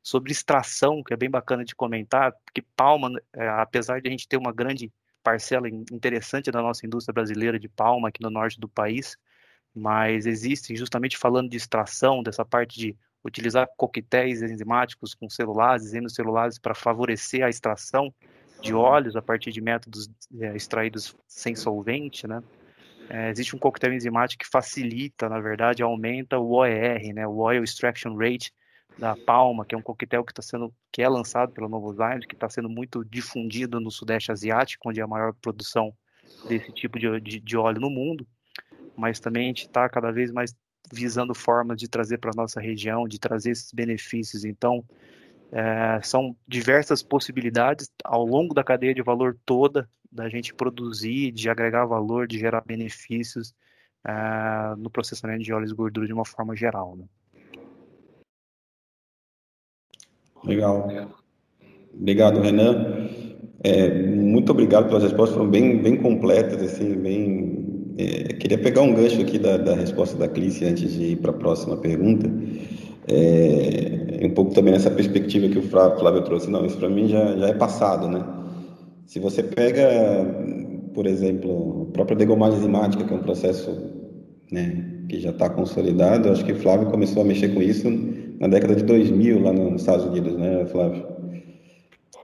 sobre 0.00 0.30
extração, 0.30 1.02
que 1.02 1.12
é 1.12 1.16
bem 1.16 1.28
bacana 1.28 1.64
de 1.64 1.74
comentar, 1.74 2.32
porque 2.44 2.62
palma, 2.76 3.10
é, 3.32 3.48
apesar 3.48 4.00
de 4.00 4.06
a 4.06 4.10
gente 4.12 4.28
ter 4.28 4.36
uma 4.36 4.52
grande 4.52 4.92
parcela 5.24 5.68
interessante 5.68 6.52
da 6.52 6.62
nossa 6.62 6.86
indústria 6.86 7.12
brasileira 7.12 7.58
de 7.58 7.68
palma 7.68 8.10
aqui 8.10 8.22
no 8.22 8.30
norte 8.30 8.60
do 8.60 8.68
país, 8.68 9.16
mas 9.74 10.26
existem, 10.26 10.76
justamente 10.76 11.16
falando 11.16 11.50
de 11.50 11.56
extração, 11.56 12.22
dessa 12.22 12.44
parte 12.44 12.78
de 12.78 12.96
utilizar 13.24 13.66
coquetéis 13.76 14.42
enzimáticos 14.42 15.14
com 15.14 15.28
celulases, 15.28 15.94
hemicelulases 15.94 16.58
para 16.58 16.74
favorecer 16.74 17.42
a 17.42 17.48
extração 17.48 18.14
de 18.60 18.74
óleos 18.74 19.16
a 19.16 19.22
partir 19.22 19.50
de 19.50 19.60
métodos 19.60 20.08
é, 20.40 20.54
extraídos 20.54 21.16
sem 21.26 21.54
solvente, 21.54 22.26
né? 22.26 22.42
É, 23.08 23.28
existe 23.28 23.54
um 23.54 23.58
coquetel 23.58 23.92
enzimático 23.92 24.44
que 24.44 24.50
facilita, 24.50 25.28
na 25.28 25.38
verdade, 25.38 25.82
aumenta 25.82 26.38
o 26.38 26.52
OER, 26.52 27.12
né, 27.12 27.26
o 27.26 27.36
Oil 27.36 27.62
Extraction 27.62 28.16
Rate 28.16 28.50
da 28.98 29.14
Palma, 29.14 29.64
que 29.64 29.74
é 29.74 29.78
um 29.78 29.82
coquetel 29.82 30.24
que 30.24 30.32
está 30.32 30.40
sendo, 30.40 30.72
que 30.90 31.02
é 31.02 31.08
lançado 31.08 31.52
pela 31.52 31.68
Novozymes, 31.68 32.24
que 32.26 32.34
está 32.34 32.48
sendo 32.48 32.68
muito 32.68 33.04
difundido 33.04 33.78
no 33.78 33.90
Sudeste 33.90 34.32
Asiático, 34.32 34.88
onde 34.88 35.00
é 35.00 35.02
a 35.02 35.06
maior 35.08 35.34
produção 35.34 35.92
desse 36.48 36.72
tipo 36.72 36.98
de, 36.98 37.20
de, 37.20 37.40
de 37.40 37.56
óleo 37.56 37.80
no 37.80 37.90
mundo. 37.90 38.26
Mas 38.96 39.20
também 39.20 39.44
a 39.44 39.48
gente 39.48 39.66
está 39.66 39.88
cada 39.88 40.10
vez 40.10 40.30
mais 40.30 40.54
visando 40.92 41.34
formas 41.34 41.78
de 41.78 41.88
trazer 41.88 42.18
para 42.18 42.30
a 42.30 42.36
nossa 42.36 42.60
região, 42.60 43.08
de 43.08 43.18
trazer 43.18 43.50
esses 43.50 43.72
benefícios. 43.72 44.44
Então, 44.44 44.84
é, 45.50 46.00
são 46.02 46.36
diversas 46.46 47.02
possibilidades 47.02 47.90
ao 48.04 48.24
longo 48.24 48.54
da 48.54 48.64
cadeia 48.64 48.94
de 48.94 49.02
valor 49.02 49.36
toda 49.44 49.88
da 50.10 50.28
gente 50.28 50.54
produzir, 50.54 51.32
de 51.32 51.48
agregar 51.50 51.86
valor, 51.86 52.28
de 52.28 52.38
gerar 52.38 52.60
benefícios 52.60 53.52
é, 54.06 54.76
no 54.76 54.88
processamento 54.88 55.42
de 55.42 55.52
óleos 55.52 55.72
e 55.72 55.74
gorduras 55.74 56.08
de 56.08 56.14
uma 56.14 56.24
forma 56.24 56.54
geral. 56.54 56.96
Né? 56.96 57.04
Legal. 60.44 60.88
Obrigado, 61.92 62.40
Renan. 62.40 63.08
É, 63.62 63.88
muito 64.06 64.52
obrigado 64.52 64.88
pelas 64.88 65.02
respostas, 65.02 65.36
foram 65.36 65.50
bem, 65.50 65.82
bem 65.82 65.96
completas, 65.96 66.62
assim, 66.62 66.94
bem... 66.96 67.73
É, 67.96 68.32
queria 68.34 68.58
pegar 68.58 68.82
um 68.82 68.94
gancho 68.94 69.20
aqui 69.20 69.38
da, 69.38 69.56
da 69.56 69.74
resposta 69.74 70.16
da 70.16 70.28
Clícia 70.28 70.68
antes 70.68 70.92
de 70.92 71.12
ir 71.12 71.16
para 71.16 71.30
a 71.30 71.34
próxima 71.34 71.76
pergunta. 71.76 72.30
É, 73.06 74.26
um 74.26 74.30
pouco 74.30 74.54
também 74.54 74.72
nessa 74.72 74.90
perspectiva 74.90 75.48
que 75.48 75.58
o 75.58 75.62
Flávio 75.62 76.22
trouxe. 76.22 76.50
Não, 76.50 76.64
isso 76.64 76.76
para 76.76 76.88
mim 76.88 77.08
já, 77.08 77.36
já 77.36 77.48
é 77.48 77.54
passado, 77.54 78.08
né? 78.08 78.24
Se 79.06 79.20
você 79.20 79.42
pega, 79.42 79.86
por 80.94 81.06
exemplo, 81.06 81.88
a 81.88 81.92
própria 81.92 82.16
degomagem 82.16 82.58
enzimática, 82.58 83.04
que 83.04 83.12
é 83.12 83.16
um 83.16 83.22
processo 83.22 83.70
né, 84.50 84.84
que 85.08 85.20
já 85.20 85.30
está 85.30 85.48
consolidado, 85.50 86.30
acho 86.30 86.44
que 86.44 86.52
o 86.52 86.56
Flávio 86.56 86.90
começou 86.90 87.22
a 87.22 87.24
mexer 87.24 87.54
com 87.54 87.62
isso 87.62 87.90
na 88.40 88.48
década 88.48 88.74
de 88.74 88.82
2000 88.82 89.42
lá 89.42 89.52
nos 89.52 89.82
Estados 89.82 90.06
Unidos, 90.06 90.36
né, 90.36 90.64
Flávio? 90.66 91.13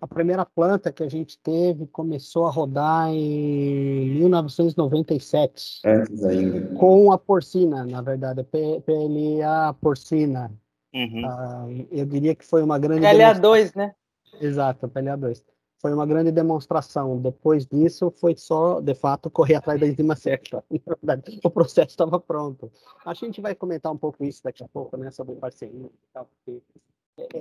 A 0.01 0.07
primeira 0.07 0.47
planta 0.47 0.91
que 0.91 1.03
a 1.03 1.09
gente 1.09 1.39
teve 1.39 1.87
começou 1.87 2.47
a 2.47 2.51
rodar 2.51 3.11
em 3.11 4.15
1997. 4.15 5.83
Antes 5.85 6.25
ainda. 6.25 6.75
Com 6.77 7.13
a 7.13 7.19
porcina, 7.19 7.85
na 7.85 8.01
verdade, 8.01 8.41
a 8.41 8.45
PLA 8.45 9.75
porcina. 9.81 10.51
Uhum. 10.95 11.23
Uh, 11.25 11.89
eu 11.91 12.07
diria 12.07 12.35
que 12.35 12.47
foi 12.47 12.63
uma 12.63 12.79
grande. 12.79 13.03
PLA2, 13.03 13.77
né? 13.77 13.95
Exato, 14.41 14.89
PLA2. 14.89 15.43
Foi 15.81 15.93
uma 15.95 16.07
grande 16.07 16.31
demonstração. 16.33 17.19
Depois 17.19 17.67
disso, 17.67 18.11
foi 18.11 18.35
só, 18.37 18.81
de 18.81 18.95
fato, 18.95 19.31
correr 19.31 19.55
atrás 19.57 19.81
da 19.81 19.87
enzima 19.87 20.17
certa. 20.17 20.65
Na 21.03 21.15
verdade, 21.15 21.41
o 21.45 21.51
processo 21.51 21.91
estava 21.91 22.19
pronto. 22.19 22.71
A 23.05 23.15
gente 23.15 23.41
vai 23.41 23.55
comentar 23.55 23.93
um 23.93 23.97
pouco 23.97 24.25
isso 24.25 24.43
daqui 24.43 24.63
a 24.63 24.69
pouco, 24.69 24.97
né, 24.97 25.11
sobre 25.11 25.35
parceria 25.37 25.87
e 25.87 26.13
tal, 26.13 26.27
porque, 26.27 26.63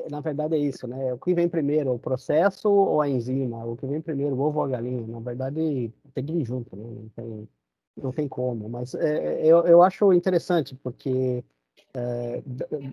na 0.10 0.20
verdade, 0.20 0.56
é 0.56 0.60
isso, 0.60 0.88
né? 0.88 1.14
O 1.14 1.18
que 1.18 1.34
vem 1.34 1.48
primeiro, 1.48 1.94
o 1.94 2.00
processo 2.00 2.70
ou 2.70 3.02
a 3.02 3.10
enzima? 3.10 3.66
O 3.66 3.78
que 3.78 3.86
vem 3.86 4.02
primeiro, 4.02 4.36
o 4.36 4.40
ovo 4.42 4.60
ou 4.60 4.66
a 4.66 4.70
galinha? 4.70 5.06
Na 5.08 5.20
verdade, 5.20 5.94
tem 6.14 6.26
que 6.26 6.34
ir 6.34 6.46
junto, 6.46 6.76
né? 6.76 6.84
Não 6.84 7.10
tem, 7.10 7.50
não 7.98 8.12
tem 8.12 8.28
como. 8.28 8.68
Mas 8.70 8.94
é, 8.96 9.46
eu, 9.46 9.66
eu 9.66 9.82
acho 9.82 10.12
interessante, 10.14 10.76
porque 10.76 11.44
é, 11.94 12.44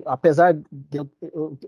apesar 0.04 0.54
de 0.54 0.98
eu, 0.98 1.08
eu, 1.22 1.58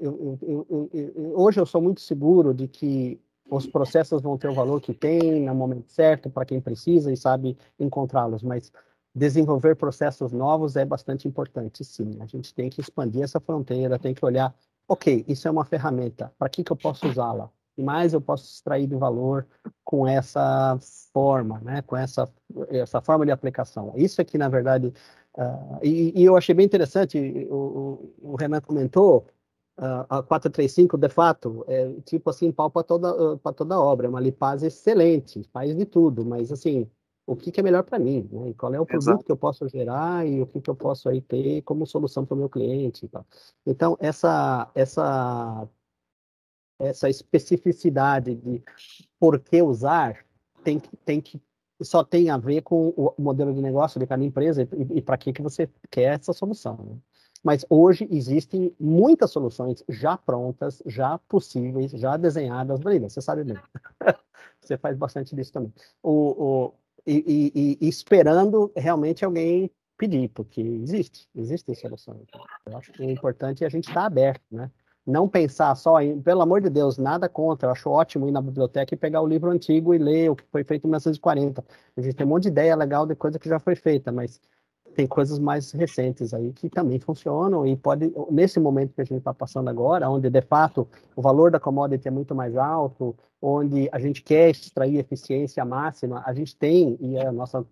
eu, 0.43 1.33
hoje 1.35 1.61
eu 1.61 1.67
sou 1.67 1.81
muito 1.81 2.01
seguro 2.01 2.55
de 2.55 2.69
que 2.69 3.21
os 3.51 3.67
processos 3.67 4.21
vão 4.23 4.37
ter 4.37 4.49
o 4.49 4.55
valor 4.55 4.81
que 4.81 4.93
tem 4.93 5.43
no 5.43 5.55
momento 5.55 5.91
certo 5.91 6.29
para 6.29 6.45
quem 6.45 6.61
precisa 6.61 7.13
e 7.13 7.17
sabe 7.17 7.57
encontrá-los, 7.79 8.43
mas 8.43 8.71
desenvolver 9.15 9.75
processos 9.75 10.33
novos 10.33 10.77
é 10.77 10.85
bastante 10.85 11.27
importante, 11.27 11.85
sim. 11.85 12.19
A 12.21 12.27
gente 12.27 12.55
tem 12.55 12.69
que 12.69 12.81
expandir 12.81 13.23
essa 13.23 13.41
fronteira, 13.41 13.99
tem 13.99 14.15
que 14.15 14.25
olhar, 14.25 14.55
ok, 14.89 15.25
isso 15.29 15.47
é 15.47 15.51
uma 15.51 15.65
ferramenta, 15.65 16.33
para 16.39 16.49
que, 16.49 16.65
que 16.65 16.73
eu 16.73 16.77
posso 16.77 17.07
usá-la? 17.07 17.51
E 17.77 17.83
mais 17.83 18.13
eu 18.13 18.21
posso 18.21 18.45
extrair 18.45 18.89
do 18.89 18.99
valor 18.99 19.47
com 19.85 20.07
essa 20.09 20.77
forma, 21.13 21.61
né? 21.61 21.83
com 21.83 21.97
essa, 21.97 22.29
essa 22.71 23.01
forma 23.01 23.25
de 23.25 23.31
aplicação. 23.31 23.93
Isso 23.95 24.21
aqui, 24.21 24.37
na 24.37 24.49
verdade, 24.49 24.93
uh, 25.37 25.79
e, 25.83 26.21
e, 26.21 26.25
eu 26.25 26.37
achei 26.37 26.55
bem 26.55 26.67
interessante, 26.67 27.19
o, 27.49 28.13
o, 28.21 28.37
Renan 28.37 28.61
comentou, 28.61 29.27
a 29.77 30.23
435, 30.25 30.99
de 30.99 31.09
fato, 31.09 31.65
é 31.69 31.89
tipo 32.05 32.31
assim, 32.31 32.51
pau 32.51 32.69
para 32.69 32.83
toda, 32.83 33.37
para 33.39 33.53
toda 33.53 33.79
obra. 33.79 34.09
É 34.09 34.11
uma 34.11 34.21
lipase 34.21 34.67
excelente, 34.67 35.45
faz 35.53 35.77
de 35.77 35.85
tudo, 35.85 36.27
mas 36.27 36.51
assim, 36.51 36.91
o 37.29 37.37
que, 37.37 37.53
que 37.53 37.61
é 37.61 37.63
melhor 37.63 37.83
para 37.85 37.99
mim? 37.99 38.27
Né? 38.33 38.55
qual 38.57 38.73
é 38.73 38.81
o 38.81 38.87
produto 38.87 39.11
Exato. 39.11 39.25
que 39.25 39.31
eu 39.31 39.37
posso 39.37 39.69
gerar 39.69 40.27
e 40.27 40.41
o 40.41 40.47
que, 40.47 40.63
que 40.63 40.71
eu 40.71 40.75
posso 40.75 41.11
aí 41.11 41.21
ter 41.21 41.61
como 41.63 41.87
solução 41.87 42.25
para 42.25 42.35
o 42.35 42.39
meu 42.39 42.49
cliente 42.49 43.05
e 43.05 43.09
tal. 43.09 43.27
Então, 43.67 43.99
essa, 44.01 44.71
essa, 44.75 45.69
essa 46.79 47.11
especificidade 47.11 48.35
de 48.35 48.63
por 49.21 49.39
que 49.39 49.61
usar 49.61 50.25
tem 50.65 50.81
que, 50.81 50.97
tem 50.97 51.21
que 51.21 51.41
só 51.83 52.03
tem 52.03 52.31
a 52.31 52.39
ver 52.39 52.63
com 52.63 52.89
o 52.97 53.15
modelo 53.19 53.53
de 53.55 53.61
negócio 53.61 54.01
de 54.01 54.07
cada 54.07 54.25
empresa 54.25 54.63
e, 54.63 54.99
e 54.99 55.03
para 55.03 55.19
que, 55.19 55.33
que 55.33 55.43
você 55.43 55.69
quer 55.91 56.15
essa 56.15 56.33
solução. 56.33 56.77
Né? 56.77 56.97
Mas 57.45 57.65
hoje 57.69 58.09
existem 58.11 58.75
muitas 58.81 59.31
soluções 59.31 59.85
já 59.89 60.17
prontas, 60.17 60.83
já 60.87 61.19
possíveis, 61.19 61.93
já 61.93 62.17
desenhadas. 62.17 62.81
Brida, 62.81 63.09
você 63.09 63.21
sabe 63.21 63.45
bem. 63.45 63.59
você 64.61 64.77
faz 64.77 64.97
bastante 64.97 65.37
disso 65.37 65.53
também. 65.53 65.73
O, 66.03 66.13
o, 66.13 66.75
e, 67.11 67.79
e, 67.81 67.89
esperando 67.89 68.71
realmente 68.77 69.25
alguém 69.25 69.71
pedir, 69.97 70.29
porque 70.29 70.61
existe, 70.61 71.29
existem 71.35 71.75
soluções. 71.75 72.27
Eu 72.67 72.77
acho 72.77 72.93
que 72.93 73.03
é 73.03 73.11
importante 73.11 73.65
a 73.65 73.69
gente 73.69 73.89
estar 73.89 74.03
tá 74.03 74.07
aberto, 74.07 74.43
né? 74.51 74.71
Não 75.05 75.27
pensar 75.27 75.75
só 75.75 76.03
em, 76.03 76.21
pelo 76.21 76.43
amor 76.43 76.61
de 76.61 76.69
Deus, 76.69 76.99
nada 76.99 77.29
contra. 77.29 77.69
Eu 77.69 77.73
acho 77.73 77.89
ótimo 77.89 78.29
ir 78.29 78.31
na 78.31 78.43
biblioteca 78.43 78.95
e 78.95 78.97
pegar 78.97 79.23
o 79.23 79.27
livro 79.27 79.51
antigo 79.51 79.95
e 79.95 79.99
ler 79.99 80.31
o 80.31 80.37
que 80.37 80.45
foi 80.53 80.63
feito 80.63 80.85
em 80.85 80.89
1940. 80.89 81.65
A 81.97 82.01
gente 82.01 82.15
tem 82.15 82.27
um 82.27 82.31
monte 82.31 82.43
de 82.43 82.49
ideia 82.51 82.77
legal 82.77 83.07
de 83.07 83.15
coisa 83.15 83.39
que 83.39 83.49
já 83.49 83.59
foi 83.59 83.75
feita, 83.75 84.13
mas 84.13 84.39
tem 84.99 85.07
coisas 85.07 85.39
mais 85.39 85.71
recentes 85.71 86.35
aí 86.35 86.53
que 86.53 86.69
também 86.69 86.99
funcionam 86.99 87.65
e 87.65 87.77
pode, 87.77 88.13
nesse 88.33 88.59
momento 88.59 88.93
que 88.93 89.01
a 89.01 89.05
gente 89.05 89.19
está 89.19 89.33
passando 89.33 89.71
agora, 89.71 90.11
onde 90.11 90.29
de 90.29 90.43
fato 90.43 90.89
o 91.15 91.23
valor 91.23 91.53
da 91.53 91.61
commodity 91.61 92.09
é 92.09 92.11
muito 92.11 92.35
mais 92.35 92.57
alto, 92.57 93.17
onde 93.41 93.89
a 93.93 94.01
gente 94.01 94.25
quer 94.25 94.51
extrair 94.51 94.99
eficiência 94.99 95.65
máxima, 95.65 96.21
a 96.27 96.33
gente 96.33 96.57
tem, 96.57 96.99
e 97.01 97.17
a 97.17 97.31
nossa 97.31 97.65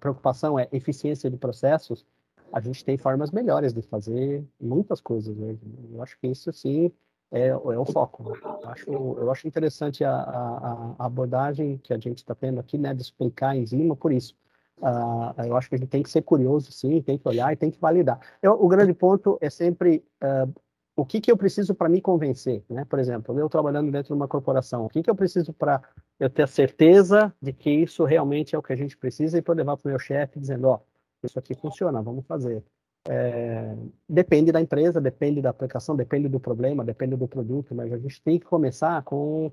preocupação 0.00 0.58
é 0.58 0.66
eficiência 0.72 1.28
de 1.28 1.36
processos, 1.36 2.06
a 2.50 2.58
gente 2.58 2.82
tem 2.82 2.96
formas 2.96 3.30
melhores 3.30 3.74
de 3.74 3.82
fazer 3.82 4.42
muitas 4.58 5.02
coisas 5.02 5.38
hoje. 5.38 5.60
Eu 5.92 6.02
acho 6.02 6.18
que 6.18 6.28
isso 6.28 6.50
sim 6.50 6.90
é, 7.30 7.48
é 7.48 7.54
o 7.54 7.84
foco. 7.84 8.32
Eu, 8.42 8.70
acho, 8.70 8.90
eu 8.90 9.30
acho 9.30 9.46
interessante 9.46 10.02
a, 10.02 10.14
a, 10.14 10.94
a 10.98 11.04
abordagem 11.04 11.76
que 11.76 11.92
a 11.92 11.98
gente 11.98 12.18
está 12.18 12.34
tendo 12.34 12.58
aqui, 12.58 12.78
né, 12.78 12.94
de 12.94 13.02
explicar 13.02 13.50
a 13.50 13.56
enzima 13.56 13.94
por 13.94 14.12
isso 14.12 14.34
Uh, 14.78 15.46
eu 15.46 15.56
acho 15.56 15.68
que 15.68 15.76
a 15.76 15.78
gente 15.78 15.88
tem 15.88 16.02
que 16.02 16.10
ser 16.10 16.22
curioso, 16.22 16.72
sim, 16.72 17.00
tem 17.02 17.16
que 17.16 17.28
olhar 17.28 17.52
e 17.52 17.56
tem 17.56 17.70
que 17.70 17.78
validar. 17.78 18.20
Eu, 18.42 18.52
o 18.52 18.68
grande 18.68 18.92
ponto 18.92 19.38
é 19.40 19.48
sempre 19.48 20.04
uh, 20.22 20.52
o 20.96 21.06
que, 21.06 21.20
que 21.20 21.30
eu 21.30 21.36
preciso 21.36 21.74
para 21.74 21.88
me 21.88 22.00
convencer, 22.00 22.64
né? 22.68 22.84
Por 22.84 22.98
exemplo, 22.98 23.38
eu 23.38 23.48
trabalhando 23.48 23.90
dentro 23.90 24.08
de 24.08 24.12
uma 24.14 24.28
corporação, 24.28 24.84
o 24.84 24.88
que, 24.88 25.02
que 25.02 25.10
eu 25.10 25.14
preciso 25.14 25.52
para 25.52 25.82
eu 26.18 26.28
ter 26.28 26.42
a 26.42 26.46
certeza 26.46 27.34
de 27.40 27.52
que 27.52 27.70
isso 27.70 28.04
realmente 28.04 28.54
é 28.54 28.58
o 28.58 28.62
que 28.62 28.72
a 28.72 28.76
gente 28.76 28.96
precisa 28.96 29.38
e 29.38 29.42
para 29.42 29.54
levar 29.54 29.76
para 29.76 29.88
o 29.88 29.90
meu 29.90 29.98
chefe 29.98 30.38
dizendo, 30.38 30.68
ó, 30.68 30.76
oh, 30.76 31.26
isso 31.26 31.38
aqui 31.38 31.54
funciona, 31.54 32.02
vamos 32.02 32.26
fazer. 32.26 32.62
É, 33.08 33.74
depende 34.08 34.52
da 34.52 34.60
empresa, 34.60 35.00
depende 35.00 35.40
da 35.40 35.50
aplicação, 35.50 35.96
depende 35.96 36.28
do 36.28 36.38
problema, 36.38 36.84
depende 36.84 37.16
do 37.16 37.26
produto, 37.26 37.74
mas 37.74 37.92
a 37.92 37.98
gente 37.98 38.22
tem 38.22 38.38
que 38.38 38.46
começar 38.46 39.02
com 39.02 39.50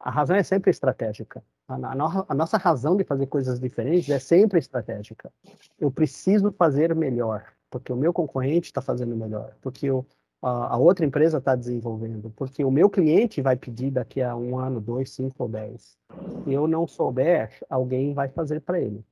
a 0.00 0.10
razão 0.10 0.36
é 0.36 0.42
sempre 0.42 0.70
estratégica. 0.70 1.42
A, 1.66 1.74
a, 1.74 2.24
a, 2.28 2.34
nossa 2.34 2.56
razão 2.56 2.96
de 2.96 3.04
fazer 3.04 3.26
coisas 3.26 3.58
diferentes 3.58 4.08
é 4.08 4.18
sempre 4.18 4.58
estratégica. 4.58 5.32
Eu 5.78 5.90
preciso 5.90 6.52
fazer 6.52 6.94
melhor, 6.94 7.44
porque 7.70 7.92
o 7.92 7.96
meu 7.96 8.12
concorrente 8.12 8.68
está 8.68 8.80
fazendo 8.80 9.16
melhor, 9.16 9.54
porque 9.60 9.90
o, 9.90 10.06
a, 10.40 10.74
a, 10.74 10.76
outra 10.76 11.04
empresa 11.04 11.38
está 11.38 11.54
desenvolvendo, 11.54 12.30
porque 12.30 12.64
o 12.64 12.70
meu 12.70 12.88
cliente 12.88 13.42
vai 13.42 13.56
pedir 13.56 13.90
daqui 13.90 14.22
a 14.22 14.36
um 14.36 14.58
ano, 14.58 14.80
dois, 14.80 15.10
cinco 15.10 15.42
ou 15.42 15.48
dez. 15.48 15.98
Se 16.44 16.52
eu 16.52 16.66
não 16.68 16.86
souber, 16.86 17.58
alguém 17.68 18.14
vai 18.14 18.28
fazer 18.28 18.60
para 18.60 18.80
ele. 18.80 19.04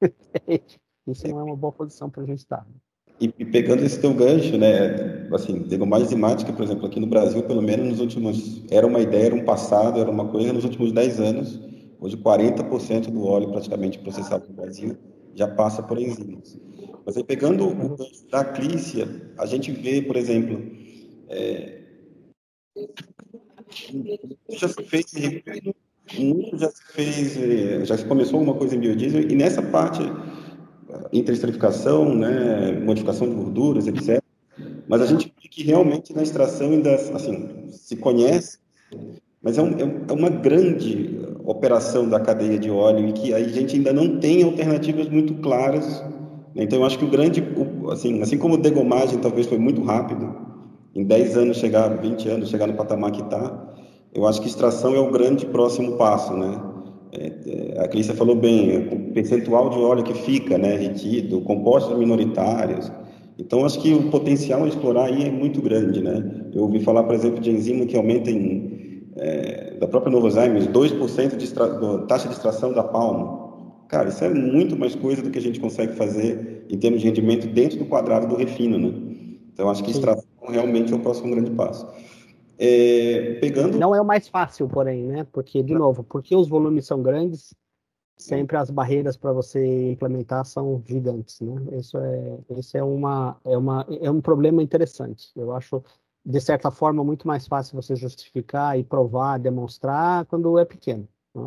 Isso 1.06 1.26
não 1.26 1.40
é 1.40 1.42
uma 1.42 1.56
boa 1.56 1.72
posição 1.72 2.10
para 2.10 2.22
a 2.22 2.26
gente 2.26 2.40
estar. 2.40 2.66
E, 3.20 3.32
e, 3.38 3.44
pegando 3.44 3.84
esse 3.84 4.00
teu 4.00 4.14
gancho, 4.14 4.56
né, 4.56 5.26
assim, 5.32 5.66
mais 5.86 6.04
enzimática, 6.04 6.52
por 6.52 6.62
exemplo, 6.62 6.86
aqui 6.86 7.00
no 7.00 7.06
Brasil, 7.06 7.42
pelo 7.42 7.60
menos 7.60 7.88
nos 7.88 8.00
últimos, 8.00 8.62
era 8.70 8.86
uma 8.86 9.00
ideia, 9.00 9.26
era 9.26 9.34
um 9.34 9.44
passado, 9.44 10.00
era 10.00 10.10
uma 10.10 10.28
coisa, 10.28 10.52
nos 10.52 10.64
últimos 10.64 10.92
10 10.92 11.18
anos, 11.20 11.60
hoje 12.00 12.16
40% 12.16 13.10
do 13.10 13.24
óleo 13.24 13.50
praticamente 13.50 13.98
processado 13.98 14.46
no 14.48 14.54
Brasil 14.54 14.96
já 15.34 15.48
passa 15.48 15.82
por 15.82 16.00
enzimas. 16.00 16.58
Mas 17.04 17.16
aí 17.16 17.24
pegando 17.24 17.66
o 17.66 17.74
gancho 17.74 18.26
da 18.30 18.44
clícia, 18.44 19.08
a 19.38 19.46
gente 19.46 19.72
vê, 19.72 20.02
por 20.02 20.16
exemplo, 20.16 20.60
é, 21.28 21.78
já 24.50 24.68
se 24.68 24.82
fez 24.84 25.06
muito 26.18 26.56
já 26.56 26.70
se 26.70 26.82
fez, 26.92 27.36
eh, 27.36 27.84
já 27.84 27.98
se 27.98 28.04
começou 28.06 28.40
alguma 28.40 28.56
coisa 28.56 28.74
em 28.74 28.80
biodiesel, 28.80 29.22
e 29.22 29.34
nessa 29.34 29.60
parte, 29.60 30.00
intensificação, 31.12 32.14
né, 32.14 32.80
modificação 32.84 33.28
de 33.28 33.34
gorduras, 33.34 33.86
etc. 33.86 34.22
Mas 34.88 35.02
a 35.02 35.06
gente 35.06 35.32
vê 35.40 35.48
que 35.48 35.62
realmente 35.62 36.14
na 36.14 36.22
extração 36.22 36.70
ainda, 36.70 36.94
assim, 36.94 37.68
se 37.70 37.96
conhece, 37.96 38.58
mas 39.42 39.58
é, 39.58 39.62
um, 39.62 39.74
é 40.08 40.12
uma 40.12 40.30
grande 40.30 41.20
operação 41.44 42.08
da 42.08 42.18
cadeia 42.20 42.58
de 42.58 42.70
óleo 42.70 43.08
e 43.08 43.12
que 43.12 43.34
a 43.34 43.42
gente 43.42 43.76
ainda 43.76 43.92
não 43.92 44.18
tem 44.18 44.42
alternativas 44.42 45.08
muito 45.08 45.34
claras. 45.34 46.02
Né? 46.54 46.64
Então, 46.64 46.80
eu 46.80 46.84
acho 46.84 46.98
que 46.98 47.04
o 47.04 47.10
grande, 47.10 47.42
assim, 47.90 48.20
assim 48.20 48.36
como 48.36 48.56
degomagem 48.56 49.18
talvez 49.18 49.46
foi 49.46 49.58
muito 49.58 49.82
rápido, 49.82 50.34
em 50.94 51.04
10 51.04 51.36
anos 51.36 51.56
chegar, 51.58 51.88
20 51.88 52.28
anos, 52.28 52.48
chegar 52.48 52.66
no 52.66 52.74
patamar 52.74 53.12
que 53.12 53.22
está, 53.22 53.74
eu 54.14 54.26
acho 54.26 54.40
que 54.40 54.48
extração 54.48 54.94
é 54.94 54.98
o 54.98 55.10
grande 55.10 55.46
próximo 55.46 55.96
passo, 55.96 56.34
né? 56.34 56.60
É, 57.12 57.32
é, 57.46 57.80
a 57.80 57.88
Clícia 57.88 58.14
falou 58.14 58.36
bem, 58.36 58.88
o 58.88 59.12
percentual 59.12 59.70
de 59.70 59.78
óleo 59.78 60.02
que 60.02 60.14
fica, 60.14 60.58
né, 60.58 60.76
retido, 60.76 61.40
compostos 61.40 61.96
minoritários. 61.98 62.90
Então, 63.38 63.64
acho 63.64 63.80
que 63.80 63.94
o 63.94 64.10
potencial 64.10 64.64
a 64.64 64.68
explorar 64.68 65.04
aí 65.04 65.24
é 65.24 65.30
muito 65.30 65.62
grande, 65.62 66.02
né? 66.02 66.48
Eu 66.52 66.62
ouvi 66.62 66.80
falar, 66.80 67.04
por 67.04 67.14
exemplo, 67.14 67.40
de 67.40 67.50
enzima 67.50 67.86
que 67.86 67.96
aumenta 67.96 68.30
em, 68.30 69.04
é, 69.16 69.74
da 69.78 69.86
própria 69.86 70.10
Novozymes, 70.10 70.66
2% 70.66 71.36
de 71.36 71.44
extra, 71.44 71.68
taxa 72.08 72.28
de 72.28 72.34
extração 72.34 72.72
da 72.72 72.82
palma. 72.82 73.48
Cara, 73.88 74.08
isso 74.08 74.24
é 74.24 74.28
muito 74.28 74.76
mais 74.76 74.94
coisa 74.94 75.22
do 75.22 75.30
que 75.30 75.38
a 75.38 75.42
gente 75.42 75.60
consegue 75.60 75.94
fazer 75.94 76.66
em 76.68 76.76
termos 76.76 77.00
de 77.00 77.06
rendimento 77.06 77.46
dentro 77.46 77.78
do 77.78 77.84
quadrado 77.84 78.26
do 78.26 78.36
refino, 78.36 78.76
né? 78.76 78.92
Então, 79.52 79.70
acho 79.70 79.82
que 79.84 79.92
extração 79.92 80.24
realmente 80.48 80.92
é 80.92 80.96
o 80.96 81.00
próximo 81.00 81.30
grande 81.30 81.50
passo. 81.52 81.86
É, 82.58 83.34
pegando... 83.40 83.78
Não 83.78 83.94
é 83.94 84.00
o 84.00 84.04
mais 84.04 84.28
fácil, 84.28 84.68
porém, 84.68 85.04
né? 85.04 85.24
Porque, 85.24 85.62
de 85.62 85.74
novo, 85.74 86.02
porque 86.02 86.34
os 86.34 86.48
volumes 86.48 86.86
são 86.86 87.02
grandes, 87.02 87.54
sempre 88.16 88.56
as 88.56 88.68
barreiras 88.70 89.16
para 89.16 89.32
você 89.32 89.92
implementar 89.92 90.44
são 90.44 90.82
gigantes, 90.84 91.40
né? 91.40 91.54
Isso 91.78 91.96
é, 91.96 92.38
isso 92.58 92.76
é, 92.76 92.82
uma, 92.82 93.36
é, 93.44 93.56
uma, 93.56 93.86
é 94.00 94.10
um 94.10 94.20
problema 94.20 94.62
interessante. 94.62 95.30
Eu 95.36 95.52
acho, 95.54 95.82
de 96.24 96.40
certa 96.40 96.70
forma, 96.70 97.04
muito 97.04 97.28
mais 97.28 97.46
fácil 97.46 97.80
você 97.80 97.94
justificar 97.94 98.78
e 98.78 98.82
provar, 98.82 99.38
demonstrar 99.38 100.26
quando 100.26 100.58
é 100.58 100.64
pequeno. 100.64 101.08
Né? 101.34 101.42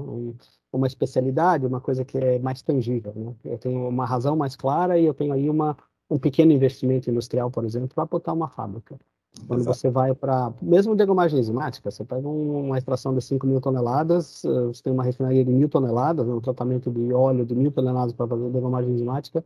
uma 0.74 0.88
especialidade, 0.88 1.66
uma 1.66 1.82
coisa 1.82 2.05
que 2.05 2.18
é 2.18 2.39
mais 2.39 2.62
tangível, 2.62 3.14
né? 3.14 3.36
Eu 3.43 3.57
tenho 3.57 3.88
uma 3.88 4.05
razão 4.05 4.36
mais 4.36 4.55
clara 4.55 4.97
e 4.97 5.05
eu 5.05 5.14
tenho 5.14 5.34
aí 5.34 5.49
uma, 5.49 5.76
um 6.09 6.18
pequeno 6.18 6.51
investimento 6.53 7.09
industrial, 7.09 7.51
por 7.51 7.66
exemplo, 7.66 7.89
para 7.93 8.05
botar 8.05 8.34
uma 8.34 8.47
fábrica. 8.47 8.97
Quando 9.47 9.61
Exato. 9.61 9.77
você 9.77 9.89
vai 9.89 10.13
para, 10.13 10.53
mesmo 10.61 10.95
degomagem 10.95 11.39
enzimática, 11.39 11.89
você 11.89 12.03
pega 12.03 12.27
uma 12.27 12.77
extração 12.77 13.13
de 13.15 13.21
5 13.21 13.47
mil 13.47 13.61
toneladas, 13.61 14.43
eh, 14.43 14.65
você 14.67 14.84
tem 14.84 14.91
uma 14.91 15.03
refinaria 15.03 15.43
de 15.43 15.51
mil 15.51 15.69
toneladas, 15.69 16.27
um 16.27 16.41
tratamento 16.41 16.91
de 16.91 17.13
óleo 17.13 17.45
de 17.45 17.55
mil 17.55 17.71
toneladas 17.71 18.13
para 18.13 18.27
fazer 18.27 18.49
degomagem 18.49 18.91
enzimática, 18.91 19.43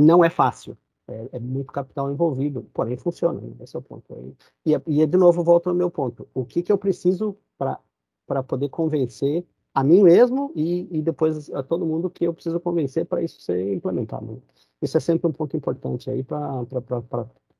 não 0.00 0.24
é 0.24 0.30
fácil. 0.30 0.76
É, 1.08 1.28
é, 1.32 1.40
muito 1.40 1.72
capital 1.72 2.12
envolvido, 2.12 2.62
porém 2.72 2.96
funciona, 2.96 3.40
né? 3.40 3.50
esse 3.60 3.74
é 3.74 3.78
o 3.78 3.82
ponto. 3.82 4.36
E, 4.64 4.72
e 4.86 5.06
de 5.06 5.18
novo, 5.18 5.42
volto 5.42 5.68
ao 5.68 5.74
meu 5.74 5.90
ponto. 5.90 6.28
O 6.32 6.44
que, 6.44 6.62
que 6.62 6.70
eu 6.70 6.78
preciso 6.78 7.36
para 7.58 8.42
poder 8.42 8.68
convencer 8.68 9.44
a 9.74 9.82
mim 9.82 10.02
mesmo 10.02 10.52
e, 10.54 10.86
e 10.96 11.02
depois 11.02 11.50
a 11.50 11.62
todo 11.62 11.84
mundo 11.84 12.08
que 12.08 12.24
eu 12.24 12.32
preciso 12.32 12.60
convencer 12.60 13.04
para 13.04 13.20
isso 13.20 13.40
ser 13.40 13.74
implementado? 13.74 14.40
Isso 14.80 14.96
é 14.96 15.00
sempre 15.00 15.26
um 15.26 15.32
ponto 15.32 15.56
importante 15.56 16.08
aí 16.08 16.22
para 16.22 16.64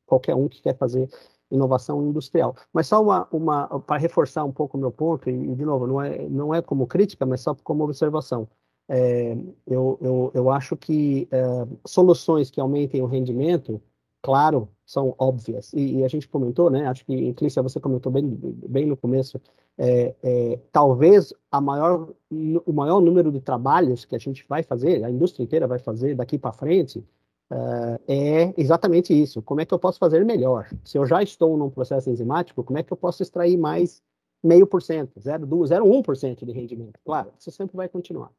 qualquer 0.06 0.36
um 0.36 0.48
que 0.48 0.62
quer 0.62 0.76
fazer 0.76 1.08
inovação 1.53 2.03
industrial. 2.03 2.57
Mas 2.72 2.86
só 2.88 3.03
uma, 3.03 3.28
uma 3.30 3.80
para 3.80 4.00
reforçar 4.00 4.44
um 4.44 4.53
pouco 4.53 4.76
o 4.76 4.80
meu 4.80 4.90
ponto, 4.90 5.28
e, 5.28 5.55
de 5.55 5.64
novo, 5.64 5.86
não 5.86 6.03
é, 6.03 6.28
não 6.28 6.55
é 6.55 6.62
como 6.62 6.86
crítica, 6.86 7.26
mas 7.26 7.42
só 7.42 7.55
como 7.55 7.84
observação. 7.84 8.48
É, 8.88 9.36
eu, 9.66 9.98
eu, 10.00 10.30
eu 10.34 10.50
acho 10.50 10.76
que 10.76 11.28
é, 11.30 11.42
soluções 11.86 12.50
que 12.50 12.61
aumentem 12.61 13.00
o 13.00 13.07
rendimento, 13.07 13.80
claro, 14.20 14.68
são 14.84 15.14
óbvias. 15.18 15.72
E, 15.72 15.98
e, 15.98 16.05
a 16.05 16.09
gente 16.09 16.28
comentou, 16.28 16.70
né? 16.70 16.86
Acho 16.86 17.05
que, 17.05 17.32
Clícia, 17.34 17.62
você 17.62 17.78
comentou 17.80 18.11
bem, 18.11 18.26
bem 18.68 18.86
no 18.86 18.96
começo, 18.96 19.40
é, 19.78 20.14
é, 20.22 20.59
talvez 20.70 21.32
a 21.50 21.61
maior, 21.61 22.09
o 22.30 22.72
maior 22.72 23.00
número 23.00 23.30
de 23.30 23.40
trabalhos 23.40 24.05
que 24.05 24.14
a 24.16 24.18
gente 24.18 24.44
vai 24.48 24.62
fazer, 24.62 25.05
a 25.05 25.11
indústria 25.11 25.44
inteira 25.44 25.66
vai 25.66 25.78
fazer 25.78 26.14
daqui 26.14 26.38
para 26.38 26.53
frente, 26.53 27.05
uh, 27.51 27.99
é 28.07 28.55
exatamente 28.57 29.12
isso. 29.12 29.43
Como 29.43 29.61
é 29.61 29.66
que 29.66 29.72
eu 29.72 29.78
posso 29.78 29.99
fazer 29.99 30.24
melhor? 30.24 30.68
Se 30.84 30.99
eu 30.99 31.07
já 31.07 31.22
estou 31.22 31.57
num 31.57 31.70
processo 31.70 32.11
enzimático, 32.11 32.62
como 32.62 32.78
é 32.78 32.82
que 32.82 32.93
eu 32.93 32.97
posso 32.97 33.22
extrair 33.22 33.57
mais 33.57 34.03
meio 34.43 34.66
por 34.66 34.82
cento, 34.82 35.18
0,1% 35.20 36.45
de 36.45 36.53
rendimento? 36.53 36.99
Claro, 37.05 37.32
isso 37.38 37.51
sempre 37.51 37.76
vai 37.76 37.88
continuar. 37.88 38.30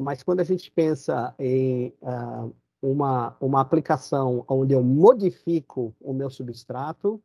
Mas 0.00 0.22
quando 0.22 0.40
a 0.40 0.44
gente 0.44 0.70
pensa 0.70 1.34
em 1.38 1.94
uh, 2.02 2.52
uma, 2.82 3.36
uma 3.40 3.60
aplicação 3.60 4.44
onde 4.48 4.74
eu 4.74 4.82
modifico 4.82 5.94
o 6.00 6.12
meu 6.12 6.30
substrato, 6.30 7.22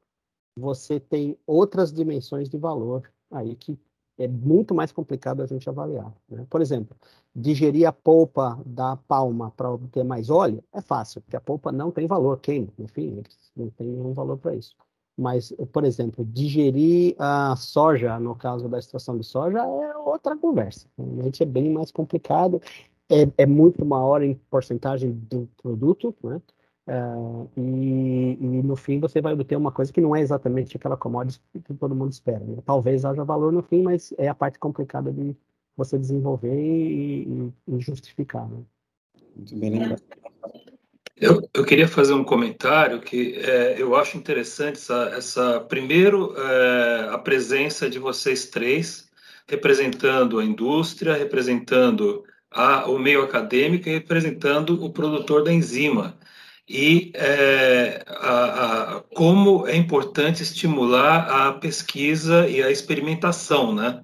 você 0.58 1.00
tem 1.00 1.38
outras 1.46 1.92
dimensões 1.92 2.50
de 2.50 2.58
valor 2.58 3.12
aí 3.32 3.56
que 3.56 3.78
é 4.18 4.28
muito 4.28 4.74
mais 4.74 4.92
complicado 4.92 5.42
a 5.42 5.46
gente 5.46 5.70
avaliar. 5.70 6.12
Né? 6.30 6.46
Por 6.50 6.62
exemplo, 6.62 6.96
digerir 7.36 7.88
a 7.88 7.94
polpa 7.94 8.60
da 8.66 8.96
palma 8.96 9.52
para 9.56 9.72
obter 9.72 10.04
mais 10.04 10.30
óleo 10.30 10.64
é 10.74 10.82
fácil, 10.82 11.22
porque 11.22 11.36
a 11.36 11.42
polpa 11.42 11.72
não 11.72 11.92
tem 11.92 12.08
valor, 12.08 12.40
queima, 12.40 12.70
enfim, 12.80 13.22
não 13.56 13.70
tem 13.70 13.88
nenhum 13.88 14.14
valor 14.14 14.38
para 14.38 14.56
isso. 14.56 14.76
Mas, 15.18 15.52
por 15.72 15.84
exemplo, 15.84 16.24
digerir 16.26 17.16
a 17.18 17.56
soja, 17.56 18.20
no 18.20 18.36
caso 18.36 18.70
da 18.70 18.78
extração 18.78 19.18
de 19.18 19.26
soja, 19.26 19.60
é 19.60 19.98
outra 19.98 20.38
conversa. 20.38 20.88
Realmente 20.96 21.42
é 21.42 21.46
bem 21.46 21.72
mais 21.72 21.92
complicado, 21.92 22.62
é, 23.10 23.28
é 23.38 23.46
muito 23.46 23.84
maior 23.86 24.22
em 24.22 24.36
porcentagem 24.50 25.12
do 25.12 25.50
produto, 25.62 26.16
né? 26.24 26.42
Uh, 26.88 27.50
e, 27.58 28.38
e, 28.40 28.64
no 28.64 28.78
fim 28.78 28.98
você 28.98 29.20
vai 29.20 29.34
obter 29.34 29.58
uma 29.58 29.74
coisa 29.74 29.92
que 29.92 30.00
não 30.00 30.16
é 30.16 30.22
exatamente 30.22 30.78
aquela 30.78 30.96
commodity 30.96 31.42
que 31.66 31.74
todo 31.74 31.94
mundo 31.94 32.14
espera. 32.14 32.40
Né? 32.40 32.60
Talvez 32.66 33.04
haja 33.04 33.26
valor 33.26 33.52
no 33.52 33.62
fim, 33.62 33.82
mas 33.82 34.14
é 34.18 34.30
a 34.30 34.36
parte 34.36 34.58
complicada 34.58 35.12
de 35.12 35.36
você 35.76 35.98
desenvolver 35.98 36.56
e, 36.58 37.52
e 37.68 37.80
justificar. 37.80 38.48
Né? 38.48 38.60
Muito 39.36 39.56
bem 39.58 39.72
lembrado. 39.72 40.02
Eu, 41.20 41.42
eu, 41.54 41.66
queria 41.66 41.88
fazer 41.88 42.14
um 42.14 42.24
comentário 42.24 43.02
que 43.02 43.36
é, 43.40 43.82
eu 43.82 43.96
acho 43.96 44.18
interessante 44.18 44.78
essa, 44.78 45.12
essa 45.16 45.60
primeiro 45.62 46.34
é, 46.38 47.10
a 47.12 47.18
presença 47.18 47.90
de 47.90 48.00
vocês 48.00 48.46
três 48.46 49.10
representando 49.48 50.40
a 50.40 50.46
indústria, 50.46 51.16
representando 51.16 52.24
a, 52.52 52.88
o 52.90 53.00
meio 53.00 53.24
acadêmico 53.24 53.90
e 53.90 53.94
representando 53.94 54.84
o 54.86 54.90
produtor 54.90 55.44
da 55.44 55.52
enzima 55.52 56.16
e 56.68 57.12
é, 57.16 58.04
a, 58.08 58.98
a, 58.98 59.02
como 59.16 59.68
é 59.68 59.76
importante 59.76 60.44
estimular 60.44 61.48
a 61.48 61.54
pesquisa 61.54 62.48
e 62.48 62.62
a 62.62 62.70
experimentação, 62.70 63.74
né? 63.74 64.04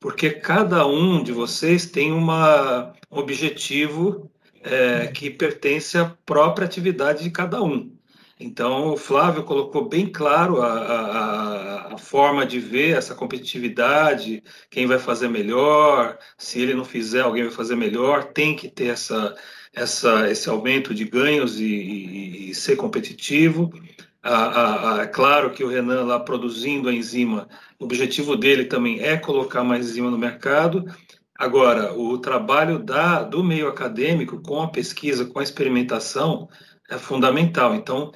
Porque 0.00 0.30
cada 0.30 0.86
um 0.86 1.22
de 1.22 1.32
vocês 1.32 1.86
tem 1.86 2.12
uma, 2.12 2.92
um 3.10 3.18
objetivo 3.18 4.30
é, 4.62 5.06
que 5.08 5.30
pertence 5.30 5.96
à 5.96 6.06
própria 6.26 6.66
atividade 6.66 7.22
de 7.24 7.30
cada 7.30 7.62
um. 7.62 7.94
Então, 8.38 8.92
o 8.92 8.96
Flávio 8.96 9.44
colocou 9.44 9.88
bem 9.88 10.06
claro 10.06 10.60
a, 10.60 10.72
a, 10.72 11.94
a, 11.94 11.98
forma 11.98 12.44
de 12.44 12.58
ver 12.58 12.96
essa 12.96 13.14
competitividade, 13.14 14.42
quem 14.68 14.86
vai 14.86 14.98
fazer 14.98 15.28
melhor, 15.28 16.18
se 16.36 16.60
ele 16.60 16.74
não 16.74 16.84
fizer, 16.84 17.20
alguém 17.20 17.44
vai 17.44 17.52
fazer 17.52 17.76
melhor, 17.76 18.24
tem 18.32 18.56
que 18.56 18.68
ter 18.68 18.86
essa, 18.88 19.34
essa, 19.74 20.30
esse 20.30 20.48
aumento 20.48 20.94
de 20.94 21.04
ganhos 21.04 21.58
e, 21.58 21.64
e, 21.64 22.50
e 22.50 22.54
ser 22.54 22.76
competitivo. 22.76 23.72
é 25.02 25.06
claro 25.06 25.50
que 25.50 25.64
o 25.64 25.68
Renan 25.68 26.04
lá 26.04 26.20
produzindo 26.20 26.88
a 26.88 26.94
enzima, 26.94 27.48
o 27.78 27.84
objetivo 27.84 28.36
dele 28.36 28.64
também 28.64 29.00
é 29.00 29.16
colocar 29.16 29.64
mais 29.64 29.90
enzima 29.90 30.10
no 30.10 30.18
mercado. 30.18 30.84
Agora, 31.36 31.92
o 31.92 32.16
trabalho 32.18 32.78
da, 32.78 33.22
do 33.22 33.42
meio 33.42 33.66
acadêmico 33.68 34.40
com 34.40 34.62
a 34.62 34.68
pesquisa, 34.68 35.24
com 35.26 35.40
a 35.40 35.42
experimentação, 35.42 36.48
é 36.88 36.96
fundamental. 36.96 37.74
Então, 37.74 38.12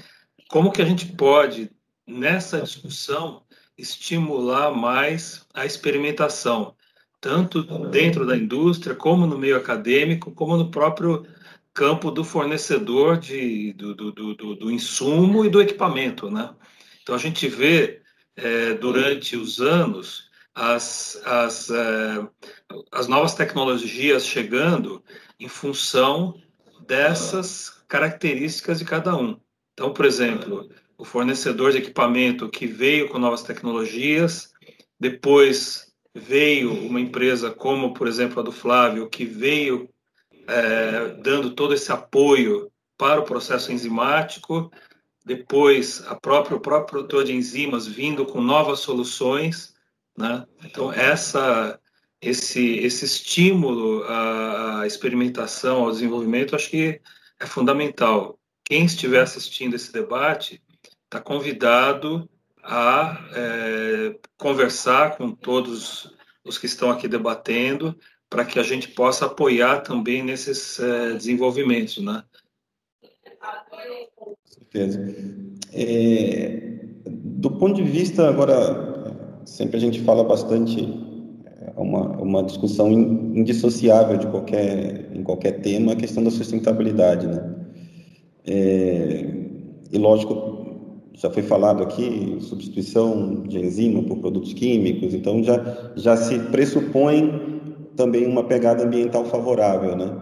como 0.49 0.71
que 0.71 0.81
a 0.81 0.85
gente 0.85 1.07
pode, 1.07 1.71
nessa 2.07 2.61
discussão, 2.61 3.43
estimular 3.77 4.71
mais 4.71 5.47
a 5.53 5.67
experimentação, 5.67 6.75
tanto 7.21 7.63
dentro 7.91 8.25
da 8.25 8.37
indústria, 8.37 8.95
como 8.95 9.27
no 9.27 9.37
meio 9.37 9.57
acadêmico, 9.57 10.33
como 10.33 10.57
no 10.57 10.71
próprio 10.71 11.27
campo 11.79 12.11
do 12.11 12.25
fornecedor 12.25 13.17
de, 13.19 13.73
do, 13.75 13.95
do, 13.95 14.35
do, 14.35 14.57
do 14.57 14.69
insumo 14.69 15.45
e 15.45 15.49
do 15.49 15.63
equipamento, 15.63 16.29
né? 16.29 16.53
Então 17.01 17.15
a 17.15 17.19
gente 17.19 17.47
vê 17.47 18.03
é, 18.35 18.75
durante 18.75 19.37
os 19.37 19.61
anos 19.61 20.29
as, 20.53 21.23
as, 21.25 21.71
é, 21.71 22.29
as 22.91 23.07
novas 23.07 23.37
tecnologias 23.37 24.27
chegando 24.27 25.05
em 25.39 25.47
função 25.47 26.35
dessas 26.85 27.81
características 27.87 28.81
de 28.81 28.85
cada 28.85 29.17
um. 29.17 29.39
Então, 29.73 29.93
por 29.93 30.05
exemplo, 30.05 30.69
o 30.99 31.05
fornecedor 31.05 31.71
de 31.71 31.79
equipamento 31.79 32.49
que 32.49 32.67
veio 32.67 33.09
com 33.09 33.21
novas 33.21 33.45
tecnologias, 33.45 34.53
depois 34.99 35.93
veio 36.13 36.73
uma 36.73 37.01
empresa 37.01 37.53
como, 37.53 37.95
por 37.95 38.09
exemplo, 38.09 38.41
a 38.41 38.43
do 38.43 38.51
Flávio, 38.51 39.09
que 39.09 39.25
veio 39.25 39.89
é, 40.49 41.09
dando 41.23 41.51
todo 41.51 41.75
esse 41.75 41.93
apoio 41.93 42.73
para 42.97 43.21
o 43.21 43.25
processo 43.25 43.71
enzimático, 43.71 44.71
depois 45.25 46.03
a 46.09 46.17
própria, 46.17 46.57
o 46.57 46.61
próprio 46.61 46.87
produtor 46.87 47.25
de 47.25 47.35
enzimas 47.35 47.87
vindo 47.87 48.25
com 48.25 48.41
novas 48.41 48.81
soluções, 48.81 49.75
né? 50.17 50.45
Então 50.65 50.93
essa 50.93 51.79
esse 52.21 52.79
esse 52.79 53.05
estímulo 53.05 54.05
à 54.09 54.85
experimentação, 54.87 55.85
ao 55.85 55.93
desenvolvimento, 55.93 56.57
acho 56.57 56.71
que 56.71 57.01
é 57.39 57.47
fundamental. 57.47 58.39
Quem 58.65 58.85
estiver 58.87 59.21
assistindo 59.21 59.77
esse 59.77 59.93
debate 59.93 60.63
está 61.05 61.21
convidado 61.21 62.29
a 62.63 63.19
é, 63.33 64.19
conversar 64.37 65.17
com 65.17 65.31
todos 65.31 66.11
os 66.45 66.59
que 66.59 66.67
estão 66.67 66.91
aqui 66.91 67.07
debatendo 67.07 67.97
para 68.31 68.45
que 68.45 68.59
a 68.59 68.63
gente 68.63 68.89
possa 68.89 69.27
apoiar 69.27 69.81
também 69.81 70.23
nesses 70.23 70.79
é, 70.79 71.15
desenvolvimentos, 71.15 71.99
né? 71.99 72.23
Com 74.17 74.37
certeza. 74.45 75.01
É, 75.73 76.79
do 77.07 77.51
ponto 77.53 77.75
de 77.75 77.83
vista 77.83 78.29
agora, 78.29 79.43
sempre 79.45 79.77
a 79.77 79.81
gente 79.81 80.03
fala 80.03 80.25
bastante 80.25 80.81
é 81.77 81.81
uma, 81.81 82.09
uma 82.19 82.43
discussão 82.43 82.91
indissociável 82.91 84.19
de 84.19 84.27
qualquer 84.27 85.11
em 85.15 85.23
qualquer 85.23 85.61
tema 85.61 85.93
a 85.93 85.97
questão 85.97 86.23
da 86.23 86.31
sustentabilidade, 86.31 87.27
né? 87.27 87.55
É, 88.47 89.25
e 89.93 89.99
lógico 89.99 90.59
já 91.15 91.29
foi 91.31 91.43
falado 91.43 91.83
aqui, 91.83 92.39
substituição 92.41 93.43
de 93.43 93.59
enzima 93.59 94.03
por 94.05 94.19
produtos 94.19 94.53
químicos, 94.53 95.13
então 95.15 95.43
já, 95.43 95.93
já 95.97 96.17
se 96.17 96.39
pressupõe 96.39 97.59
também 97.99 98.27
uma 98.27 98.45
pegada 98.45 98.85
ambiental 98.85 99.27
favorável, 99.27 99.97
né? 99.97 100.17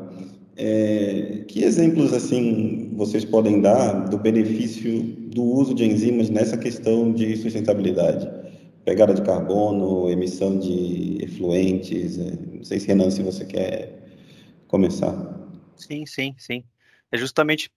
É, 0.56 1.44
que 1.46 1.62
exemplos, 1.62 2.12
assim, 2.12 2.90
vocês 2.96 3.24
podem 3.24 3.60
dar 3.60 4.08
do 4.08 4.16
benefício 4.18 5.02
do 5.02 5.44
uso 5.44 5.74
de 5.74 5.84
enzimas 5.84 6.30
nessa 6.30 6.56
questão 6.56 7.12
de 7.12 7.36
sustentabilidade? 7.36 8.28
Pegada 8.84 9.12
de 9.12 9.22
carbono, 9.22 10.10
emissão 10.10 10.58
de 10.58 11.18
efluentes, 11.22 12.18
é, 12.18 12.32
não 12.54 12.64
sei 12.64 12.80
se, 12.80 12.88
Renan, 12.88 13.10
se 13.10 13.22
você 13.22 13.44
quer 13.44 14.02
começar. 14.66 15.14
Sim, 15.76 16.06
sim, 16.06 16.34
sim 16.38 16.64
é 17.12 17.16
justamente 17.16 17.70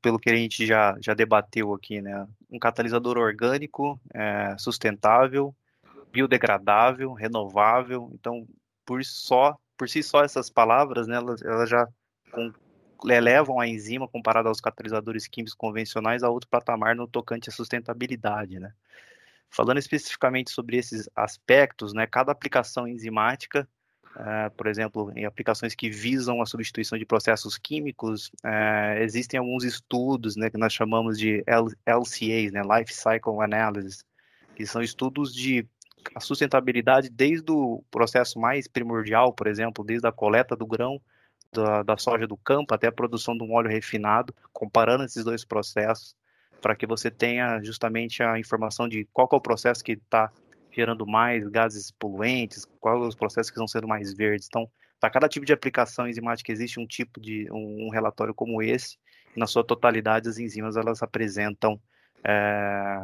pelo 0.00 0.18
que 0.18 0.28
a 0.28 0.34
gente 0.34 0.66
já, 0.66 0.96
já 1.00 1.14
debateu 1.14 1.72
aqui, 1.72 2.00
né? 2.00 2.26
Um 2.50 2.58
catalisador 2.58 3.16
orgânico, 3.16 4.00
é, 4.12 4.56
sustentável, 4.58 5.54
biodegradável, 6.12 7.12
renovável. 7.12 8.10
Então, 8.12 8.46
por 8.92 9.02
só, 9.06 9.58
por 9.74 9.88
si 9.88 10.02
só 10.02 10.22
essas 10.22 10.50
palavras, 10.50 11.06
né, 11.06 11.16
elas, 11.16 11.40
elas 11.40 11.70
já 11.70 11.88
com, 12.30 12.52
elevam 13.10 13.58
a 13.58 13.66
enzima 13.66 14.06
comparada 14.06 14.50
aos 14.50 14.60
catalisadores 14.60 15.26
químicos 15.26 15.54
convencionais 15.54 16.22
a 16.22 16.28
outro 16.28 16.50
patamar 16.50 16.94
no 16.94 17.08
tocante 17.08 17.48
à 17.48 17.52
sustentabilidade, 17.52 18.60
né? 18.60 18.70
Falando 19.48 19.78
especificamente 19.78 20.50
sobre 20.50 20.76
esses 20.76 21.08
aspectos, 21.16 21.94
né, 21.94 22.06
cada 22.06 22.32
aplicação 22.32 22.86
enzimática 22.86 23.66
Uh, 24.14 24.50
por 24.58 24.66
exemplo, 24.66 25.10
em 25.16 25.24
aplicações 25.24 25.74
que 25.74 25.88
visam 25.88 26.42
a 26.42 26.44
substituição 26.44 26.98
de 26.98 27.06
processos 27.06 27.56
químicos, 27.56 28.30
uh, 28.44 28.98
existem 29.00 29.40
alguns 29.40 29.64
estudos 29.64 30.36
né, 30.36 30.50
que 30.50 30.58
nós 30.58 30.70
chamamos 30.70 31.18
de 31.18 31.42
LCAs, 31.46 32.52
né, 32.52 32.60
Life 32.60 32.92
Cycle 32.92 33.40
Analysis, 33.40 34.04
que 34.54 34.66
são 34.66 34.82
estudos 34.82 35.34
de 35.34 35.66
a 36.14 36.20
sustentabilidade 36.20 37.08
desde 37.08 37.50
o 37.50 37.84
processo 37.90 38.38
mais 38.38 38.66
primordial, 38.68 39.32
por 39.32 39.46
exemplo, 39.46 39.84
desde 39.84 40.06
a 40.06 40.12
coleta 40.12 40.56
do 40.56 40.66
grão 40.66 41.00
da, 41.52 41.82
da 41.82 41.96
soja 41.96 42.26
do 42.26 42.36
campo 42.36 42.74
até 42.74 42.86
a 42.86 42.92
produção 42.92 43.36
de 43.36 43.44
um 43.44 43.52
óleo 43.52 43.70
refinado, 43.70 44.34
comparando 44.52 45.04
esses 45.04 45.24
dois 45.24 45.44
processos, 45.44 46.16
para 46.60 46.74
que 46.74 46.86
você 46.86 47.10
tenha 47.10 47.60
justamente 47.62 48.22
a 48.22 48.38
informação 48.38 48.88
de 48.88 49.06
qual 49.12 49.28
é 49.32 49.36
o 49.36 49.40
processo 49.40 49.82
que 49.82 49.92
está 49.92 50.30
gerando 50.70 51.06
mais 51.06 51.46
gases 51.48 51.90
poluentes, 51.90 52.64
quais 52.80 53.00
os 53.00 53.14
processos 53.14 53.50
que 53.50 53.56
estão 53.56 53.68
sendo 53.68 53.86
mais 53.86 54.14
verdes. 54.14 54.46
Então, 54.48 54.68
para 54.98 55.10
cada 55.10 55.28
tipo 55.28 55.44
de 55.44 55.52
aplicação 55.52 56.08
enzimática 56.08 56.50
existe 56.50 56.80
um 56.80 56.86
tipo 56.86 57.20
de 57.20 57.50
um, 57.52 57.86
um 57.86 57.90
relatório 57.90 58.32
como 58.32 58.62
esse. 58.62 58.96
Na 59.36 59.46
sua 59.46 59.64
totalidade, 59.64 60.28
as 60.28 60.38
enzimas 60.38 60.76
elas 60.76 61.02
apresentam 61.02 61.80
é, 62.24 62.98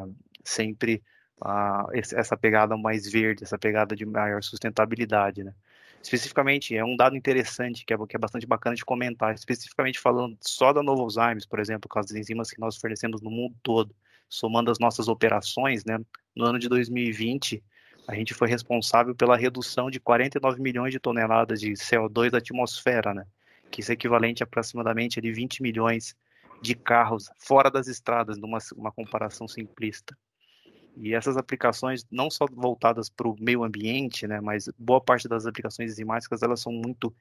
sempre 0.45 1.03
uh, 1.43 1.91
essa 1.93 2.37
pegada 2.37 2.77
mais 2.77 3.11
verde, 3.11 3.45
essa 3.45 3.59
pegada 3.59 3.95
de 3.95 4.05
maior 4.05 4.43
sustentabilidade, 4.43 5.45
né? 5.45 5.55
Especificamente, 6.03 6.77
é 6.77 6.85
um 6.85 6.97
dado 6.97 7.17
interessante 7.17 7.85
que 7.85 7.93
é, 7.93 7.97
que 8.07 8.17
é 8.17 8.19
bastante 8.19 8.47
bacana 8.47 8.77
de 8.77 8.85
comentar, 8.85 9.35
especificamente 9.35 9.99
falando 9.99 10.39
só 10.41 10.73
da 10.73 10.83
Novo 10.83 11.03
Alzheimer, 11.03 11.43
por 11.49 11.59
exemplo, 11.59 11.89
com 11.89 11.99
as 11.99 12.11
enzimas 12.13 12.51
que 12.51 12.61
nós 12.61 12.77
fornecemos 12.77 13.21
no 13.21 13.31
mundo 13.31 13.55
todo, 13.63 13.95
somando 14.29 14.71
as 14.71 14.79
nossas 14.79 15.09
operações, 15.09 15.85
né? 15.85 15.99
No 16.37 16.45
ano 16.45 16.59
de 16.59 16.69
2020, 16.69 17.63
a 18.07 18.15
gente 18.15 18.33
foi 18.33 18.49
responsável 18.49 19.15
pela 19.15 19.37
redução 19.37 19.91
de 19.91 19.99
49 19.99 20.63
milhões 20.63 20.93
de 20.93 21.01
toneladas 21.01 21.61
de 21.61 21.73
CO2 21.73 22.31
da 22.31 22.39
atmosfera, 22.39 23.13
né? 23.13 23.27
Que 23.71 23.81
isso 23.81 23.91
é 23.91 23.95
equivalente 23.95 24.43
a 24.43 24.45
aproximadamente 24.45 25.21
de 25.21 25.33
20 25.33 25.63
milhões 25.63 26.17
de 26.63 26.75
carros 26.75 27.29
fora 27.39 27.71
das 27.71 27.87
estradas, 27.87 28.39
numa 28.39 28.59
uma 28.77 28.93
comparação 28.93 29.47
simplista. 29.47 30.17
E 31.01 31.15
essas 31.15 31.37
aplicações, 31.37 32.05
não 32.11 32.31
só 32.31 32.47
voltadas 32.51 33.09
para 33.09 33.29
o 33.29 33.37
meio 33.39 33.65
ambiente, 33.65 34.27
né, 34.27 34.41
mas 34.41 34.69
boa 34.79 35.01
parte 35.01 35.29
das 35.29 35.47
aplicações 35.47 35.93
enzimáticas, 35.93 36.43
elas 36.43 36.61
são 36.61 36.73
muito 36.73 37.15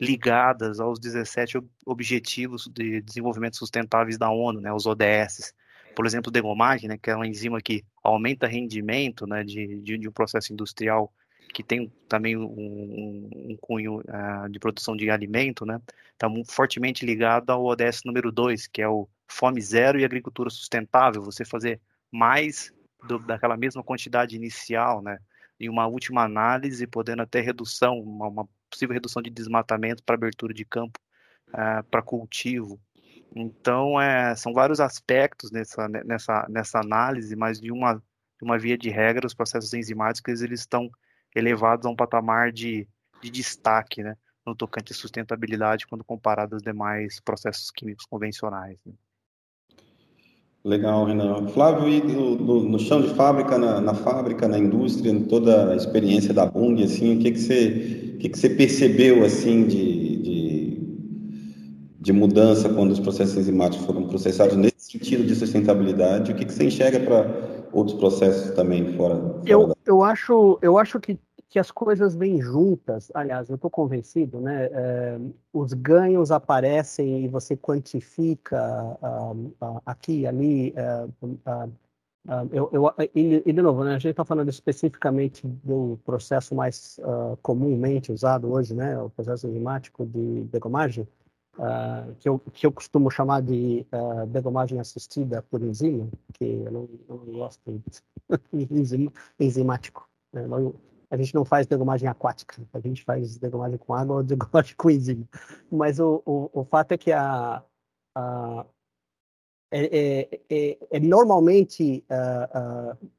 ligadas 0.00 0.80
aos 0.80 0.98
17 0.98 1.60
objetivos 1.86 2.68
de 2.72 3.00
desenvolvimento 3.00 3.56
sustentáveis 3.56 4.18
da 4.18 4.30
ONU, 4.30 4.60
né, 4.60 4.72
os 4.72 4.86
ODS, 4.86 5.54
por 5.94 6.06
exemplo, 6.06 6.30
degomagem, 6.30 6.88
né, 6.88 6.98
que 7.00 7.10
é 7.10 7.16
uma 7.16 7.26
enzima 7.26 7.60
que 7.60 7.84
aumenta 8.02 8.46
rendimento 8.46 9.26
né, 9.26 9.44
de, 9.44 9.80
de, 9.80 9.98
de 9.98 10.08
um 10.08 10.12
processo 10.12 10.52
industrial 10.52 11.12
que 11.52 11.62
tem 11.62 11.92
também 12.08 12.36
um, 12.36 12.44
um, 12.44 13.30
um 13.50 13.56
cunho 13.60 14.00
uh, 14.00 14.48
de 14.50 14.58
produção 14.58 14.96
de 14.96 15.08
alimento, 15.08 15.64
né, 15.64 15.80
está 16.12 16.28
fortemente 16.48 17.06
ligado 17.06 17.50
ao 17.50 17.64
ODS 17.64 18.00
número 18.04 18.32
2, 18.32 18.66
que 18.66 18.82
é 18.82 18.88
o 18.88 19.08
fome 19.28 19.60
zero 19.60 19.98
e 19.98 20.04
agricultura 20.04 20.50
sustentável, 20.50 21.22
você 21.22 21.44
fazer 21.44 21.80
mais 22.10 22.73
do, 23.06 23.18
daquela 23.18 23.56
mesma 23.56 23.82
quantidade 23.82 24.36
inicial, 24.36 25.02
né, 25.02 25.18
em 25.58 25.68
uma 25.68 25.86
última 25.86 26.22
análise, 26.22 26.86
podendo 26.86 27.22
até 27.22 27.40
redução, 27.40 27.98
uma, 28.00 28.28
uma 28.28 28.48
possível 28.70 28.94
redução 28.94 29.22
de 29.22 29.30
desmatamento 29.30 30.02
para 30.02 30.16
abertura 30.16 30.52
de 30.52 30.64
campo 30.64 30.98
uh, 31.50 31.84
para 31.90 32.02
cultivo, 32.02 32.80
então, 33.34 34.00
é, 34.00 34.34
são 34.36 34.52
vários 34.52 34.78
aspectos 34.78 35.50
nessa, 35.50 35.88
nessa, 35.88 36.46
nessa 36.48 36.78
análise, 36.78 37.34
mas 37.34 37.60
de 37.60 37.72
uma, 37.72 37.94
de 37.94 38.42
uma 38.42 38.56
via 38.56 38.78
de 38.78 38.90
regra, 38.90 39.26
os 39.26 39.34
processos 39.34 39.74
enzimáticos 39.74 40.40
eles 40.40 40.60
estão 40.60 40.88
elevados 41.34 41.84
a 41.84 41.90
um 41.90 41.96
patamar 41.96 42.52
de, 42.52 42.86
de 43.20 43.30
destaque 43.30 44.04
né, 44.04 44.16
no 44.46 44.54
tocante 44.54 44.92
à 44.92 44.94
sustentabilidade 44.94 45.86
quando 45.88 46.04
comparado 46.04 46.54
aos 46.54 46.62
demais 46.62 47.18
processos 47.18 47.72
químicos 47.72 48.06
convencionais. 48.06 48.78
Né. 48.86 48.92
Legal, 50.64 51.04
Renan. 51.04 51.46
Flávio, 51.48 51.88
e 51.88 52.00
no, 52.00 52.36
no, 52.36 52.64
no 52.64 52.78
chão 52.78 53.02
de 53.02 53.08
fábrica, 53.14 53.58
na, 53.58 53.82
na, 53.82 53.92
fábrica, 53.92 54.48
na 54.48 54.58
indústria, 54.58 55.10
em 55.10 55.24
toda 55.24 55.70
a 55.72 55.76
experiência 55.76 56.32
da 56.32 56.46
Bung, 56.46 56.82
assim, 56.82 57.16
o 57.16 57.18
que 57.20 57.32
que 57.32 57.38
você, 57.38 58.14
o 58.14 58.18
que 58.18 58.28
que 58.30 58.38
você 58.38 58.48
percebeu 58.48 59.24
assim 59.24 59.66
de, 59.66 60.16
de 60.22 60.44
de 62.04 62.12
mudança 62.12 62.68
quando 62.68 62.90
os 62.90 63.00
processos 63.00 63.34
enzimáticos 63.38 63.86
foram 63.86 64.06
processados 64.06 64.54
nesse 64.56 64.92
sentido 64.92 65.24
de 65.24 65.34
sustentabilidade? 65.34 66.32
O 66.32 66.34
que, 66.34 66.44
que 66.44 66.52
você 66.52 66.64
enxerga 66.64 67.00
para 67.00 67.68
outros 67.72 67.96
processos 67.96 68.50
também 68.54 68.92
fora? 68.92 69.16
fora 69.16 69.42
eu, 69.46 69.68
da... 69.68 69.74
eu 69.86 70.02
acho, 70.02 70.58
eu 70.60 70.76
acho 70.76 71.00
que, 71.00 71.18
que 71.48 71.58
as 71.58 71.70
coisas 71.70 72.14
vêm 72.14 72.40
juntas. 72.40 73.10
Aliás, 73.14 73.48
eu 73.48 73.56
estou 73.56 73.70
convencido, 73.70 74.40
né? 74.40 74.66
É, 74.72 75.18
os 75.52 75.72
ganhos 75.72 76.30
aparecem 76.30 77.24
e 77.24 77.28
você 77.28 77.56
quantifica 77.56 78.96
uh, 79.02 79.52
uh, 79.64 79.82
aqui 79.86 80.20
e 80.20 80.26
ali. 80.26 80.74
Uh, 81.22 81.72
eu, 82.50 82.70
eu, 82.72 82.94
e, 83.14 83.52
de 83.52 83.60
novo, 83.60 83.84
né, 83.84 83.90
a 83.90 83.98
gente 83.98 84.12
está 84.12 84.24
falando 84.24 84.48
especificamente 84.48 85.46
do 85.46 85.98
processo 86.06 86.54
mais 86.54 86.98
comumente 87.42 88.10
usado 88.10 88.50
hoje, 88.50 88.72
né, 88.72 88.98
o 88.98 89.10
processo 89.10 89.46
enzimático 89.46 90.06
de 90.06 90.44
degomagem 90.44 91.06
uh, 91.58 92.14
que, 92.18 92.28
eu, 92.28 92.38
que 92.52 92.66
eu 92.66 92.72
costumo 92.72 93.10
chamar 93.10 93.42
de 93.42 93.86
uh, 93.92 94.26
degomagem 94.26 94.80
assistida 94.80 95.42
por 95.42 95.62
enzima, 95.62 96.08
que 96.34 96.44
eu 96.44 96.72
não, 96.72 96.88
eu 97.08 97.22
não 97.26 97.32
gosto 97.34 97.60
de 98.52 99.08
enzimático. 99.38 100.08
Né? 100.32 100.46
A 101.10 101.16
gente 101.16 101.34
não 101.34 101.44
faz 101.44 101.66
degomagem 101.66 102.08
aquática, 102.08 102.62
a 102.72 102.80
gente 102.80 103.04
faz 103.04 103.38
degomagem 103.38 103.78
com 103.78 103.94
água 103.94 104.16
ou 104.16 104.22
degomagem 104.22 104.74
com 104.76 104.90
enzima. 104.90 105.26
Mas 105.70 105.98
o, 105.98 106.22
o, 106.24 106.50
o 106.52 106.64
fato 106.64 106.92
é 106.92 106.98
que 106.98 107.12
a, 107.12 107.62
a 108.16 108.66
é, 109.70 110.28
é, 110.30 110.40
é, 110.48 110.78
é, 110.92 111.00
normalmente 111.00 112.04
uh, 112.08 113.10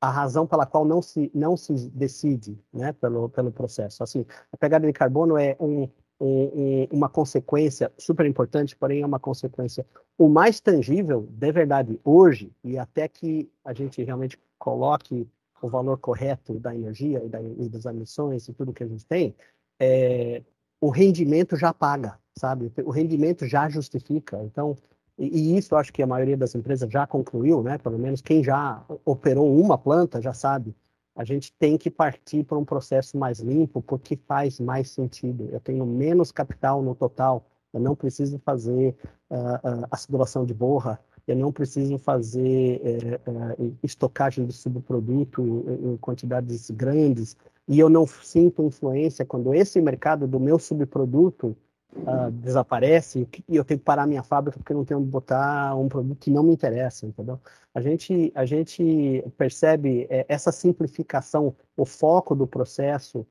a 0.00 0.10
razão 0.10 0.44
pela 0.48 0.66
qual 0.66 0.84
não 0.84 1.00
se, 1.00 1.30
não 1.32 1.56
se 1.56 1.88
decide 1.90 2.58
né, 2.72 2.92
pelo, 2.92 3.28
pelo 3.28 3.52
processo. 3.52 4.02
Assim, 4.02 4.26
a 4.50 4.56
pegada 4.56 4.84
de 4.84 4.92
carbono 4.92 5.38
é 5.38 5.56
um, 5.60 5.88
um, 6.20 6.88
uma 6.90 7.08
consequência 7.08 7.92
super 7.96 8.26
importante, 8.26 8.74
porém 8.74 9.02
é 9.02 9.06
uma 9.06 9.20
consequência 9.20 9.86
o 10.18 10.28
mais 10.28 10.60
tangível, 10.60 11.28
de 11.30 11.52
verdade, 11.52 12.00
hoje, 12.04 12.52
e 12.64 12.76
até 12.76 13.06
que 13.06 13.48
a 13.64 13.72
gente 13.72 14.02
realmente 14.02 14.36
coloque 14.58 15.28
o 15.62 15.68
valor 15.68 15.98
correto 15.98 16.58
da 16.58 16.74
energia 16.74 17.22
e, 17.24 17.28
da, 17.28 17.40
e 17.40 17.68
das 17.68 17.86
emissões 17.86 18.48
e 18.48 18.52
tudo 18.52 18.72
que 18.72 18.82
a 18.82 18.86
gente 18.86 19.06
tem, 19.06 19.34
é, 19.80 20.42
o 20.80 20.90
rendimento 20.90 21.56
já 21.56 21.72
paga, 21.72 22.18
sabe? 22.36 22.72
O 22.84 22.90
rendimento 22.90 23.46
já 23.46 23.68
justifica. 23.68 24.42
Então, 24.42 24.76
e, 25.18 25.26
e, 25.26 25.56
isso 25.56 25.76
acho 25.76 25.92
que 25.92 26.02
a 26.02 26.06
maioria 26.06 26.36
das 26.36 26.54
empresas 26.54 26.90
já 26.90 27.06
concluiu, 27.06 27.62
né? 27.62 27.78
Pelo 27.78 27.98
menos 27.98 28.20
quem 28.20 28.42
já 28.42 28.84
operou 29.04 29.56
uma 29.56 29.78
planta 29.78 30.20
já 30.20 30.34
sabe. 30.34 30.74
A 31.14 31.24
gente 31.24 31.52
tem 31.52 31.76
que 31.76 31.90
partir 31.90 32.42
para 32.44 32.58
um 32.58 32.64
processo 32.64 33.18
mais 33.18 33.38
limpo, 33.38 33.82
porque 33.82 34.16
faz 34.16 34.58
mais 34.58 34.90
sentido. 34.90 35.48
Eu 35.52 35.60
tenho 35.60 35.86
menos 35.86 36.32
capital 36.32 36.82
no 36.82 36.94
total. 36.94 37.46
Eu 37.72 37.80
não 37.80 37.94
preciso 37.94 38.38
fazer 38.38 38.96
uh, 39.30 40.40
uh, 40.40 40.46
de 40.46 40.54
borra. 40.54 40.98
Eu 41.26 41.36
não 41.36 41.52
preciso 41.52 41.98
fazer 41.98 42.80
uh, 43.26 43.76
estocagem 43.82 44.46
de 44.46 44.52
subproduto 44.52 45.64
em 45.82 45.96
quantidades 45.96 46.70
grandes. 46.70 47.36
E 47.68 47.78
eu 47.78 47.88
não 47.88 48.06
sinto 48.06 48.62
influência 48.62 49.24
quando 49.24 49.54
esse 49.54 49.80
mercado 49.80 50.26
do 50.26 50.40
meu 50.40 50.58
subproduto 50.58 51.56
uh, 51.96 52.30
desaparece 52.30 53.28
e 53.48 53.56
eu 53.56 53.64
tenho 53.64 53.78
que 53.78 53.84
parar 53.84 54.06
minha 54.06 54.22
fábrica 54.22 54.58
porque 54.58 54.74
não 54.74 54.84
tenho 54.84 55.00
onde 55.00 55.08
botar 55.08 55.74
um 55.76 55.88
produto 55.88 56.18
que 56.18 56.30
não 56.30 56.42
me 56.42 56.52
interessa, 56.52 57.06
entendeu? 57.06 57.40
A 57.74 57.80
gente, 57.80 58.32
a 58.34 58.44
gente 58.44 59.24
percebe 59.36 60.06
é, 60.10 60.26
essa 60.28 60.50
simplificação, 60.50 61.54
o 61.76 61.86
foco 61.86 62.34
do 62.34 62.46
processo 62.46 63.26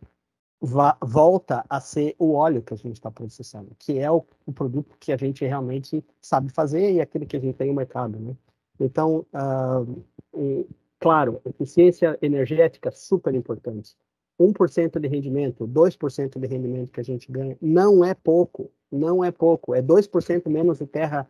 volta 0.62 1.66
a 1.68 1.80
ser 1.80 2.16
o 2.20 2.34
óleo 2.34 2.62
que 2.62 2.74
a 2.74 2.78
gente 2.78 2.94
está 2.94 3.10
processando, 3.10 3.72
que 3.80 3.98
é 3.98 4.12
o, 4.12 4.24
o, 4.46 4.54
produto 4.54 4.96
que 5.00 5.12
a 5.12 5.18
gente 5.18 5.44
realmente 5.44 6.06
sabe 6.22 6.52
fazer 6.52 6.92
e 6.92 7.02
aquele 7.02 7.26
que 7.26 7.36
a 7.36 7.40
gente 7.40 7.56
tem 7.56 7.68
no 7.68 7.74
mercado, 7.74 8.20
né? 8.20 8.36
Então, 8.80 9.26
uh, 9.34 10.04
e, 10.36 10.68
claro, 11.00 11.42
eficiência 11.46 12.18
energética 12.22 12.92
super 12.92 13.34
importante. 13.34 13.96
1% 14.40 15.00
de 15.00 15.08
rendimento, 15.08 15.68
2% 15.68 16.40
de 16.40 16.48
rendimento 16.48 16.92
que 16.92 17.00
a 17.00 17.04
gente 17.04 17.32
ganha, 17.32 17.58
não 17.62 18.04
é 18.04 18.14
pouco, 18.14 18.72
não 18.92 19.24
é 19.24 19.32
pouco, 19.32 19.76
é 19.76 19.82
2% 19.82 20.50
menos 20.50 20.80
de 20.80 20.86
terra 20.86 21.30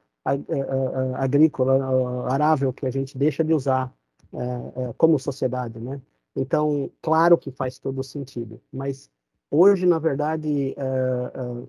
agrícola, 1.16 2.32
arável, 2.32 2.72
que 2.72 2.86
a 2.86 2.92
gente 2.92 3.18
deixa 3.18 3.44
de 3.44 3.54
usar 3.54 3.92
é, 4.34 4.38
é, 4.38 4.94
como 4.98 5.18
sociedade, 5.20 5.80
né? 5.80 6.00
Então, 6.36 6.90
claro 7.02 7.38
que 7.38 7.52
faz 7.52 7.80
todo 7.80 8.04
sentido, 8.04 8.62
mas 8.72 9.10
hoje, 9.52 9.86
na 9.86 10.00
verdade, 10.00 10.74
é, 10.78 10.78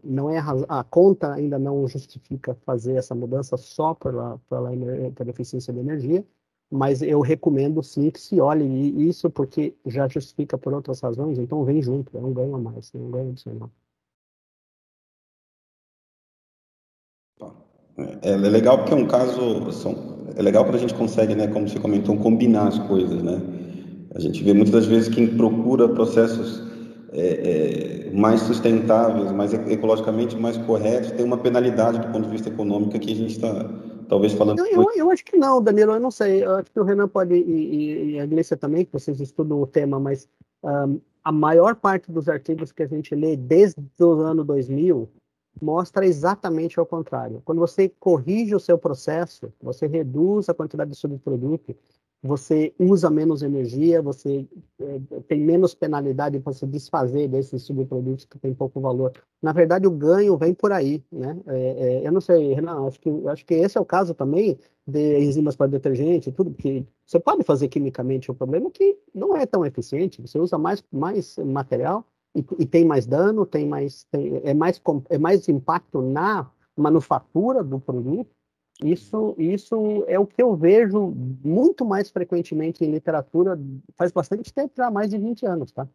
não 0.05 0.31
é 0.31 0.39
a, 0.39 0.81
a, 0.81 0.85
conta 0.85 1.33
ainda 1.35 1.59
não 1.59 1.87
justifica 1.89 2.55
fazer 2.65 2.95
essa 2.95 3.15
mudança 3.15 3.57
só 3.57 3.93
pela, 3.93 4.39
pela, 4.49 4.71
pela 5.15 5.31
eficiência 5.31 5.73
de 5.73 5.81
energia, 5.81 6.25
mas 6.71 7.03
eu 7.03 7.21
recomendo 7.21 7.83
sim 7.83 8.11
que 8.11 8.21
se 8.21 8.41
olhe 8.41 8.65
isso, 9.09 9.29
porque 9.29 9.75
já 9.85 10.09
justifica 10.09 10.57
por 10.57 10.73
outras 10.73 11.01
razões, 11.01 11.39
então 11.39 11.65
vem 11.65 11.83
junto, 11.83 12.17
é 12.17 12.21
um 12.21 12.33
ganho 12.33 12.55
a 12.55 12.59
mais, 12.59 12.91
é 12.95 12.99
um 12.99 13.11
ganho 13.11 13.31
adicional. 13.31 13.71
É, 18.23 18.31
é 18.31 18.37
legal 18.37 18.79
porque 18.79 18.95
é 18.95 18.97
um 18.97 19.07
caso, 19.07 19.71
são, 19.73 19.95
é 20.35 20.41
legal 20.41 20.65
quando 20.65 20.77
a 20.77 20.79
gente 20.79 20.95
consegue, 20.95 21.35
né, 21.35 21.49
como 21.49 21.69
você 21.69 21.79
comentou, 21.79 22.17
combinar 22.17 22.69
as 22.69 22.79
coisas, 22.79 23.23
né? 23.23 23.39
A 24.15 24.21
gente 24.21 24.43
vê 24.43 24.55
muitas 24.55 24.73
das 24.73 24.87
vezes 24.87 25.13
quem 25.13 25.37
procura 25.37 25.89
processos 25.89 26.72
é, 27.13 28.09
é, 28.09 28.11
mais 28.13 28.41
sustentáveis, 28.41 29.31
mais 29.33 29.53
ecologicamente 29.53 30.37
mais 30.37 30.57
corretos, 30.57 31.13
tem 31.13 31.25
uma 31.25 31.37
penalidade 31.37 31.99
do 31.99 32.09
ponto 32.09 32.25
de 32.25 32.31
vista 32.31 32.49
econômico 32.49 32.99
que 32.99 33.13
a 33.13 33.15
gente 33.15 33.33
está 33.33 33.71
talvez 34.09 34.33
falando. 34.33 34.59
Eu, 34.59 34.67
eu, 34.67 34.91
eu, 34.97 35.11
acho 35.11 35.25
que 35.25 35.37
não, 35.37 35.63
Danilo, 35.63 35.93
eu 35.93 36.01
não 36.01 36.11
sei. 36.11 36.45
Eu 36.45 36.57
acho 36.57 36.71
que 36.71 36.81
o 36.81 36.85
Renan 36.85 37.09
pode, 37.09 37.35
e, 37.35 38.13
e 38.13 38.21
a 38.21 38.27
Gleicia 38.27 38.57
também, 38.57 38.85
que 38.85 38.93
vocês 38.93 39.21
estudam 39.21 39.61
o 39.61 39.67
tema, 39.67 40.01
mas 40.01 40.29
um, 40.63 41.01
a 41.23 41.31
maior 41.31 41.75
parte 41.77 42.11
dos 42.11 42.29
artigos 42.29 42.73
que 42.73 42.83
a 42.83 42.87
gente 42.87 43.15
lê 43.15 43.37
desde 43.37 43.81
o 44.01 44.11
ano 44.21 44.45
2000 44.45 45.09
mostra 45.61 46.07
exatamente 46.07 46.79
ao 46.79 46.87
contrário. 46.87 47.43
Quando 47.45 47.59
você 47.59 47.89
corrige 48.01 48.55
o 48.55 48.61
seu 48.61 48.79
processo, 48.79 49.53
você 49.61 49.87
reduz 49.87 50.49
a 50.49 50.55
quantidade 50.55 50.91
de 50.91 50.97
subproduto, 50.97 51.77
você 52.23 52.73
usa 52.79 53.11
menos 53.11 53.43
energia, 53.43 54.01
você 54.01 54.47
é, 54.79 55.01
tem 55.27 55.41
menos 55.41 55.75
penalidade 55.75 56.39
para 56.39 56.53
se 56.53 56.65
desfazer 56.65 57.27
desses 57.27 57.63
subprodutos 57.63 58.25
que 58.25 58.39
têm 58.39 58.55
pouco 58.55 58.81
valor. 58.81 59.13
Na 59.43 59.53
verdade, 59.53 59.89
o 59.89 59.91
ganho 59.91 60.37
vem 60.37 60.55
por 60.55 60.71
aí, 60.71 61.03
né? 61.11 61.37
É, 61.49 61.59
é, 61.59 62.07
eu 62.07 62.13
não 62.13 62.21
sei, 62.21 62.55
Renan, 62.55 62.87
acho 62.87 63.01
que, 63.01 63.11
acho 63.29 63.45
que 63.45 63.55
esse 63.55 63.77
é 63.77 63.81
o 63.81 63.85
caso 63.85 64.15
também 64.15 64.57
de 64.87 65.19
enzimas 65.19 65.57
para 65.57 65.67
detergente 65.67 66.29
e 66.29 66.33
tudo, 66.33 66.53
porque 66.53 66.87
você 67.05 67.19
pode 67.19 67.43
fazer 67.43 67.67
quimicamente 67.67 68.31
o 68.31 68.35
problema 68.35 68.71
que 68.71 68.97
não 69.13 69.37
é 69.37 69.45
tão 69.45 69.67
eficiente, 69.67 70.23
você 70.23 70.39
usa 70.39 70.57
mais, 70.57 70.83
mais 70.93 71.37
material 71.39 72.07
e, 72.37 72.45
e 72.59 72.67
tem 72.67 72.85
mais 72.85 73.05
dano, 73.05 73.45
tem 73.45 73.67
mais, 73.67 74.05
tem, 74.13 74.41
é, 74.45 74.55
mais, 74.55 74.81
é 75.09 75.19
mais 75.19 75.49
impacto 75.49 76.01
na 76.01 76.49
manufatura 76.77 77.65
do 77.65 77.81
produto, 77.81 78.31
isso, 78.85 79.35
isso 79.39 80.05
é 80.07 80.19
o 80.19 80.27
que 80.27 80.43
eu 80.43 80.55
vejo 80.55 81.15
muito 81.45 81.85
mais 81.85 82.11
frequentemente 82.11 82.85
em 82.85 82.91
literatura 82.91 83.59
faz 83.95 84.13
bastante 84.13 84.53
tempo, 84.53 84.73
já 84.77 84.91
mais 84.91 85.11
de 85.11 85.19
20 85.19 85.47
anos, 85.47 85.73
tá? 85.73 85.87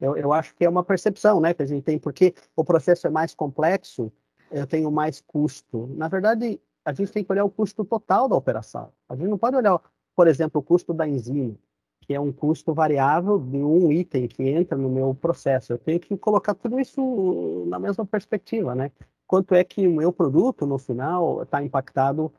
Eu, 0.00 0.16
eu 0.16 0.32
acho 0.32 0.54
que 0.54 0.64
é 0.64 0.68
uma 0.68 0.82
percepção, 0.82 1.40
né, 1.40 1.52
que 1.52 1.62
a 1.62 1.66
gente 1.66 1.84
tem, 1.84 1.98
porque 1.98 2.34
o 2.56 2.64
processo 2.64 3.06
é 3.06 3.10
mais 3.10 3.34
complexo, 3.34 4.10
eu 4.50 4.66
tenho 4.66 4.90
mais 4.90 5.20
custo. 5.20 5.88
Na 5.94 6.08
verdade, 6.08 6.60
a 6.84 6.92
gente 6.92 7.12
tem 7.12 7.22
que 7.22 7.30
olhar 7.30 7.44
o 7.44 7.50
custo 7.50 7.84
total 7.84 8.28
da 8.28 8.34
operação. 8.34 8.90
A 9.08 9.14
gente 9.14 9.28
não 9.28 9.38
pode 9.38 9.56
olhar, 9.56 9.78
por 10.16 10.26
exemplo, 10.26 10.60
o 10.60 10.64
custo 10.64 10.94
da 10.94 11.06
enzima, 11.06 11.54
que 12.00 12.14
é 12.14 12.20
um 12.20 12.32
custo 12.32 12.72
variável 12.72 13.38
de 13.38 13.58
um 13.58 13.92
item 13.92 14.26
que 14.26 14.42
entra 14.42 14.76
no 14.76 14.88
meu 14.88 15.14
processo. 15.14 15.74
Eu 15.74 15.78
tenho 15.78 16.00
que 16.00 16.16
colocar 16.16 16.54
tudo 16.54 16.80
isso 16.80 17.64
na 17.68 17.78
mesma 17.78 18.06
perspectiva, 18.06 18.74
né? 18.74 18.90
Quanto 19.30 19.54
é 19.54 19.62
que 19.62 19.86
o 19.86 19.92
meu 19.92 20.12
produto, 20.12 20.66
no 20.66 20.76
final, 20.76 21.44
está 21.44 21.62
impactado 21.62 22.32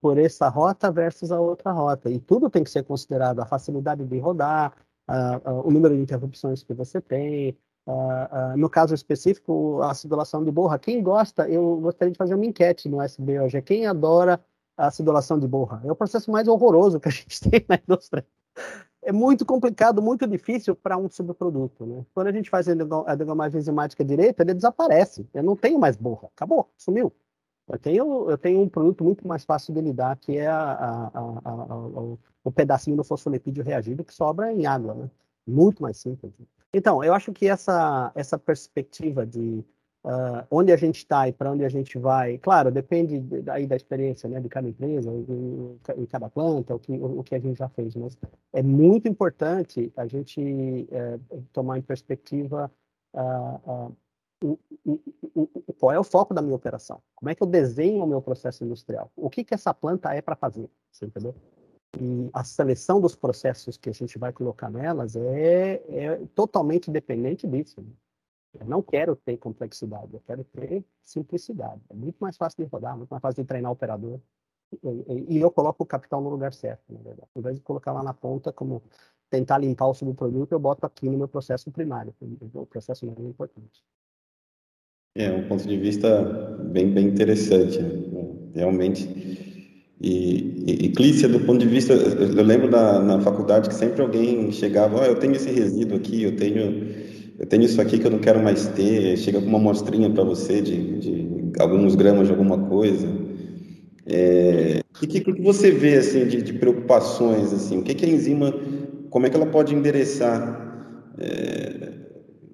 por 0.00 0.18
essa 0.18 0.48
rota 0.48 0.90
versus 0.90 1.30
a 1.30 1.40
outra 1.40 1.70
rota. 1.70 2.10
E 2.10 2.18
tudo 2.18 2.50
tem 2.50 2.64
que 2.64 2.70
ser 2.70 2.82
considerado, 2.82 3.38
a 3.38 3.46
facilidade 3.46 4.04
de 4.04 4.18
rodar, 4.18 4.72
uh, 5.08 5.48
uh, 5.48 5.68
o 5.68 5.70
número 5.70 5.94
de 5.94 6.02
interrupções 6.02 6.64
que 6.64 6.74
você 6.74 7.00
tem, 7.00 7.56
uh, 7.86 8.56
no 8.56 8.68
caso 8.68 8.92
específico, 8.92 9.80
a 9.82 9.92
acidulação 9.92 10.42
de 10.44 10.50
borra. 10.50 10.80
Quem 10.80 11.00
gosta, 11.00 11.48
eu 11.48 11.76
gostaria 11.76 12.10
de 12.10 12.18
fazer 12.18 12.34
uma 12.34 12.44
enquete 12.44 12.88
no 12.88 13.00
SB 13.00 13.38
hoje, 13.38 13.62
quem 13.62 13.86
adora 13.86 14.44
a 14.76 14.88
acidulação 14.88 15.38
de 15.38 15.46
borra? 15.46 15.80
É 15.84 15.92
o 15.92 15.94
processo 15.94 16.28
mais 16.28 16.48
horroroso 16.48 16.98
que 16.98 17.08
a 17.08 17.12
gente 17.12 17.38
tem 17.48 17.64
na 17.68 17.76
indústria 17.76 18.26
é 19.02 19.12
muito 19.12 19.44
complicado, 19.44 20.00
muito 20.00 20.26
difícil 20.26 20.76
para 20.76 20.96
um 20.96 21.10
subproduto. 21.10 21.84
Né? 21.84 22.06
Quando 22.14 22.28
a 22.28 22.32
gente 22.32 22.48
faz 22.48 22.66
a 22.68 23.14
degomagem 23.14 23.58
enzimática 23.58 24.04
direita, 24.04 24.42
ele 24.42 24.54
desaparece. 24.54 25.26
Eu 25.34 25.42
não 25.42 25.56
tenho 25.56 25.78
mais 25.78 25.96
borra. 25.96 26.28
Acabou, 26.34 26.70
sumiu. 26.76 27.12
Eu 27.68 27.78
tenho, 27.78 28.30
eu 28.30 28.38
tenho 28.38 28.60
um 28.60 28.68
produto 28.68 29.04
muito 29.04 29.26
mais 29.26 29.44
fácil 29.44 29.74
de 29.74 29.80
lidar, 29.80 30.16
que 30.16 30.36
é 30.36 30.46
a, 30.46 31.10
a, 31.14 31.40
a, 31.44 31.76
o 32.44 32.52
pedacinho 32.52 32.96
do 32.96 33.04
fosfolipídio 33.04 33.64
reagido 33.64 34.04
que 34.04 34.14
sobra 34.14 34.52
em 34.52 34.66
água. 34.66 34.94
Né? 34.94 35.10
Muito 35.46 35.82
mais 35.82 35.96
simples. 35.96 36.32
Então, 36.72 37.02
eu 37.02 37.12
acho 37.12 37.32
que 37.32 37.48
essa, 37.48 38.12
essa 38.14 38.38
perspectiva 38.38 39.26
de 39.26 39.64
uh, 40.04 40.46
onde 40.50 40.72
a 40.72 40.76
gente 40.76 40.98
está 40.98 41.28
e 41.28 41.32
para 41.32 41.50
onde 41.50 41.64
a 41.64 41.68
gente 41.68 41.98
vai. 41.98 42.38
Claro, 42.38 42.70
depende 42.70 43.22
aí 43.50 43.66
da 43.66 43.76
experiência 43.76 44.28
né, 44.28 44.40
de 44.40 44.48
cada 44.48 44.68
empresa, 44.68 45.10
em, 45.10 46.06
cada 46.06 46.28
planta, 46.28 46.74
o 46.74 46.78
que, 46.78 46.92
o 46.92 47.22
que 47.22 47.34
a 47.34 47.38
gente 47.38 47.58
já 47.58 47.68
fez, 47.68 47.94
mas 47.94 48.16
é 48.52 48.62
muito 48.62 49.08
importante 49.08 49.92
a 49.96 50.06
gente 50.06 50.40
uh, 50.40 51.42
tomar 51.52 51.78
em 51.78 51.82
perspectiva 51.82 52.70
uh, 53.14 53.96
qual 55.78 55.92
é 55.92 55.98
o 55.98 56.04
foco 56.04 56.34
da 56.34 56.42
minha 56.42 56.56
operação, 56.56 57.00
como 57.14 57.30
é 57.30 57.34
que 57.34 57.42
eu 57.42 57.46
desenho 57.46 58.02
o 58.02 58.06
meu 58.06 58.20
processo 58.20 58.64
industrial, 58.64 59.10
o 59.16 59.30
que, 59.30 59.44
que 59.44 59.54
essa 59.54 59.72
planta 59.72 60.12
é 60.12 60.20
para 60.20 60.34
fazer, 60.34 60.68
você 60.90 61.06
entendeu? 61.06 61.34
E 62.00 62.30
a 62.32 62.42
seleção 62.42 63.00
dos 63.00 63.14
processos 63.14 63.76
que 63.76 63.90
a 63.90 63.92
gente 63.92 64.18
vai 64.18 64.32
colocar 64.32 64.70
nelas 64.70 65.14
é, 65.14 65.82
é 65.88 66.26
totalmente 66.34 66.90
dependente 66.90 67.46
disso. 67.46 67.82
Né? 67.82 67.92
Eu 68.58 68.66
não 68.66 68.82
quero 68.82 69.16
ter 69.16 69.36
complexidade, 69.38 70.12
eu 70.12 70.20
quero 70.26 70.44
ter 70.44 70.84
simplicidade. 71.02 71.80
É 71.88 71.94
muito 71.94 72.16
mais 72.20 72.36
fácil 72.36 72.64
de 72.64 72.70
rodar, 72.70 72.96
muito 72.96 73.10
mais 73.10 73.20
fácil 73.20 73.42
de 73.42 73.48
treinar 73.48 73.70
o 73.70 73.74
operador. 73.74 74.20
E, 75.28 75.38
eu 75.38 75.50
coloco 75.50 75.82
o 75.82 75.86
capital 75.86 76.20
no 76.20 76.30
lugar 76.30 76.52
certo, 76.52 76.82
na 76.90 77.00
verdade. 77.00 77.28
Ao 77.34 77.40
invés 77.40 77.56
de 77.56 77.62
colocar 77.62 77.92
lá 77.92 78.02
na 78.02 78.14
ponta, 78.14 78.52
como 78.52 78.82
tentar 79.28 79.58
limpar 79.58 79.86
o 79.86 79.94
subproduto, 79.94 80.54
eu 80.54 80.58
boto 80.58 80.86
aqui 80.86 81.08
no 81.08 81.18
meu 81.18 81.28
processo 81.28 81.70
primário. 81.70 82.14
O 82.54 82.66
processo 82.66 83.06
mais 83.06 83.18
importante. 83.18 83.82
É 85.14 85.30
um 85.30 85.46
ponto 85.46 85.66
de 85.66 85.76
vista 85.76 86.22
bem, 86.72 86.90
bem 86.90 87.08
interessante, 87.08 87.78
né? 87.80 88.50
realmente. 88.54 89.06
E, 90.00 90.64
e, 90.66 90.86
e 90.86 90.92
Clícia, 90.92 91.28
do 91.28 91.40
ponto 91.40 91.60
de 91.60 91.68
vista, 91.68 91.92
eu 91.92 92.42
lembro 92.42 92.70
da, 92.70 92.98
na 92.98 93.20
faculdade 93.20 93.68
que 93.68 93.74
sempre 93.74 94.02
alguém 94.02 94.50
chegava, 94.50 95.00
oh, 95.00 95.04
eu 95.04 95.18
tenho 95.18 95.34
esse 95.34 95.50
resíduo 95.50 95.96
aqui, 95.96 96.22
eu 96.22 96.36
tenho, 96.36 96.88
eu 97.42 97.48
tenho 97.48 97.64
isso 97.64 97.80
aqui 97.80 97.98
que 97.98 98.06
eu 98.06 98.10
não 98.12 98.20
quero 98.20 98.40
mais 98.40 98.68
ter, 98.68 99.16
chega 99.18 99.40
com 99.40 99.48
uma 99.48 99.58
amostrinha 99.58 100.08
para 100.08 100.22
você 100.22 100.62
de, 100.62 100.98
de, 101.00 101.52
alguns 101.58 101.96
gramas 101.96 102.28
de 102.28 102.32
alguma 102.32 102.56
coisa. 102.56 103.08
É, 104.06 104.80
o 104.94 105.06
que, 105.06 105.20
que, 105.20 105.42
você 105.42 105.72
vê 105.72 105.96
assim 105.96 106.24
de, 106.24 106.40
de, 106.40 106.52
preocupações 106.52 107.52
assim? 107.52 107.78
O 107.78 107.82
que, 107.82 107.96
que 107.96 108.06
a 108.06 108.08
enzima, 108.08 108.54
como 109.10 109.26
é 109.26 109.30
que 109.30 109.36
ela 109.36 109.46
pode 109.46 109.74
endereçar 109.74 111.10
é, 111.18 111.88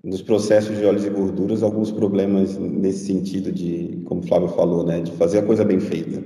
nos 0.02 0.22
processos 0.22 0.74
de 0.78 0.82
óleos 0.86 1.04
e 1.04 1.10
gorduras 1.10 1.62
alguns 1.62 1.92
problemas 1.92 2.56
nesse 2.56 3.04
sentido 3.08 3.52
de, 3.52 4.00
como 4.06 4.22
o 4.22 4.26
Flávio 4.26 4.48
falou, 4.48 4.86
né, 4.86 5.00
de 5.00 5.12
fazer 5.12 5.40
a 5.40 5.42
coisa 5.42 5.66
bem 5.66 5.80
feita? 5.80 6.18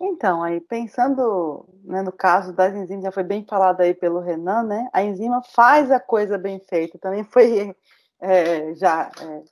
Então, 0.00 0.42
aí 0.42 0.60
pensando 0.60 1.68
né, 1.84 2.02
no 2.02 2.12
caso 2.12 2.52
das 2.52 2.74
enzimas, 2.74 3.04
já 3.04 3.12
foi 3.12 3.24
bem 3.24 3.44
falado 3.44 3.80
aí 3.80 3.94
pelo 3.94 4.20
Renan, 4.20 4.62
né? 4.62 4.88
A 4.92 5.02
enzima 5.02 5.42
faz 5.42 5.90
a 5.90 5.98
coisa 5.98 6.38
bem 6.38 6.60
feita. 6.60 6.98
Também 6.98 7.24
foi 7.24 7.74
é, 8.20 8.74
já 8.74 9.10
é, 9.20 9.42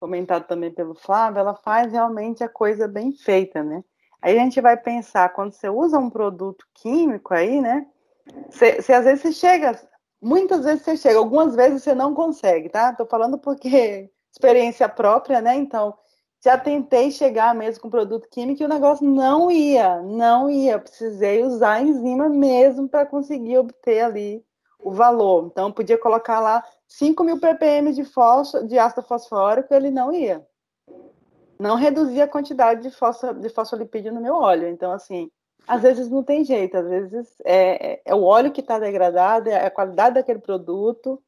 comentado 0.00 0.46
também 0.46 0.70
pelo 0.70 0.94
Flávio, 0.94 1.40
ela 1.40 1.54
faz 1.54 1.92
realmente 1.92 2.44
a 2.44 2.48
coisa 2.48 2.86
bem 2.86 3.12
feita, 3.12 3.62
né? 3.62 3.82
Aí 4.20 4.38
a 4.38 4.42
gente 4.42 4.60
vai 4.60 4.76
pensar, 4.76 5.30
quando 5.30 5.52
você 5.52 5.68
usa 5.68 5.98
um 5.98 6.10
produto 6.10 6.66
químico 6.74 7.34
aí, 7.34 7.60
né? 7.60 7.86
Você, 8.50 8.80
você 8.80 8.92
às 8.92 9.04
vezes 9.04 9.22
você 9.22 9.32
chega, 9.32 9.78
muitas 10.20 10.64
vezes 10.64 10.82
você 10.82 10.96
chega, 10.96 11.18
algumas 11.18 11.54
vezes 11.54 11.82
você 11.82 11.94
não 11.94 12.14
consegue, 12.14 12.68
tá? 12.68 12.92
Tô 12.94 13.06
falando 13.06 13.38
porque 13.38 14.10
experiência 14.32 14.88
própria, 14.88 15.40
né? 15.40 15.54
Então, 15.56 15.94
já 16.44 16.58
tentei 16.58 17.10
chegar 17.10 17.54
mesmo 17.54 17.80
com 17.80 17.88
produto 17.88 18.28
químico 18.28 18.62
e 18.62 18.66
o 18.66 18.68
negócio 18.68 19.08
não 19.08 19.50
ia, 19.50 20.02
não 20.02 20.50
ia. 20.50 20.78
precisei 20.78 21.42
usar 21.42 21.72
a 21.72 21.80
enzima 21.80 22.28
mesmo 22.28 22.86
para 22.86 23.06
conseguir 23.06 23.56
obter 23.56 24.02
ali 24.02 24.44
o 24.78 24.90
valor. 24.90 25.46
Então, 25.46 25.72
podia 25.72 25.96
colocar 25.96 26.40
lá 26.40 26.62
5 26.86 27.24
mil 27.24 27.40
ppm 27.40 27.94
de, 27.94 28.04
fósforo, 28.04 28.68
de 28.68 28.78
ácido 28.78 29.00
fosfórico, 29.02 29.72
ele 29.72 29.90
não 29.90 30.12
ia. 30.12 30.46
Não 31.58 31.76
reduzia 31.76 32.24
a 32.24 32.28
quantidade 32.28 32.82
de, 32.82 32.90
fósforo, 32.90 33.40
de 33.40 33.48
fosfolipídio 33.48 34.12
no 34.12 34.20
meu 34.20 34.34
óleo. 34.34 34.68
Então, 34.68 34.92
assim, 34.92 35.30
às 35.66 35.80
vezes 35.80 36.10
não 36.10 36.22
tem 36.22 36.44
jeito, 36.44 36.76
às 36.76 36.86
vezes 36.86 37.26
é, 37.42 37.92
é, 37.92 38.02
é 38.04 38.14
o 38.14 38.22
óleo 38.22 38.52
que 38.52 38.60
está 38.60 38.78
degradado, 38.78 39.48
é 39.48 39.64
a 39.64 39.70
qualidade 39.70 40.16
daquele 40.16 40.40
produto, 40.40 41.22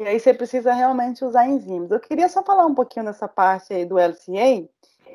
e 0.00 0.06
aí 0.06 0.18
você 0.18 0.32
precisa 0.32 0.72
realmente 0.72 1.22
usar 1.22 1.46
enzimas. 1.46 1.90
Eu 1.90 2.00
queria 2.00 2.26
só 2.26 2.42
falar 2.42 2.64
um 2.64 2.74
pouquinho 2.74 3.04
nessa 3.04 3.28
parte 3.28 3.74
aí 3.74 3.84
do 3.84 3.98
LCA, 3.98 4.66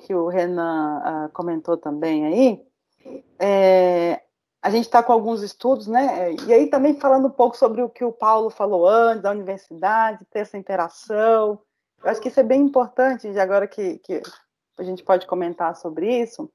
que 0.05 0.13
o 0.13 0.27
Renan 0.27 1.01
uh, 1.25 1.31
comentou 1.31 1.75
também 1.75 2.23
aí. 2.23 2.65
É, 3.39 4.21
a 4.61 4.69
gente 4.69 4.85
está 4.85 5.01
com 5.01 5.11
alguns 5.11 5.41
estudos, 5.41 5.87
né? 5.87 6.33
E 6.47 6.53
aí 6.53 6.67
também 6.67 6.99
falando 6.99 7.27
um 7.27 7.31
pouco 7.31 7.57
sobre 7.57 7.81
o 7.81 7.89
que 7.89 8.05
o 8.05 8.11
Paulo 8.11 8.51
falou 8.51 8.87
antes, 8.87 9.23
da 9.23 9.31
universidade, 9.31 10.23
ter 10.25 10.39
essa 10.39 10.55
interação. 10.55 11.59
Eu 12.03 12.11
acho 12.11 12.21
que 12.21 12.27
isso 12.27 12.39
é 12.39 12.43
bem 12.43 12.61
importante, 12.61 13.27
agora 13.39 13.67
que, 13.67 13.97
que 13.97 14.21
a 14.77 14.83
gente 14.83 15.03
pode 15.03 15.25
comentar 15.25 15.75
sobre 15.75 16.21
isso 16.21 16.47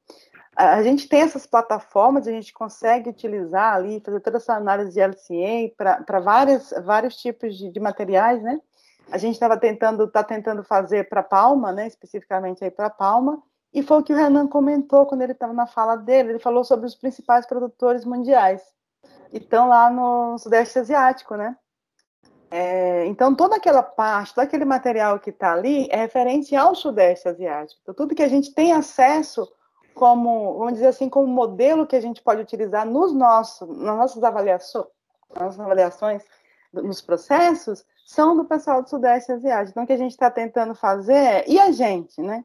a 0.57 0.83
gente 0.83 1.09
tem 1.09 1.21
essas 1.23 1.47
plataformas, 1.47 2.27
a 2.27 2.33
gente 2.33 2.53
consegue 2.53 3.09
utilizar 3.09 3.75
ali, 3.75 4.03
fazer 4.05 4.21
toda 4.21 4.37
essa 4.37 4.55
análise 4.55 4.93
de 4.93 5.01
LCA 5.01 5.75
para 6.05 6.21
vários 6.21 7.17
tipos 7.17 7.57
de, 7.57 7.71
de, 7.71 7.81
materiais, 7.81 8.43
né? 8.43 8.61
A 9.11 9.19
gente 9.19 9.35
estava 9.35 9.57
tentando, 9.57 10.05
está 10.05 10.23
tentando 10.23 10.63
fazer 10.63 11.09
para 11.09 11.23
Palma, 11.23 11.73
né? 11.73 11.87
Especificamente 11.87 12.65
aí 12.65 12.71
para 12.71 12.91
Palma, 12.91 13.43
e 13.73 13.83
foi 13.83 13.99
o 13.99 14.03
que 14.03 14.13
o 14.13 14.17
Renan 14.17 14.49
comentou 14.49 15.07
quando 15.07 15.23
ele 15.23 15.33
estava 15.33 15.53
na 15.53 15.67
fala 15.67 15.97
dele. 15.97 16.31
Ele 16.31 16.39
falou 16.39 16.65
sobre 16.65 16.87
os 16.87 16.95
principais 16.95 17.47
produtores 17.47 18.05
mundiais. 18.05 18.63
E 19.33 19.39
estão 19.39 19.69
lá 19.69 19.89
no 19.91 20.37
Sudeste 20.39 20.81
Asiático, 20.81 21.37
né? 21.37 21.57
É, 22.51 23.07
então, 23.07 23.33
toda 23.33 23.57
aquela 23.57 23.83
parte, 23.83 24.35
todo 24.35 24.43
aquele 24.43 24.65
material 24.65 25.21
que 25.21 25.31
está 25.31 25.53
ali 25.53 25.87
é 25.89 25.97
referente 25.97 26.57
ao 26.57 26.75
Sudeste 26.75 27.29
Asiático. 27.29 27.81
Então, 27.83 27.95
tudo 27.95 28.15
que 28.15 28.25
a 28.25 28.29
gente 28.29 28.53
tem 28.53 28.73
acesso 28.73 29.49
como, 29.95 30.59
vamos 30.59 30.75
dizer 30.75 30.89
assim, 30.89 31.09
como 31.09 31.27
modelo 31.27 31.87
que 31.87 31.97
a 31.97 32.01
gente 32.01 32.23
pode 32.23 32.41
utilizar 32.41 32.87
nos 32.87 33.13
nossos, 33.13 33.69
nas 33.69 33.97
nossas 33.97 34.23
avaliações, 34.23 34.87
nas 35.31 35.43
nossas 35.43 35.61
avaliações 35.61 36.23
nos 36.73 37.01
processos, 37.01 37.85
são 38.07 38.37
do 38.37 38.45
pessoal 38.45 38.83
do 38.83 38.89
Sudeste 38.89 39.33
Asiático. 39.33 39.71
Então, 39.71 39.85
o 39.85 39.87
que 39.87 39.93
a 39.93 39.99
gente 39.99 40.13
está 40.13 40.31
tentando 40.31 40.75
fazer 40.75 41.15
é, 41.15 41.45
e 41.49 41.59
a 41.59 41.71
gente, 41.71 42.21
né? 42.21 42.45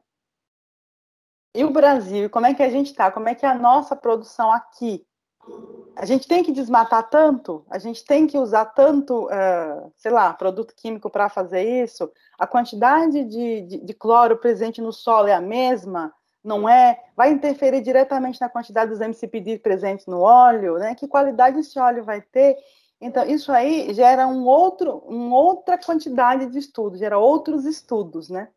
E 1.53 1.63
o 1.63 1.71
Brasil, 1.71 2.29
como 2.29 2.45
é 2.45 2.53
que 2.53 2.61
a 2.61 2.69
gente 2.69 2.87
está? 2.87 3.11
Como 3.11 3.29
é 3.29 3.35
que 3.35 3.45
é 3.45 3.49
a 3.49 3.57
nossa 3.57 3.95
produção 3.95 4.51
aqui? 4.51 5.05
A 5.95 6.05
gente 6.05 6.27
tem 6.27 6.43
que 6.43 6.51
desmatar 6.51 7.09
tanto? 7.09 7.65
A 7.69 7.79
gente 7.79 8.03
tem 8.03 8.27
que 8.27 8.37
usar 8.37 8.65
tanto, 8.65 9.27
uh, 9.27 9.91
sei 9.95 10.11
lá, 10.11 10.33
produto 10.33 10.73
químico 10.75 11.09
para 11.09 11.29
fazer 11.29 11.83
isso? 11.83 12.11
A 12.37 12.45
quantidade 12.45 13.23
de, 13.23 13.61
de, 13.61 13.77
de 13.85 13.93
cloro 13.93 14.37
presente 14.37 14.81
no 14.81 14.91
solo 14.91 15.27
é 15.27 15.33
a 15.33 15.39
mesma? 15.39 16.13
Não 16.45 16.69
é, 16.69 17.03
vai 17.15 17.31
interferir 17.31 17.81
diretamente 17.81 18.39
na 18.39 18.47
quantidade 18.47 18.91
dos 18.91 19.01
MCPD 19.01 19.57
presentes 19.59 20.05
no 20.05 20.21
óleo, 20.21 20.77
né? 20.77 20.93
Que 20.93 21.07
qualidade 21.07 21.59
esse 21.59 21.77
óleo 21.79 22.03
vai 22.03 22.21
ter? 22.21 22.55
Então, 23.01 23.25
isso 23.25 23.51
aí 23.51 23.93
gera 23.93 24.27
um 24.27 24.45
outro, 24.45 24.97
uma 25.07 25.35
outra 25.35 25.77
quantidade 25.77 26.45
de 26.45 26.59
estudos, 26.59 26.99
gera 26.99 27.17
outros 27.17 27.65
estudos, 27.65 28.29
né? 28.29 28.47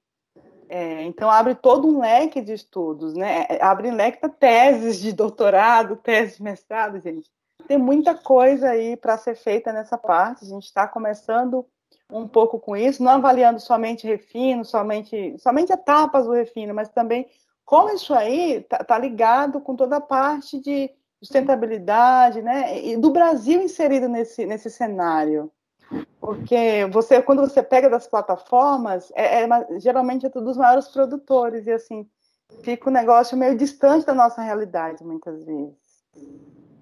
É, 0.69 1.03
então, 1.05 1.31
abre 1.31 1.55
todo 1.55 1.89
um 1.89 2.01
leque 2.01 2.43
de 2.43 2.53
estudos, 2.53 3.15
né? 3.15 3.47
É, 3.49 3.65
abre 3.65 3.91
um 3.91 3.97
leque 3.97 4.21
para 4.21 4.29
teses 4.29 5.01
de 5.01 5.11
doutorado, 5.11 5.97
teses 5.97 6.37
de 6.37 6.43
mestrado, 6.43 7.01
gente. 7.01 7.31
Tem 7.67 7.79
muita 7.79 8.15
coisa 8.15 8.69
aí 8.69 8.97
para 8.97 9.17
ser 9.17 9.35
feita 9.35 9.73
nessa 9.73 9.97
parte. 9.97 10.45
A 10.45 10.49
gente 10.49 10.65
está 10.65 10.87
começando 10.87 11.67
um 12.11 12.29
pouco 12.29 12.59
com 12.59 12.77
isso, 12.77 13.03
não 13.03 13.13
avaliando 13.13 13.61
somente 13.61 14.07
refino, 14.07 14.65
somente, 14.65 15.37
somente 15.39 15.73
etapas 15.73 16.27
do 16.27 16.33
refino, 16.33 16.75
mas 16.75 16.89
também 16.89 17.27
como 17.69 17.91
isso 17.91 18.15
aí 18.15 18.53
está 18.53 18.83
tá 18.83 18.97
ligado 18.97 19.61
com 19.61 19.77
toda 19.77 19.99
a 19.99 20.01
parte 20.01 20.59
de 20.59 20.91
sustentabilidade, 21.23 22.41
né? 22.41 22.83
E 22.83 22.97
do 22.97 23.11
Brasil 23.11 23.61
inserido 23.61 24.09
nesse, 24.09 24.47
nesse 24.47 24.71
cenário. 24.71 25.53
Porque 26.19 26.89
você, 26.91 27.21
quando 27.21 27.43
você 27.43 27.63
pega 27.63 27.91
das 27.91 28.07
plataformas, 28.07 29.13
é, 29.15 29.43
é, 29.43 29.49
geralmente 29.81 30.25
é 30.25 30.31
dos 30.31 30.57
maiores 30.57 30.89
produtores, 30.89 31.67
e 31.67 31.73
assim, 31.73 32.09
fica 32.63 32.89
um 32.89 32.93
negócio 32.93 33.37
meio 33.37 33.55
distante 33.55 34.07
da 34.07 34.15
nossa 34.15 34.41
realidade, 34.41 35.05
muitas 35.05 35.45
vezes. 35.45 35.77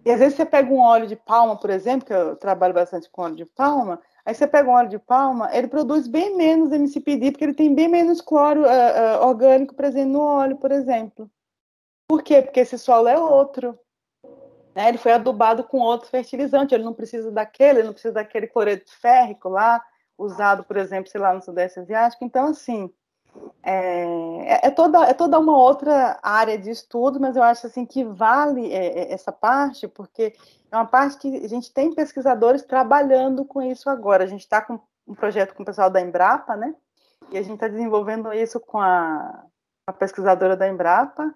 E 0.05 0.11
às 0.12 0.20
vezes 0.20 0.37
você 0.37 0.47
pega 0.47 0.72
um 0.72 0.78
óleo 0.78 1.09
de 1.09 1.16
palma, 1.16 1.57
por 1.57 1.70
exemplo, 1.70 2.07
que 2.07 2.12
eu 2.12 2.37
trabalho 2.37 2.72
bastante 2.72 3.11
com 3.11 3.22
óleo 3.22 3.34
de 3.34 3.45
palma, 3.45 4.00
Aí 4.27 4.35
você 4.35 4.45
pega 4.45 4.69
um 4.69 4.73
óleo 4.73 4.89
de 4.89 4.99
palma, 4.99 5.57
ele 5.57 5.69
produz 5.69 6.09
bem 6.09 6.37
menos 6.37 6.73
MCPD, 6.73 7.31
porque 7.31 7.45
ele 7.45 7.55
tem 7.55 7.73
bem 7.73 7.87
menos 7.87 8.21
cloro 8.21 8.63
uh, 8.63 8.65
uh, 8.65 9.25
orgânico 9.25 9.73
presente 9.73 10.09
no 10.09 10.21
óleo, 10.21 10.57
por 10.57 10.73
exemplo. 10.73 11.31
Por 12.09 12.25
quê? 12.25 12.43
Porque 12.43 12.59
esse 12.59 12.77
solo 12.77 13.07
é 13.07 13.17
outro. 13.17 13.79
Né? 14.75 14.89
Ele 14.89 14.99
foi 14.99 15.13
adubado 15.13 15.63
com 15.63 15.79
outro 15.79 16.09
fertilizante, 16.09 16.75
ele 16.75 16.83
não 16.83 16.93
precisa 16.93 17.31
daquele, 17.31 17.79
ele 17.79 17.87
não 17.87 17.93
precisa 17.93 18.15
daquele 18.15 18.49
cloreto 18.49 18.91
férrico 18.99 19.49
lá, 19.49 19.81
usado, 20.19 20.65
por 20.65 20.77
exemplo, 20.77 21.09
sei 21.09 21.21
lá, 21.21 21.33
no 21.33 21.41
Sudeste 21.41 21.79
Asiático. 21.79 22.25
Então, 22.25 22.49
assim, 22.49 22.93
é, 23.63 24.04
é, 24.46 24.67
é, 24.68 24.71
toda, 24.71 25.04
é 25.04 25.13
toda 25.13 25.38
uma 25.41 25.57
outra 25.58 26.18
área 26.22 26.57
de 26.57 26.71
estudo, 26.71 27.18
mas 27.18 27.34
eu 27.34 27.42
acho 27.42 27.67
assim 27.67 27.84
que 27.84 28.04
vale 28.04 28.72
é, 28.72 29.00
é, 29.00 29.13
essa 29.13 29.33
parte, 29.33 29.88
porque 29.88 30.34
é 30.71 30.76
uma 30.76 30.87
parte 30.87 31.18
que 31.18 31.45
a 31.45 31.49
gente 31.49 31.72
tem 31.72 31.92
pesquisadores 31.92 32.63
trabalhando 32.63 33.45
com 33.45 33.61
isso 33.61 33.91
agora. 33.91 34.22
A 34.22 34.26
gente 34.26 34.42
está 34.42 34.63
com 34.63 34.79
um 35.07 35.14
projeto 35.14 35.53
com 35.54 35.64
o 35.64 35.67
pessoal 35.67 35.91
da 35.91 36.00
Embrapa, 36.00 36.54
né? 36.54 36.75
E 37.33 37.38
a 37.38 37.42
gente 37.42 37.54
está 37.54 37.67
desenvolvendo 37.67 38.33
isso 38.33 38.61
com 38.61 38.79
a, 38.79 39.45
a 39.87 39.92
pesquisadora 39.92 40.57
da 40.57 40.68
Embrapa. 40.68 41.34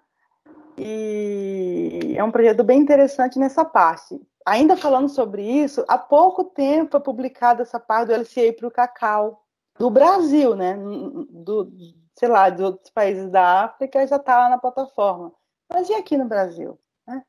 E 0.78 2.14
é 2.16 2.22
um 2.22 2.31
projeto 2.31 2.62
bem 2.62 2.81
interessante 2.81 3.40
nessa 3.40 3.64
parte. 3.64 4.20
Ainda 4.47 4.77
falando 4.77 5.09
sobre 5.09 5.43
isso, 5.43 5.85
há 5.89 5.98
pouco 5.98 6.44
tempo 6.44 6.93
foi 6.93 7.01
publicada 7.01 7.62
essa 7.62 7.78
parte 7.81 8.09
do 8.09 8.14
LCA 8.14 8.52
para 8.56 8.68
o 8.68 8.70
cacau 8.70 9.44
do 9.81 9.89
Brasil, 9.89 10.55
né? 10.55 10.77
Do, 10.77 11.73
sei 12.15 12.28
lá, 12.28 12.51
de 12.51 12.62
outros 12.62 12.90
países 12.90 13.31
da 13.31 13.65
África 13.65 14.07
já 14.07 14.16
está 14.16 14.40
lá 14.40 14.51
na 14.51 14.59
plataforma. 14.59 15.32
Mas 15.73 15.89
e 15.89 15.94
aqui 15.94 16.19
no 16.19 16.27
Brasil? 16.27 16.78
Né? 17.09 17.23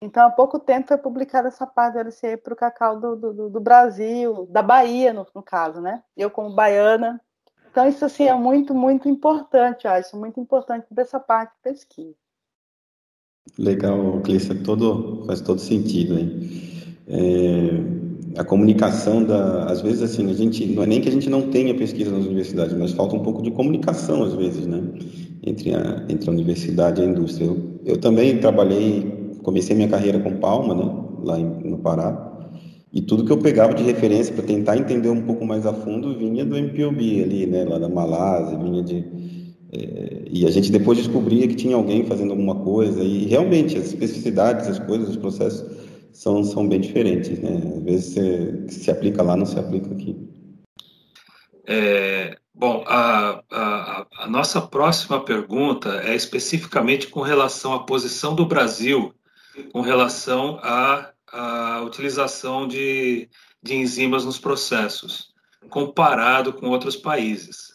Então, 0.00 0.24
há 0.24 0.30
pouco 0.30 0.60
tempo 0.60 0.86
foi 0.86 0.98
publicada 0.98 1.48
essa 1.48 1.66
parte 1.66 1.94
do 1.94 2.08
LCE 2.08 2.36
para 2.36 2.52
o 2.52 2.56
cacau 2.56 3.00
do, 3.00 3.16
do, 3.16 3.50
do, 3.50 3.60
Brasil, 3.60 4.46
da 4.46 4.62
Bahia, 4.62 5.12
no, 5.12 5.26
no, 5.34 5.42
caso, 5.42 5.80
né? 5.80 6.00
Eu, 6.16 6.30
como 6.30 6.54
baiana. 6.54 7.20
Então, 7.72 7.88
isso 7.88 8.04
assim, 8.04 8.28
é 8.28 8.34
muito, 8.34 8.72
muito 8.72 9.08
importante, 9.08 9.84
eu 9.84 9.90
acho, 9.90 10.16
muito 10.16 10.38
importante 10.38 10.86
dessa 10.92 11.18
parte 11.18 11.54
de 11.56 11.72
pesquisa. 11.72 12.14
Legal, 13.58 14.20
Clícia, 14.22 14.54
todo, 14.62 15.26
faz 15.26 15.40
todo 15.40 15.60
sentido. 15.60 16.16
Hein? 16.16 16.96
É, 17.08 17.95
a 18.36 18.44
comunicação 18.44 19.24
da, 19.24 19.64
às 19.64 19.80
vezes 19.80 20.02
assim, 20.02 20.30
a 20.30 20.34
gente 20.34 20.66
não 20.66 20.82
é 20.82 20.86
nem 20.86 21.00
que 21.00 21.08
a 21.08 21.12
gente 21.12 21.28
não 21.28 21.42
tenha 21.50 21.74
pesquisa 21.74 22.10
nas 22.10 22.24
universidades, 22.24 22.76
mas 22.76 22.92
falta 22.92 23.16
um 23.16 23.20
pouco 23.20 23.42
de 23.42 23.50
comunicação 23.50 24.22
às 24.22 24.34
vezes, 24.34 24.66
né, 24.66 24.82
entre 25.42 25.74
a 25.74 26.04
entre 26.08 26.28
a 26.28 26.32
universidade 26.32 27.00
e 27.00 27.04
a 27.04 27.08
indústria. 27.08 27.46
Eu, 27.46 27.80
eu 27.84 27.96
também 27.98 28.38
trabalhei, 28.38 29.32
comecei 29.42 29.74
minha 29.74 29.88
carreira 29.88 30.18
com 30.20 30.36
Palma, 30.36 30.74
né, 30.74 30.94
lá 31.22 31.38
em, 31.38 31.46
no 31.64 31.78
Pará. 31.78 32.24
E 32.92 33.02
tudo 33.02 33.24
que 33.24 33.32
eu 33.32 33.38
pegava 33.38 33.74
de 33.74 33.82
referência 33.82 34.32
para 34.32 34.44
tentar 34.44 34.76
entender 34.76 35.08
um 35.08 35.22
pouco 35.22 35.44
mais 35.44 35.66
a 35.66 35.72
fundo 35.72 36.16
vinha 36.16 36.44
do 36.44 36.56
MPOB 36.56 37.22
ali, 37.22 37.46
né, 37.46 37.64
lá 37.64 37.78
da 37.78 37.88
Malásia, 37.88 38.58
vinha 38.58 38.82
de 38.82 39.04
é, 39.72 40.22
e 40.30 40.46
a 40.46 40.50
gente 40.50 40.70
depois 40.70 40.98
descobria 40.98 41.46
que 41.48 41.54
tinha 41.54 41.74
alguém 41.74 42.04
fazendo 42.04 42.30
alguma 42.30 42.54
coisa 42.54 43.02
e 43.02 43.24
realmente 43.24 43.76
as 43.76 43.86
especificidades, 43.86 44.68
as 44.68 44.78
coisas, 44.78 45.08
os 45.08 45.16
processos 45.16 45.64
são, 46.16 46.42
são 46.42 46.66
bem 46.66 46.80
diferentes, 46.80 47.38
né? 47.40 47.60
Às 47.76 47.82
vezes 47.82 48.14
você, 48.14 48.68
se 48.68 48.90
aplica 48.90 49.22
lá, 49.22 49.36
não 49.36 49.44
se 49.44 49.58
aplica 49.58 49.92
aqui. 49.92 50.16
É, 51.66 52.38
bom, 52.54 52.82
a, 52.86 53.42
a, 53.50 54.06
a, 54.20 54.26
nossa 54.26 54.62
próxima 54.62 55.22
pergunta 55.22 56.00
é 56.04 56.14
especificamente 56.14 57.08
com 57.08 57.20
relação 57.20 57.74
à 57.74 57.80
posição 57.80 58.34
do 58.34 58.46
Brasil 58.46 59.12
com 59.72 59.80
relação 59.80 60.58
à, 60.62 61.10
à 61.32 61.82
utilização 61.82 62.68
de, 62.68 63.28
de 63.62 63.74
enzimas 63.74 64.24
nos 64.24 64.38
processos, 64.38 65.34
comparado 65.70 66.52
com 66.52 66.68
outros 66.68 66.94
países. 66.94 67.74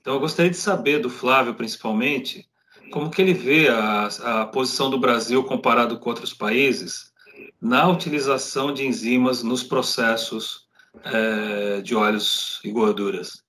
Então, 0.00 0.14
eu 0.14 0.20
gostaria 0.20 0.50
de 0.50 0.56
saber 0.56 1.00
do 1.00 1.10
Flávio, 1.10 1.54
principalmente, 1.54 2.48
como 2.92 3.10
que 3.10 3.20
ele 3.20 3.34
vê 3.34 3.68
a, 3.68 4.06
a 4.06 4.46
posição 4.46 4.88
do 4.88 5.00
Brasil 5.00 5.42
comparado 5.42 5.98
com 5.98 6.08
outros 6.08 6.32
países 6.32 7.12
na 7.60 7.88
utilização 7.88 8.72
de 8.72 8.86
enzimas 8.86 9.42
nos 9.42 9.62
processos 9.62 10.66
é, 11.04 11.80
de 11.80 11.94
óleos 11.94 12.60
e 12.64 12.70
gorduras. 12.70 13.44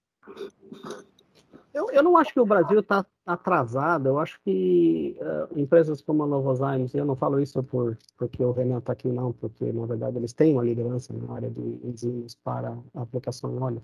Eu, 1.73 1.91
eu 1.91 2.01
não 2.01 2.17
acho 2.17 2.33
que 2.33 2.39
o 2.39 2.45
Brasil 2.45 2.79
está 2.79 3.05
atrasado. 3.25 4.07
Eu 4.07 4.17
acho 4.17 4.39
que 4.41 5.15
uh, 5.19 5.59
empresas 5.59 6.01
como 6.01 6.23
a 6.23 6.27
Novozymes, 6.27 6.95
eu 6.95 7.05
não 7.05 7.15
falo 7.15 7.39
isso 7.39 7.61
por, 7.61 7.97
porque 8.17 8.43
o 8.43 8.51
Renan 8.51 8.79
está 8.79 8.93
aqui, 8.93 9.09
não, 9.09 9.31
porque 9.31 9.71
na 9.71 9.85
verdade 9.85 10.17
eles 10.17 10.33
têm 10.33 10.53
uma 10.53 10.63
liderança 10.63 11.13
na 11.13 11.35
área 11.35 11.49
de 11.51 11.61
enzimas 11.83 12.33
para 12.35 12.75
aplicação 12.95 13.53
em 13.53 13.59
óleo. 13.59 13.83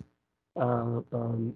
Uh, 0.55 1.15
um, 1.15 1.53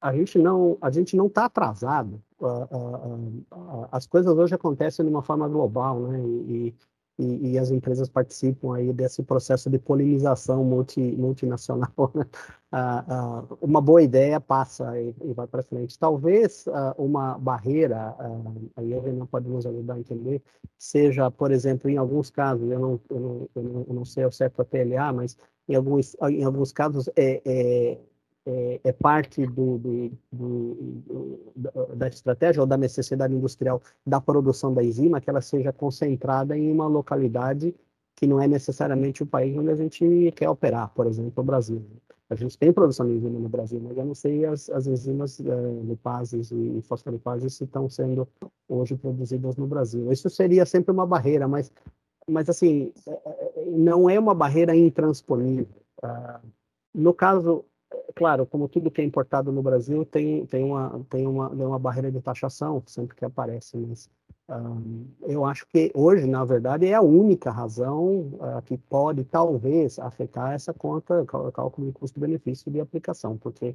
a 0.00 0.12
gente 0.12 0.38
não 0.38 0.76
a 0.80 0.90
gente 0.90 1.16
não 1.16 1.26
está 1.26 1.44
atrasado. 1.44 2.20
Uh, 2.40 3.86
as 3.92 4.06
coisas 4.06 4.36
hoje 4.36 4.54
acontecem 4.54 5.04
de 5.04 5.10
uma 5.10 5.22
forma 5.22 5.46
global, 5.46 6.00
né? 6.00 6.18
E, 6.20 6.74
e, 7.18 7.52
e, 7.52 7.58
as 7.58 7.70
empresas 7.70 8.08
participam 8.08 8.74
aí 8.74 8.92
desse 8.92 9.22
processo 9.22 9.70
de 9.70 9.78
polinização 9.78 10.64
multi, 10.64 11.00
multinacional. 11.00 11.92
Né? 12.14 12.24
Ah, 12.72 13.04
ah, 13.08 13.44
uma 13.60 13.80
boa 13.80 14.02
ideia 14.02 14.40
passa 14.40 15.00
e, 15.00 15.14
e 15.22 15.32
vai 15.32 15.46
para 15.46 15.62
frente. 15.62 15.98
Talvez 15.98 16.66
ah, 16.68 16.94
uma 16.98 17.38
barreira, 17.38 18.16
aí 18.76 18.94
a 18.94 19.00
Renan 19.00 19.26
pode 19.26 19.48
nos 19.48 19.64
ajudar 19.64 19.94
a 19.94 19.98
entender, 20.00 20.42
seja, 20.76 21.30
por 21.30 21.52
exemplo, 21.52 21.88
em 21.88 21.96
alguns 21.96 22.30
casos, 22.30 22.68
eu 22.70 22.78
não, 22.78 23.00
eu 23.08 23.20
não, 23.20 23.48
eu 23.54 23.62
não, 23.62 23.86
eu 23.88 23.94
não 23.94 24.04
sei 24.04 24.24
ao 24.24 24.32
certo 24.32 24.60
a 24.60 24.64
PLA, 24.64 25.12
mas 25.12 25.36
em 25.68 25.74
alguns, 25.76 26.16
em 26.28 26.44
alguns 26.44 26.72
casos 26.72 27.08
é, 27.16 27.40
é 27.44 27.98
é, 28.46 28.80
é 28.84 28.92
parte 28.92 29.46
do, 29.46 29.78
do, 29.78 30.12
do, 30.32 31.52
da 31.94 32.08
estratégia 32.08 32.60
ou 32.60 32.66
da 32.66 32.76
necessidade 32.76 33.34
industrial 33.34 33.80
da 34.06 34.20
produção 34.20 34.72
da 34.72 34.82
enzima 34.82 35.20
que 35.20 35.30
ela 35.30 35.40
seja 35.40 35.72
concentrada 35.72 36.56
em 36.56 36.70
uma 36.70 36.86
localidade 36.86 37.74
que 38.16 38.26
não 38.26 38.40
é 38.40 38.46
necessariamente 38.46 39.22
o 39.22 39.26
país 39.26 39.56
onde 39.56 39.70
a 39.70 39.74
gente 39.76 40.32
quer 40.36 40.48
operar, 40.48 40.88
por 40.94 41.06
exemplo, 41.06 41.32
o 41.36 41.42
Brasil. 41.42 41.82
A 42.30 42.34
gente 42.34 42.56
tem 42.56 42.72
produção 42.72 43.06
de 43.06 43.12
enzima 43.12 43.38
no 43.38 43.48
Brasil, 43.48 43.80
mas 43.82 43.96
eu 43.96 44.04
não 44.04 44.14
sei 44.14 44.44
as, 44.44 44.70
as 44.70 44.86
enzimas 44.86 45.40
é, 45.40 45.44
lipases 45.82 46.50
e 46.50 46.80
fosfolipases 46.82 47.54
se 47.54 47.64
estão 47.64 47.88
sendo 47.88 48.26
hoje 48.68 48.96
produzidas 48.96 49.56
no 49.56 49.66
Brasil. 49.66 50.10
Isso 50.12 50.30
seria 50.30 50.64
sempre 50.64 50.92
uma 50.92 51.06
barreira, 51.06 51.46
mas, 51.46 51.72
mas 52.28 52.48
assim, 52.48 52.92
é, 53.06 53.10
é, 53.12 53.64
não 53.66 54.08
é 54.08 54.18
uma 54.18 54.34
barreira 54.34 54.74
intransponível. 54.74 55.66
Ah, 56.02 56.40
no 56.94 57.12
caso 57.12 57.64
claro, 58.14 58.46
como 58.46 58.68
tudo 58.68 58.90
que 58.90 59.00
é 59.00 59.04
importado 59.04 59.50
no 59.52 59.62
Brasil 59.62 60.04
tem, 60.04 60.46
tem, 60.46 60.64
uma, 60.64 61.04
tem, 61.10 61.26
uma, 61.26 61.50
tem 61.50 61.66
uma 61.66 61.78
barreira 61.78 62.10
de 62.10 62.20
taxação 62.20 62.82
sempre 62.86 63.16
que 63.16 63.24
aparece, 63.24 63.76
mas 63.76 64.08
um, 64.48 65.06
eu 65.22 65.44
acho 65.44 65.66
que 65.66 65.90
hoje, 65.94 66.26
na 66.26 66.44
verdade, 66.44 66.86
é 66.86 66.94
a 66.94 67.00
única 67.00 67.50
razão 67.50 68.32
uh, 68.34 68.62
que 68.64 68.76
pode, 68.76 69.24
talvez, 69.24 69.98
afetar 69.98 70.52
essa 70.52 70.72
conta, 70.72 71.24
cálculo 71.24 71.86
de 71.86 71.92
custo-benefício 71.92 72.70
de 72.70 72.80
aplicação, 72.80 73.38
porque 73.38 73.74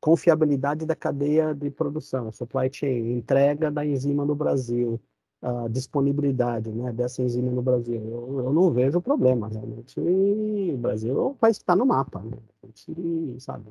confiabilidade 0.00 0.86
da 0.86 0.96
cadeia 0.96 1.54
de 1.54 1.70
produção, 1.70 2.32
supply 2.32 2.68
chain, 2.72 3.12
entrega 3.12 3.70
da 3.70 3.84
enzima 3.84 4.24
no 4.24 4.34
Brasil, 4.34 5.00
a 5.40 5.68
disponibilidade 5.68 6.70
né, 6.70 6.92
dessa 6.92 7.22
enzima 7.22 7.50
no 7.50 7.62
Brasil. 7.62 7.94
Eu, 7.94 8.44
eu 8.44 8.52
não 8.52 8.70
vejo 8.70 9.00
problema, 9.00 9.48
realmente. 9.48 9.98
O 10.00 10.76
Brasil 10.78 11.16
é 11.18 11.22
um 11.28 11.34
país 11.34 11.58
que 11.58 11.62
está 11.62 11.76
no 11.76 11.86
mapa, 11.86 12.20
né? 12.20 12.36
A 12.62 12.66
gente, 12.66 13.40
sabe, 13.40 13.70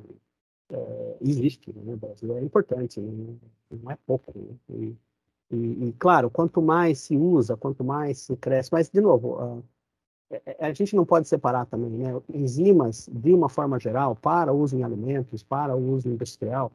é, 0.72 1.16
existe, 1.20 1.72
né? 1.72 1.94
O 1.94 1.96
Brasil 1.96 2.36
é 2.36 2.42
importante, 2.42 3.00
né? 3.00 3.36
não 3.70 3.90
é 3.90 3.98
pouco. 4.06 4.32
Né? 4.34 4.56
E, 4.70 4.96
e, 5.50 5.88
e, 5.88 5.92
claro, 5.98 6.30
quanto 6.30 6.62
mais 6.62 7.00
se 7.00 7.16
usa, 7.16 7.56
quanto 7.56 7.84
mais 7.84 8.18
se 8.18 8.36
cresce, 8.36 8.70
mas, 8.72 8.88
de 8.90 9.00
novo, 9.00 9.38
a, 9.38 9.62
a 10.60 10.72
gente 10.72 10.96
não 10.96 11.04
pode 11.04 11.28
separar 11.28 11.66
também, 11.66 11.90
né? 11.90 12.20
Enzimas, 12.32 13.08
de 13.12 13.32
uma 13.32 13.48
forma 13.48 13.78
geral, 13.78 14.16
para 14.16 14.52
uso 14.52 14.76
em 14.76 14.84
alimentos, 14.84 15.42
para 15.42 15.76
uso 15.76 16.08
industrial, 16.08 16.72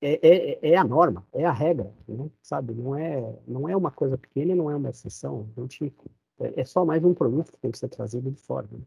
é, 0.00 0.20
é, 0.22 0.70
é, 0.70 0.76
a 0.76 0.84
norma, 0.84 1.26
é 1.32 1.44
a 1.44 1.52
regra, 1.52 1.92
né? 2.06 2.30
sabe? 2.42 2.72
Não 2.72 2.96
é, 2.96 3.36
não 3.46 3.68
é 3.68 3.76
uma 3.76 3.90
coisa 3.90 4.16
pequena, 4.16 4.54
não 4.54 4.70
é 4.70 4.76
uma 4.76 4.90
exceção. 4.90 5.48
A 5.56 5.60
gente, 5.60 5.92
é, 6.40 6.60
é 6.60 6.64
só 6.64 6.84
mais 6.84 7.04
um 7.04 7.12
produto 7.12 7.50
que 7.50 7.58
tem 7.58 7.70
que 7.70 7.78
ser 7.78 7.88
trazido 7.88 8.30
de 8.30 8.40
fora. 8.40 8.68
Né? 8.70 8.80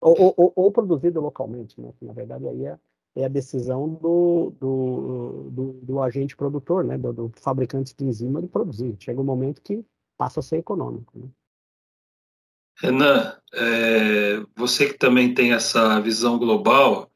Ou, 0.00 0.34
ou, 0.36 0.52
ou, 0.54 0.72
produzido 0.72 1.20
localmente, 1.20 1.80
né? 1.80 1.92
na 2.00 2.12
verdade 2.12 2.46
aí 2.46 2.66
é, 2.66 2.78
é 3.16 3.24
a 3.24 3.28
decisão 3.28 3.88
do, 3.88 4.52
do, 4.58 5.50
do, 5.50 5.72
do, 5.82 6.00
agente 6.00 6.36
produtor, 6.36 6.84
né? 6.84 6.96
Do, 6.96 7.12
do, 7.12 7.32
fabricante 7.36 7.94
de 7.96 8.04
enzima 8.04 8.40
de 8.40 8.48
produzir. 8.48 8.96
Chega 8.98 9.20
um 9.20 9.24
momento 9.24 9.62
que 9.62 9.84
passa 10.16 10.40
a 10.40 10.42
ser 10.42 10.58
econômico. 10.58 11.18
Né? 11.18 11.28
Renan, 12.78 13.36
é, 13.54 14.42
você 14.56 14.88
que 14.88 14.98
também 14.98 15.34
tem 15.34 15.52
essa 15.52 16.00
visão 16.00 16.38
global, 16.38 17.10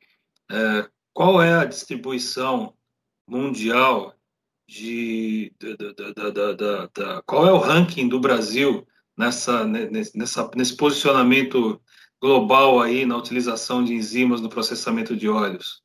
é, 0.50 0.88
qual 1.12 1.40
é 1.40 1.54
a 1.54 1.64
distribuição 1.64 2.73
mundial 3.26 4.14
de, 4.66 5.52
da, 5.58 6.30
da, 6.30 6.52
da, 6.52 6.86
da, 6.86 7.22
qual 7.26 7.46
é 7.46 7.52
o 7.52 7.58
ranking 7.58 8.08
do 8.08 8.18
Brasil 8.18 8.86
nessa, 9.16 9.64
nessa, 9.64 10.50
nesse 10.54 10.76
posicionamento 10.76 11.80
global 12.20 12.80
aí 12.80 13.04
na 13.04 13.16
utilização 13.16 13.84
de 13.84 13.94
enzimas 13.94 14.40
no 14.40 14.48
processamento 14.48 15.16
de 15.16 15.28
óleos? 15.28 15.82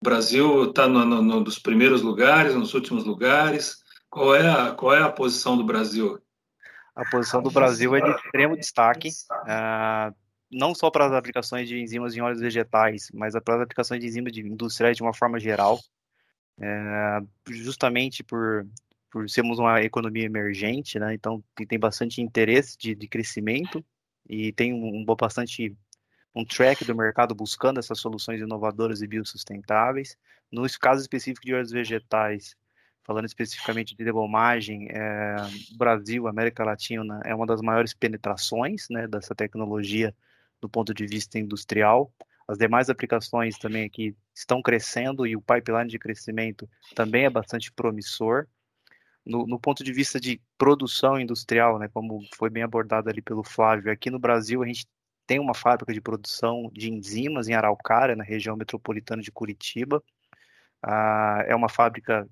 O 0.00 0.04
Brasil 0.04 0.70
está 0.70 0.86
no, 0.86 1.04
no, 1.04 1.22
no, 1.22 1.42
dos 1.42 1.58
primeiros 1.58 2.02
lugares, 2.02 2.54
nos 2.54 2.72
últimos 2.72 3.04
lugares. 3.04 3.82
Qual 4.08 4.34
é 4.34 4.48
a, 4.48 4.70
qual 4.72 4.94
é 4.94 5.02
a 5.02 5.10
posição 5.10 5.56
do 5.56 5.64
Brasil? 5.64 6.18
A 6.94 7.04
posição 7.10 7.42
do 7.42 7.50
Brasil 7.50 7.94
é 7.94 8.00
de 8.00 8.10
extremo 8.10 8.56
destaque, 8.56 9.08
uh, 9.08 10.14
não 10.50 10.74
só 10.74 10.90
para 10.90 11.06
as 11.06 11.12
aplicações 11.12 11.68
de 11.68 11.78
enzimas 11.78 12.16
em 12.16 12.20
óleos 12.20 12.40
vegetais, 12.40 13.08
mas 13.12 13.34
para 13.44 13.56
as 13.56 13.60
aplicações 13.62 14.00
de 14.00 14.06
enzimas 14.06 14.32
de 14.32 14.40
industriais 14.40 14.96
de 14.96 15.02
uma 15.02 15.14
forma 15.14 15.38
geral 15.38 15.78
é, 16.60 17.20
justamente 17.48 18.22
por, 18.22 18.66
por 19.10 19.28
sermos 19.28 19.58
uma 19.58 19.82
economia 19.82 20.24
emergente, 20.24 20.98
né? 20.98 21.14
Então 21.14 21.42
tem 21.68 21.78
bastante 21.78 22.20
interesse 22.20 22.76
de, 22.76 22.94
de 22.94 23.08
crescimento 23.08 23.84
e 24.28 24.52
tem 24.52 24.72
um, 24.72 25.00
um, 25.00 25.04
bastante 25.04 25.76
um 26.34 26.44
track 26.44 26.84
do 26.84 26.94
mercado 26.94 27.34
buscando 27.34 27.80
essas 27.80 27.98
soluções 27.98 28.40
inovadoras 28.40 29.02
e 29.02 29.06
biossustentáveis. 29.06 30.16
No 30.50 30.66
caso 30.78 31.00
específico 31.00 31.44
de 31.44 31.54
óleos 31.54 31.70
vegetais, 31.70 32.54
falando 33.02 33.24
especificamente 33.24 33.96
de 33.96 34.04
degomagem, 34.04 34.88
é, 34.90 35.36
Brasil, 35.76 36.26
América 36.28 36.64
Latina, 36.64 37.20
é 37.24 37.34
uma 37.34 37.46
das 37.46 37.60
maiores 37.62 37.94
penetrações 37.94 38.86
né, 38.90 39.06
dessa 39.08 39.34
tecnologia 39.34 40.14
do 40.60 40.68
ponto 40.68 40.92
de 40.92 41.06
vista 41.06 41.38
industrial. 41.38 42.12
As 42.48 42.56
demais 42.56 42.88
aplicações 42.88 43.58
também 43.58 43.84
aqui 43.84 44.16
estão 44.34 44.62
crescendo 44.62 45.26
e 45.26 45.36
o 45.36 45.42
pipeline 45.42 45.90
de 45.90 45.98
crescimento 45.98 46.66
também 46.94 47.26
é 47.26 47.30
bastante 47.30 47.70
promissor. 47.70 48.46
No, 49.24 49.46
no, 49.46 49.60
ponto 49.60 49.84
de 49.84 49.92
vista 49.92 50.18
de 50.18 50.40
produção 50.56 51.20
industrial, 51.20 51.78
né, 51.78 51.88
como 51.92 52.20
foi 52.34 52.48
bem 52.48 52.62
abordado 52.62 53.10
ali 53.10 53.20
pelo 53.20 53.44
Flávio, 53.44 53.92
aqui 53.92 54.10
no 54.10 54.18
Brasil 54.18 54.62
a 54.62 54.66
gente 54.66 54.86
tem 55.26 55.38
uma 55.38 55.52
fábrica 55.52 55.92
de 55.92 56.00
produção 56.00 56.70
de 56.72 56.90
enzimas 56.90 57.48
em 57.48 57.52
Araucária, 57.52 58.16
na 58.16 58.24
região 58.24 58.56
metropolitana 58.56 59.20
de 59.20 59.30
Curitiba. 59.30 60.02
Ah, 60.82 61.44
é 61.46 61.54
uma 61.54 61.68
fábrica, 61.68 62.26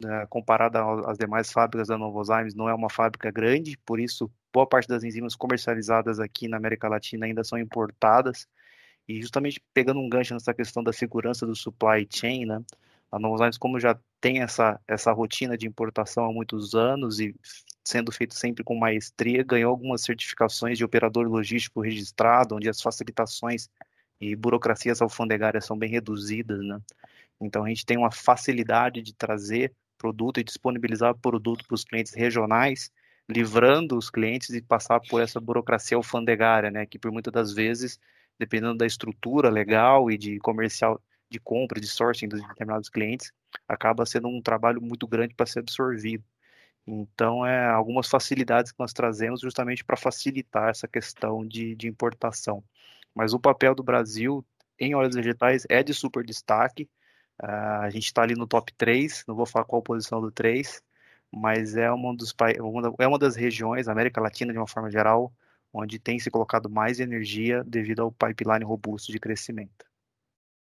né, 0.00 0.26
comparada 0.28 0.80
às 1.06 1.16
demais 1.16 1.52
fábricas 1.52 1.86
da 1.86 1.96
Novozymes, 1.96 2.56
não 2.56 2.68
é 2.68 2.74
uma 2.74 2.90
fábrica 2.90 3.30
grande, 3.30 3.78
por 3.86 4.00
isso 4.00 4.28
boa 4.52 4.66
parte 4.66 4.88
das 4.88 5.04
enzimas 5.04 5.36
comercializadas 5.36 6.18
aqui 6.18 6.48
na 6.48 6.56
América 6.56 6.88
Latina 6.88 7.26
ainda 7.26 7.44
são 7.44 7.56
importadas. 7.56 8.48
E 9.08 9.20
justamente 9.20 9.60
pegando 9.74 10.00
um 10.00 10.08
gancho 10.08 10.34
nessa 10.34 10.54
questão 10.54 10.82
da 10.82 10.92
segurança 10.92 11.46
do 11.46 11.54
supply 11.56 12.06
chain, 12.10 12.46
né? 12.46 12.62
A 13.10 13.18
Novozymes, 13.18 13.58
como 13.58 13.78
já 13.78 13.98
tem 14.20 14.40
essa, 14.40 14.80
essa 14.88 15.12
rotina 15.12 15.56
de 15.56 15.66
importação 15.66 16.24
há 16.24 16.32
muitos 16.32 16.74
anos 16.74 17.20
e 17.20 17.34
sendo 17.84 18.10
feito 18.12 18.34
sempre 18.34 18.64
com 18.64 18.74
maestria, 18.74 19.42
ganhou 19.42 19.70
algumas 19.70 20.02
certificações 20.02 20.78
de 20.78 20.84
operador 20.84 21.26
logístico 21.28 21.80
registrado, 21.80 22.54
onde 22.54 22.68
as 22.68 22.80
facilitações 22.80 23.68
e 24.20 24.36
burocracias 24.36 25.02
alfandegárias 25.02 25.66
são 25.66 25.76
bem 25.76 25.90
reduzidas, 25.90 26.60
né? 26.64 26.80
Então 27.40 27.64
a 27.64 27.68
gente 27.68 27.84
tem 27.84 27.98
uma 27.98 28.10
facilidade 28.10 29.02
de 29.02 29.12
trazer 29.12 29.74
produto 29.98 30.40
e 30.40 30.44
disponibilizar 30.44 31.14
produto 31.16 31.64
para 31.66 31.74
os 31.74 31.84
clientes 31.84 32.14
regionais, 32.14 32.90
livrando 33.28 33.96
os 33.96 34.10
clientes 34.10 34.48
de 34.48 34.62
passar 34.62 35.00
por 35.00 35.20
essa 35.20 35.40
burocracia 35.40 35.96
alfandegária, 35.96 36.70
né? 36.70 36.86
Que 36.86 36.98
por 36.98 37.10
muitas 37.12 37.32
das 37.32 37.52
vezes, 37.52 37.98
dependendo 38.42 38.76
da 38.76 38.86
estrutura 38.86 39.48
legal 39.48 40.10
e 40.10 40.18
de 40.18 40.40
comercial 40.40 41.00
de 41.30 41.38
compra, 41.38 41.80
de 41.80 41.86
sourcing 41.86 42.26
dos 42.28 42.42
determinados 42.42 42.88
clientes, 42.88 43.32
acaba 43.68 44.04
sendo 44.04 44.26
um 44.26 44.42
trabalho 44.42 44.82
muito 44.82 45.06
grande 45.06 45.32
para 45.32 45.46
ser 45.46 45.60
absorvido. 45.60 46.24
Então, 46.84 47.46
é 47.46 47.66
algumas 47.66 48.08
facilidades 48.08 48.72
que 48.72 48.80
nós 48.80 48.92
trazemos 48.92 49.40
justamente 49.40 49.84
para 49.84 49.96
facilitar 49.96 50.70
essa 50.70 50.88
questão 50.88 51.46
de, 51.46 51.76
de 51.76 51.86
importação. 51.86 52.64
Mas 53.14 53.32
o 53.32 53.38
papel 53.38 53.74
do 53.76 53.84
Brasil 53.84 54.44
em 54.78 54.92
óleos 54.94 55.14
vegetais 55.14 55.64
é 55.68 55.82
de 55.84 55.94
super 55.94 56.24
destaque. 56.24 56.88
Uh, 57.40 57.82
a 57.82 57.90
gente 57.90 58.06
está 58.06 58.22
ali 58.22 58.34
no 58.34 58.46
top 58.48 58.72
3, 58.74 59.24
não 59.28 59.36
vou 59.36 59.46
falar 59.46 59.64
qual 59.64 59.80
posição 59.80 60.20
do 60.20 60.32
3, 60.32 60.82
mas 61.30 61.76
é 61.76 61.90
uma, 61.92 62.14
dos, 62.16 62.34
é 62.98 63.06
uma 63.06 63.18
das 63.18 63.36
regiões, 63.36 63.86
América 63.86 64.20
Latina 64.20 64.52
de 64.52 64.58
uma 64.58 64.66
forma 64.66 64.90
geral, 64.90 65.32
onde 65.72 65.98
tem 65.98 66.18
se 66.18 66.30
colocado 66.30 66.68
mais 66.68 67.00
energia 67.00 67.64
devido 67.64 68.02
ao 68.02 68.12
pipeline 68.12 68.64
robusto 68.64 69.10
de 69.10 69.18
crescimento. 69.18 69.86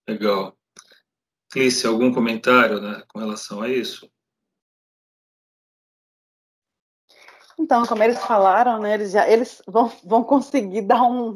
Legal. 0.08 0.58
Clícia, 1.52 1.90
algum 1.90 2.14
comentário 2.14 2.80
né, 2.80 3.04
com 3.08 3.20
relação 3.20 3.62
a 3.62 3.70
isso? 3.70 4.10
Então, 7.58 7.86
como 7.86 8.04
eles 8.04 8.20
falaram, 8.24 8.80
né, 8.80 8.94
eles, 8.94 9.12
já, 9.12 9.28
eles 9.30 9.62
vão, 9.68 9.92
vão 10.04 10.24
conseguir 10.24 10.82
dar 10.82 11.04
um, 11.04 11.34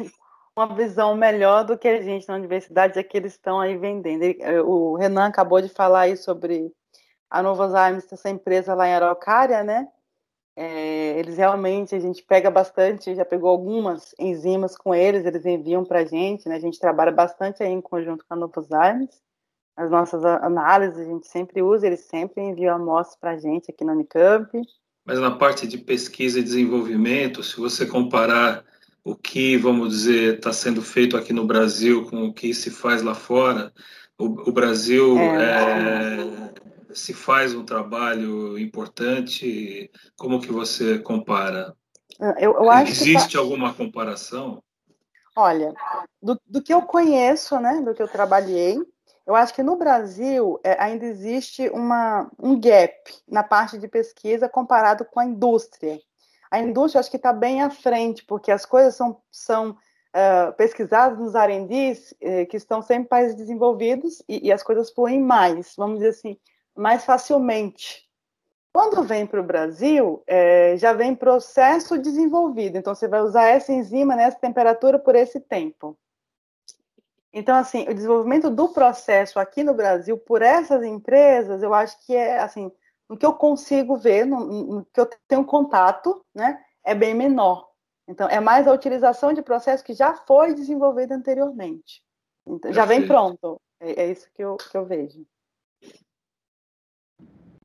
uma 0.55 0.75
visão 0.75 1.15
melhor 1.15 1.63
do 1.63 1.77
que 1.77 1.87
a 1.87 2.01
gente 2.01 2.27
na 2.27 2.35
universidade, 2.35 2.95
já 2.95 3.03
que 3.03 3.15
eles 3.15 3.33
estão 3.33 3.59
aí 3.59 3.77
vendendo. 3.77 4.23
Eh, 4.23 4.61
o 4.61 4.95
Renan 4.95 5.27
acabou 5.27 5.61
de 5.61 5.69
falar 5.69 6.01
aí 6.01 6.17
sobre 6.17 6.71
a 7.29 7.41
Novozymes, 7.41 8.11
essa 8.11 8.29
empresa 8.29 8.73
lá 8.73 8.87
em 8.87 8.93
Araucária, 8.93 9.63
né? 9.63 9.87
É, 10.61 11.17
eles 11.17 11.37
realmente, 11.37 11.95
a 11.95 11.99
gente 11.99 12.21
pega 12.21 12.51
bastante, 12.51 13.15
já 13.15 13.23
pegou 13.23 13.49
algumas 13.49 14.13
enzimas 14.19 14.75
com 14.77 14.93
eles, 14.93 15.25
eles 15.25 15.45
enviam 15.45 15.85
para 15.85 15.99
a 15.99 16.05
gente, 16.05 16.49
né? 16.49 16.55
A 16.55 16.59
gente 16.59 16.77
trabalha 16.77 17.13
bastante 17.13 17.63
aí 17.63 17.71
em 17.71 17.79
conjunto 17.79 18.25
com 18.27 18.33
a 18.33 18.37
Novozymes. 18.37 19.21
As 19.77 19.89
nossas 19.89 20.25
análises 20.25 20.99
a 20.99 21.05
gente 21.05 21.27
sempre 21.27 21.61
usa, 21.61 21.87
eles 21.87 22.01
sempre 22.01 22.43
enviam 22.43 22.75
amostras 22.75 23.17
para 23.17 23.31
a 23.31 23.37
gente 23.37 23.71
aqui 23.71 23.85
na 23.85 23.93
Unicamp. 23.93 24.49
Mas 25.05 25.17
na 25.17 25.31
parte 25.31 25.65
de 25.65 25.77
pesquisa 25.77 26.41
e 26.41 26.43
desenvolvimento, 26.43 27.41
se 27.41 27.55
você 27.55 27.85
comparar 27.85 28.65
o 29.01 29.15
que, 29.15 29.55
vamos 29.55 29.91
dizer, 29.91 30.35
está 30.35 30.51
sendo 30.51 30.81
feito 30.81 31.15
aqui 31.15 31.31
no 31.31 31.47
Brasil 31.47 32.05
com 32.09 32.25
o 32.25 32.33
que 32.33 32.53
se 32.53 32.69
faz 32.69 33.01
lá 33.01 33.15
fora, 33.15 33.71
o, 34.17 34.49
o 34.49 34.51
Brasil 34.51 35.17
é, 35.17 35.35
é, 35.35 36.51
se 36.93 37.13
faz 37.13 37.53
um 37.53 37.63
trabalho 37.63 38.57
importante? 38.57 39.91
Como 40.17 40.41
que 40.41 40.51
você 40.51 40.99
compara? 40.99 41.75
Eu, 42.37 42.53
eu 42.53 42.69
acho 42.69 42.91
Existe 42.91 43.33
tá... 43.33 43.39
alguma 43.39 43.73
comparação? 43.73 44.61
Olha, 45.35 45.73
do, 46.21 46.39
do, 46.45 46.61
que 46.61 46.73
eu 46.73 46.81
conheço, 46.81 47.57
né, 47.59 47.81
do 47.81 47.93
que 47.93 48.01
eu 48.01 48.07
trabalhei, 48.07 48.77
eu 49.25 49.35
acho 49.35 49.53
que 49.53 49.63
no 49.63 49.77
Brasil 49.77 50.59
é, 50.63 50.81
ainda 50.81 51.05
existe 51.05 51.69
uma, 51.69 52.29
um 52.37 52.59
gap 52.59 52.93
na 53.27 53.43
parte 53.43 53.77
de 53.77 53.87
pesquisa 53.87 54.49
comparado 54.49 55.05
com 55.05 55.19
a 55.19 55.25
indústria. 55.25 55.99
A 56.51 56.59
indústria 56.59 56.99
acho 56.99 57.11
que 57.11 57.17
está 57.17 57.31
bem 57.31 57.61
à 57.61 57.69
frente, 57.69 58.25
porque 58.25 58.51
as 58.51 58.65
coisas 58.65 58.95
são, 58.95 59.21
são 59.31 59.69
uh, 59.69 60.51
pesquisadas 60.57 61.19
nos 61.19 61.35
R&Ds 61.35 62.11
uh, 62.11 62.47
que 62.47 62.57
estão 62.57 62.81
sempre 62.81 63.03
em 63.03 63.07
países 63.07 63.35
desenvolvidos 63.35 64.21
e, 64.27 64.47
e 64.47 64.51
as 64.51 64.63
coisas 64.63 64.91
fluem 64.91 65.21
mais, 65.21 65.73
vamos 65.77 65.99
dizer 65.99 66.09
assim, 66.09 66.37
mais 66.79 67.03
facilmente. 67.03 68.07
Quando 68.73 69.03
vem 69.03 69.25
para 69.25 69.41
o 69.41 69.43
Brasil, 69.43 70.23
é, 70.25 70.77
já 70.77 70.93
vem 70.93 71.15
processo 71.15 71.97
desenvolvido. 71.97 72.77
Então, 72.77 72.95
você 72.95 73.07
vai 73.07 73.21
usar 73.21 73.47
essa 73.47 73.73
enzima 73.73 74.15
nessa 74.15 74.37
temperatura 74.37 74.97
por 74.97 75.15
esse 75.15 75.39
tempo. 75.39 75.97
Então, 77.33 77.55
assim, 77.55 77.87
o 77.87 77.93
desenvolvimento 77.93 78.49
do 78.49 78.69
processo 78.69 79.39
aqui 79.39 79.63
no 79.63 79.73
Brasil 79.73 80.17
por 80.17 80.41
essas 80.41 80.83
empresas, 80.83 81.61
eu 81.61 81.73
acho 81.73 81.99
que 82.05 82.15
é, 82.15 82.39
assim, 82.39 82.71
no 83.09 83.17
que 83.17 83.25
eu 83.25 83.33
consigo 83.33 83.97
ver, 83.97 84.25
no, 84.25 84.39
no 84.39 84.85
que 84.85 85.01
eu 85.01 85.09
tenho 85.27 85.45
contato, 85.45 86.23
né, 86.33 86.63
é 86.83 86.95
bem 86.95 87.13
menor. 87.13 87.69
Então, 88.07 88.27
é 88.27 88.39
mais 88.39 88.67
a 88.67 88.73
utilização 88.73 89.33
de 89.33 89.41
processo 89.41 89.83
que 89.83 89.93
já 89.93 90.13
foi 90.13 90.53
desenvolvido 90.53 91.11
anteriormente. 91.11 92.01
Então, 92.47 92.71
já 92.71 92.85
vem 92.85 93.05
pronto. 93.05 93.59
É, 93.79 94.03
é 94.03 94.11
isso 94.11 94.27
que 94.33 94.43
eu, 94.43 94.57
que 94.57 94.77
eu 94.77 94.85
vejo. 94.85 95.25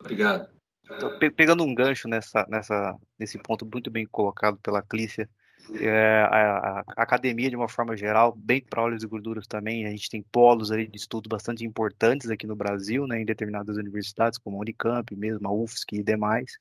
Obrigado. 0.04 0.48
Então, 0.84 1.18
pegando 1.34 1.64
um 1.64 1.74
gancho 1.74 2.06
nessa, 2.06 2.46
nessa, 2.48 2.94
nesse 3.18 3.38
ponto 3.38 3.66
muito 3.66 3.90
bem 3.90 4.06
colocado 4.06 4.58
pela 4.58 4.82
Clícia, 4.82 5.28
é, 5.80 6.28
a, 6.30 6.84
a, 6.86 7.02
academia, 7.02 7.48
de 7.48 7.56
uma 7.56 7.68
forma 7.68 7.96
geral, 7.96 8.34
bem 8.36 8.60
para 8.60 8.82
óleos 8.82 9.02
e 9.02 9.06
gorduras 9.06 9.46
também, 9.46 9.86
a 9.86 9.90
gente 9.90 10.10
tem 10.10 10.22
polos 10.22 10.70
ali 10.70 10.86
de 10.86 10.98
estudo 10.98 11.26
bastante 11.26 11.64
importantes 11.64 12.28
aqui 12.28 12.46
no 12.46 12.54
Brasil, 12.54 13.06
né, 13.06 13.22
em 13.22 13.24
determinadas 13.24 13.78
universidades, 13.78 14.38
como 14.38 14.58
a 14.58 14.60
Unicamp, 14.60 15.16
mesmo 15.16 15.48
a 15.48 15.52
UFSC 15.52 15.96
e 15.96 16.02
demais. 16.02 16.58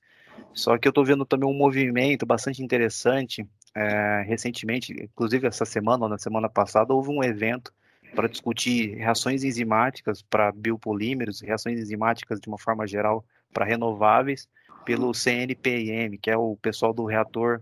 Só 0.54 0.78
que 0.78 0.88
eu 0.88 0.92
estou 0.92 1.04
vendo 1.04 1.26
também 1.26 1.50
um 1.50 1.54
movimento 1.54 2.26
bastante 2.26 2.64
interessante. 2.64 3.46
É, 3.76 4.24
recentemente, 4.26 4.94
inclusive 4.94 5.48
essa 5.48 5.66
semana 5.66 6.04
ou 6.04 6.10
na 6.10 6.18
semana 6.18 6.48
passada, 6.48 6.94
houve 6.94 7.10
um 7.10 7.24
evento 7.24 7.74
para 8.16 8.30
discutir 8.30 8.96
reações 8.96 9.44
enzimáticas 9.44 10.22
para 10.22 10.52
biopolímeros, 10.52 11.42
reações 11.42 11.80
enzimáticas 11.80 12.40
de 12.40 12.48
uma 12.48 12.58
forma 12.58 12.88
geral 12.88 13.26
para 13.54 13.66
renováveis, 13.66 14.50
pelo 14.84 15.14
CNPIM, 15.14 16.18
que 16.18 16.30
é 16.30 16.36
o 16.38 16.58
pessoal 16.58 16.94
do 16.94 17.06
reator, 17.06 17.62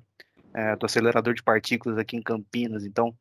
é, 0.53 0.75
do 0.75 0.85
acelerador 0.85 1.33
de 1.33 1.43
partículas 1.43 1.97
aqui 1.97 2.17
em 2.17 2.21
Campinas. 2.21 2.85
Então, 2.85 3.15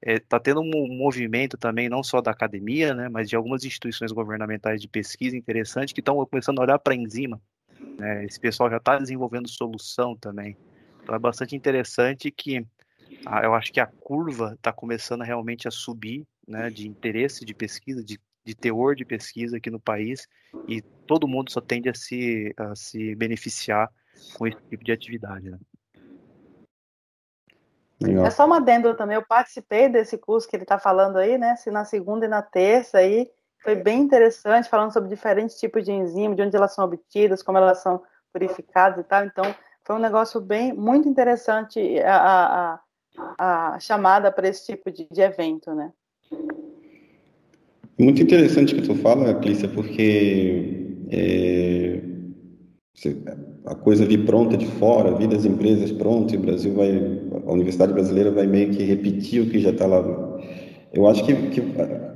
está 0.00 0.12
é, 0.12 0.18
tá 0.18 0.40
tendo 0.40 0.60
um 0.60 0.96
movimento 0.96 1.56
também, 1.56 1.88
não 1.88 2.02
só 2.02 2.20
da 2.20 2.30
academia, 2.30 2.94
né, 2.94 3.08
mas 3.08 3.28
de 3.28 3.36
algumas 3.36 3.64
instituições 3.64 4.12
governamentais 4.12 4.80
de 4.80 4.88
pesquisa 4.88 5.36
interessante 5.36 5.94
que 5.94 6.00
estão 6.00 6.24
começando 6.26 6.58
a 6.58 6.62
olhar 6.62 6.78
para 6.78 6.92
a 6.92 6.96
enzima. 6.96 7.40
Né, 7.98 8.24
esse 8.24 8.38
pessoal 8.38 8.70
já 8.70 8.76
está 8.76 8.98
desenvolvendo 8.98 9.48
solução 9.48 10.16
também. 10.16 10.56
Então, 11.02 11.14
é 11.14 11.18
bastante 11.18 11.54
interessante 11.54 12.30
que 12.30 12.66
a, 13.24 13.44
eu 13.44 13.54
acho 13.54 13.72
que 13.72 13.80
a 13.80 13.86
curva 13.86 14.54
está 14.54 14.72
começando 14.72 15.22
realmente 15.22 15.68
a 15.68 15.70
subir 15.70 16.26
né, 16.46 16.70
de 16.70 16.88
interesse 16.88 17.44
de 17.44 17.54
pesquisa, 17.54 18.04
de, 18.04 18.18
de 18.46 18.54
teor 18.54 18.94
de 18.94 19.04
pesquisa 19.04 19.56
aqui 19.56 19.68
no 19.68 19.80
país, 19.80 20.28
e 20.68 20.80
todo 20.80 21.26
mundo 21.26 21.50
só 21.50 21.60
tende 21.60 21.88
a 21.88 21.94
se, 21.94 22.54
a 22.56 22.76
se 22.76 23.14
beneficiar 23.16 23.90
com 24.38 24.46
esse 24.46 24.62
tipo 24.70 24.84
de 24.84 24.92
atividade. 24.92 25.50
Né? 25.50 25.58
É 28.24 28.30
só 28.30 28.46
uma 28.46 28.58
adendo 28.58 28.94
também, 28.94 29.16
eu 29.16 29.26
participei 29.26 29.88
desse 29.88 30.16
curso 30.16 30.48
que 30.48 30.54
ele 30.54 30.62
está 30.62 30.78
falando 30.78 31.16
aí, 31.16 31.36
né? 31.36 31.56
Se 31.56 31.70
na 31.70 31.84
segunda 31.84 32.26
e 32.26 32.28
na 32.28 32.40
terça 32.40 32.98
aí, 32.98 33.28
foi 33.62 33.74
bem 33.74 34.00
interessante, 34.00 34.68
falando 34.68 34.92
sobre 34.92 35.08
diferentes 35.08 35.58
tipos 35.58 35.84
de 35.84 35.90
enzima, 35.90 36.36
de 36.36 36.42
onde 36.42 36.54
elas 36.54 36.72
são 36.72 36.84
obtidas, 36.84 37.42
como 37.42 37.58
elas 37.58 37.78
são 37.78 38.00
purificadas 38.32 39.04
e 39.04 39.08
tal. 39.08 39.24
Então, 39.24 39.44
foi 39.82 39.96
um 39.96 40.00
negócio 40.00 40.40
bem, 40.40 40.72
muito 40.72 41.08
interessante 41.08 41.98
a, 42.00 42.78
a, 43.38 43.74
a 43.74 43.80
chamada 43.80 44.30
para 44.30 44.46
esse 44.46 44.66
tipo 44.66 44.92
de, 44.92 45.08
de 45.10 45.20
evento, 45.20 45.74
né? 45.74 45.92
Muito 47.98 48.22
interessante 48.22 48.74
o 48.74 48.76
que 48.76 48.82
tu 48.82 48.94
fala, 48.96 49.32
Clícia, 49.34 49.68
porque 49.68 50.96
é, 51.10 52.00
a 53.64 53.74
coisa 53.74 54.04
vir 54.04 54.26
pronta 54.26 54.54
de 54.56 54.66
fora, 54.66 55.16
vir 55.16 55.28
das 55.28 55.46
empresas 55.46 55.90
prontas, 55.92 56.34
e 56.34 56.36
o 56.36 56.40
Brasil 56.40 56.74
vai, 56.74 57.20
a 57.46 57.52
Universidade 57.52 57.94
Brasileira 57.94 58.30
vai 58.30 58.46
meio 58.46 58.70
que 58.70 58.82
repetir 58.82 59.42
o 59.42 59.50
que 59.50 59.58
já 59.58 59.70
está 59.70 59.86
lá. 59.86 60.04
Eu 60.92 61.06
acho 61.06 61.24
que, 61.24 61.34
que, 61.48 61.62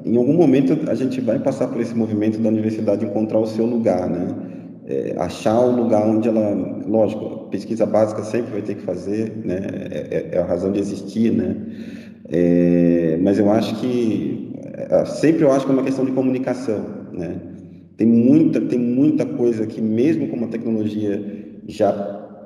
em 0.05 0.17
algum 0.17 0.35
momento 0.35 0.79
a 0.91 0.95
gente 0.95 1.19
vai 1.21 1.39
passar 1.39 1.69
por 1.69 1.81
esse 1.81 1.95
movimento 1.95 2.39
da 2.39 2.51
universidade 2.51 3.05
encontrar 3.05 3.39
o 3.39 3.47
seu 3.47 3.65
lugar, 3.65 4.09
né? 4.09 4.29
É, 4.87 5.15
achar 5.19 5.61
o 5.61 5.77
lugar 5.77 6.07
onde 6.07 6.29
ela, 6.29 6.83
lógico, 6.87 7.49
pesquisa 7.51 7.87
básica 7.87 8.23
sempre 8.23 8.53
vai 8.53 8.63
ter 8.63 8.75
que 8.75 8.83
fazer, 8.83 9.33
né? 9.45 9.61
É, 9.91 9.99
é, 10.11 10.37
é 10.37 10.39
a 10.39 10.45
razão 10.45 10.73
de 10.73 10.79
existir, 10.79 11.33
né? 11.33 11.57
É, 12.29 13.19
mas 13.23 13.39
eu 13.39 13.51
acho 13.51 13.81
que 13.81 14.40
é, 14.89 15.05
sempre 15.05 15.43
eu 15.43 15.53
acho 15.53 15.67
que 15.67 15.73
é 15.73 15.75
uma 15.75 15.85
questão 15.85 16.05
de 16.05 16.13
comunicação, 16.13 16.85
né? 17.13 17.41
Tem 17.97 18.07
muita 18.07 18.61
tem 18.61 18.79
muita 18.79 19.27
coisa 19.27 19.67
que 19.67 19.81
mesmo 19.81 20.29
com 20.29 20.37
uma 20.37 20.49
tecnologia 20.49 21.23
já 21.67 21.93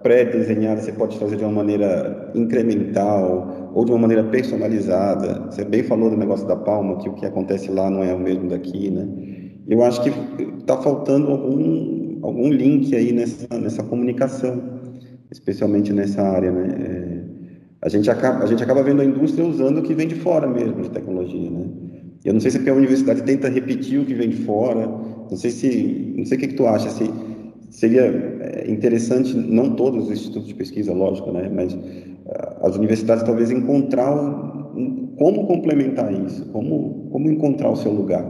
pré-desenhada 0.02 0.82
você 0.82 0.92
pode 0.92 1.18
fazer 1.18 1.36
de 1.36 1.44
uma 1.44 1.52
maneira 1.52 2.30
incremental 2.34 3.70
ou 3.74 3.84
de 3.84 3.90
uma 3.90 4.00
maneira 4.00 4.22
personalizada. 4.24 5.46
Você 5.50 5.64
bem 5.64 5.82
falou 5.82 6.10
do 6.10 6.16
negócio 6.16 6.46
da 6.46 6.54
palma, 6.54 6.98
que 6.98 7.08
o 7.08 7.14
que 7.14 7.24
acontece 7.24 7.70
lá 7.70 7.88
não 7.88 8.04
é 8.04 8.14
o 8.14 8.18
mesmo 8.18 8.48
daqui, 8.48 8.90
né? 8.90 9.08
Eu 9.66 9.82
acho 9.82 10.02
que 10.02 10.10
está 10.60 10.76
faltando 10.76 11.30
algum, 11.30 12.18
algum 12.22 12.50
link 12.50 12.94
aí 12.94 13.12
nessa, 13.12 13.58
nessa 13.58 13.82
comunicação, 13.82 14.62
especialmente 15.30 15.90
nessa 15.90 16.20
área, 16.20 16.52
né? 16.52 16.68
É, 16.78 17.24
a, 17.80 17.88
gente 17.88 18.10
acaba, 18.10 18.44
a 18.44 18.46
gente 18.46 18.62
acaba 18.62 18.82
vendo 18.82 19.00
a 19.00 19.04
indústria 19.06 19.44
usando 19.44 19.78
o 19.78 19.82
que 19.82 19.94
vem 19.94 20.06
de 20.06 20.16
fora 20.16 20.46
mesmo 20.46 20.82
de 20.82 20.90
tecnologia, 20.90 21.50
né? 21.50 21.64
Eu 22.24 22.32
não 22.32 22.40
sei 22.40 22.50
se 22.50 22.70
a 22.70 22.74
universidade 22.74 23.22
tenta 23.22 23.50
repetir 23.50 24.00
o 24.00 24.06
que 24.06 24.14
vem 24.14 24.30
de 24.30 24.44
fora, 24.44 24.86
não 24.86 25.36
sei 25.36 25.50
se, 25.50 26.14
não 26.16 26.24
sei 26.24 26.38
o 26.38 26.40
que, 26.40 26.48
que 26.48 26.54
tu 26.54 26.66
acha, 26.66 26.88
se 26.88 27.04
seria 27.70 28.02
é, 28.02 28.70
interessante, 28.70 29.34
não 29.36 29.76
todos 29.76 30.06
os 30.06 30.10
institutos 30.10 30.48
de 30.48 30.54
pesquisa, 30.54 30.94
lógico, 30.94 31.30
né, 31.32 31.50
mas 31.50 31.76
ah, 32.30 32.68
as 32.68 32.76
universidades 32.76 33.24
talvez 33.24 33.50
encontrar 33.50 34.14
como 35.18 35.46
complementar 35.46 36.12
isso, 36.12 36.50
como, 36.50 37.10
como 37.10 37.30
encontrar 37.30 37.68
o 37.68 37.76
seu 37.76 37.92
lugar. 37.92 38.24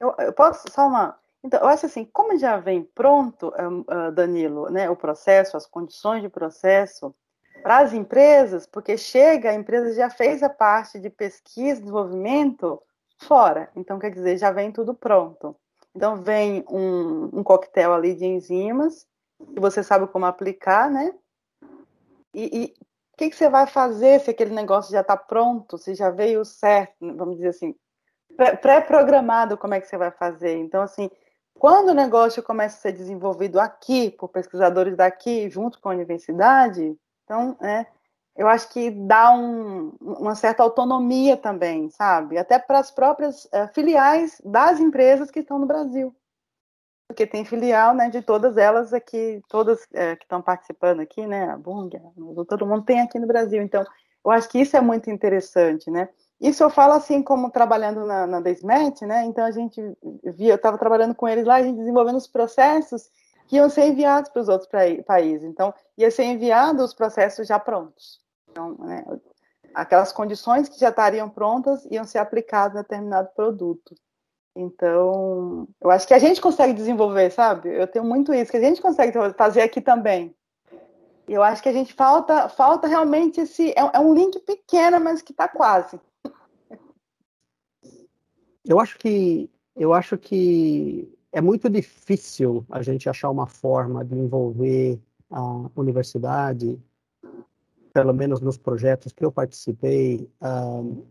Eu, 0.00 0.12
eu, 0.18 0.32
posso 0.32 0.64
só 0.70 0.88
uma. 0.88 1.16
Então, 1.44 1.60
eu 1.60 1.68
acho 1.68 1.86
assim, 1.86 2.04
como 2.12 2.36
já 2.36 2.56
vem 2.56 2.82
pronto, 2.82 3.52
ah, 3.86 4.10
Danilo, 4.10 4.68
né, 4.70 4.90
o 4.90 4.96
processo, 4.96 5.56
as 5.56 5.66
condições 5.66 6.20
de 6.20 6.28
processo 6.28 7.14
para 7.62 7.78
as 7.78 7.92
empresas, 7.92 8.66
porque 8.66 8.96
chega, 8.96 9.50
a 9.50 9.54
empresa 9.54 9.94
já 9.94 10.10
fez 10.10 10.42
a 10.42 10.48
parte 10.48 10.98
de 10.98 11.10
pesquisa, 11.10 11.80
desenvolvimento 11.80 12.82
fora. 13.18 13.70
Então, 13.76 13.98
quer 13.98 14.10
dizer, 14.10 14.38
já 14.38 14.50
vem 14.50 14.72
tudo 14.72 14.94
pronto. 14.94 15.56
Então, 15.94 16.22
vem 16.22 16.64
um, 16.68 17.40
um 17.40 17.42
coquetel 17.42 17.92
ali 17.92 18.14
de 18.14 18.24
enzimas, 18.24 19.06
que 19.54 19.60
você 19.60 19.82
sabe 19.82 20.06
como 20.06 20.26
aplicar, 20.26 20.90
né? 20.90 21.12
E 22.32 22.74
o 23.12 23.16
que, 23.16 23.30
que 23.30 23.36
você 23.36 23.48
vai 23.48 23.66
fazer 23.66 24.20
se 24.20 24.30
aquele 24.30 24.54
negócio 24.54 24.92
já 24.92 25.00
está 25.00 25.16
pronto, 25.16 25.76
se 25.76 25.94
já 25.94 26.10
veio 26.10 26.44
certo, 26.44 26.94
vamos 27.00 27.36
dizer 27.36 27.48
assim, 27.48 27.74
pré-programado, 28.62 29.58
como 29.58 29.74
é 29.74 29.80
que 29.80 29.86
você 29.86 29.98
vai 29.98 30.10
fazer? 30.10 30.56
Então, 30.56 30.80
assim, 30.80 31.10
quando 31.58 31.88
o 31.88 31.94
negócio 31.94 32.42
começa 32.42 32.76
a 32.76 32.80
ser 32.80 32.92
desenvolvido 32.92 33.60
aqui, 33.60 34.10
por 34.10 34.28
pesquisadores 34.28 34.96
daqui, 34.96 35.50
junto 35.50 35.80
com 35.80 35.90
a 35.90 35.92
universidade, 35.92 36.96
então, 37.30 37.56
é, 37.60 37.86
eu 38.36 38.48
acho 38.48 38.68
que 38.70 38.90
dá 38.90 39.32
um, 39.32 39.92
uma 40.00 40.34
certa 40.34 40.64
autonomia 40.64 41.36
também, 41.36 41.88
sabe? 41.90 42.36
Até 42.36 42.58
para 42.58 42.80
as 42.80 42.90
próprias 42.90 43.44
uh, 43.44 43.72
filiais 43.72 44.42
das 44.44 44.80
empresas 44.80 45.30
que 45.30 45.38
estão 45.38 45.56
no 45.56 45.66
Brasil. 45.66 46.12
Porque 47.06 47.24
tem 47.24 47.44
filial 47.44 47.94
né, 47.94 48.10
de 48.10 48.20
todas 48.20 48.56
elas 48.56 48.92
aqui, 48.92 49.40
todas 49.48 49.82
uh, 49.82 50.16
que 50.18 50.24
estão 50.24 50.42
participando 50.42 50.98
aqui, 50.98 51.24
né? 51.24 51.50
A 51.50 51.56
Bung, 51.56 51.88
todo 52.48 52.66
mundo 52.66 52.84
tem 52.84 53.00
aqui 53.00 53.16
no 53.20 53.28
Brasil. 53.28 53.62
Então, 53.62 53.84
eu 54.24 54.30
acho 54.32 54.48
que 54.48 54.58
isso 54.58 54.76
é 54.76 54.80
muito 54.80 55.08
interessante, 55.08 55.88
né? 55.88 56.08
Isso 56.40 56.64
eu 56.64 56.70
falo 56.70 56.94
assim, 56.94 57.22
como 57.22 57.50
trabalhando 57.50 58.04
na, 58.06 58.26
na 58.26 58.40
Desmet, 58.40 59.06
né? 59.06 59.24
Então, 59.24 59.44
a 59.44 59.52
gente 59.52 59.80
via, 60.24 60.52
eu 60.52 60.56
estava 60.56 60.76
trabalhando 60.76 61.14
com 61.14 61.28
eles 61.28 61.44
lá, 61.44 61.56
a 61.56 61.62
gente 61.62 61.76
desenvolvendo 61.76 62.16
os 62.16 62.26
processos 62.26 63.08
que 63.50 63.56
iam 63.56 63.68
ser 63.68 63.88
enviados 63.88 64.30
para 64.30 64.42
os 64.42 64.48
outros 64.48 64.70
países. 65.04 65.42
Então, 65.42 65.74
ia 65.98 66.08
ser 66.08 66.22
enviado 66.22 66.84
os 66.84 66.94
processos 66.94 67.48
já 67.48 67.58
prontos. 67.58 68.20
Então, 68.48 68.76
né, 68.78 69.04
aquelas 69.74 70.12
condições 70.12 70.68
que 70.68 70.78
já 70.78 70.90
estariam 70.90 71.28
prontas 71.28 71.84
iam 71.86 72.04
ser 72.04 72.18
aplicadas 72.18 72.76
a 72.76 72.82
determinado 72.82 73.28
produto. 73.34 73.92
Então, 74.54 75.66
eu 75.80 75.90
acho 75.90 76.06
que 76.06 76.14
a 76.14 76.18
gente 76.20 76.40
consegue 76.40 76.72
desenvolver, 76.72 77.28
sabe? 77.30 77.70
Eu 77.70 77.88
tenho 77.88 78.04
muito 78.04 78.32
isso, 78.32 78.52
que 78.52 78.56
a 78.56 78.60
gente 78.60 78.80
consegue 78.80 79.12
fazer 79.36 79.62
aqui 79.62 79.80
também. 79.80 80.32
Eu 81.26 81.42
acho 81.42 81.60
que 81.60 81.68
a 81.68 81.72
gente 81.72 81.92
falta, 81.92 82.48
falta 82.48 82.86
realmente 82.86 83.40
esse. 83.40 83.70
É, 83.70 83.90
é 83.94 83.98
um 83.98 84.14
link 84.14 84.38
pequeno, 84.40 85.00
mas 85.00 85.22
que 85.22 85.32
está 85.32 85.48
quase. 85.48 86.00
Eu 88.64 88.78
acho 88.78 88.96
que 88.96 89.50
eu 89.74 89.92
acho 89.92 90.16
que 90.16 91.12
é 91.32 91.40
muito 91.40 91.68
difícil 91.68 92.64
a 92.70 92.82
gente 92.82 93.08
achar 93.08 93.30
uma 93.30 93.46
forma 93.46 94.04
de 94.04 94.16
envolver 94.16 95.00
a 95.30 95.70
universidade 95.76 96.80
pelo 97.92 98.12
menos 98.12 98.40
nos 98.40 98.56
projetos 98.56 99.12
que 99.12 99.24
eu 99.24 99.32
participei, 99.32 100.28
um, 100.42 101.04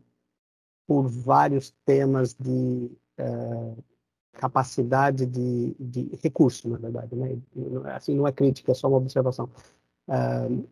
por 0.87 1.07
vários 1.07 1.71
temas 1.85 2.33
de 2.33 2.89
uh, 3.19 3.83
capacidade 4.33 5.25
de, 5.25 5.75
de 5.79 6.17
recurso, 6.23 6.69
na 6.69 6.77
verdade. 6.77 7.15
Né? 7.15 7.37
Assim, 7.93 8.15
não 8.15 8.27
é 8.27 8.31
crítica, 8.31 8.71
é 8.71 8.75
só 8.75 8.87
uma 8.87 8.97
observação. 8.97 9.49
Um, 10.07 10.65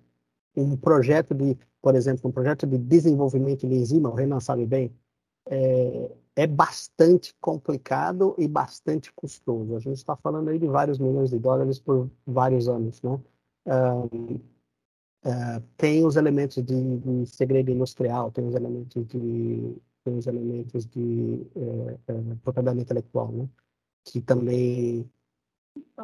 um 0.56 0.76
projeto 0.76 1.36
de, 1.36 1.58
por 1.82 1.96
exemplo, 1.96 2.30
um 2.30 2.34
projeto 2.34 2.66
de 2.66 2.78
desenvolvimento 2.78 3.68
de 3.68 3.76
enzima, 3.76 4.10
o 4.10 4.16
Renan 4.16 4.40
sabe 4.40 4.66
bem, 4.66 4.92
é, 5.46 6.12
é 6.38 6.48
bastante 6.48 7.36
complicado 7.42 8.36
e 8.38 8.48
bastante 8.48 9.12
custoso. 9.14 9.76
A 9.76 9.80
gente 9.80 9.98
está 9.98 10.16
falando 10.16 10.50
aí 10.50 10.60
de 10.60 10.68
vários 10.68 11.00
milhões 11.00 11.32
de 11.32 11.40
dólares 11.40 11.80
por 11.80 12.10
vários 12.26 12.70
anos, 12.70 13.02
né? 13.02 13.20
Um, 13.66 14.40
Uh, 15.26 15.60
tem 15.76 16.06
os 16.06 16.16
elementos 16.16 16.64
de, 16.64 16.98
de, 17.00 17.26
segredo 17.26 17.70
industrial, 17.70 18.32
tem 18.32 18.48
os 18.48 18.56
elementos 18.56 19.06
de, 19.08 19.76
tem 20.04 20.18
os 20.18 20.26
elementos 20.26 20.86
de 20.86 21.46
uh, 21.54 22.00
uh, 22.10 22.36
propriedade 22.44 22.80
intelectual, 22.80 23.30
né? 23.32 23.50
que 24.06 24.22
também 24.22 25.10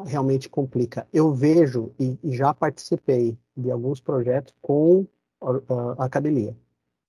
realmente 0.05 0.49
complica. 0.49 1.07
Eu 1.13 1.33
vejo 1.33 1.93
e, 1.97 2.17
e 2.21 2.35
já 2.35 2.53
participei 2.53 3.37
de 3.55 3.71
alguns 3.71 4.01
projetos 4.01 4.53
com 4.61 5.07
a 5.97 6.05
academia. 6.05 6.53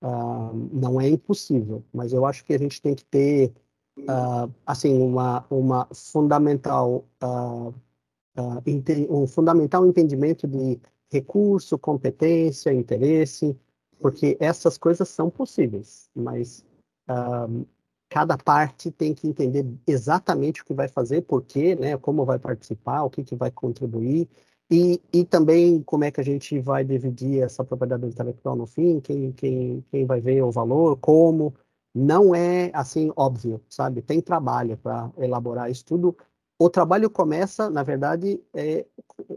Ah, 0.07 0.51
não 0.71 1.01
é 1.01 1.09
impossível, 1.09 1.83
mas 1.91 2.13
eu 2.13 2.27
acho 2.27 2.45
que 2.45 2.53
a 2.53 2.59
gente 2.59 2.79
tem 2.79 2.93
que 2.93 3.03
ter 3.03 3.51
assim 4.63 5.01
uma, 5.01 5.43
uma 5.49 5.87
fundamental 5.91 7.03
um 9.09 9.25
fundamental 9.25 9.83
entendimento 9.83 10.47
de 10.47 10.79
recurso, 11.11 11.75
competência, 11.79 12.71
interesse, 12.71 13.57
porque 13.99 14.37
essas 14.39 14.77
coisas 14.77 15.09
são 15.09 15.27
possíveis, 15.31 16.07
mas 16.13 16.63
cada 18.07 18.37
parte 18.37 18.91
tem 18.91 19.15
que 19.15 19.27
entender 19.27 19.65
exatamente 19.87 20.61
o 20.61 20.65
que 20.65 20.73
vai 20.75 20.87
fazer, 20.87 21.21
por 21.23 21.41
quê, 21.41 21.75
né, 21.75 21.97
como 21.97 22.25
vai 22.25 22.37
participar, 22.37 23.01
o 23.01 23.09
que, 23.09 23.23
que 23.23 23.35
vai 23.35 23.49
contribuir, 23.49 24.29
e, 24.69 24.99
e 25.13 25.23
também 25.23 25.83
como 25.83 26.03
é 26.03 26.11
que 26.11 26.19
a 26.19 26.23
gente 26.23 26.59
vai 26.59 26.83
dividir 26.83 27.43
essa 27.43 27.63
propriedade 27.63 28.05
intelectual 28.07 28.55
no 28.55 28.65
fim, 28.65 28.99
quem, 28.99 29.31
quem, 29.31 29.85
quem 29.91 30.05
vai 30.05 30.19
ver 30.19 30.41
o 30.41 30.51
valor, 30.51 30.97
como. 30.97 31.53
Não 31.93 32.35
é 32.35 32.71
assim 32.73 33.11
óbvio, 33.15 33.61
sabe? 33.69 34.01
Tem 34.01 34.19
trabalho 34.21 34.77
para 34.77 35.11
elaborar 35.17 35.71
isso 35.71 35.85
tudo. 35.85 36.17
O 36.59 36.69
trabalho 36.69 37.09
começa, 37.09 37.69
na 37.69 37.83
verdade, 37.83 38.41
é, 38.53 38.85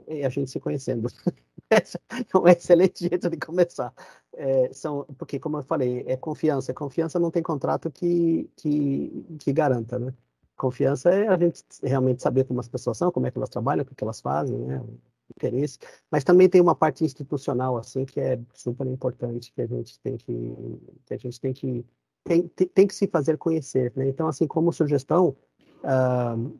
é 0.06 0.26
a 0.26 0.28
gente 0.28 0.50
se 0.50 0.58
conhecendo. 0.60 1.08
é 1.70 2.38
um 2.38 2.48
excelente 2.48 3.08
jeito 3.08 3.28
de 3.30 3.36
começar. 3.36 3.92
É, 4.34 4.72
são, 4.72 5.04
porque, 5.18 5.38
como 5.38 5.58
eu 5.58 5.62
falei, 5.62 6.04
é 6.06 6.16
confiança. 6.16 6.74
Confiança 6.74 7.18
não 7.18 7.30
tem 7.30 7.42
contrato 7.42 7.90
que, 7.90 8.50
que, 8.56 9.36
que 9.40 9.52
garanta, 9.52 9.98
né? 9.98 10.14
Confiança 10.56 11.10
é 11.10 11.28
a 11.28 11.36
gente 11.38 11.62
realmente 11.82 12.22
saber 12.22 12.44
como 12.44 12.60
as 12.60 12.68
pessoas 12.68 12.98
são, 12.98 13.12
como 13.12 13.26
é 13.26 13.30
que 13.30 13.38
elas 13.38 13.50
trabalham, 13.50 13.84
o 13.84 13.94
que 13.94 14.02
elas 14.02 14.20
fazem, 14.20 14.58
né? 14.58 14.82
Interesse. 15.36 15.78
Mas 16.10 16.24
também 16.24 16.48
tem 16.48 16.60
uma 16.60 16.74
parte 16.74 17.04
institucional, 17.04 17.76
assim, 17.76 18.04
que 18.04 18.20
é 18.20 18.38
super 18.54 18.86
importante, 18.86 19.52
que 19.52 19.62
a 19.62 19.66
gente 19.66 19.98
tem 20.00 20.16
que, 20.16 20.54
que 21.06 21.14
a 21.14 21.16
gente 21.16 21.40
tem 21.40 21.52
que, 21.52 21.84
tem, 22.24 22.48
tem 22.48 22.86
que 22.86 22.94
se 22.94 23.06
fazer 23.06 23.38
conhecer, 23.38 23.92
né? 23.96 24.08
Então, 24.08 24.28
assim, 24.28 24.46
como 24.46 24.72
sugestão, 24.72 25.36
uh, 25.84 26.58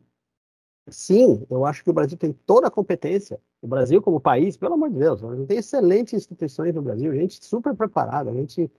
sim, 0.89 1.45
eu 1.49 1.65
acho 1.65 1.83
que 1.83 1.89
o 1.89 1.93
Brasil 1.93 2.17
tem 2.17 2.33
toda 2.33 2.67
a 2.67 2.71
competência 2.71 3.39
o 3.61 3.67
Brasil, 3.67 4.01
como 4.01 4.19
país, 4.19 4.55
pelo 4.55 4.73
amor 4.73 4.89
de 4.89 4.99
Deus, 4.99 5.21
tem 5.47 5.57
excelentes 5.57 6.13
instituições 6.13 6.73
no 6.73 6.81
Brasil, 6.81 7.13
gente 7.13 7.43
super 7.43 7.75
preparada, 7.75 8.33
gente 8.33 8.71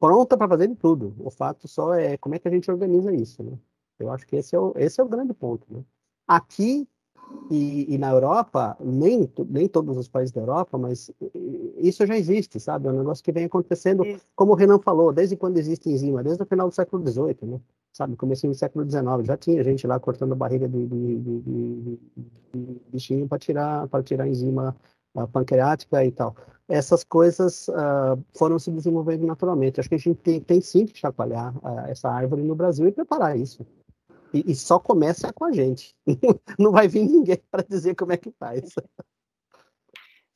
pronta 0.00 0.36
para 0.36 0.48
fazer 0.48 0.68
de 0.68 0.76
tudo. 0.76 1.14
O 1.18 1.30
fato 1.30 1.68
só 1.68 1.94
é 1.94 2.16
como 2.16 2.34
é 2.34 2.38
que 2.38 2.48
a 2.48 2.50
gente 2.50 2.70
organiza 2.70 3.12
isso, 3.12 3.42
né? 3.42 3.58
Eu 3.98 4.10
acho 4.10 4.26
que 4.26 4.36
esse 4.36 4.56
é 4.56 4.58
o, 4.58 4.72
esse 4.76 5.00
é 5.00 5.04
o 5.04 5.08
grande 5.08 5.32
ponto. 5.34 5.66
Né? 5.70 5.84
Aqui 6.26 6.88
e, 7.50 7.94
e, 7.94 7.98
na 7.98 8.10
Europa, 8.10 8.76
nem, 8.80 9.30
nem 9.48 9.68
todos 9.68 9.96
os 9.96 10.08
países 10.08 10.32
da 10.32 10.40
Europa, 10.40 10.78
mas 10.78 11.10
isso 11.76 12.06
já 12.06 12.16
existe, 12.16 12.58
sabe? 12.58 12.88
É 12.88 12.90
um 12.90 12.98
negócio 12.98 13.22
que 13.22 13.32
vem 13.32 13.44
acontecendo, 13.44 14.02
como 14.34 14.52
o 14.52 14.54
Renan 14.54 14.78
falou, 14.78 15.12
desde 15.12 15.36
quando 15.36 15.58
existe 15.58 15.90
enzima? 15.90 16.22
Desde 16.22 16.42
o 16.42 16.46
final 16.46 16.68
do 16.68 16.74
século 16.74 17.06
XVIII, 17.06 17.36
né? 17.42 17.60
Sabe? 17.92 18.16
Começo 18.16 18.48
do 18.48 18.54
século 18.54 18.88
XIX, 18.88 19.04
já 19.24 19.36
tinha 19.36 19.62
gente 19.62 19.86
lá 19.86 20.00
cortando 20.00 20.34
barriga 20.34 20.68
de, 20.68 20.86
de, 20.86 21.18
de, 21.20 21.40
de, 21.40 21.98
de 22.52 22.80
bichinho 22.88 23.28
para 23.28 23.38
tirar, 23.38 23.88
tirar 24.04 24.26
enzima 24.26 24.74
uh, 25.14 25.28
pancreática 25.28 26.04
e 26.04 26.10
tal. 26.10 26.34
Essas 26.68 27.04
coisas 27.04 27.68
uh, 27.68 28.18
foram 28.32 28.58
se 28.58 28.70
desenvolvendo 28.70 29.26
naturalmente. 29.26 29.78
Acho 29.78 29.88
que 29.88 29.94
a 29.94 29.98
gente 29.98 30.16
tem, 30.16 30.40
tem 30.40 30.60
sim 30.60 30.86
que 30.86 30.98
chacoalhar 30.98 31.54
uh, 31.58 31.86
essa 31.88 32.08
árvore 32.08 32.42
no 32.42 32.54
Brasil 32.54 32.88
e 32.88 32.92
preparar 32.92 33.38
isso. 33.38 33.64
E, 34.34 34.50
e 34.50 34.54
só 34.56 34.80
começa 34.80 35.32
com 35.32 35.44
a 35.44 35.52
gente. 35.52 35.94
Não 36.58 36.72
vai 36.72 36.88
vir 36.88 37.04
ninguém 37.04 37.40
para 37.48 37.62
dizer 37.62 37.94
como 37.94 38.12
é 38.12 38.16
que 38.16 38.32
faz. 38.32 38.74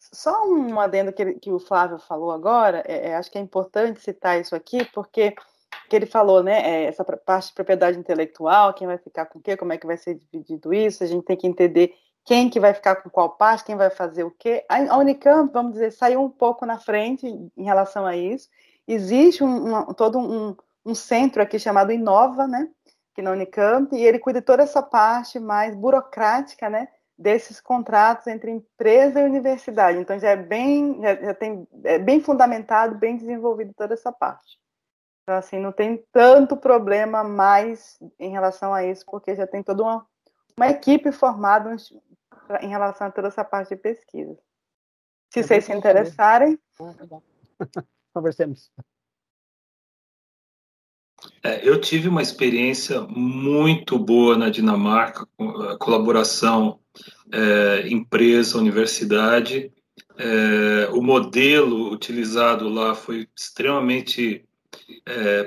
só 0.00 0.46
um 0.46 0.78
adendo 0.78 1.12
que, 1.12 1.34
que 1.34 1.50
o 1.50 1.58
Flávio 1.58 1.98
falou 1.98 2.30
agora, 2.30 2.84
é, 2.86 3.08
é, 3.08 3.16
acho 3.16 3.28
que 3.28 3.36
é 3.36 3.40
importante 3.40 4.00
citar 4.00 4.40
isso 4.40 4.54
aqui, 4.54 4.84
porque 4.94 5.34
que 5.88 5.96
ele 5.96 6.06
falou, 6.06 6.42
né, 6.42 6.60
é, 6.60 6.84
essa 6.84 7.02
parte 7.04 7.48
de 7.48 7.54
propriedade 7.54 7.98
intelectual, 7.98 8.74
quem 8.74 8.86
vai 8.86 8.98
ficar 8.98 9.26
com 9.26 9.38
o 9.38 9.42
quê, 9.42 9.56
como 9.56 9.72
é 9.72 9.78
que 9.78 9.86
vai 9.86 9.96
ser 9.96 10.14
dividido 10.14 10.72
isso, 10.72 11.02
a 11.02 11.06
gente 11.06 11.24
tem 11.24 11.36
que 11.36 11.46
entender 11.46 11.94
quem 12.24 12.50
que 12.50 12.60
vai 12.60 12.74
ficar 12.74 12.96
com 12.96 13.08
qual 13.08 13.30
parte, 13.30 13.64
quem 13.64 13.74
vai 13.74 13.88
fazer 13.88 14.22
o 14.22 14.30
quê. 14.30 14.64
A 14.68 14.98
Unicamp, 14.98 15.50
vamos 15.50 15.72
dizer, 15.72 15.90
saiu 15.92 16.22
um 16.22 16.28
pouco 16.28 16.66
na 16.66 16.78
frente 16.78 17.26
em 17.26 17.64
relação 17.64 18.04
a 18.04 18.16
isso. 18.16 18.50
Existe 18.86 19.42
um, 19.42 19.74
um, 19.74 19.94
todo 19.94 20.18
um, 20.18 20.54
um 20.84 20.94
centro 20.94 21.42
aqui 21.42 21.58
chamado 21.58 21.90
Inova, 21.90 22.46
né, 22.46 22.68
aqui 23.18 23.22
na 23.22 23.32
Unicamp, 23.32 23.94
e 23.94 24.06
ele 24.06 24.18
cuida 24.18 24.40
de 24.40 24.46
toda 24.46 24.62
essa 24.62 24.80
parte 24.80 25.40
mais 25.40 25.74
burocrática, 25.74 26.70
né, 26.70 26.88
desses 27.18 27.60
contratos 27.60 28.28
entre 28.28 28.50
empresa 28.50 29.20
e 29.20 29.24
universidade. 29.24 29.98
Então 29.98 30.18
já 30.18 30.30
é 30.30 30.36
bem, 30.36 31.00
já, 31.02 31.14
já 31.16 31.34
tem, 31.34 31.66
é 31.84 31.98
bem 31.98 32.20
fundamentado, 32.20 32.96
bem 32.96 33.16
desenvolvido 33.16 33.74
toda 33.76 33.94
essa 33.94 34.12
parte. 34.12 34.58
Então, 35.24 35.36
assim, 35.36 35.58
não 35.58 35.72
tem 35.72 36.02
tanto 36.12 36.56
problema 36.56 37.22
mais 37.24 37.98
em 38.18 38.30
relação 38.30 38.72
a 38.72 38.84
isso, 38.84 39.04
porque 39.04 39.34
já 39.34 39.46
tem 39.46 39.62
toda 39.62 39.82
uma, 39.82 40.06
uma 40.56 40.68
equipe 40.68 41.12
formada 41.12 41.76
em 42.62 42.68
relação 42.68 43.08
a 43.08 43.10
toda 43.10 43.28
essa 43.28 43.44
parte 43.44 43.70
de 43.70 43.76
pesquisa. 43.76 44.38
Se 45.30 45.40
é 45.40 45.42
vocês 45.42 45.64
se 45.64 45.72
interessarem. 45.72 46.58
Conversemos. 48.14 48.70
É, 51.42 51.68
eu 51.68 51.80
tive 51.80 52.08
uma 52.08 52.22
experiência 52.22 53.00
muito 53.02 53.98
boa 53.98 54.36
na 54.36 54.50
Dinamarca, 54.50 55.26
a 55.70 55.76
colaboração 55.76 56.80
é, 57.32 57.88
empresa, 57.88 58.58
universidade. 58.58 59.72
É, 60.16 60.88
o 60.92 61.00
modelo 61.00 61.92
utilizado 61.92 62.68
lá 62.68 62.94
foi 62.94 63.28
extremamente 63.36 64.44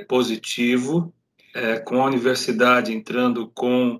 positivo, 0.07 1.13
com 1.85 2.01
a 2.01 2.05
universidade 2.05 2.93
entrando 2.93 3.49
com 3.53 3.99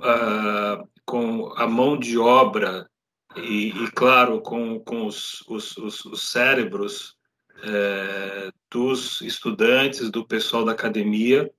a, 0.00 0.82
com 1.04 1.52
a 1.56 1.66
mão 1.66 1.98
de 1.98 2.18
obra 2.18 2.88
e, 3.36 3.68
e 3.68 3.90
claro, 3.92 4.40
com, 4.40 4.80
com 4.80 5.06
os, 5.06 5.44
os, 5.48 5.76
os, 5.76 6.04
os 6.04 6.30
cérebros 6.30 7.16
é, 7.62 8.50
dos 8.70 9.20
estudantes, 9.22 10.10
do 10.10 10.26
pessoal 10.26 10.64
da 10.64 10.72
academia 10.72 11.50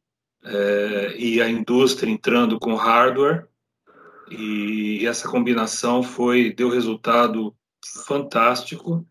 é, 0.43 1.15
e 1.17 1.41
a 1.41 1.49
indústria 1.49 2.09
entrando 2.09 2.59
com 2.59 2.75
hardware 2.75 3.47
e 4.29 5.05
essa 5.07 5.27
combinação 5.27 6.03
foi 6.03 6.53
deu 6.53 6.69
resultado 6.69 7.55
fantástico. 8.05 9.05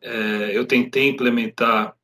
É, 0.00 0.56
eu 0.56 0.66
tentei 0.66 1.08
implementar 1.08 1.96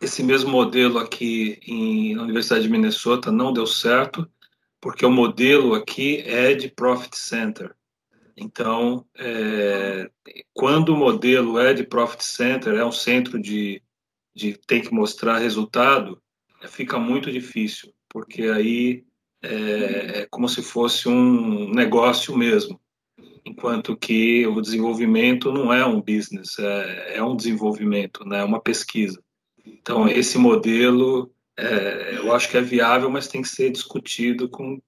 esse 0.00 0.22
mesmo 0.22 0.50
modelo 0.50 0.98
aqui 0.98 1.60
em, 1.66 2.16
na 2.16 2.22
Universidade 2.22 2.64
de 2.64 2.68
Minnesota 2.68 3.30
não 3.30 3.52
deu 3.52 3.66
certo, 3.66 4.28
porque 4.80 5.06
o 5.06 5.10
modelo 5.10 5.74
aqui 5.74 6.22
é 6.26 6.54
de 6.54 6.68
profit 6.68 7.16
center. 7.16 7.72
Então, 8.36 9.06
é, 9.16 10.10
quando 10.52 10.88
o 10.88 10.96
modelo 10.96 11.58
é 11.58 11.72
de 11.72 11.84
profit 11.84 12.24
center, 12.24 12.74
é 12.74 12.84
um 12.84 12.90
centro 12.90 13.40
de, 13.40 13.80
de 14.34 14.58
tem 14.66 14.80
que 14.80 14.92
mostrar 14.92 15.38
resultado, 15.38 16.20
fica 16.68 16.98
muito 16.98 17.30
difícil, 17.30 17.92
porque 18.08 18.42
aí 18.42 19.04
é, 19.42 20.20
é 20.20 20.26
como 20.30 20.48
se 20.48 20.62
fosse 20.62 21.08
um 21.08 21.72
negócio 21.72 22.36
mesmo 22.36 22.80
enquanto 23.44 23.96
que 23.96 24.46
o 24.46 24.60
desenvolvimento 24.60 25.52
não 25.52 25.72
é 25.72 25.84
um 25.84 26.00
business, 26.00 26.58
é, 26.58 27.16
é 27.16 27.22
um 27.22 27.36
desenvolvimento, 27.36 28.24
né, 28.24 28.40
é 28.40 28.44
uma 28.44 28.60
pesquisa. 28.60 29.22
Então, 29.64 30.08
esse 30.08 30.38
modelo, 30.38 31.32
é, 31.56 32.16
eu 32.16 32.32
acho 32.32 32.48
que 32.48 32.56
é 32.56 32.60
viável, 32.60 33.10
mas 33.10 33.28
tem 33.28 33.42
que 33.42 33.48
ser 33.48 33.70
discutido 33.70 34.48
com, 34.48 34.80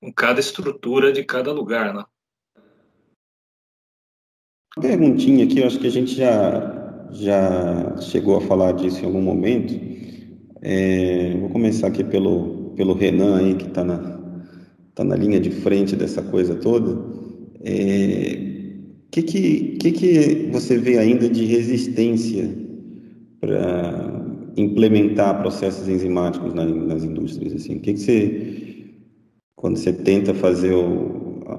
com 0.00 0.12
cada 0.12 0.40
estrutura 0.40 1.12
de 1.12 1.24
cada 1.24 1.52
lugar, 1.52 1.94
né? 1.94 2.04
Perguntinha 4.80 5.44
aqui, 5.44 5.58
eu 5.58 5.66
acho 5.66 5.80
que 5.80 5.86
a 5.86 5.90
gente 5.90 6.14
já, 6.14 6.77
já 7.12 7.96
chegou 8.00 8.36
a 8.36 8.40
falar 8.40 8.72
disso 8.72 9.02
em 9.02 9.06
algum 9.06 9.22
momento. 9.22 9.74
É, 10.60 11.36
vou 11.38 11.48
começar 11.50 11.88
aqui 11.88 12.04
pelo, 12.04 12.72
pelo 12.76 12.94
Renan 12.94 13.38
aí, 13.38 13.54
que 13.54 13.66
está 13.66 13.84
na, 13.84 14.18
tá 14.94 15.04
na 15.04 15.16
linha 15.16 15.40
de 15.40 15.50
frente 15.50 15.94
dessa 15.96 16.22
coisa 16.22 16.54
toda. 16.54 16.92
O 16.92 17.60
é, 17.64 18.48
que, 19.10 19.22
que, 19.22 19.60
que, 19.78 19.92
que 19.92 20.48
você 20.52 20.76
vê 20.78 20.98
ainda 20.98 21.28
de 21.28 21.44
resistência 21.44 22.48
para 23.40 24.26
implementar 24.56 25.40
processos 25.40 25.88
enzimáticos 25.88 26.52
nas, 26.52 26.70
nas 26.74 27.04
indústrias? 27.04 27.54
Assim, 27.54 27.76
o 27.76 27.80
que, 27.80 27.94
que 27.94 28.00
você, 28.00 28.64
quando 29.56 29.76
você 29.76 29.92
tenta 29.92 30.34
fazer 30.34 30.74
o, 30.74 31.42
a, 31.46 31.54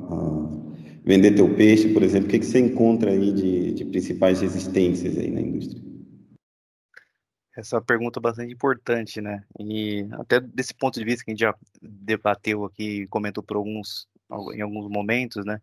vender 1.10 1.32
teu 1.32 1.52
peixe, 1.56 1.92
por 1.92 2.04
exemplo, 2.04 2.28
o 2.28 2.30
que, 2.30 2.38
que 2.38 2.46
você 2.46 2.60
encontra 2.60 3.10
aí 3.10 3.34
de, 3.34 3.74
de 3.74 3.86
principais 3.86 4.42
resistências 4.42 5.18
aí 5.18 5.32
na 5.32 5.42
indústria? 5.42 5.82
Essa 7.58 7.78
é 7.78 7.82
pergunta 7.82 8.20
bastante 8.20 8.54
importante, 8.54 9.20
né? 9.20 9.44
E 9.60 10.08
até 10.12 10.40
desse 10.40 10.72
ponto 10.72 11.00
de 11.00 11.04
vista 11.04 11.26
que 11.26 11.32
a 11.32 11.34
gente 11.34 11.40
já 11.40 11.56
debateu 11.82 12.64
aqui, 12.64 13.08
comentou 13.08 13.44
por 13.44 13.58
alguns, 13.58 14.08
em 14.54 14.62
alguns 14.62 14.88
momentos, 14.88 15.44
né? 15.44 15.60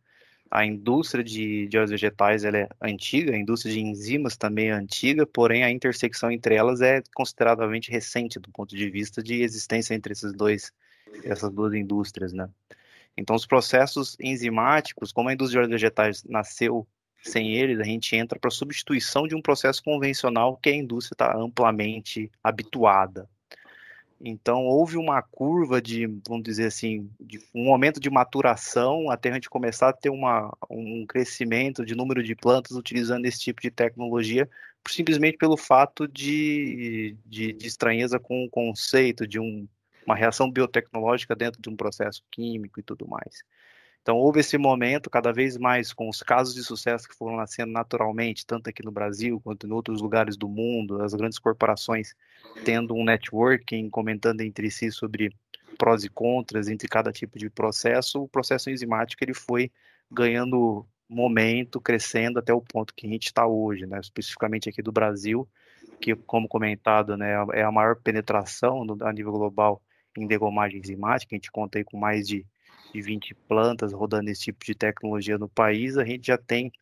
a 0.51 0.65
indústria 0.65 1.25
de, 1.25 1.67
de 1.69 1.77
óleos 1.77 1.91
vegetais 1.91 2.45
ela 2.45 2.59
é 2.59 2.69
antiga, 2.81 3.33
a 3.33 3.39
indústria 3.39 3.73
de 3.73 3.81
enzimas 3.81 4.37
também 4.37 4.69
é 4.69 4.73
antiga, 4.73 5.27
porém 5.27 5.65
a 5.65 5.71
intersecção 5.71 6.31
entre 6.31 6.55
elas 6.55 6.81
é 6.81 7.03
consideravelmente 7.15 7.91
recente 7.91 8.39
do 8.39 8.51
ponto 8.51 8.75
de 8.77 8.91
vista 8.91 9.23
de 9.23 9.43
existência 9.43 9.95
entre 9.95 10.13
esses 10.13 10.33
dois, 10.33 10.73
essas 11.25 11.53
duas 11.53 11.75
indústrias, 11.75 12.33
né? 12.33 12.49
Então 13.17 13.35
os 13.35 13.47
processos 13.47 14.17
enzimáticos, 14.21 15.13
como 15.13 15.29
a 15.29 15.33
indústria 15.33 15.65
de 15.65 15.71
vegetais 15.71 16.23
nasceu 16.25 16.87
sem 17.23 17.55
eles, 17.55 17.81
a 17.81 17.85
gente 17.85 18.15
entra 18.15 18.39
para 18.39 18.51
substituição 18.51 19.27
de 19.27 19.35
um 19.35 19.43
processo 19.43 19.83
convencional 19.83 20.57
que 20.57 20.71
a 20.71 20.77
indústria 20.77 21.15
está 21.15 21.37
amplamente 21.37 22.31
habituada. 22.43 23.29
Então, 24.21 24.65
houve 24.65 24.97
uma 24.97 25.21
curva 25.21 25.81
de, 25.81 26.07
vamos 26.27 26.43
dizer 26.43 26.67
assim, 26.67 27.11
um 27.55 27.65
momento 27.65 28.01
de 28.01 28.09
maturação 28.09 29.11
até 29.11 29.31
a 29.31 29.35
gente 29.35 29.51
começar 29.51 29.91
a 29.91 29.93
ter 29.93 30.09
uma, 30.09 30.57
um 30.71 31.05
crescimento 31.07 31.85
de 31.85 31.95
número 31.95 32.23
de 32.23 32.35
plantas 32.35 32.77
utilizando 32.77 33.27
esse 33.27 33.41
tipo 33.41 33.61
de 33.61 33.71
tecnologia, 33.71 34.49
simplesmente 34.89 35.37
pelo 35.37 35.57
fato 35.57 36.09
de, 36.09 37.15
de, 37.27 37.53
de 37.53 37.67
estranheza 37.67 38.19
com 38.19 38.45
o 38.45 38.51
conceito 38.51 39.27
de 39.27 39.39
um, 39.39 39.69
uma 40.07 40.15
reação 40.15 40.51
biotecnológica 40.51 41.35
dentro 41.35 41.61
de 41.61 41.69
um 41.69 41.77
processo 41.77 42.23
químico 42.31 42.81
e 42.81 42.83
tudo 42.83 43.07
mais. 43.09 43.43
Então, 44.07 44.19
houve 44.19 44.39
esse 44.39 44.57
momento, 44.57 45.11
cada 45.11 45.33
vez 45.33 45.57
mais, 45.59 45.93
com 45.93 46.09
os 46.09 46.23
casos 46.23 46.55
de 46.55 46.63
sucesso 46.63 47.09
que 47.09 47.17
foram 47.17 47.37
nascendo 47.37 47.73
naturalmente, 47.73 48.47
tanto 48.47 48.71
aqui 48.71 48.85
no 48.85 48.93
Brasil 48.93 49.41
quanto 49.43 49.67
em 49.67 49.73
outros 49.73 50.01
lugares 50.01 50.37
do 50.37 50.49
mundo, 50.49 51.03
as 51.03 51.13
grandes 51.13 51.41
corporações 51.41 52.15
tendo 52.65 52.95
um 52.95 53.05
networking, 53.05 53.91
comentando 53.91 54.43
entre 54.43 54.71
si 54.71 54.93
sobre 54.93 55.35
prós 55.77 56.05
e 56.05 56.09
contras 56.09 56.69
entre 56.69 56.87
cada 56.87 57.11
tipo 57.11 57.37
de 57.37 57.51
processo, 57.51 58.23
o 58.23 58.29
processo 58.29 58.71
enzimático 58.71 59.25
ele 59.25 59.35
foi 59.35 59.73
ganhando 60.09 60.87
momento, 61.09 61.81
crescendo 61.81 62.39
até 62.39 62.53
o 62.53 62.61
ponto 62.61 62.95
que 62.95 63.09
a 63.09 63.11
gente 63.11 63.27
está 63.27 63.45
hoje, 63.45 63.87
né? 63.87 63.99
especificamente 64.01 64.69
aqui 64.69 64.83
do 64.83 64.93
Brasil, 64.93 65.49
que, 66.01 66.15
como 66.15 66.47
comentado, 66.47 67.17
né, 67.17 67.35
é 67.55 67.63
a 67.63 67.73
maior 67.73 67.97
penetração 67.97 68.85
no, 68.85 68.97
a 69.05 69.13
nível 69.13 69.33
global 69.33 69.83
em 70.21 70.27
degomagem 70.27 70.79
enzimática, 70.79 71.35
a 71.35 71.37
gente 71.37 71.51
conta 71.51 71.79
aí 71.79 71.85
com 71.85 71.97
mais 71.97 72.27
de 72.27 72.47
de 72.93 73.03
20 73.03 73.35
plantas 73.47 73.93
rodando 73.93 74.31
esse 74.31 74.43
tipo 74.43 74.65
de 74.65 74.75
tecnologia 74.75 75.39
no 75.39 75.49
país, 75.49 75.97
a 75.97 76.05
gente 76.05 76.27
já 76.27 76.39
tem 76.39 76.73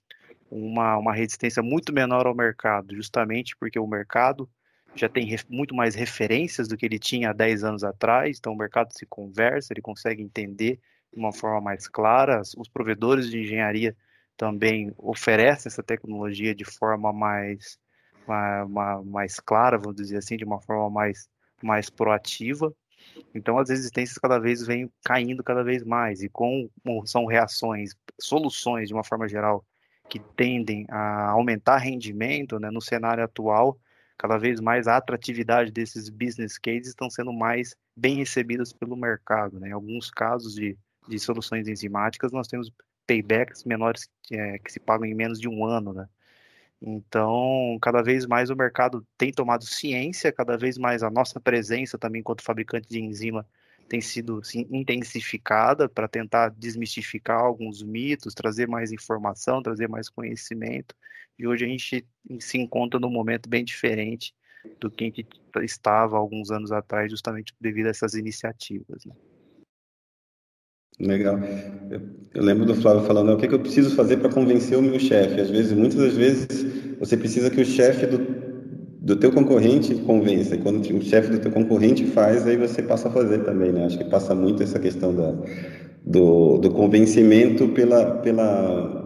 uma, 0.51 0.97
uma 0.97 1.13
resistência 1.13 1.63
muito 1.63 1.93
menor 1.93 2.27
ao 2.27 2.35
mercado, 2.35 2.95
justamente 2.95 3.57
porque 3.57 3.79
o 3.79 3.87
mercado 3.87 4.49
já 4.95 5.09
tem 5.09 5.29
muito 5.49 5.75
mais 5.75 5.95
referências 5.95 6.69
do 6.69 6.77
que 6.77 6.87
ele 6.87 6.99
tinha 6.99 7.31
há 7.31 7.33
10 7.33 7.65
anos 7.65 7.85
atrás, 7.85 8.39
então 8.39 8.53
o 8.53 8.57
mercado 8.57 8.93
se 8.93 9.05
conversa, 9.07 9.73
ele 9.73 9.83
consegue 9.83 10.23
entender 10.23 10.79
de 11.13 11.19
uma 11.19 11.33
forma 11.33 11.61
mais 11.61 11.89
clara, 11.89 12.41
os 12.57 12.69
provedores 12.69 13.29
de 13.29 13.41
engenharia 13.41 13.97
também 14.37 14.93
oferecem 14.97 15.69
essa 15.69 15.83
tecnologia 15.83 16.55
de 16.55 16.65
forma 16.65 17.13
mais, 17.13 17.79
mais, 18.27 19.05
mais 19.05 19.41
clara, 19.41 19.79
vamos 19.79 19.97
dizer 19.97 20.19
assim, 20.19 20.37
de 20.37 20.45
uma 20.45 20.61
forma 20.61 20.91
mais, 20.91 21.29
mais 21.63 21.91
proativa, 21.91 22.73
então 23.35 23.59
as 23.59 23.69
resistências 23.69 24.19
cada 24.19 24.39
vez 24.39 24.67
vêm 24.67 24.91
caindo 25.05 25.43
cada 25.43 25.63
vez 25.63 25.83
mais 25.83 26.23
e 26.23 26.29
com 26.29 26.69
são 27.05 27.27
reações, 27.27 27.95
soluções 28.21 28.89
de 28.89 28.95
uma 28.95 29.05
forma 29.05 29.29
geral 29.29 29.65
que 30.09 30.19
tendem 30.19 30.87
a 30.91 31.31
aumentar 31.31 31.79
rendimento, 31.79 32.59
né, 32.59 32.71
no 32.71 32.81
cenário 32.81 33.25
atual, 33.25 33.79
cada 34.19 34.39
vez 34.39 34.61
mais 34.61 34.87
a 34.87 34.97
atratividade 34.97 35.71
desses 35.71 36.09
business 36.09 36.59
cases 36.59 36.89
estão 36.89 37.11
sendo 37.11 37.33
mais 37.33 37.75
bem 37.97 38.17
recebidas 38.17 38.73
pelo 38.73 38.97
mercado, 38.97 39.59
né? 39.59 39.69
Em 39.69 39.73
alguns 39.73 40.11
casos 40.11 40.55
de, 40.55 40.77
de 41.09 41.19
soluções 41.19 41.67
enzimáticas 41.69 42.33
nós 42.33 42.47
temos 42.47 42.71
paybacks 43.07 43.65
menores 43.65 44.09
que, 44.23 44.37
é, 44.37 44.59
que 44.59 44.73
se 44.73 44.81
pagam 44.81 45.07
em 45.07 45.15
menos 45.15 45.41
de 45.41 45.49
um 45.49 45.65
ano, 45.65 45.93
né? 45.93 46.09
Então, 46.87 47.79
cada 47.81 48.03
vez 48.03 48.27
mais 48.27 48.51
o 48.51 48.57
mercado 48.57 49.07
tem 49.17 49.33
tomado 49.33 49.65
ciência, 49.65 50.31
cada 50.31 50.55
vez 50.59 50.77
mais 50.77 51.03
a 51.03 51.09
nossa 51.09 51.41
presença 51.41 51.97
também 51.97 52.21
enquanto 52.21 52.43
fabricante 52.43 52.87
de 52.87 53.01
enzima 53.01 53.47
tem 53.89 54.03
sido 54.03 54.39
assim, 54.39 54.67
intensificada 54.71 55.89
para 55.89 56.07
tentar 56.07 56.51
desmistificar 56.51 57.41
alguns 57.41 57.83
mitos, 57.83 58.35
trazer 58.35 58.69
mais 58.69 58.93
informação, 58.93 59.63
trazer 59.63 59.89
mais 59.89 60.11
conhecimento. 60.11 60.95
E 61.39 61.47
hoje 61.47 61.65
a 61.65 61.69
gente 61.69 62.07
se 62.39 62.59
encontra 62.59 63.01
num 63.01 63.11
momento 63.11 63.49
bem 63.49 63.65
diferente 63.65 64.35
do 64.79 64.91
que 64.91 65.05
a 65.05 65.07
gente 65.07 65.27
estava 65.63 66.19
alguns 66.19 66.51
anos 66.51 66.71
atrás, 66.71 67.11
justamente 67.11 67.55
devido 67.61 67.87
a 67.87 67.91
essas 67.91 68.15
iniciativas. 68.15 69.05
Né? 69.07 69.15
Legal. 71.01 71.39
Eu, 71.91 72.01
eu, 72.35 72.43
lembro 72.43 72.65
do 72.65 72.75
Flávio 72.75 73.05
falando, 73.05 73.33
o 73.33 73.37
que, 73.37 73.47
é 73.47 73.49
que 73.49 73.55
eu 73.55 73.61
preciso 73.61 73.95
fazer 73.97 74.19
para 74.19 74.33
convencer 74.33 74.79
o 74.79 74.83
meu 74.83 74.99
chefe? 74.99 75.41
Às 75.41 75.51
vezes, 75.51 75.73
muitas 75.73 75.99
das 75.99 76.17
vezes, 76.17 76.49
você 77.05 77.17
precisa 77.17 77.51
que 77.51 77.61
o 77.61 77.65
chefe 77.65 78.07
do, 78.07 78.19
do 79.01 79.17
teu 79.17 79.31
concorrente 79.33 79.95
convença. 79.97 80.55
E 80.55 80.59
quando 80.59 80.81
o 80.81 81.03
chefe 81.03 81.31
do 81.31 81.39
teu 81.39 81.53
concorrente 81.53 82.07
faz, 82.07 82.47
aí 82.47 82.57
você 82.57 82.83
passa 82.83 83.09
a 83.09 83.11
fazer 83.11 83.45
também, 83.45 83.73
né? 83.73 83.85
Acho 83.85 83.99
que 83.99 84.05
passa 84.05 84.35
muito 84.35 84.63
essa 84.63 84.79
questão 84.79 85.15
da, 85.15 85.35
do, 86.05 86.59
do 86.59 86.71
convencimento 86.71 87.69
pela, 87.69 88.17
pela... 88.17 89.03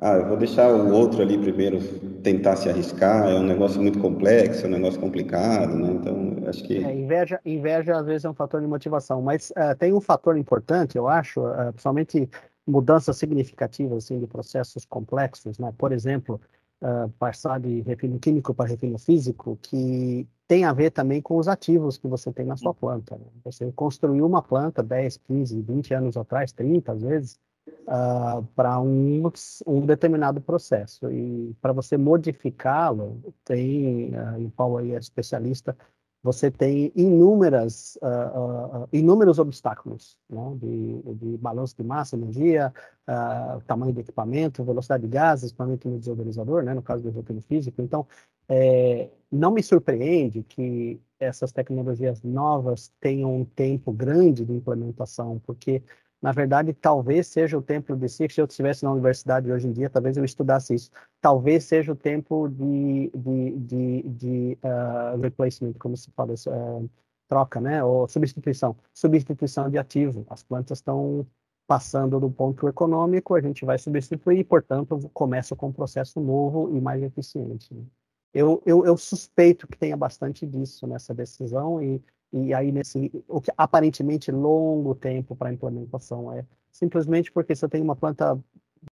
Ah, 0.00 0.16
eu 0.16 0.28
vou 0.28 0.36
deixar 0.36 0.68
o 0.68 0.92
outro 0.92 1.22
ali 1.22 1.38
primeiro 1.38 1.80
tentar 2.22 2.56
se 2.56 2.68
arriscar, 2.68 3.28
é 3.28 3.34
um 3.34 3.42
negócio 3.42 3.80
muito 3.80 3.98
complexo, 3.98 4.66
é 4.66 4.68
um 4.68 4.72
negócio 4.72 5.00
complicado, 5.00 5.74
né? 5.74 5.92
Então, 5.92 6.36
acho 6.46 6.62
que... 6.64 6.84
É, 6.84 6.94
inveja, 6.94 7.40
inveja 7.44 7.96
às 7.96 8.06
vezes 8.06 8.24
é 8.24 8.30
um 8.30 8.34
fator 8.34 8.60
de 8.60 8.66
motivação, 8.66 9.22
mas 9.22 9.50
uh, 9.50 9.74
tem 9.78 9.92
um 9.92 10.00
fator 10.00 10.36
importante, 10.36 10.96
eu 10.98 11.08
acho, 11.08 11.40
uh, 11.40 11.72
principalmente 11.72 12.28
mudanças 12.66 13.16
significativas 13.16 14.04
assim, 14.04 14.20
de 14.20 14.26
processos 14.26 14.84
complexos, 14.84 15.58
né? 15.58 15.72
Por 15.78 15.90
exemplo, 15.90 16.40
uh, 16.82 17.08
passar 17.18 17.60
de 17.60 17.80
refino 17.82 18.18
químico 18.18 18.54
para 18.54 18.68
refino 18.68 18.98
físico, 18.98 19.58
que 19.62 20.26
tem 20.46 20.64
a 20.64 20.72
ver 20.72 20.90
também 20.90 21.20
com 21.20 21.36
os 21.36 21.48
ativos 21.48 21.98
que 21.98 22.08
você 22.08 22.32
tem 22.32 22.46
na 22.46 22.56
sua 22.56 22.74
planta. 22.74 23.16
Né? 23.16 23.26
Você 23.44 23.70
construiu 23.72 24.26
uma 24.26 24.42
planta 24.42 24.82
10, 24.82 25.18
15, 25.18 25.60
20 25.60 25.94
anos 25.94 26.16
atrás, 26.16 26.52
30 26.52 26.92
às 26.92 27.02
vezes, 27.02 27.38
uh, 27.86 28.42
para 28.54 28.80
um, 28.80 29.30
um 29.66 29.86
determinado 29.86 30.40
processo. 30.40 31.10
E 31.10 31.54
para 31.60 31.72
você 31.72 31.96
modificá-lo, 31.96 33.20
tem, 33.44 34.10
uh, 34.10 34.40
e 34.40 34.46
o 34.46 34.50
Paulo 34.50 34.78
aí 34.78 34.92
é 34.92 34.98
especialista, 34.98 35.76
você 36.22 36.50
tem 36.50 36.92
inúmeras, 36.96 37.96
uh, 38.02 38.82
uh, 38.82 38.88
inúmeros 38.92 39.38
obstáculos, 39.38 40.18
né? 40.28 40.56
de, 40.56 41.02
de, 41.14 41.36
balanço 41.38 41.76
de 41.76 41.84
massa, 41.84 42.16
energia, 42.16 42.72
uh, 43.08 43.60
tamanho 43.66 43.92
do 43.92 44.00
equipamento, 44.00 44.64
velocidade 44.64 45.04
de 45.04 45.08
gases, 45.08 45.50
equipamento 45.50 45.88
no 45.88 45.98
desodorizador, 45.98 46.62
né? 46.62 46.74
no 46.74 46.82
caso 46.82 47.02
do 47.02 47.10
roteiro 47.10 47.40
físico. 47.42 47.80
Então, 47.80 48.06
é, 48.48 49.10
não 49.30 49.52
me 49.52 49.62
surpreende 49.62 50.42
que 50.42 51.00
essas 51.20 51.52
tecnologias 51.52 52.22
novas 52.22 52.92
tenham 53.00 53.36
um 53.40 53.44
tempo 53.44 53.92
grande 53.92 54.44
de 54.44 54.52
implementação, 54.52 55.40
porque 55.44 55.82
na 56.20 56.32
verdade, 56.32 56.72
talvez 56.72 57.28
seja 57.28 57.56
o 57.56 57.62
tempo 57.62 57.94
de 57.96 58.08
si, 58.08 58.28
se 58.28 58.40
eu 58.40 58.46
estivesse 58.46 58.82
na 58.82 58.92
universidade 58.92 59.50
hoje 59.52 59.68
em 59.68 59.72
dia, 59.72 59.88
talvez 59.88 60.16
eu 60.16 60.24
estudasse 60.24 60.74
isso. 60.74 60.90
Talvez 61.20 61.64
seja 61.64 61.92
o 61.92 61.96
tempo 61.96 62.48
de, 62.48 63.10
de, 63.14 63.58
de, 63.58 64.02
de 64.02 64.58
uh, 64.64 65.20
replacement, 65.20 65.74
como 65.74 65.96
se 65.96 66.10
fala, 66.10 66.34
uh, 66.34 66.90
troca, 67.28 67.60
né? 67.60 67.84
Ou 67.84 68.08
substituição. 68.08 68.76
Substituição 68.92 69.70
de 69.70 69.78
ativo. 69.78 70.26
As 70.28 70.42
plantas 70.42 70.78
estão 70.78 71.24
passando 71.68 72.18
do 72.18 72.30
ponto 72.30 72.66
econômico, 72.66 73.34
a 73.34 73.40
gente 73.40 73.64
vai 73.64 73.78
substituir 73.78 74.38
e, 74.38 74.44
portanto, 74.44 74.98
começa 75.12 75.54
com 75.54 75.68
um 75.68 75.72
processo 75.72 76.18
novo 76.18 76.74
e 76.74 76.80
mais 76.80 77.02
eficiente. 77.02 77.72
Né? 77.72 77.84
Eu, 78.32 78.62
eu, 78.64 78.86
eu 78.86 78.96
suspeito 78.96 79.68
que 79.68 79.76
tenha 79.76 79.96
bastante 79.96 80.46
disso 80.46 80.86
nessa 80.86 81.14
decisão 81.14 81.82
e 81.82 82.02
e 82.32 82.52
aí 82.52 82.70
nesse 82.72 83.10
o 83.26 83.40
que 83.40 83.50
aparentemente 83.56 84.30
longo 84.30 84.94
tempo 84.94 85.34
para 85.34 85.52
implementação 85.52 86.32
é 86.32 86.44
simplesmente 86.70 87.32
porque 87.32 87.54
você 87.54 87.68
tem 87.68 87.82
uma 87.82 87.96
planta 87.96 88.38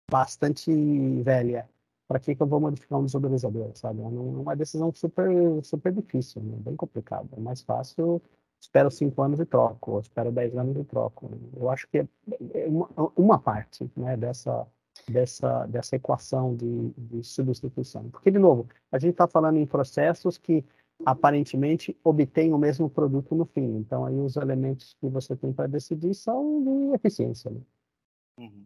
bastante 0.10 0.72
velha 1.24 1.68
para 2.08 2.20
que, 2.20 2.36
que 2.36 2.42
eu 2.42 2.48
vou 2.48 2.60
modificar 2.60 3.00
um 3.00 3.06
desodorizador 3.06 3.72
sabe? 3.76 4.02
É 4.02 4.06
uma 4.06 4.56
decisão 4.56 4.94
super 4.94 5.30
super 5.64 5.94
difícil 5.94 6.42
né? 6.42 6.58
bem 6.60 6.76
complicada 6.76 7.30
é 7.38 7.40
mais 7.40 7.62
fácil 7.62 8.22
espero 8.62 8.92
cinco 8.92 9.22
anos 9.24 9.40
e 9.40 9.46
troco 9.46 9.92
ou 9.92 10.00
espero 10.00 10.32
dez 10.32 10.56
anos 10.56 10.78
e 10.78 10.84
troco. 10.84 11.32
Eu 11.58 11.70
acho 11.70 11.88
que 11.88 11.98
é, 12.00 12.08
é 12.54 12.68
uma, 12.68 12.88
uma 13.16 13.40
parte 13.40 13.90
né 13.98 14.16
dessa 14.16 14.68
dessa 15.10 15.66
dessa 15.66 15.96
equação 15.96 16.56
de, 16.56 16.90
de 16.92 17.24
substituição. 17.24 18.10
Porque 18.10 18.30
de 18.30 18.40
novo 18.40 18.68
a 18.92 19.00
gente 19.00 19.12
está 19.12 19.28
falando 19.28 19.58
em 19.58 19.66
processos 19.66 20.38
que 20.38 20.64
aparentemente 21.06 21.98
obtém 22.04 22.54
o 22.54 22.58
mesmo 22.58 22.90
produto 22.90 23.36
no 23.36 23.46
fim. 23.46 23.78
Então, 23.78 24.06
aí 24.06 24.20
os 24.20 24.36
elementos 24.36 24.96
que 25.00 25.08
você 25.08 25.36
tem 25.36 25.52
para 25.52 25.68
decidir 25.68 26.14
são 26.14 26.64
de 26.64 26.96
eficiência. 26.96 27.52
Né? 27.52 27.62
Uhum. 28.40 28.66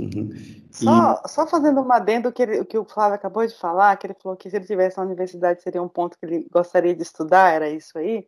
Uhum. 0.00 0.30
Só, 0.70 1.22
e... 1.24 1.28
só 1.28 1.46
fazendo 1.46 1.80
uma 1.80 1.96
adendo 1.96 2.32
que, 2.32 2.42
ele, 2.42 2.64
que 2.64 2.76
o 2.76 2.84
Flávio 2.84 3.14
acabou 3.14 3.46
de 3.46 3.54
falar, 3.54 3.96
que 3.96 4.06
ele 4.06 4.16
falou 4.20 4.36
que 4.36 4.50
se 4.50 4.56
ele 4.56 4.66
tivesse 4.66 4.98
na 4.98 5.04
universidade 5.04 5.62
seria 5.62 5.82
um 5.82 5.88
ponto 5.88 6.18
que 6.18 6.26
ele 6.26 6.48
gostaria 6.50 6.94
de 6.94 7.02
estudar, 7.02 7.52
era 7.52 7.68
isso 7.68 7.96
aí. 7.96 8.26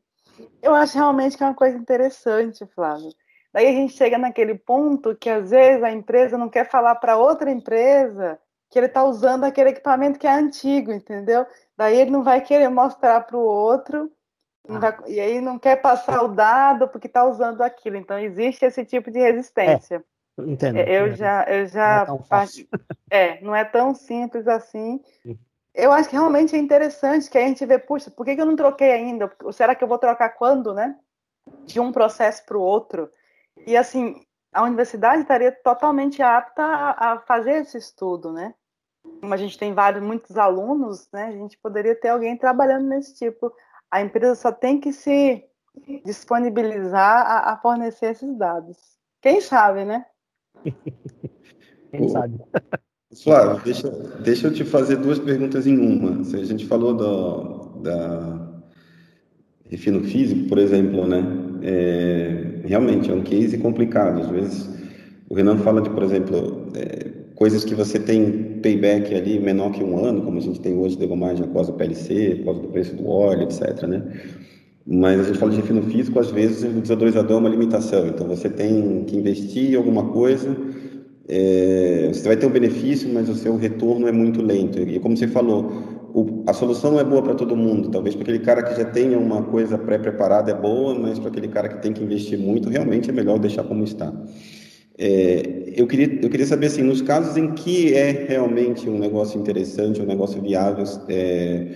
Eu 0.63 0.75
acho 0.75 0.97
realmente 0.97 1.37
que 1.37 1.43
é 1.43 1.47
uma 1.47 1.55
coisa 1.55 1.77
interessante, 1.77 2.65
Flávio. 2.67 3.13
Daí 3.53 3.67
a 3.67 3.73
gente 3.73 3.95
chega 3.95 4.19
naquele 4.19 4.55
ponto 4.55 5.17
que 5.17 5.29
às 5.29 5.51
vezes 5.51 5.83
a 5.83 5.91
empresa 5.91 6.39
não 6.39 6.49
quer 6.49 6.71
falar 6.71 6.95
para 6.97 7.17
outra 7.17 7.51
empresa 7.51 8.39
que 8.71 8.79
ele 8.79 8.87
está 8.87 9.03
usando 9.05 9.45
aquele 9.45 9.71
equipamento 9.71 10.19
que 10.19 10.27
é 10.27 10.33
antigo, 10.33 10.93
entendeu? 10.93 11.47
Daí 11.77 11.99
ele 11.99 12.11
não 12.11 12.23
vai 12.23 12.41
querer 12.41 12.69
mostrar 12.69 13.21
para 13.23 13.37
o 13.37 13.41
outro, 13.41 14.11
ah. 14.69 14.79
vai, 14.79 14.97
e 15.07 15.21
aí 15.21 15.41
não 15.41 15.59
quer 15.59 15.77
passar 15.77 16.23
o 16.23 16.29
dado 16.29 16.89
porque 16.89 17.07
está 17.07 17.25
usando 17.25 17.63
aquilo. 17.63 17.97
Então 17.97 18.19
existe 18.19 18.65
esse 18.65 18.85
tipo 18.85 19.11
de 19.11 19.19
resistência. 19.19 20.05
É, 20.39 20.43
entendo. 20.43 20.79
É, 20.79 21.01
eu 21.01 21.15
já, 21.15 21.45
eu 21.45 21.67
já 21.67 22.07
não 22.07 22.25
é, 22.31 22.47
é, 23.11 23.41
não 23.41 23.55
é 23.55 23.65
tão 23.65 23.95
simples 23.95 24.47
assim. 24.47 25.01
Eu 25.75 25.93
acho 25.93 26.09
que 26.09 26.17
realmente 26.17 26.57
é 26.57 26.59
interessante 26.59 27.31
que 27.31 27.39
a 27.39 27.47
gente 27.47 27.65
vê, 27.65 27.79
puxa, 27.79 28.11
por 28.11 28.27
que, 28.27 28.33
eu 28.33 28.47
não 28.47 28.57
troquei 28.57 28.93
ainda? 28.93 29.31
Será 29.53 29.75
que 29.75 29.85
eu 29.85 29.89
vou 29.89 29.99
trocar 29.99 30.31
quando, 30.31 30.75
né? 30.75 30.97
De 31.65 31.79
um 31.81 31.93
processo 31.93 32.45
para 32.45 32.59
o 32.59 32.63
outro. 32.63 33.09
E 33.67 33.77
assim, 33.77 34.21
a 34.53 34.63
universidade 34.63 35.23
estaria 35.23 35.53
totalmente 35.53 36.23
apta 36.23 36.63
a, 36.63 37.13
a 37.13 37.19
fazer 37.21 37.63
esse 37.63 37.79
estudo, 37.79 38.33
né? 38.33 38.55
como 39.21 39.35
a 39.35 39.37
gente 39.37 39.59
tem 39.59 39.73
vários, 39.73 40.03
muitos 40.03 40.37
alunos, 40.37 41.09
né, 41.13 41.25
a 41.25 41.33
gente 41.33 41.59
poderia 41.59 41.95
ter 41.95 42.09
alguém 42.09 42.37
trabalhando 42.37 42.87
nesse 42.87 43.15
tipo. 43.15 43.53
A 43.91 44.01
empresa 44.03 44.35
só 44.35 44.53
tem 44.53 44.81
que 44.81 44.93
se 44.93 45.45
disponibilizar 46.05 47.27
a, 47.27 47.53
a 47.53 47.57
fornecer 47.57 48.13
esses 48.13 48.37
dados. 48.37 48.77
Quem 49.21 49.41
sabe, 49.41 49.85
né? 49.85 50.05
Quem 51.91 52.09
sabe. 52.09 52.39
Flávio, 53.23 53.63
deixa, 53.65 53.89
deixa 54.21 54.47
eu 54.49 54.55
te 54.55 54.65
fazer 54.65 54.97
duas 54.97 55.19
perguntas 55.19 55.67
em 55.67 55.79
uma. 55.79 56.21
A 56.21 56.45
gente 56.45 56.67
falou 56.67 56.95
do, 56.95 57.81
da 57.81 58.61
refino 59.65 60.05
físico, 60.05 60.49
por 60.49 60.59
exemplo, 60.59 61.07
né? 61.07 61.23
É, 61.63 62.48
realmente 62.69 63.11
é 63.11 63.15
um 63.15 63.23
case 63.23 63.59
complicado. 63.59 64.21
Às 64.21 64.29
vezes 64.29 64.71
o 65.29 65.35
Renan 65.35 65.59
fala 65.59 65.83
de, 65.83 65.91
por 65.91 66.03
exemplo, 66.03 66.69
é, 66.75 67.07
coisas 67.35 67.65
que 67.65 67.75
você 67.75 67.99
tem 67.99 68.59
payback 68.63 69.15
ali 69.15 69.39
menor 69.39 69.73
que 69.73 69.85
um 69.85 70.05
ano, 70.05 70.23
como 70.23 70.39
a 70.39 70.41
gente 70.41 70.61
tem 70.61 70.77
hoje 70.77 70.95
de 70.95 71.01
degomagem 71.01 71.45
após 71.45 71.69
o 71.69 71.73
PLC, 71.73 72.39
após 72.41 72.59
o 72.59 72.69
preço 72.69 72.97
do 72.97 73.09
óleo, 73.09 73.43
etc. 73.43 73.83
Né? 73.85 74.03
Mas 74.87 75.21
a 75.21 75.23
gente 75.25 75.39
fala 75.39 75.53
de 75.53 75.59
refino 75.59 75.83
físico, 75.83 76.19
às 76.19 76.31
vezes 76.31 76.65
o 76.65 76.81
desodorizador 76.81 77.37
é 77.37 77.41
uma 77.41 77.49
limitação. 77.49 78.07
Então 78.07 78.27
você 78.27 78.49
tem 78.49 79.05
que 79.05 79.17
investir 79.17 79.73
em 79.73 79.77
alguma 79.77 80.05
coisa, 80.05 80.57
é, 81.29 82.11
você 82.13 82.27
vai 82.27 82.37
ter 82.37 82.47
um 82.47 82.51
benefício, 82.51 83.09
mas 83.13 83.29
o 83.29 83.35
seu 83.35 83.57
retorno 83.57 84.09
é 84.09 84.13
muito 84.13 84.41
lento. 84.41 84.81
E 84.81 84.99
como 84.99 85.17
você 85.17 85.29
falou, 85.29 85.98
o, 86.15 86.45
a 86.47 86.53
solução 86.53 86.93
não 86.93 87.01
é 87.01 87.05
boa 87.05 87.23
para 87.23 87.35
todo 87.35 87.57
mundo. 87.57 87.91
Talvez 87.91 88.15
para 88.15 88.23
aquele 88.23 88.39
cara 88.41 88.63
que 88.63 88.75
já 88.75 88.85
tenha 88.85 89.19
uma 89.19 89.43
coisa 89.43 89.77
pré-preparada 89.77 90.51
é 90.51 90.55
boa, 90.55 90.95
mas 90.95 91.19
para 91.19 91.29
aquele 91.29 91.49
cara 91.49 91.69
que 91.69 91.83
tem 91.83 91.93
que 91.93 92.03
investir 92.03 92.39
muito, 92.39 92.69
realmente 92.69 93.11
é 93.11 93.13
melhor 93.13 93.39
deixar 93.39 93.65
como 93.65 93.85
está. 93.85 94.13
É, 94.97 95.73
eu, 95.77 95.87
queria, 95.87 96.19
eu 96.21 96.29
queria 96.29 96.47
saber, 96.47 96.67
assim, 96.67 96.83
nos 96.83 97.01
casos 97.01 97.37
em 97.37 97.53
que 97.53 97.95
é 97.95 98.11
realmente 98.11 98.89
um 98.89 98.99
negócio 98.99 99.41
interessante, 99.41 100.03
um 100.03 100.07
negócio 100.07 100.43
viável, 100.43 100.85
é, 101.09 101.67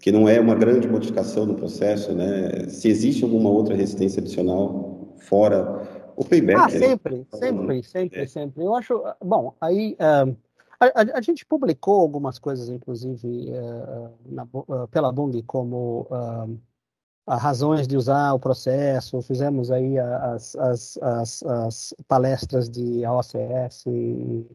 que 0.00 0.12
não 0.12 0.28
é 0.28 0.38
uma 0.38 0.54
grande 0.54 0.86
modificação 0.86 1.46
no 1.46 1.54
processo, 1.54 2.12
né? 2.12 2.66
Se 2.68 2.88
existe 2.88 3.24
alguma 3.24 3.48
outra 3.48 3.74
resistência 3.74 4.20
adicional 4.20 5.16
fora 5.18 5.82
o 6.16 6.24
payback. 6.24 6.58
Ah, 6.60 6.68
sempre, 6.68 7.16
né? 7.16 7.24
sempre, 7.32 7.82
sempre, 7.82 8.20
é. 8.20 8.26
sempre. 8.26 8.64
Eu 8.64 8.74
acho, 8.74 9.02
bom, 9.24 9.54
aí 9.60 9.96
uh, 10.00 10.36
a, 10.80 11.18
a, 11.18 11.20
gente 11.20 11.44
publicou 11.44 12.00
algumas 12.00 12.38
coisas, 12.38 12.68
inclusive, 12.68 13.50
uh, 13.50 14.14
na, 14.26 14.44
uh, 14.52 14.88
pela 14.88 15.12
Bung, 15.12 15.42
como 15.42 16.06
razões 17.26 17.86
de 17.86 17.96
usar 17.96 18.32
o 18.32 18.38
processo, 18.38 19.20
fizemos 19.20 19.70
aí 19.70 19.98
as, 19.98 20.56
as, 20.56 20.98
as, 21.02 21.42
as 21.42 21.94
palestras 22.06 22.70
de 22.70 23.04
OCS 23.04 23.84
e, 23.86 24.46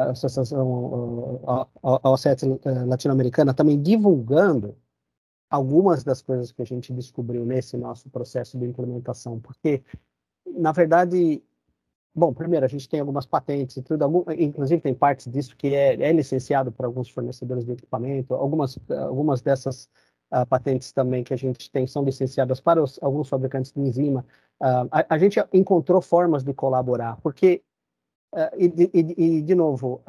a 0.00 0.10
Associação 0.10 1.40
a, 1.46 1.66
a 1.82 2.10
OCET 2.10 2.46
Latino-Americana 2.86 3.52
também 3.52 3.80
divulgando 3.80 4.76
algumas 5.50 6.02
das 6.02 6.22
coisas 6.22 6.50
que 6.50 6.62
a 6.62 6.64
gente 6.64 6.92
descobriu 6.92 7.44
nesse 7.44 7.76
nosso 7.76 8.08
processo 8.08 8.58
de 8.58 8.64
implementação, 8.64 9.38
porque, 9.38 9.82
na 10.46 10.72
verdade, 10.72 11.42
bom, 12.14 12.32
primeiro, 12.32 12.64
a 12.64 12.68
gente 12.68 12.88
tem 12.88 13.00
algumas 13.00 13.26
patentes 13.26 13.76
e 13.76 13.82
tudo, 13.82 14.02
algum, 14.02 14.24
inclusive 14.38 14.80
tem 14.80 14.94
partes 14.94 15.30
disso 15.30 15.56
que 15.56 15.74
é, 15.74 15.94
é 15.94 16.12
licenciado 16.12 16.70
para 16.70 16.86
alguns 16.86 17.10
fornecedores 17.10 17.64
de 17.64 17.72
equipamento, 17.72 18.34
algumas, 18.34 18.78
algumas 18.90 19.42
dessas 19.42 19.88
uh, 20.32 20.46
patentes 20.46 20.92
também 20.92 21.24
que 21.24 21.34
a 21.34 21.36
gente 21.36 21.70
tem 21.70 21.86
são 21.86 22.04
licenciadas 22.04 22.60
para 22.60 22.82
os, 22.82 23.02
alguns 23.02 23.28
fabricantes 23.28 23.72
de 23.72 23.80
enzima. 23.80 24.24
Uh, 24.60 24.88
a, 24.90 25.14
a, 25.14 25.18
gente 25.18 25.44
encontrou 25.52 26.00
formas 26.00 26.44
de 26.44 26.54
colaborar, 26.54 27.16
porque, 27.20 27.62
uh, 28.34 28.50
e, 28.56 28.90
e, 28.94 29.38
e, 29.38 29.42
de 29.42 29.54
novo, 29.54 30.02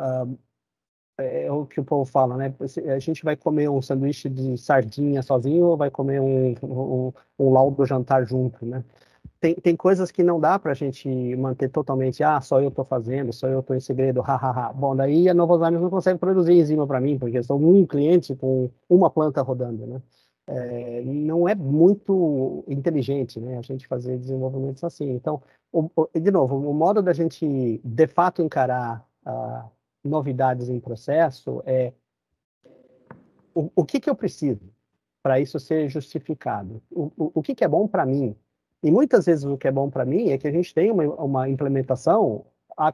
é, 1.17 1.45
é 1.45 1.51
o 1.51 1.65
que 1.65 1.79
o 1.79 1.83
povo 1.83 2.05
fala, 2.05 2.37
né? 2.37 2.53
A 2.93 2.99
gente 2.99 3.23
vai 3.23 3.35
comer 3.35 3.69
um 3.69 3.81
sanduíche 3.81 4.29
de 4.29 4.57
sardinha 4.57 5.21
sozinho 5.21 5.65
ou 5.65 5.77
vai 5.77 5.89
comer 5.89 6.21
um, 6.21 6.53
um, 6.63 7.13
um 7.39 7.51
laudo 7.51 7.85
jantar 7.85 8.25
junto, 8.25 8.65
né? 8.65 8.83
Tem, 9.45 9.53
tem 9.53 9.75
coisas 9.75 10.09
que 10.09 10.23
não 10.23 10.39
dá 10.39 10.57
para 10.57 10.71
a 10.71 10.73
gente 10.73 11.07
manter 11.35 11.69
totalmente, 11.69 12.23
ah, 12.23 12.41
só 12.41 12.59
eu 12.59 12.69
estou 12.69 12.83
fazendo, 12.83 13.31
só 13.31 13.47
eu 13.47 13.59
estou 13.59 13.75
em 13.75 13.79
segredo, 13.79 14.19
hahaha. 14.19 14.73
Bom, 14.73 14.95
daí 14.95 15.29
a 15.29 15.35
Novozymes 15.35 15.79
não 15.79 15.91
consegue 15.91 16.17
produzir 16.17 16.53
enzima 16.53 16.87
para 16.87 16.99
mim, 16.99 17.19
porque 17.19 17.43
sou 17.43 17.59
um 17.59 17.85
cliente 17.85 18.35
com 18.35 18.71
uma 18.89 19.07
planta 19.07 19.43
rodando, 19.43 19.85
né? 19.85 20.01
É, 20.47 21.03
não 21.03 21.47
é 21.47 21.53
muito 21.53 22.63
inteligente, 22.67 23.39
né? 23.39 23.59
A 23.59 23.61
gente 23.61 23.87
fazer 23.87 24.17
desenvolvimentos 24.17 24.83
assim. 24.83 25.11
Então, 25.11 25.39
o, 25.71 25.91
o, 25.95 26.09
de 26.19 26.31
novo, 26.31 26.57
o 26.57 26.73
modo 26.73 27.03
da 27.03 27.13
gente 27.13 27.79
de 27.83 28.07
fato 28.07 28.41
encarar 28.41 29.07
uh, 29.27 29.69
novidades 30.03 30.69
em 30.69 30.79
processo 30.79 31.61
é 31.67 31.93
o, 33.53 33.69
o 33.75 33.85
que, 33.85 33.99
que 33.99 34.09
eu 34.09 34.15
preciso 34.15 34.73
para 35.21 35.39
isso 35.39 35.59
ser 35.59 35.87
justificado? 35.87 36.81
O, 36.89 37.11
o 37.35 37.43
que, 37.43 37.53
que 37.53 37.63
é 37.63 37.67
bom 37.67 37.87
para 37.87 38.07
mim? 38.07 38.35
E 38.85 38.91
muitas 38.91 39.25
vezes 39.25 39.43
o 39.43 39.57
que 39.57 39.67
é 39.67 39.71
bom 39.71 39.89
para 39.89 40.05
mim 40.05 40.29
é 40.29 40.37
que 40.37 40.47
a 40.47 40.51
gente 40.51 40.71
tem 40.71 40.91
uma, 40.91 41.03
uma 41.15 41.49
implementação 41.49 42.45
a, 42.77 42.93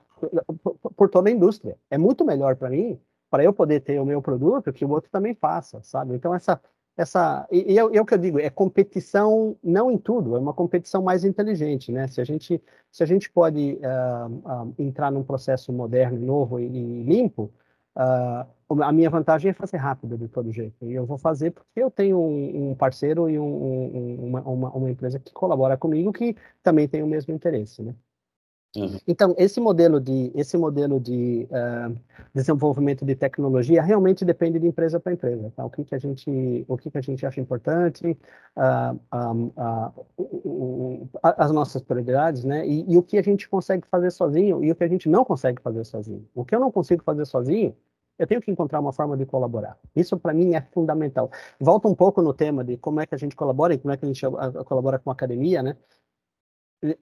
por 0.95 1.09
toda 1.09 1.27
a 1.27 1.33
indústria. 1.33 1.77
É 1.89 1.97
muito 1.97 2.23
melhor 2.23 2.55
para 2.55 2.69
mim, 2.69 2.97
para 3.29 3.43
eu 3.43 3.51
poder 3.51 3.81
ter 3.81 3.99
o 3.99 4.05
meu 4.05 4.21
produto, 4.21 4.71
que 4.71 4.85
o 4.85 4.89
outro 4.89 5.11
também 5.11 5.35
faça, 5.35 5.81
sabe? 5.83 6.15
Então, 6.15 6.33
essa, 6.33 6.61
essa 6.95 7.45
e, 7.51 7.73
e 7.73 7.77
é, 7.77 7.81
é, 7.81 8.01
o 8.01 8.05
que 8.05 8.13
eu 8.13 8.17
digo, 8.17 8.39
é 8.39 8.49
competição 8.49 9.57
não 9.61 9.91
em 9.91 9.97
tudo, 9.97 10.37
é 10.37 10.39
uma 10.39 10.53
competição 10.53 11.03
mais 11.03 11.25
inteligente, 11.25 11.91
né? 11.91 12.07
Se 12.07 12.21
a 12.21 12.23
gente 12.23 12.63
se 12.89 13.03
a 13.03 13.05
gente 13.05 13.29
pode 13.29 13.77
uh, 13.81 14.29
uh, 14.29 14.73
entrar 14.79 15.11
num 15.11 15.23
processo 15.23 15.73
moderno, 15.73 16.25
novo 16.25 16.57
e, 16.57 16.67
e 16.67 17.03
limpo, 17.03 17.51
uh, 17.97 18.47
a 18.81 18.91
minha 18.91 19.09
vantagem 19.09 19.51
é 19.51 19.53
fazer 19.53 19.77
rápido 19.77 20.17
de 20.17 20.27
todo 20.27 20.51
jeito. 20.51 20.85
E 20.85 20.93
eu 20.93 21.05
vou 21.05 21.17
fazer 21.17 21.51
porque 21.51 21.81
eu 21.81 21.91
tenho 21.91 22.19
um, 22.19 22.71
um 22.71 22.75
parceiro 22.75 23.29
e 23.29 23.39
um, 23.39 23.43
um, 23.43 24.27
uma, 24.27 24.41
uma, 24.41 24.69
uma 24.71 24.89
empresa 24.89 25.19
que 25.19 25.31
colabora 25.33 25.77
comigo 25.77 26.13
que 26.13 26.35
também 26.63 26.87
tem 26.87 27.03
o 27.03 27.07
mesmo 27.07 27.33
interesse, 27.33 27.81
né? 27.81 27.95
Uhum. 28.75 28.97
Então, 29.05 29.35
esse 29.37 29.59
modelo 29.59 29.99
de, 29.99 30.31
esse 30.33 30.57
modelo 30.57 30.97
de 30.97 31.45
uh, 31.51 31.93
desenvolvimento 32.33 33.03
de 33.03 33.15
tecnologia 33.15 33.81
realmente 33.81 34.23
depende 34.23 34.59
de 34.59 34.67
empresa 34.67 34.97
para 34.97 35.11
empresa. 35.11 35.51
Tá? 35.53 35.65
O, 35.65 35.69
que, 35.69 35.83
que, 35.83 35.93
a 35.93 35.97
gente, 35.97 36.65
o 36.67 36.77
que, 36.77 36.89
que 36.89 36.97
a 36.97 37.01
gente 37.01 37.25
acha 37.25 37.41
importante, 37.41 38.17
uh, 38.55 38.95
uh, 40.17 41.09
as 41.21 41.51
nossas 41.51 41.81
prioridades, 41.81 42.45
né? 42.45 42.65
E, 42.65 42.93
e, 42.93 42.97
o 42.97 43.03
que 43.03 43.17
a 43.17 43.21
gente 43.21 43.49
consegue 43.49 43.85
fazer 43.87 44.09
sozinho 44.09 44.63
e 44.63 44.71
o 44.71 44.75
que 44.75 44.85
a 44.85 44.87
gente 44.87 45.09
não 45.09 45.25
consegue 45.25 45.61
fazer 45.61 45.83
sozinho. 45.83 46.25
O 46.33 46.45
que 46.45 46.55
eu 46.55 46.59
não 46.59 46.71
consigo 46.71 47.03
fazer 47.03 47.25
sozinho, 47.25 47.75
eu 48.21 48.27
tenho 48.27 48.41
que 48.41 48.51
encontrar 48.51 48.79
uma 48.79 48.93
forma 48.93 49.17
de 49.17 49.25
colaborar. 49.25 49.77
Isso, 49.95 50.17
para 50.17 50.33
mim, 50.33 50.53
é 50.53 50.61
fundamental. 50.61 51.31
Volta 51.59 51.87
um 51.87 51.95
pouco 51.95 52.21
no 52.21 52.33
tema 52.33 52.63
de 52.63 52.77
como 52.77 52.99
é 52.99 53.05
que 53.05 53.15
a 53.15 53.17
gente 53.17 53.35
colabora 53.35 53.73
e 53.73 53.79
como 53.79 53.93
é 53.93 53.97
que 53.97 54.05
a 54.05 54.07
gente 54.07 54.21
colabora 54.65 54.99
com 54.99 55.09
a 55.09 55.13
academia, 55.13 55.63
né? 55.63 55.75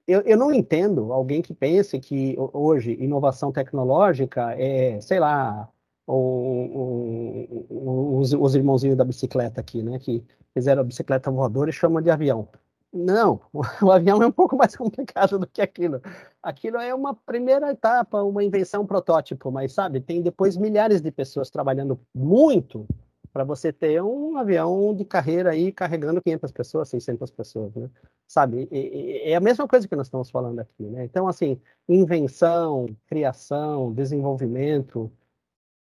eu, 0.07 0.21
eu 0.21 0.37
não 0.37 0.53
entendo 0.53 1.13
alguém 1.13 1.41
que 1.41 1.53
pense 1.53 1.99
que 1.99 2.35
hoje 2.37 2.97
inovação 2.99 3.51
tecnológica 3.51 4.53
é, 4.59 4.99
sei 5.01 5.19
lá, 5.19 5.69
os, 6.07 8.33
os, 8.33 8.55
irmãozinhos 8.55 8.97
da 8.97 9.05
bicicleta 9.05 9.61
aqui, 9.61 9.83
né, 9.83 9.99
que 9.99 10.23
fizeram 10.53 10.81
a 10.81 10.85
bicicleta 10.85 11.31
voadora 11.31 11.69
e 11.69 11.73
chamam 11.73 12.01
de 12.01 12.09
avião. 12.09 12.47
Não, 12.91 13.41
o 13.81 13.91
avião 13.91 14.21
é 14.21 14.27
um 14.27 14.31
pouco 14.31 14.55
mais 14.55 14.75
complicado 14.77 15.37
do 15.37 15.47
que 15.47 15.61
aquilo. 15.61 16.01
Aquilo 16.41 16.77
é 16.77 16.93
uma 16.93 17.13
primeira 17.13 17.71
etapa, 17.71 18.23
uma 18.23 18.43
invenção, 18.43 18.81
um 18.81 18.87
protótipo, 18.87 19.51
mas 19.51 19.73
sabe, 19.73 20.01
tem 20.01 20.21
depois 20.21 20.57
milhares 20.57 21.01
de 21.01 21.11
pessoas 21.11 21.49
trabalhando 21.49 21.99
muito 22.13 22.87
para 23.31 23.43
você 23.43 23.71
ter 23.71 24.01
um 24.01 24.37
avião 24.37 24.95
de 24.95 25.05
carreira 25.05 25.51
aí 25.51 25.71
carregando 25.71 26.21
500 26.21 26.51
pessoas, 26.51 26.89
600 26.89 27.29
pessoas, 27.31 27.75
né? 27.75 27.89
Sabe? 28.27 28.67
E, 28.71 28.77
e, 29.27 29.31
é 29.31 29.35
a 29.35 29.39
mesma 29.39 29.67
coisa 29.67 29.87
que 29.87 29.95
nós 29.95 30.07
estamos 30.07 30.31
falando 30.31 30.59
aqui, 30.59 30.83
né? 30.83 31.05
Então, 31.05 31.27
assim, 31.27 31.61
invenção, 31.87 32.87
criação, 33.07 33.93
desenvolvimento, 33.93 35.11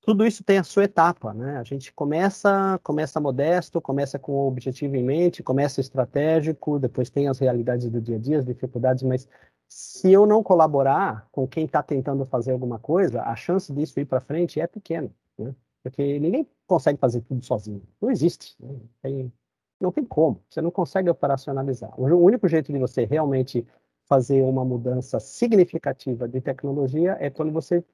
tudo 0.08 0.26
isso 0.26 0.42
tem 0.42 0.56
a 0.56 0.64
sua 0.64 0.84
etapa, 0.84 1.34
né? 1.34 1.58
A 1.58 1.62
gente 1.62 1.92
começa, 1.92 2.80
começa 2.82 3.20
modesto, 3.20 3.78
começa 3.78 4.18
com 4.18 4.32
o 4.32 4.48
objetivo 4.48 4.96
em 4.96 5.02
mente, 5.04 5.42
começa 5.42 5.82
estratégico, 5.82 6.78
depois 6.78 7.10
tem 7.10 7.28
as 7.28 7.38
realidades 7.38 7.90
do 7.90 8.00
dia 8.00 8.16
a 8.16 8.18
dia, 8.18 8.38
as 8.38 8.46
dificuldades, 8.46 9.02
mas 9.02 9.28
se 9.68 10.10
eu 10.10 10.24
não 10.24 10.42
colaborar 10.42 11.28
com 11.30 11.46
quem 11.46 11.66
está 11.66 11.82
tentando 11.82 12.24
fazer 12.24 12.52
alguma 12.52 12.78
coisa, 12.78 13.20
a 13.20 13.36
chance 13.36 13.70
disso 13.70 14.00
ir 14.00 14.06
para 14.06 14.18
frente 14.18 14.58
é 14.58 14.66
pequena, 14.66 15.10
né? 15.38 15.54
Porque 15.82 16.18
ninguém 16.18 16.48
consegue 16.66 16.98
fazer 16.98 17.20
tudo 17.20 17.44
sozinho. 17.44 17.82
Não 18.00 18.10
existe. 18.10 18.56
Né? 18.58 18.80
Tem, 19.02 19.32
não 19.78 19.92
tem 19.92 20.06
como. 20.06 20.42
Você 20.48 20.62
não 20.62 20.70
consegue 20.70 21.10
operacionalizar. 21.10 21.92
O 22.00 22.04
único 22.04 22.48
jeito 22.48 22.72
de 22.72 22.78
você 22.78 23.04
realmente 23.04 23.66
fazer 24.06 24.40
uma 24.40 24.64
mudança 24.64 25.20
significativa 25.20 26.26
de 26.26 26.40
tecnologia 26.40 27.14
é 27.20 27.28
quando 27.28 27.52
você 27.52 27.84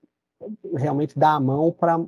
realmente 0.77 1.19
dá 1.19 1.35
a 1.35 1.40
mão 1.40 1.73
para 1.73 1.98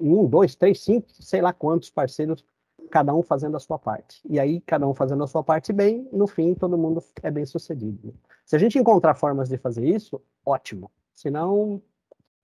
um, 0.00 0.26
dois, 0.26 0.54
três, 0.54 0.80
cinco, 0.80 1.08
sei 1.10 1.40
lá 1.40 1.52
quantos 1.52 1.90
parceiros, 1.90 2.44
cada 2.90 3.14
um 3.14 3.22
fazendo 3.22 3.56
a 3.56 3.60
sua 3.60 3.78
parte. 3.78 4.20
E 4.28 4.38
aí, 4.38 4.60
cada 4.60 4.86
um 4.86 4.94
fazendo 4.94 5.24
a 5.24 5.26
sua 5.26 5.42
parte 5.42 5.72
bem, 5.72 6.08
no 6.12 6.26
fim, 6.26 6.54
todo 6.54 6.78
mundo 6.78 7.02
é 7.22 7.30
bem 7.30 7.44
sucedido. 7.44 8.14
Se 8.44 8.54
a 8.54 8.58
gente 8.58 8.78
encontrar 8.78 9.14
formas 9.14 9.48
de 9.48 9.58
fazer 9.58 9.84
isso, 9.84 10.20
ótimo. 10.44 10.90
Senão, 11.14 11.82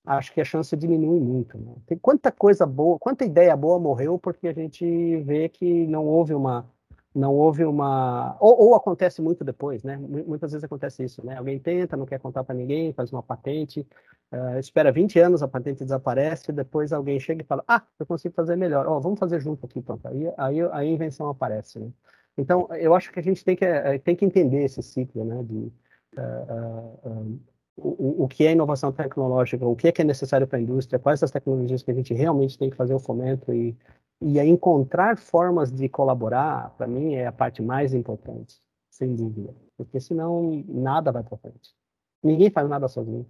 acho 0.05 0.33
que 0.33 0.41
a 0.41 0.45
chance 0.45 0.77
diminui 0.77 1.21
muito. 1.21 1.57
Né? 1.59 1.75
Tem 1.87 1.97
quanta 1.97 2.33
coisa 2.33 2.67
boa, 2.67 2.99
quanta 2.99 3.25
ideia 3.25 3.57
boa 3.57 3.79
morreu 3.79 4.19
porque 4.19 4.49
a 4.49 4.53
gente 4.53 5.17
vê 5.19 5.49
que 5.49 5.87
não 5.87 6.07
houve 6.07 6.35
uma, 6.35 6.69
não 7.15 7.35
houve 7.35 7.65
uma, 7.65 8.37
ou, 8.41 8.69
ou 8.69 8.75
acontece 8.75 9.21
muito 9.21 9.45
depois, 9.45 9.83
né? 9.83 9.97
Muitas 9.97 10.53
vezes 10.53 10.65
acontece 10.65 11.05
isso, 11.05 11.25
né? 11.25 11.37
Alguém 11.37 11.59
tenta, 11.59 11.97
não 11.97 12.07
quer 12.07 12.19
contar 12.19 12.43
para 12.43 12.55
ninguém, 12.55 12.93
faz 12.93 13.13
uma 13.13 13.23
patente, 13.23 13.87
uh, 14.33 14.59
espera 14.59 14.91
20 14.91 15.19
anos, 15.19 15.43
a 15.43 15.49
patente 15.49 15.85
desaparece, 15.85 16.53
depois 16.53 16.93
alguém 16.93 17.21
chega 17.21 17.43
e 17.43 17.47
fala, 17.47 17.63
ah, 17.69 17.83
eu 17.99 18.07
consigo 18.07 18.35
fazer 18.35 18.57
melhor, 18.57 18.87
ó, 18.87 18.97
oh, 18.97 19.01
vamos 19.01 19.19
fazer 19.19 19.41
junto 19.41 19.67
aqui, 19.67 19.83
pronto. 19.83 20.07
Aí, 20.09 20.33
aí, 20.39 20.63
a 20.73 20.85
invenção 20.85 21.29
aparece, 21.29 21.79
né? 21.79 21.91
Então, 22.37 22.67
eu 22.75 22.95
acho 22.95 23.13
que 23.13 23.21
a 23.21 23.23
gente 23.23 23.45
tem 23.45 23.55
que, 23.55 23.65
eh, 23.65 23.99
tem 23.99 24.17
que 24.17 24.25
entender 24.25 24.65
esse 24.65 24.83
ciclo, 24.83 25.25
né? 25.25 25.43
De, 25.43 25.73
uh, 26.17 27.09
uh, 27.09 27.41
o, 27.77 28.25
o 28.25 28.29
que 28.29 28.47
é 28.47 28.53
inovação 28.53 28.93
tecnológica, 28.93 29.67
o 29.67 29.77
que 29.77 29.89
é 29.89 29.93
que 29.93 30.03
é 30.03 30.05
necessário 30.05 30.47
para 30.47 30.59
a 30.59 30.63
indústria, 30.63 30.99
quais 30.99 31.23
as 31.23 31.31
tecnologias 31.31 31.83
que 31.83 31.91
a 31.91 31.95
gente 31.95 32.15
realmente 32.15 32.59
tem 32.59 32.71
que 32.71 32.77
fazer 32.77 32.95
o 32.95 32.99
fomento 32.99 33.53
e, 33.53 33.77
e 34.23 34.39
encontrar 34.41 35.19
formas 35.19 35.71
de 35.73 35.89
colaborar, 35.89 36.71
para 36.77 36.87
mim, 36.87 37.15
é 37.15 37.27
a 37.27 37.33
parte 37.33 37.61
mais 37.61 37.93
importante, 37.93 38.57
sem 38.91 39.15
dúvida. 39.15 39.55
Porque 39.77 40.01
senão 40.01 40.65
nada 40.69 41.11
vai 41.11 41.23
para 41.23 41.37
frente. 41.39 41.75
Ninguém 42.23 42.51
faz 42.51 42.69
nada 42.69 42.87
sozinho. 42.89 43.27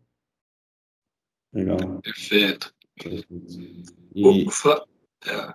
Legal. 1.52 1.78
Perfeito. 2.02 2.74
E... 4.14 4.46
Ufa. 4.46 4.84
É. 5.26 5.54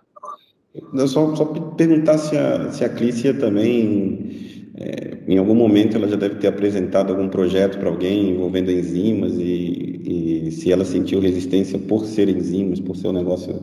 Eu 0.94 1.08
só, 1.08 1.36
só 1.36 1.46
perguntar 1.46 2.18
se 2.18 2.38
a, 2.38 2.72
se 2.72 2.84
a 2.86 2.90
Clícia 2.90 3.38
também 3.38 4.72
é, 4.76 5.18
em 5.28 5.38
algum 5.38 5.56
momento 5.56 5.98
ela 5.98 6.08
já 6.08 6.16
deve 6.16 6.36
ter 6.36 6.48
apresentado 6.48 7.12
algum 7.12 7.28
projeto 7.28 7.80
para 7.80 7.90
alguém 7.90 8.30
envolvendo 8.32 8.72
enzimas 8.72 9.34
e, 9.38 10.46
e, 10.48 10.52
se 10.52 10.72
ela 10.72 10.86
sentiu 10.86 11.20
resistência 11.20 11.80
por 11.80 12.06
ser 12.06 12.30
enzimas, 12.30 12.80
por 12.80 12.96
ser 12.96 13.08
um 13.08 13.14
negócio 13.14 13.60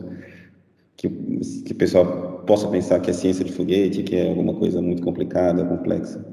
que, 0.95 1.09
que 1.09 1.71
o 1.71 1.77
pessoal 1.77 2.43
possa 2.45 2.67
pensar 2.67 2.99
que 2.99 3.09
é 3.09 3.13
ciência 3.13 3.43
de 3.43 3.51
foguete, 3.51 4.03
que 4.03 4.15
é 4.15 4.29
alguma 4.29 4.57
coisa 4.57 4.81
muito 4.81 5.03
complicada, 5.03 5.65
complexa. 5.65 6.23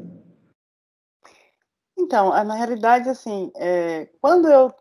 Então, 1.98 2.30
na 2.44 2.54
realidade, 2.54 3.08
assim, 3.08 3.50
é, 3.56 4.08
quando 4.20 4.48
eu 4.48 4.72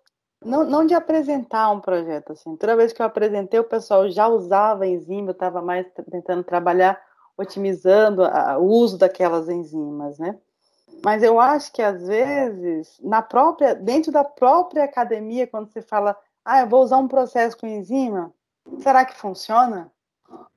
não, 0.44 0.64
não 0.64 0.86
de 0.86 0.94
apresentar 0.94 1.72
um 1.72 1.80
projeto, 1.80 2.34
assim, 2.34 2.56
toda 2.56 2.76
vez 2.76 2.92
que 2.92 3.02
eu 3.02 3.06
apresentei, 3.06 3.60
o 3.60 3.64
pessoal 3.64 4.10
já 4.10 4.28
usava 4.28 4.88
enzima, 4.88 5.30
eu 5.30 5.34
estava 5.34 5.62
mais 5.62 5.86
tentando 6.10 6.44
trabalhar 6.44 7.00
otimizando 7.38 8.24
a, 8.24 8.58
o 8.58 8.66
uso 8.66 8.98
daquelas 8.98 9.50
enzimas, 9.50 10.18
né? 10.18 10.38
Mas 11.04 11.24
eu 11.24 11.40
acho 11.40 11.72
que 11.72 11.82
às 11.82 12.06
vezes, 12.06 13.00
na 13.02 13.22
própria, 13.22 13.74
dentro 13.74 14.12
da 14.12 14.24
própria 14.24 14.84
academia, 14.84 15.48
quando 15.48 15.72
se 15.72 15.82
fala 15.82 16.16
ah, 16.44 16.62
eu 16.62 16.68
vou 16.68 16.84
usar 16.84 16.98
um 16.98 17.08
processo 17.08 17.58
com 17.58 17.68
enzima, 17.68 18.34
será 18.80 19.06
que 19.06 19.16
funciona? 19.16 19.92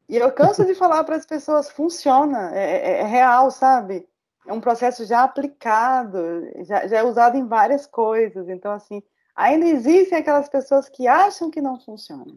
E 0.09 0.16
eu 0.16 0.31
canso 0.32 0.65
de 0.65 0.74
falar 0.74 1.03
para 1.05 1.16
as 1.16 1.27
pessoas, 1.27 1.70
funciona, 1.70 2.55
é, 2.55 2.77
é, 2.77 3.01
é, 3.01 3.07
real, 3.07 3.51
sabe? 3.51 4.07
É 4.47 4.53
um 4.53 4.61
processo 4.61 5.07
já 5.07 5.24
aplicado, 5.24 6.19
já, 6.65 6.86
já 6.86 6.99
é 6.99 7.03
usado 7.03 7.36
em 7.36 7.47
várias 7.47 7.86
coisas. 7.86 8.49
Então, 8.49 8.73
assim, 8.73 9.03
ainda 9.35 9.66
existem 9.66 10.19
aquelas 10.19 10.49
pessoas 10.49 10.89
que 10.89 11.07
acham 11.07 11.51
que 11.51 11.61
não 11.61 11.81
funciona. 11.81 12.36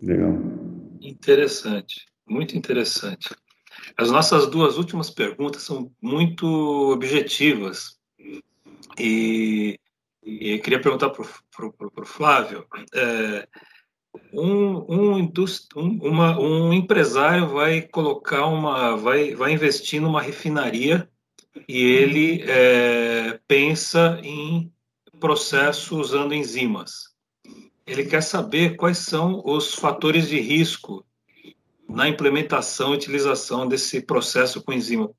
Legal. 0.00 0.32
Interessante, 1.00 2.06
muito 2.26 2.56
interessante. 2.56 3.34
As 3.96 4.10
nossas 4.10 4.46
duas 4.46 4.78
últimas 4.78 5.10
perguntas 5.10 5.62
são 5.62 5.90
muito 6.00 6.46
objetivas. 6.92 7.98
E, 8.98 9.78
e 10.24 10.52
eu 10.52 10.60
queria 10.60 10.80
perguntar 10.80 11.10
para 11.10 11.22
o 11.22 12.06
Flávio: 12.06 12.66
é, 12.94 13.48
um, 14.32 15.18
um, 15.18 15.32
um, 15.76 15.98
uma, 16.02 16.38
um 16.38 16.72
empresário 16.72 17.48
vai 17.48 17.82
colocar 17.82 18.46
uma, 18.46 18.96
vai, 18.96 19.34
vai 19.34 19.52
investir 19.52 20.00
numa 20.00 20.22
refinaria 20.22 21.08
e 21.68 21.82
ele 21.82 22.42
é, 22.46 23.38
pensa 23.46 24.20
em 24.22 24.72
processo 25.18 25.98
usando 25.98 26.34
enzimas. 26.34 27.12
Ele 27.86 28.04
quer 28.04 28.22
saber 28.22 28.76
quais 28.76 28.98
são 28.98 29.42
os 29.44 29.74
fatores 29.74 30.28
de 30.28 30.40
risco 30.40 31.04
na 31.88 32.08
implementação 32.08 32.92
e 32.92 32.96
utilização 32.96 33.66
desse 33.66 34.00
processo 34.00 34.62
com 34.62 34.72
enzima. 34.72 35.10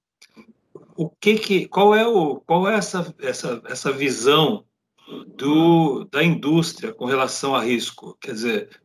O 0.96 1.10
que 1.10 1.36
que, 1.36 1.68
qual 1.68 1.94
é 1.94 2.08
o, 2.08 2.38
qual 2.38 2.68
é 2.68 2.76
essa, 2.76 3.14
essa, 3.20 3.62
essa 3.66 3.92
visão 3.92 4.66
do, 5.26 6.06
da 6.06 6.24
indústria 6.24 6.94
com 6.94 7.06
relação 7.06 7.56
a 7.56 7.64
risco? 7.64 8.18
Quer 8.20 8.34
dizer, 8.34 8.82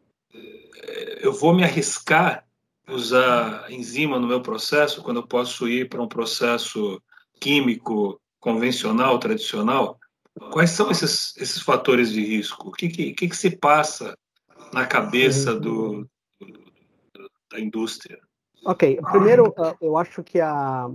eu 1.20 1.32
vou 1.32 1.54
me 1.54 1.64
arriscar 1.64 2.44
usar 2.88 3.70
enzima 3.70 4.18
no 4.18 4.26
meu 4.26 4.40
processo 4.40 5.02
quando 5.02 5.18
eu 5.18 5.26
posso 5.26 5.68
ir 5.68 5.88
para 5.88 6.02
um 6.02 6.08
processo 6.08 7.00
químico 7.40 8.20
convencional, 8.40 9.18
tradicional? 9.18 9.98
Quais 10.52 10.70
são 10.70 10.90
esses, 10.90 11.36
esses 11.36 11.60
fatores 11.60 12.10
de 12.10 12.24
risco? 12.24 12.68
O 12.68 12.72
que, 12.72 12.88
que, 12.88 13.12
que, 13.12 13.36
se 13.36 13.56
passa 13.56 14.16
na 14.72 14.86
cabeça 14.86 15.54
do, 15.54 16.08
da 17.50 17.60
indústria? 17.60 18.18
Ok, 18.64 19.00
primeiro, 19.10 19.52
ah, 19.58 19.76
eu 19.80 19.96
acho 19.96 20.22
que 20.22 20.40
a, 20.40 20.88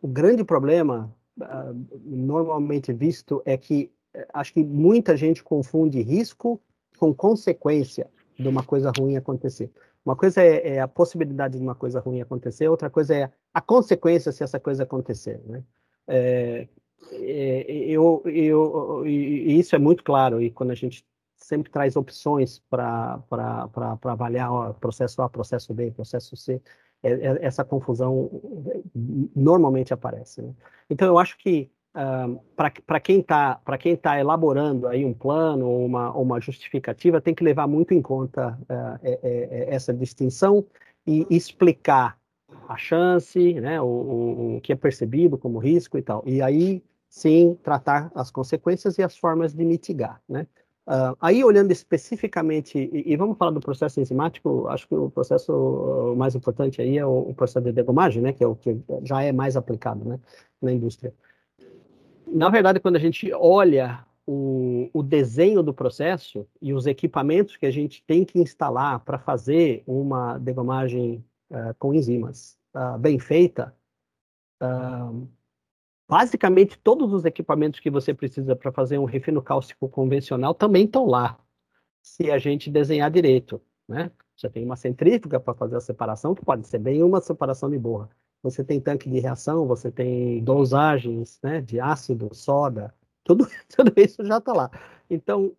o 0.00 0.08
grande 0.08 0.44
problema 0.44 1.14
uh, 1.40 1.88
normalmente 2.04 2.92
visto 2.92 3.42
é 3.44 3.56
que 3.56 3.90
acho 4.32 4.52
que 4.52 4.62
muita 4.62 5.16
gente 5.16 5.42
confunde 5.42 6.00
risco 6.02 6.60
com 6.98 7.14
consequência 7.14 8.08
de 8.38 8.48
uma 8.48 8.62
coisa 8.62 8.90
ruim 8.96 9.16
acontecer. 9.16 9.70
Uma 10.04 10.16
coisa 10.16 10.42
é, 10.42 10.74
é, 10.74 10.80
a 10.80 10.88
possibilidade 10.88 11.56
de 11.56 11.62
uma 11.62 11.74
coisa 11.74 12.00
ruim 12.00 12.20
acontecer, 12.20 12.68
outra 12.68 12.90
coisa 12.90 13.14
é 13.14 13.30
a 13.52 13.60
consequência 13.60 14.32
se 14.32 14.44
essa 14.44 14.60
coisa 14.60 14.82
acontecer. 14.82 15.40
Né? 15.46 15.64
É, 16.06 16.68
é, 17.12 17.72
eu, 17.72 18.22
eu, 18.26 19.06
e 19.06 19.58
isso 19.58 19.74
é 19.74 19.78
muito 19.78 20.04
claro, 20.04 20.42
e 20.42 20.50
quando 20.50 20.70
a 20.70 20.74
gente 20.74 21.06
sempre 21.36 21.70
traz 21.70 21.96
opções 21.96 22.60
para 22.70 23.22
avaliar 24.04 24.52
ó, 24.52 24.72
processo 24.74 25.22
A, 25.22 25.28
processo 25.28 25.72
B, 25.72 25.90
processo 25.90 26.36
C, 26.36 26.60
é, 27.02 27.12
é, 27.12 27.38
essa 27.42 27.64
confusão 27.64 28.30
normalmente 29.34 29.92
aparece. 29.92 30.42
Né? 30.42 30.54
Então, 30.88 31.06
eu 31.08 31.18
acho 31.18 31.36
que 31.38 31.70
uh, 31.94 32.40
para 32.56 33.00
quem 33.00 33.20
está 33.20 33.60
tá 34.02 34.18
elaborando 34.18 34.86
aí 34.86 35.04
um 35.04 35.14
plano 35.14 35.66
ou 35.66 35.84
uma, 35.84 36.10
uma 36.12 36.40
justificativa, 36.40 37.20
tem 37.20 37.34
que 37.34 37.44
levar 37.44 37.66
muito 37.66 37.94
em 37.94 38.02
conta 38.02 38.58
uh, 38.62 38.98
é, 39.02 39.20
é, 39.22 39.74
essa 39.74 39.92
distinção 39.92 40.64
e 41.06 41.26
explicar 41.30 42.18
a 42.68 42.76
chance, 42.76 43.54
né, 43.54 43.80
o, 43.80 43.84
o, 43.84 44.56
o 44.56 44.60
que 44.60 44.72
é 44.72 44.76
percebido 44.76 45.36
como 45.36 45.58
risco 45.58 45.98
e 45.98 46.02
tal. 46.02 46.22
E 46.26 46.40
aí, 46.40 46.82
sim, 47.08 47.58
tratar 47.62 48.10
as 48.14 48.30
consequências 48.30 48.98
e 48.98 49.02
as 49.02 49.16
formas 49.16 49.52
de 49.52 49.64
mitigar, 49.64 50.20
né? 50.28 50.46
Uh, 50.86 51.16
aí, 51.18 51.42
olhando 51.42 51.72
especificamente, 51.72 52.78
e, 52.78 53.12
e, 53.12 53.16
vamos 53.16 53.38
falar 53.38 53.52
do 53.52 53.60
processo 53.60 53.98
enzimático, 54.00 54.68
acho 54.68 54.86
que 54.86 54.94
o 54.94 55.08
processo 55.08 56.14
mais 56.14 56.34
importante 56.34 56.82
aí 56.82 56.98
é 56.98 57.06
o, 57.06 57.30
o, 57.30 57.34
processo 57.34 57.62
de 57.64 57.72
degomagem, 57.72 58.20
né, 58.20 58.34
que 58.34 58.44
é 58.44 58.46
o 58.46 58.54
que 58.54 58.78
já 59.02 59.22
é 59.22 59.32
mais 59.32 59.56
aplicado 59.56 60.04
né, 60.04 60.20
na 60.60 60.70
indústria. 60.72 61.14
Na 62.34 62.48
verdade, 62.48 62.80
quando 62.80 62.96
a 62.96 62.98
gente 62.98 63.32
olha 63.32 64.04
o, 64.26 64.90
o 64.92 65.04
desenho 65.04 65.62
do 65.62 65.72
processo 65.72 66.44
e 66.60 66.74
os 66.74 66.84
equipamentos 66.84 67.56
que 67.56 67.64
a 67.64 67.70
gente 67.70 68.02
tem 68.02 68.24
que 68.24 68.40
instalar 68.40 68.98
para 69.04 69.20
fazer 69.20 69.84
uma 69.86 70.36
degomagem 70.38 71.24
uh, 71.48 71.72
com 71.78 71.94
enzimas 71.94 72.58
uh, 72.74 72.98
bem 72.98 73.20
feita, 73.20 73.72
basicamente 76.08 76.78
todos 76.78 77.12
os 77.12 77.24
equipamentos 77.24 77.78
que 77.78 77.90
você 77.90 78.12
precisa 78.14 78.56
para 78.56 78.72
fazer 78.72 78.98
um 78.98 79.04
refino 79.04 79.42
cálcico 79.42 79.88
convencional 79.88 80.54
também 80.54 80.86
estão 80.86 81.06
lá, 81.06 81.38
se 82.02 82.30
a 82.30 82.38
gente 82.38 82.70
desenhar 82.70 83.10
direito, 83.10 83.60
né? 83.86 84.10
Você 84.34 84.48
tem 84.48 84.64
uma 84.64 84.74
centrífuga 84.74 85.38
para 85.38 85.54
fazer 85.54 85.76
a 85.76 85.80
separação, 85.80 86.34
que 86.34 86.44
pode 86.44 86.66
ser 86.66 86.78
bem 86.78 87.02
uma 87.02 87.20
separação 87.20 87.70
de 87.70 87.78
borra. 87.78 88.08
Você 88.44 88.62
tem 88.62 88.80
tanque 88.80 89.10
de 89.10 89.18
reação, 89.18 89.66
você 89.66 89.90
tem 89.90 90.44
dosagens 90.44 91.40
né, 91.42 91.60
de 91.60 91.80
ácido, 91.80 92.32
soda, 92.32 92.94
tudo, 93.24 93.48
tudo 93.74 93.92
isso 93.96 94.24
já 94.24 94.38
está 94.38 94.52
lá. 94.52 94.70
Então, 95.10 95.52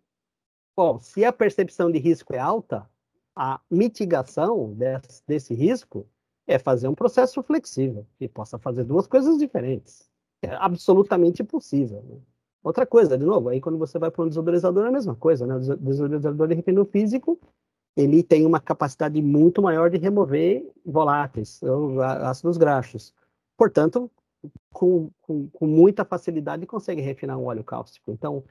bom, 0.74 0.98
se 0.98 1.22
a 1.22 1.32
percepção 1.32 1.92
de 1.92 1.98
risco 1.98 2.34
é 2.34 2.38
alta, 2.38 2.88
a 3.34 3.60
mitigação 3.70 4.72
desse, 4.72 5.22
desse 5.26 5.54
risco 5.54 6.06
é 6.46 6.58
fazer 6.58 6.88
um 6.88 6.94
processo 6.94 7.42
flexível, 7.42 8.06
que 8.18 8.26
possa 8.26 8.58
fazer 8.58 8.84
duas 8.84 9.06
coisas 9.06 9.36
diferentes 9.36 10.08
é 10.42 10.54
absolutamente 10.54 11.42
possível. 11.44 12.02
Né? 12.02 12.18
Outra 12.62 12.86
coisa, 12.86 13.16
de 13.16 13.24
novo, 13.24 13.48
aí 13.48 13.60
quando 13.60 13.78
você 13.78 13.98
vai 13.98 14.10
para 14.10 14.24
um 14.24 14.28
desodorizador 14.28 14.84
é 14.84 14.88
a 14.88 14.92
mesma 14.92 15.14
coisa, 15.14 15.46
né? 15.46 15.54
O 15.54 15.76
desodorizador 15.76 16.48
de 16.48 16.54
refino 16.54 16.84
físico, 16.84 17.38
ele 17.96 18.22
tem 18.22 18.44
uma 18.44 18.60
capacidade 18.60 19.20
muito 19.22 19.62
maior 19.62 19.90
de 19.90 19.96
remover 19.96 20.70
voláteis, 20.84 21.60
ácidos 22.22 22.58
graxos. 22.58 23.14
Portanto, 23.56 24.10
com, 24.70 25.10
com, 25.22 25.48
com, 25.48 25.66
muita 25.66 26.04
facilidade 26.04 26.66
consegue 26.66 27.00
refinar 27.00 27.38
um 27.38 27.46
óleo 27.46 27.64
cáustico. 27.64 28.12
Então, 28.12 28.44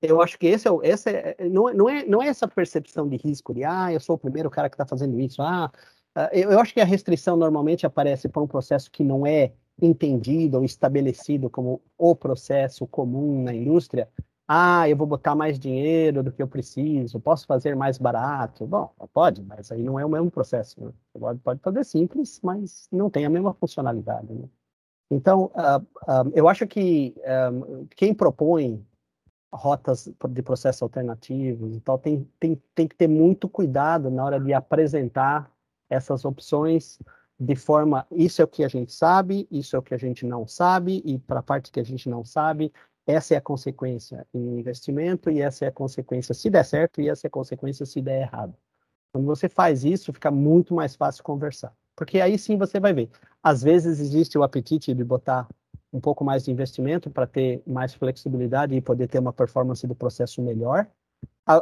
eu 0.00 0.22
acho 0.22 0.38
que 0.38 0.46
esse 0.46 0.68
é, 0.68 0.70
esse 0.84 1.10
é, 1.10 1.36
não, 1.48 1.72
não, 1.74 1.88
é, 1.88 2.04
não 2.06 2.22
é 2.22 2.28
essa 2.28 2.46
percepção 2.46 3.08
de 3.08 3.16
risco 3.16 3.52
de, 3.52 3.64
ah, 3.64 3.92
eu 3.92 4.00
sou 4.00 4.14
o 4.16 4.18
primeiro 4.18 4.48
cara 4.48 4.68
que 4.68 4.74
está 4.74 4.86
fazendo 4.86 5.18
isso, 5.18 5.42
ah, 5.42 5.70
ah, 6.14 6.30
eu, 6.32 6.52
eu 6.52 6.60
acho 6.60 6.72
que 6.72 6.80
a 6.80 6.84
restrição 6.84 7.36
normalmente 7.36 7.84
aparece 7.84 8.28
para 8.28 8.42
um 8.42 8.46
processo 8.46 8.90
que 8.90 9.02
não 9.02 9.26
é 9.26 9.52
entendido 9.80 10.58
ou 10.58 10.64
estabelecido 10.64 11.50
como 11.50 11.82
o 11.98 12.14
processo 12.14 12.86
comum 12.86 13.42
na 13.42 13.52
indústria, 13.52 14.08
ah, 14.48 14.88
eu 14.88 14.96
vou 14.96 15.06
botar 15.06 15.34
mais 15.34 15.58
dinheiro 15.58 16.22
do 16.22 16.30
que 16.30 16.40
eu 16.42 16.46
preciso, 16.46 17.18
posso 17.18 17.46
fazer 17.46 17.74
mais 17.74 17.98
barato. 17.98 18.66
Bom, 18.66 18.92
pode, 19.12 19.42
mas 19.42 19.72
aí 19.72 19.82
não 19.82 19.98
é 19.98 20.04
o 20.04 20.08
mesmo 20.08 20.30
processo. 20.30 20.80
Né? 20.80 20.92
Pode, 21.18 21.40
pode 21.40 21.60
fazer 21.60 21.84
simples, 21.84 22.40
mas 22.42 22.88
não 22.92 23.10
tem 23.10 23.24
a 23.26 23.30
mesma 23.30 23.52
funcionalidade. 23.54 24.32
Né? 24.32 24.48
Então, 25.10 25.50
uh, 25.54 25.82
uh, 26.02 26.32
eu 26.34 26.48
acho 26.48 26.66
que 26.66 27.14
uh, 27.18 27.86
quem 27.96 28.14
propõe 28.14 28.84
rotas 29.52 30.08
de 30.28 30.42
processo 30.42 30.84
alternativos 30.84 31.76
e 31.76 31.80
tal, 31.80 31.98
tem, 31.98 32.28
tem, 32.38 32.60
tem 32.74 32.86
que 32.86 32.94
ter 32.94 33.08
muito 33.08 33.48
cuidado 33.48 34.10
na 34.10 34.24
hora 34.24 34.38
de 34.38 34.52
apresentar 34.52 35.50
essas 35.88 36.24
opções 36.24 36.98
de 37.38 37.54
forma, 37.54 38.06
isso 38.10 38.40
é 38.40 38.44
o 38.44 38.48
que 38.48 38.64
a 38.64 38.68
gente 38.68 38.92
sabe, 38.92 39.46
isso 39.50 39.76
é 39.76 39.78
o 39.78 39.82
que 39.82 39.94
a 39.94 39.98
gente 39.98 40.24
não 40.24 40.46
sabe, 40.46 41.02
e 41.04 41.18
para 41.18 41.40
a 41.40 41.42
parte 41.42 41.70
que 41.70 41.78
a 41.78 41.84
gente 41.84 42.08
não 42.08 42.24
sabe, 42.24 42.72
essa 43.06 43.34
é 43.34 43.36
a 43.36 43.40
consequência 43.40 44.26
em 44.34 44.58
investimento, 44.58 45.30
e 45.30 45.40
essa 45.40 45.64
é 45.64 45.68
a 45.68 45.72
consequência 45.72 46.34
se 46.34 46.50
der 46.50 46.64
certo, 46.64 47.00
e 47.00 47.08
essa 47.08 47.26
é 47.26 47.28
a 47.28 47.30
consequência 47.30 47.86
se 47.86 48.00
der 48.00 48.22
errado. 48.22 48.54
Quando 49.12 49.26
você 49.26 49.48
faz 49.48 49.84
isso, 49.84 50.12
fica 50.12 50.30
muito 50.30 50.74
mais 50.74 50.96
fácil 50.96 51.22
conversar. 51.22 51.72
Porque 51.94 52.20
aí 52.20 52.38
sim 52.38 52.58
você 52.58 52.78
vai 52.78 52.92
ver. 52.92 53.08
Às 53.42 53.62
vezes 53.62 54.00
existe 54.00 54.36
o 54.36 54.42
apetite 54.42 54.92
de 54.92 55.04
botar 55.04 55.48
um 55.92 56.00
pouco 56.00 56.24
mais 56.24 56.44
de 56.44 56.50
investimento 56.50 57.10
para 57.10 57.26
ter 57.26 57.62
mais 57.66 57.94
flexibilidade 57.94 58.74
e 58.74 58.80
poder 58.80 59.08
ter 59.08 59.18
uma 59.18 59.32
performance 59.32 59.86
do 59.86 59.94
processo 59.94 60.42
melhor, 60.42 60.86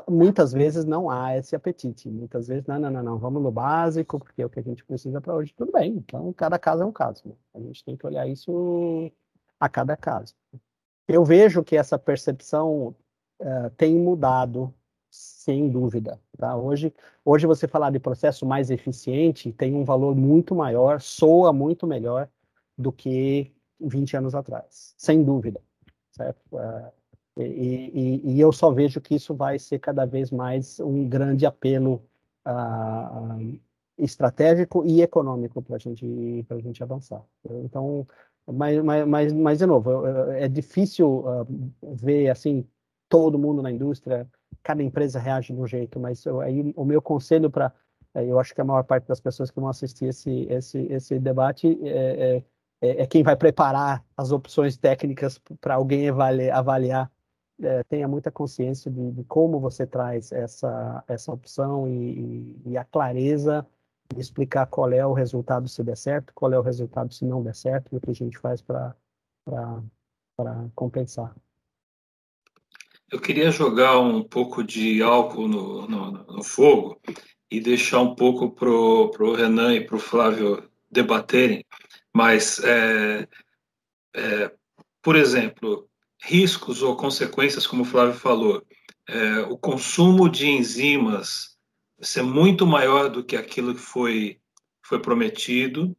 muitas 0.08 0.52
vezes 0.52 0.84
não 0.84 1.10
há 1.10 1.36
esse 1.36 1.54
apetite. 1.54 2.10
Muitas 2.10 2.48
vezes, 2.48 2.66
não, 2.66 2.78
não, 2.78 2.90
não, 2.90 3.02
não, 3.02 3.18
vamos 3.18 3.42
no 3.42 3.52
básico, 3.52 4.18
porque 4.18 4.42
é 4.42 4.46
o 4.46 4.50
que 4.50 4.58
a 4.58 4.62
gente 4.62 4.84
precisa 4.84 5.20
para 5.20 5.34
hoje. 5.34 5.54
Tudo 5.54 5.70
bem, 5.70 5.96
então 5.96 6.32
cada 6.32 6.58
caso 6.58 6.82
é 6.82 6.86
um 6.86 6.92
caso. 6.92 7.22
Né? 7.28 7.34
A 7.54 7.60
gente 7.60 7.84
tem 7.84 7.96
que 7.96 8.06
olhar 8.06 8.26
isso 8.26 9.12
a 9.60 9.68
cada 9.68 9.96
caso. 9.96 10.34
Eu 11.06 11.24
vejo 11.24 11.62
que 11.62 11.76
essa 11.76 11.98
percepção 11.98 12.94
uh, 13.40 13.70
tem 13.76 13.94
mudado, 13.94 14.72
sem 15.10 15.68
dúvida. 15.68 16.20
Tá? 16.38 16.56
Hoje, 16.56 16.92
hoje, 17.24 17.46
você 17.46 17.68
falar 17.68 17.90
de 17.90 18.00
processo 18.00 18.46
mais 18.46 18.70
eficiente 18.70 19.52
tem 19.52 19.74
um 19.74 19.84
valor 19.84 20.14
muito 20.14 20.54
maior, 20.54 21.00
soa 21.00 21.52
muito 21.52 21.86
melhor 21.86 22.28
do 22.76 22.90
que 22.92 23.52
20 23.80 24.16
anos 24.16 24.34
atrás, 24.34 24.94
sem 24.96 25.22
dúvida. 25.22 25.60
Certo? 26.12 26.40
Uh, 26.52 26.92
E, 27.36 28.20
e, 28.22 28.34
e, 28.34 28.40
eu 28.40 28.52
só 28.52 28.70
vejo 28.70 29.00
que 29.00 29.16
isso 29.16 29.34
vai 29.34 29.58
ser 29.58 29.80
cada 29.80 30.06
vez 30.06 30.30
mais 30.30 30.78
um 30.78 31.08
grande 31.08 31.44
apelo 31.44 32.00
uh, 32.46 33.58
estratégico 33.98 34.84
e 34.86 35.02
econômico 35.02 35.60
para 35.60 35.78
gente, 35.78 36.46
a 36.48 36.58
gente 36.60 36.82
avançar. 36.82 37.24
Então, 37.64 38.06
mas, 38.52 39.06
mas, 39.06 39.32
mas, 39.32 39.58
de 39.58 39.66
novo, 39.66 40.06
é 40.32 40.48
difícil 40.48 41.24
uh, 41.26 41.46
ver 41.82 42.30
assim 42.30 42.66
todo 43.08 43.38
mundo 43.38 43.62
na 43.62 43.70
indústria, 43.70 44.28
cada 44.62 44.82
empresa 44.82 45.18
reage 45.18 45.52
de 45.52 45.60
um 45.60 45.66
jeito, 45.66 46.00
mas 46.00 46.24
eu, 46.24 46.40
aí, 46.40 46.72
o 46.76 46.84
meu 46.84 47.00
conselho 47.00 47.50
para 47.50 47.72
eu 48.14 48.38
acho 48.38 48.54
que 48.54 48.60
a 48.60 48.64
maior 48.64 48.84
parte 48.84 49.08
das 49.08 49.20
pessoas 49.20 49.50
que 49.50 49.58
vão 49.58 49.68
assistir 49.68 50.06
esse, 50.06 50.46
esse, 50.48 50.78
esse 50.90 51.18
debate 51.18 51.78
é, 51.82 51.88
é, 51.88 52.44
é, 52.80 53.02
é 53.02 53.06
quem 53.06 53.24
vai 53.24 53.34
preparar 53.34 54.04
as 54.16 54.30
opções 54.30 54.76
técnicas 54.76 55.40
para 55.60 55.74
alguém 55.74 56.08
avaliar, 56.08 56.56
avaliar 56.56 57.10
é, 57.60 57.82
tenha 57.84 58.08
muita 58.08 58.30
consciência 58.30 58.90
de, 58.90 59.12
de, 59.12 59.24
como 59.24 59.60
você 59.60 59.86
traz 59.86 60.32
essa, 60.32 61.04
essa 61.06 61.32
opção 61.32 61.88
e, 61.88 62.60
e, 62.66 62.76
a 62.76 62.84
clareza 62.84 63.66
explicar 64.18 64.66
qual 64.66 64.92
é 64.92 65.04
o 65.06 65.12
resultado 65.12 65.68
se 65.68 65.82
der 65.82 65.96
certo, 65.96 66.32
qual 66.34 66.52
é 66.52 66.58
o 66.58 66.62
resultado 66.62 67.12
se 67.12 67.24
não 67.24 67.42
der 67.42 67.54
certo 67.54 67.92
e 67.92 67.96
o 67.96 68.00
que 68.00 68.10
a 68.10 68.14
gente 68.14 68.38
faz 68.38 68.62
para 68.62 68.94
compensar. 70.74 71.34
Eu 73.10 73.20
queria 73.20 73.50
jogar 73.50 73.98
um 74.00 74.22
pouco 74.22 74.64
de 74.64 75.02
álcool 75.02 75.46
no, 75.46 75.86
no, 75.86 76.10
no 76.10 76.42
fogo 76.42 77.00
e 77.50 77.60
deixar 77.60 78.00
um 78.00 78.14
pouco 78.14 78.50
para 78.50 78.68
o 78.68 79.34
Renan 79.34 79.74
e 79.74 79.86
para 79.86 79.96
o 79.96 80.00
Flávio 80.00 80.68
debaterem, 80.90 81.64
mas, 82.12 82.58
é, 82.60 83.28
é, 84.14 84.52
por 85.02 85.16
exemplo, 85.16 85.88
riscos 86.22 86.82
ou 86.82 86.96
consequências, 86.96 87.66
como 87.66 87.82
o 87.82 87.86
Flávio 87.86 88.14
falou, 88.14 88.64
é, 89.08 89.40
o 89.42 89.58
consumo 89.58 90.28
de 90.28 90.48
enzimas 90.48 91.53
ser 92.04 92.22
muito 92.22 92.66
maior 92.66 93.08
do 93.08 93.24
que 93.24 93.36
aquilo 93.36 93.74
que 93.74 93.80
foi, 93.80 94.40
foi 94.82 95.00
prometido, 95.00 95.96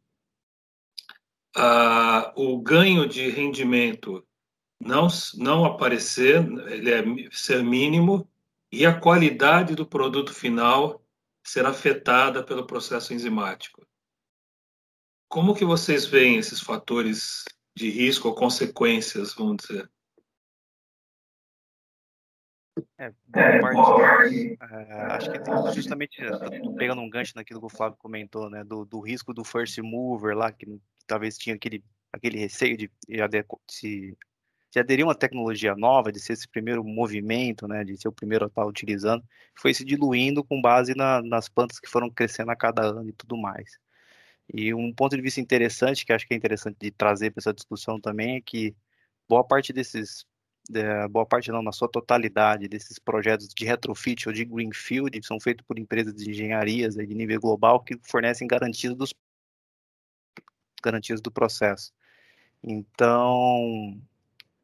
ah, 1.56 2.32
o 2.36 2.60
ganho 2.60 3.08
de 3.08 3.28
rendimento 3.28 4.26
não, 4.80 5.08
não 5.34 5.64
aparecer, 5.64 6.46
ele 6.70 6.90
é 6.90 7.02
ser 7.30 7.62
mínimo, 7.64 8.28
e 8.70 8.84
a 8.84 8.98
qualidade 8.98 9.74
do 9.74 9.86
produto 9.86 10.34
final 10.34 11.02
ser 11.42 11.64
afetada 11.64 12.42
pelo 12.44 12.66
processo 12.66 13.14
enzimático. 13.14 13.86
Como 15.28 15.54
que 15.54 15.64
vocês 15.64 16.04
veem 16.04 16.36
esses 16.36 16.60
fatores 16.60 17.44
de 17.74 17.88
risco 17.90 18.28
ou 18.28 18.34
consequências, 18.34 19.34
vamos 19.34 19.58
dizer? 19.58 19.90
É, 22.98 23.12
boa 23.28 23.60
parte, 23.60 24.58
é, 24.60 24.92
acho 25.12 25.32
que 25.32 25.38
tem 25.38 25.54
justamente 25.74 26.18
pegando 26.76 27.00
um 27.00 27.08
gancho 27.08 27.32
naquilo 27.34 27.60
que 27.60 27.66
o 27.66 27.70
Flávio 27.70 27.96
comentou, 27.98 28.50
né, 28.50 28.62
do, 28.64 28.84
do 28.84 29.00
risco 29.00 29.32
do 29.32 29.44
first 29.44 29.78
mover 29.78 30.36
lá, 30.36 30.52
que, 30.52 30.66
talvez 31.06 31.38
tinha 31.38 31.54
aquele, 31.54 31.82
aquele 32.12 32.38
receio 32.38 32.76
de, 32.76 32.90
se 33.68 34.16
de 34.70 34.80
aderir 34.80 35.04
a 35.04 35.08
uma 35.08 35.14
tecnologia 35.14 35.74
nova, 35.74 36.12
de 36.12 36.20
ser 36.20 36.34
esse 36.34 36.46
primeiro 36.46 36.84
movimento, 36.84 37.66
né, 37.66 37.82
de 37.82 37.96
ser 37.96 38.08
o 38.08 38.12
primeiro 38.12 38.44
a 38.44 38.48
estar 38.48 38.66
utilizando, 38.66 39.24
foi 39.54 39.72
se 39.72 39.84
diluindo 39.84 40.44
com 40.44 40.60
base 40.60 40.94
na, 40.94 41.22
nas 41.22 41.48
plantas 41.48 41.80
que 41.80 41.88
foram 41.88 42.10
crescendo 42.10 42.50
a 42.50 42.56
cada 42.56 42.82
ano 42.82 43.08
e 43.08 43.12
tudo 43.12 43.38
mais. 43.38 43.78
E 44.52 44.74
um 44.74 44.92
ponto 44.92 45.16
de 45.16 45.22
vista 45.22 45.40
interessante, 45.40 46.04
que 46.04 46.12
acho 46.12 46.26
que 46.26 46.34
é 46.34 46.36
interessante 46.36 46.76
de 46.78 46.90
trazer 46.90 47.30
para 47.30 47.40
essa 47.40 47.54
discussão 47.54 47.98
também, 47.98 48.36
é 48.36 48.40
que 48.40 48.76
boa 49.28 49.42
parte 49.42 49.72
desses, 49.72 50.26
é, 50.74 51.08
boa 51.08 51.26
parte 51.26 51.50
não, 51.50 51.62
na 51.62 51.72
sua 51.72 51.88
totalidade, 51.88 52.68
desses 52.68 52.98
projetos 52.98 53.48
de 53.48 53.64
retrofit 53.64 54.28
ou 54.28 54.34
de 54.34 54.44
greenfield 54.44 55.20
são 55.24 55.38
feitos 55.40 55.64
por 55.66 55.78
empresas 55.78 56.14
de 56.14 56.30
engenharias 56.30 56.94
de 56.94 57.14
nível 57.14 57.40
global 57.40 57.80
que 57.80 57.98
fornecem 58.02 58.46
garantias 58.48 58.94
dos 58.94 59.14
garantias 60.82 61.20
do 61.20 61.30
processo. 61.30 61.92
Então, 62.62 64.00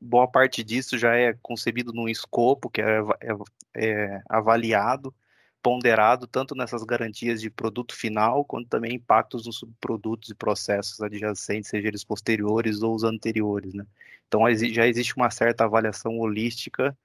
boa 0.00 0.26
parte 0.26 0.64
disso 0.64 0.98
já 0.98 1.14
é 1.14 1.32
concebido 1.42 1.92
num 1.92 2.08
escopo 2.08 2.70
que 2.70 2.80
é, 2.80 2.98
é, 3.20 3.86
é, 3.86 4.22
avaliado, 4.28 5.14
ponderado 5.62 6.26
tanto 6.26 6.54
nessas 6.56 6.82
garantias 6.82 7.40
de 7.40 7.48
produto 7.48 7.94
final, 7.94 8.44
quanto 8.44 8.68
também 8.68 8.94
impactos 8.96 9.46
nos 9.46 9.58
subprodutos 9.58 10.30
e 10.30 10.34
processos 10.34 11.00
adjacentes, 11.00 11.70
seja 11.70 11.86
eles 11.86 12.02
posteriores 12.02 12.82
ou 12.82 12.94
os 12.94 13.04
anteriores. 13.04 13.72
Né? 13.72 13.86
Então 14.32 14.42
já 14.54 14.86
existe 14.86 15.14
uma 15.14 15.30
certa 15.30 15.64
avaliação 15.64 16.18
holística 16.18 16.96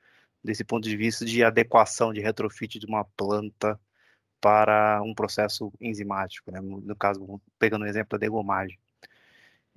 desse 0.41 0.63
ponto 0.63 0.87
de 0.87 0.95
vista 0.95 1.25
de 1.25 1.43
adequação 1.43 2.13
de 2.13 2.21
retrofit 2.21 2.79
de 2.79 2.85
uma 2.85 3.03
planta 3.03 3.77
para 4.39 5.01
um 5.03 5.13
processo 5.13 5.73
enzimático, 5.81 6.49
né? 6.49 6.61
no 6.61 6.95
caso, 6.95 7.41
pegando 7.59 7.83
o 7.83 7.85
exemplo 7.85 8.11
da 8.11 8.17
degomagem. 8.17 8.79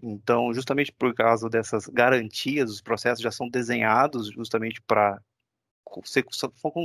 Então, 0.01 0.55
justamente 0.55 0.93
por 0.93 1.13
causa 1.13 1.51
dessas 1.51 1.89
garantias, 1.89 2.71
os 2.71 2.81
processos 2.81 3.21
já 3.21 3.33
são 3.33 3.49
desenhados 3.49 4.29
justamente 4.31 4.81
para 4.83 5.21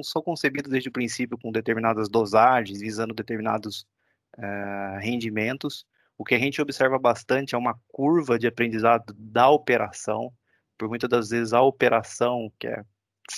são 0.04 0.24
concebidos 0.24 0.72
desde 0.72 0.90
o 0.90 0.92
princípio 0.92 1.38
com 1.38 1.52
determinadas 1.52 2.10
dosagens, 2.10 2.80
visando 2.80 3.14
determinados 3.14 3.86
uh, 4.36 4.98
rendimentos. 5.00 5.86
O 6.18 6.24
que 6.24 6.34
a 6.34 6.40
gente 6.40 6.60
observa 6.60 6.98
bastante 6.98 7.54
é 7.54 7.58
uma 7.58 7.80
curva 7.88 8.40
de 8.40 8.48
aprendizado 8.48 9.14
da 9.14 9.48
operação. 9.48 10.34
Por 10.78 10.90
muitas 10.90 11.10
das 11.10 11.30
vezes, 11.30 11.54
a 11.54 11.62
operação, 11.62 12.52
que 12.60 12.68
é 12.68 12.84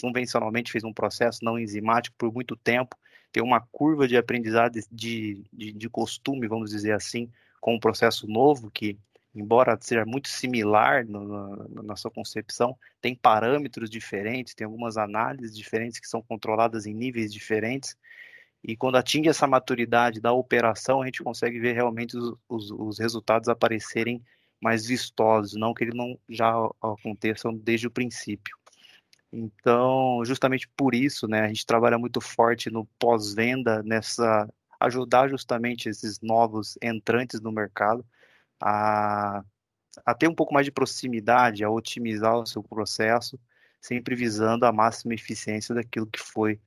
convencionalmente 0.02 0.72
fez 0.72 0.84
um 0.84 0.94
processo 0.94 1.44
não 1.44 1.58
enzimático 1.58 2.16
por 2.18 2.34
muito 2.34 2.56
tempo, 2.56 2.96
tem 3.32 3.44
uma 3.44 3.62
curva 3.72 4.08
de 4.08 4.18
aprendizado 4.18 4.80
de, 4.92 5.46
de, 5.54 5.72
de 5.72 5.90
costume, 5.90 6.48
vamos 6.48 6.72
dizer 6.72 6.94
assim, 6.94 7.32
com 7.62 7.76
um 7.76 7.80
processo 7.80 8.28
novo 8.28 8.70
que 8.72 8.98
embora 9.36 9.78
seja 9.80 10.04
muito 10.06 10.28
similar 10.28 11.06
no, 11.06 11.24
no, 11.24 11.84
na 11.84 11.96
sua 11.96 12.10
concepção, 12.10 12.76
tem 13.00 13.14
parâmetros 13.14 13.90
diferentes, 13.90 14.56
tem 14.56 14.66
algumas 14.66 14.98
análises 14.98 15.56
diferentes 15.56 16.00
que 16.00 16.08
são 16.08 16.24
controladas 16.24 16.88
em 16.88 16.94
níveis 16.94 17.32
diferentes, 17.32 17.96
e 18.64 18.76
quando 18.76 18.98
atinge 18.98 19.30
essa 19.30 19.46
maturidade 19.46 20.20
da 20.20 20.34
operação, 20.34 21.02
a 21.02 21.06
gente 21.06 21.24
consegue 21.24 21.60
ver 21.60 21.74
realmente 21.74 22.18
os, 22.18 22.36
os, 22.50 22.72
os 22.72 23.00
resultados 23.00 23.48
aparecerem 23.48 24.22
mais 24.62 24.86
vistosos, 24.86 25.54
não 25.54 25.74
que 25.74 25.84
eles 25.84 25.96
não 25.96 26.18
já 26.30 26.52
aconteçam 26.82 27.54
desde 27.54 27.88
o 27.88 27.92
princípio. 27.92 28.58
Então, 29.32 30.24
justamente 30.26 30.68
por 30.76 30.96
isso, 30.96 31.28
né, 31.28 31.42
a 31.42 31.48
gente 31.48 31.66
trabalha 31.66 31.98
muito 31.98 32.22
forte 32.22 32.70
no 32.70 32.86
pós-venda, 32.98 33.84
nessa 33.84 34.48
ajudar 34.80 35.28
justamente 35.30 35.90
esses 35.90 36.20
novos 36.22 36.78
entrantes 36.82 37.42
no 37.42 37.52
mercado 37.52 38.06
a, 38.62 39.44
a 40.06 40.14
ter 40.14 40.28
um 40.28 40.36
pouco 40.36 40.54
mais 40.54 40.66
de 40.66 40.72
proximidade, 40.72 41.64
a 41.64 41.70
otimizar 41.70 42.36
o 42.38 42.46
seu 42.46 42.64
processo, 42.64 43.40
sempre 43.82 44.16
visando 44.16 44.66
a 44.66 44.72
máxima 44.72 45.14
eficiência 45.14 45.74
daquilo 45.74 46.08
que 46.08 46.20
foi 46.20 46.60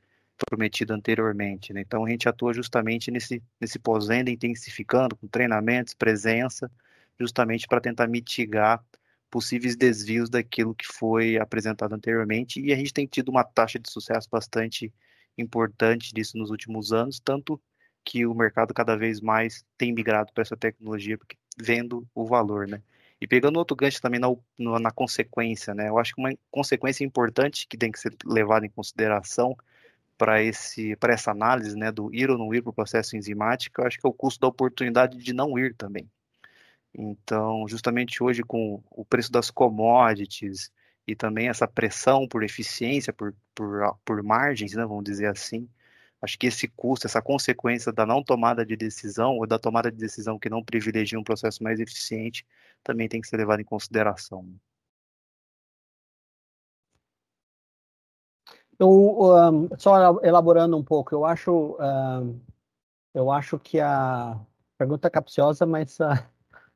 prometido 0.47 0.95
anteriormente. 0.95 1.73
Né? 1.73 1.83
Então, 1.83 2.05
a 2.05 2.11
gente 2.11 2.29
atua 2.29 2.53
justamente 2.53 3.11
nesse, 3.11 3.43
nesse 3.61 3.79
pós-venda, 3.79 4.31
intensificando 4.31 5.17
com 5.17 5.27
treinamentos, 5.29 5.95
presença, 5.95 6.71
justamente 7.21 7.67
para 7.69 7.81
tentar 7.81 8.07
mitigar 8.07 8.83
possíveis 9.31 9.77
desvios 9.77 10.29
daquilo 10.29 10.75
que 10.75 10.87
foi 10.87 11.39
apresentado 11.39 11.95
anteriormente. 11.95 12.61
E 12.61 12.73
a 12.73 12.77
gente 12.77 12.93
tem 12.93 13.07
tido 13.07 13.29
uma 13.29 13.45
taxa 13.45 13.79
de 13.79 13.91
sucesso 13.91 14.29
bastante 14.31 14.93
importante 15.39 16.13
disso 16.13 16.37
nos 16.37 16.51
últimos 16.51 16.93
anos, 16.93 17.21
tanto 17.21 17.61
que 18.05 18.27
o 18.27 18.35
mercado 18.35 18.75
cada 18.75 18.97
vez 18.97 19.21
mais 19.21 19.65
tem 19.79 19.93
migrado 19.93 20.33
para 20.33 20.43
essa 20.43 20.57
tecnologia, 20.57 21.17
porque 21.17 21.37
vendo 21.59 22.07
o 22.15 22.27
valor, 22.27 22.67
né? 22.67 22.83
E 23.21 23.27
pegando 23.27 23.59
outro 23.59 23.77
gancho 23.77 24.01
também 24.01 24.19
na, 24.19 24.29
na 24.81 24.91
consequência, 24.91 25.75
né? 25.75 25.89
Eu 25.89 25.99
acho 25.99 26.15
que 26.15 26.21
uma 26.21 26.35
consequência 26.51 27.05
importante 27.05 27.67
que 27.69 27.77
tem 27.77 27.93
que 27.93 28.01
ser 28.01 28.17
levada 28.25 28.65
em 28.65 28.71
consideração 28.71 29.55
para 30.17 30.43
esse 30.43 30.97
para 30.97 31.15
essa 31.15 31.31
análise, 31.31 31.77
né, 31.77 31.91
do 31.93 32.15
ir 32.15 32.31
ou 32.31 32.39
não 32.39 32.53
ir 32.55 32.63
para 32.63 32.71
o 32.71 32.75
processo 32.75 33.17
enzimático, 33.17 33.81
eu 33.81 33.87
acho 33.87 33.99
que 33.99 34.07
é 34.07 34.11
o 34.11 34.13
custo 34.13 34.41
da 34.41 34.49
oportunidade 34.49 35.17
de 35.19 35.33
não 35.33 35.59
ir 35.59 35.75
também. 35.75 36.11
Então, 36.95 37.67
justamente 37.69 38.23
hoje 38.23 38.43
com 38.43 38.83
o 38.91 39.05
preço 39.05 39.31
das 39.31 39.51
commodities 39.51 40.71
e 41.07 41.15
também 41.15 41.49
essa 41.49 41.67
pressão 41.67 42.27
por 42.29 42.43
eficiência, 42.43 43.13
por, 43.13 43.35
por, 43.55 43.97
por 44.05 44.23
margens, 44.23 44.75
né, 44.75 44.85
vamos 44.85 45.05
dizer 45.05 45.27
assim, 45.27 45.69
Acho 46.23 46.39
que 46.39 46.47
esse 46.47 46.69
custo, 46.69 47.07
essa 47.07 47.23
consequência 47.23 47.91
da 47.93 48.05
não 48.05 48.23
tomada 48.23 48.65
de 48.65 48.77
decisão 48.77 49.39
ou 49.39 49.47
da 49.47 49.59
tomada 49.59 49.91
de 49.91 49.97
decisão 49.97 50.39
que 50.39 50.51
não 50.51 50.63
privilegia 50.63 51.19
um 51.19 51.25
processo 51.25 51.63
mais 51.63 51.81
eficiente 51.81 52.47
também 52.85 53.09
tem 53.09 53.21
que 53.21 53.29
ser 53.29 53.39
levado 53.39 53.61
em 53.61 53.65
consideração. 53.65 54.47
Eu, 58.79 58.89
um, 58.91 59.69
só 59.79 60.21
elaborando 60.23 60.77
um 60.77 60.85
pouco, 60.85 61.15
eu 61.15 61.25
acho, 61.25 61.77
eu 63.15 63.31
acho 63.31 63.59
que 63.59 63.81
a 63.81 64.39
pergunta 64.77 65.09
é 65.09 65.11
capciosa, 65.11 65.65
mas 65.65 65.99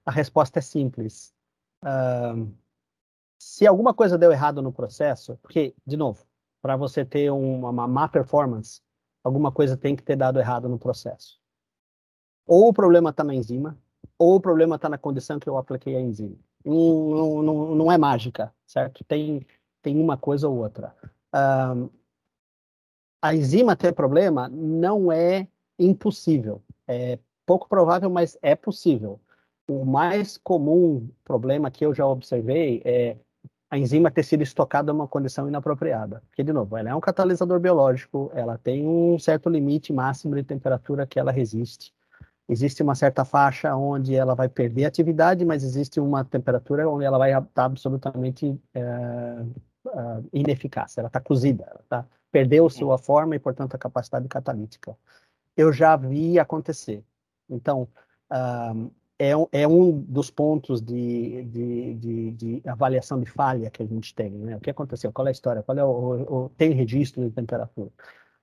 a 0.04 0.10
resposta 0.10 0.58
é 0.58 0.62
simples. 0.62 1.34
Um, 1.82 2.52
se 3.38 3.66
alguma 3.66 3.92
coisa 3.92 4.16
deu 4.16 4.32
errado 4.32 4.62
no 4.62 4.72
processo, 4.72 5.38
porque, 5.42 5.74
de 5.86 5.96
novo, 5.96 6.26
para 6.62 6.76
você 6.76 7.04
ter 7.04 7.30
uma, 7.30 7.70
uma 7.70 7.88
má 7.88 8.08
performance, 8.08 8.80
alguma 9.22 9.52
coisa 9.52 9.76
tem 9.76 9.94
que 9.94 10.02
ter 10.02 10.16
dado 10.16 10.38
errado 10.38 10.68
no 10.68 10.78
processo. 10.78 11.38
Ou 12.46 12.68
o 12.68 12.72
problema 12.72 13.10
está 13.10 13.24
na 13.24 13.34
enzima, 13.34 13.78
ou 14.18 14.36
o 14.36 14.40
problema 14.40 14.76
está 14.76 14.88
na 14.88 14.98
condição 14.98 15.38
que 15.38 15.48
eu 15.48 15.56
apliquei 15.56 15.96
a 15.96 16.00
enzima. 16.00 16.36
Não, 16.64 17.42
não, 17.42 17.74
não, 17.74 17.92
é 17.92 17.98
mágica, 17.98 18.54
certo? 18.66 19.04
Tem, 19.04 19.46
tem 19.82 19.98
uma 19.98 20.16
coisa 20.16 20.48
ou 20.48 20.56
outra. 20.56 20.94
Um, 21.34 21.88
a 23.20 23.34
enzima 23.34 23.76
ter 23.76 23.92
problema 23.92 24.48
não 24.48 25.10
é 25.10 25.48
impossível. 25.78 26.62
É 26.86 27.18
pouco 27.46 27.68
provável, 27.68 28.08
mas 28.08 28.38
é 28.40 28.54
possível. 28.54 29.20
O 29.68 29.84
mais 29.84 30.36
comum 30.36 31.08
problema 31.24 31.70
que 31.70 31.84
eu 31.84 31.94
já 31.94 32.06
observei 32.06 32.82
é 32.84 33.16
a 33.70 33.78
enzima 33.78 34.10
ter 34.10 34.22
sido 34.22 34.42
estocada 34.42 34.92
em 34.92 34.94
uma 34.94 35.08
condição 35.08 35.48
inapropriada. 35.48 36.22
Porque, 36.28 36.44
de 36.44 36.52
novo, 36.52 36.76
ela 36.76 36.90
é 36.90 36.94
um 36.94 37.00
catalisador 37.00 37.58
biológico, 37.58 38.30
ela 38.34 38.56
tem 38.58 38.86
um 38.86 39.18
certo 39.18 39.48
limite 39.48 39.92
máximo 39.92 40.34
de 40.36 40.44
temperatura 40.44 41.06
que 41.06 41.18
ela 41.18 41.32
resiste. 41.32 41.92
Existe 42.48 42.82
uma 42.82 42.94
certa 42.94 43.24
faixa 43.24 43.74
onde 43.74 44.14
ela 44.14 44.34
vai 44.34 44.48
perder 44.48 44.84
atividade, 44.84 45.44
mas 45.44 45.64
existe 45.64 45.98
uma 45.98 46.24
temperatura 46.24 46.88
onde 46.88 47.04
ela 47.04 47.16
vai 47.16 47.36
estar 47.36 47.64
absolutamente 47.64 48.60
é, 48.74 49.44
ineficaz. 50.32 50.96
Ela 50.98 51.08
está 51.08 51.20
cozida, 51.20 51.64
ela 51.64 51.84
tá, 51.88 52.06
perdeu 52.30 52.68
sua 52.68 52.98
forma 52.98 53.34
e, 53.34 53.38
portanto, 53.38 53.74
a 53.74 53.78
capacidade 53.78 54.28
catalítica. 54.28 54.96
Eu 55.56 55.72
já 55.72 55.96
vi 55.96 56.38
acontecer. 56.38 57.02
Então, 57.48 57.88
é, 59.18 59.30
é 59.52 59.68
um 59.68 60.00
dos 60.00 60.30
pontos 60.30 60.80
de, 60.82 61.44
de, 61.44 61.94
de, 61.94 62.30
de, 62.32 62.62
avaliação 62.68 63.20
de 63.20 63.26
falha 63.26 63.70
que 63.70 63.82
a 63.82 63.86
gente 63.86 64.14
tem. 64.14 64.30
Né? 64.30 64.56
O 64.56 64.60
que 64.60 64.70
aconteceu? 64.70 65.12
Qual 65.12 65.26
é 65.26 65.30
a 65.30 65.32
história? 65.32 65.62
Qual 65.62 65.78
é 65.78 65.84
o, 65.84 66.44
o 66.46 66.48
tem 66.50 66.72
registro 66.72 67.22
de 67.22 67.30
temperatura? 67.30 67.90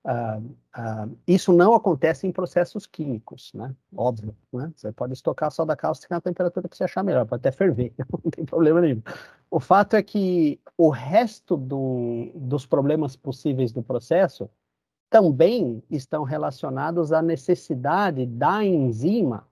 Uh, 0.03 0.39
uh, 0.75 1.17
isso 1.27 1.53
não 1.53 1.75
acontece 1.75 2.25
em 2.25 2.31
processos 2.31 2.87
químicos, 2.87 3.53
né? 3.53 3.75
Óbvio, 3.95 4.35
né? 4.51 4.71
Você 4.75 4.91
pode 4.91 5.13
estocar 5.13 5.51
só 5.51 5.63
da 5.63 5.75
cáustica 5.75 6.15
na 6.15 6.21
temperatura 6.21 6.67
que 6.67 6.75
você 6.75 6.85
achar 6.85 7.03
melhor, 7.03 7.23
pode 7.27 7.41
até 7.41 7.51
ferver, 7.51 7.93
não 8.23 8.31
tem 8.31 8.43
problema 8.43 8.81
nenhum. 8.81 9.03
O 9.51 9.59
fato 9.59 9.95
é 9.95 10.01
que 10.01 10.59
o 10.75 10.89
resto 10.89 11.55
do, 11.55 12.31
dos 12.33 12.65
problemas 12.65 13.15
possíveis 13.15 13.71
do 13.71 13.83
processo 13.83 14.49
também 15.07 15.83
estão 15.87 16.23
relacionados 16.23 17.11
à 17.11 17.21
necessidade 17.21 18.25
da 18.25 18.63
enzima 18.63 19.45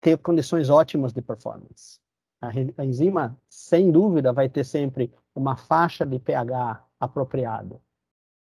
ter 0.00 0.18
condições 0.18 0.70
ótimas 0.70 1.12
de 1.12 1.20
performance. 1.22 1.98
A, 2.40 2.84
enzima, 2.84 3.36
sem 3.48 3.90
dúvida, 3.90 4.32
vai 4.32 4.48
ter 4.48 4.64
sempre 4.64 5.12
uma 5.34 5.56
faixa 5.56 6.06
de 6.06 6.18
pH 6.18 6.84
apropriado. 7.00 7.80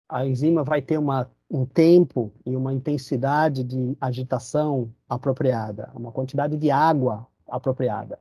A 0.07 0.25
enzima 0.25 0.63
vai 0.63 0.81
ter 0.81 0.97
uma, 0.97 1.29
um 1.49 1.65
tempo 1.65 2.33
e 2.45 2.55
uma 2.55 2.73
intensidade 2.73 3.63
de 3.63 3.97
agitação 3.99 4.93
apropriada, 5.07 5.91
uma 5.93 6.11
quantidade 6.11 6.57
de 6.57 6.71
água 6.71 7.27
apropriada 7.47 8.19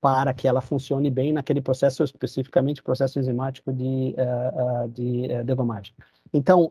para 0.00 0.34
que 0.34 0.46
ela 0.46 0.60
funcione 0.60 1.10
bem 1.10 1.32
naquele 1.32 1.62
processo, 1.62 2.04
especificamente 2.04 2.82
processo 2.82 3.18
enzimático 3.18 3.72
de, 3.72 4.14
uh, 4.18 4.84
uh, 4.84 4.88
de 4.90 5.28
uh. 5.28 6.04
Então, 6.30 6.70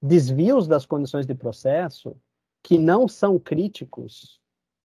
desvios 0.00 0.66
das 0.66 0.86
condições 0.86 1.26
de 1.26 1.34
processo 1.34 2.16
que 2.62 2.78
não 2.78 3.06
são 3.06 3.38
críticos 3.38 4.39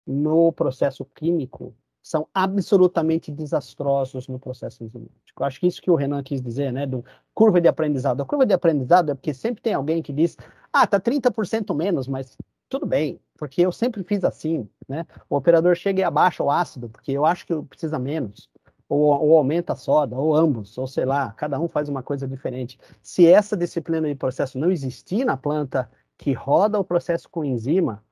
no 0.07 0.53
processo 0.53 1.05
químico 1.05 1.75
são 2.03 2.27
absolutamente 2.35 3.31
desastrosos 3.31 4.27
no 4.27 4.39
processo 4.39 4.83
enzimático. 4.83 5.45
Acho 5.45 5.61
que 5.61 5.69
isso 5.69 5.81
que 5.81 5.91
o 5.91 5.95
Renan 5.95 6.23
quis 6.23 6.43
dizer, 6.43 6.73
né, 6.73 6.85
do 6.85 7.05
curva 7.33 7.61
de 7.61 7.69
aprendizado. 7.69 8.21
A 8.21 8.27
curva 8.27 8.45
de 8.45 8.53
aprendizado 8.53 9.11
é 9.11 9.15
porque 9.15 9.33
sempre 9.33 9.63
tem 9.63 9.75
alguém 9.75 10.03
que 10.03 10.13
diz, 10.13 10.37
ah, 10.73 10.87
tá 10.87 10.99
30% 10.99 11.73
menos, 11.75 12.09
mas 12.09 12.37
tudo 12.69 12.87
bem, 12.87 13.21
porque 13.37 13.61
eu 13.61 13.71
sempre 13.71 14.03
fiz 14.03 14.25
assim, 14.25 14.69
né? 14.89 15.07
O 15.29 15.37
operador 15.37 15.77
chega 15.77 16.01
e 16.01 16.05
abaixa 16.05 16.43
o 16.43 16.51
ácido, 16.51 16.89
porque 16.89 17.13
eu 17.13 17.25
acho 17.25 17.47
que 17.47 17.55
precisa 17.65 17.99
menos, 17.99 18.49
ou, 18.89 19.01
ou 19.01 19.37
aumenta 19.37 19.75
a 19.75 19.77
soda, 19.77 20.17
ou 20.17 20.35
ambos, 20.35 20.77
ou 20.79 20.87
sei 20.87 21.05
lá, 21.05 21.33
cada 21.33 21.61
um 21.61 21.69
faz 21.69 21.89
uma 21.89 22.03
coisa 22.03 22.27
diferente. 22.27 22.79
Se 23.03 23.27
essa 23.27 23.57
disciplina 23.57 24.09
de 24.09 24.15
processo 24.15 24.59
não 24.59 24.71
existir 24.71 25.25
na 25.25 25.37
planta 25.37 25.91
que 26.17 26.33
roda 26.33 26.79
o 26.79 26.85
processo 26.85 27.29
com 27.29 27.45
enzima, 27.45 28.03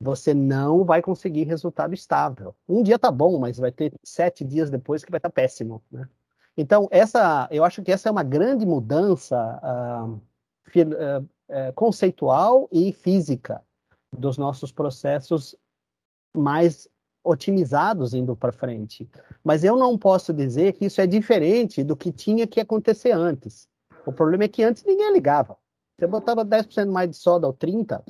você 0.00 0.34
não 0.34 0.84
vai 0.84 1.00
conseguir 1.00 1.44
resultado 1.44 1.94
estável. 1.94 2.54
Um 2.68 2.82
dia 2.82 2.98
tá 2.98 3.10
bom, 3.10 3.38
mas 3.38 3.58
vai 3.58 3.72
ter 3.72 3.92
sete 4.02 4.44
dias 4.44 4.70
depois 4.70 5.04
que 5.04 5.10
vai 5.10 5.18
estar 5.18 5.30
tá 5.30 5.34
péssimo, 5.34 5.82
né? 5.90 6.08
Então, 6.56 6.86
essa, 6.90 7.48
eu 7.50 7.64
acho 7.64 7.82
que 7.82 7.90
essa 7.90 8.08
é 8.08 8.12
uma 8.12 8.22
grande 8.22 8.64
mudança 8.64 9.60
uh, 9.62 10.20
uh, 10.78 11.72
conceitual 11.74 12.68
e 12.70 12.92
física 12.92 13.60
dos 14.16 14.38
nossos 14.38 14.70
processos 14.70 15.56
mais 16.36 16.88
otimizados 17.24 18.14
indo 18.14 18.36
para 18.36 18.52
frente. 18.52 19.08
Mas 19.42 19.64
eu 19.64 19.76
não 19.76 19.98
posso 19.98 20.32
dizer 20.32 20.74
que 20.74 20.84
isso 20.84 21.00
é 21.00 21.06
diferente 21.06 21.82
do 21.82 21.96
que 21.96 22.12
tinha 22.12 22.46
que 22.46 22.60
acontecer 22.60 23.12
antes. 23.12 23.66
O 24.06 24.12
problema 24.12 24.44
é 24.44 24.48
que 24.48 24.62
antes 24.62 24.84
ninguém 24.84 25.12
ligava. 25.12 25.56
Você 25.98 26.06
botava 26.06 26.44
10% 26.44 26.90
mais 26.90 27.10
de 27.10 27.16
soda 27.16 27.46
ou 27.46 27.54
30%, 27.54 28.04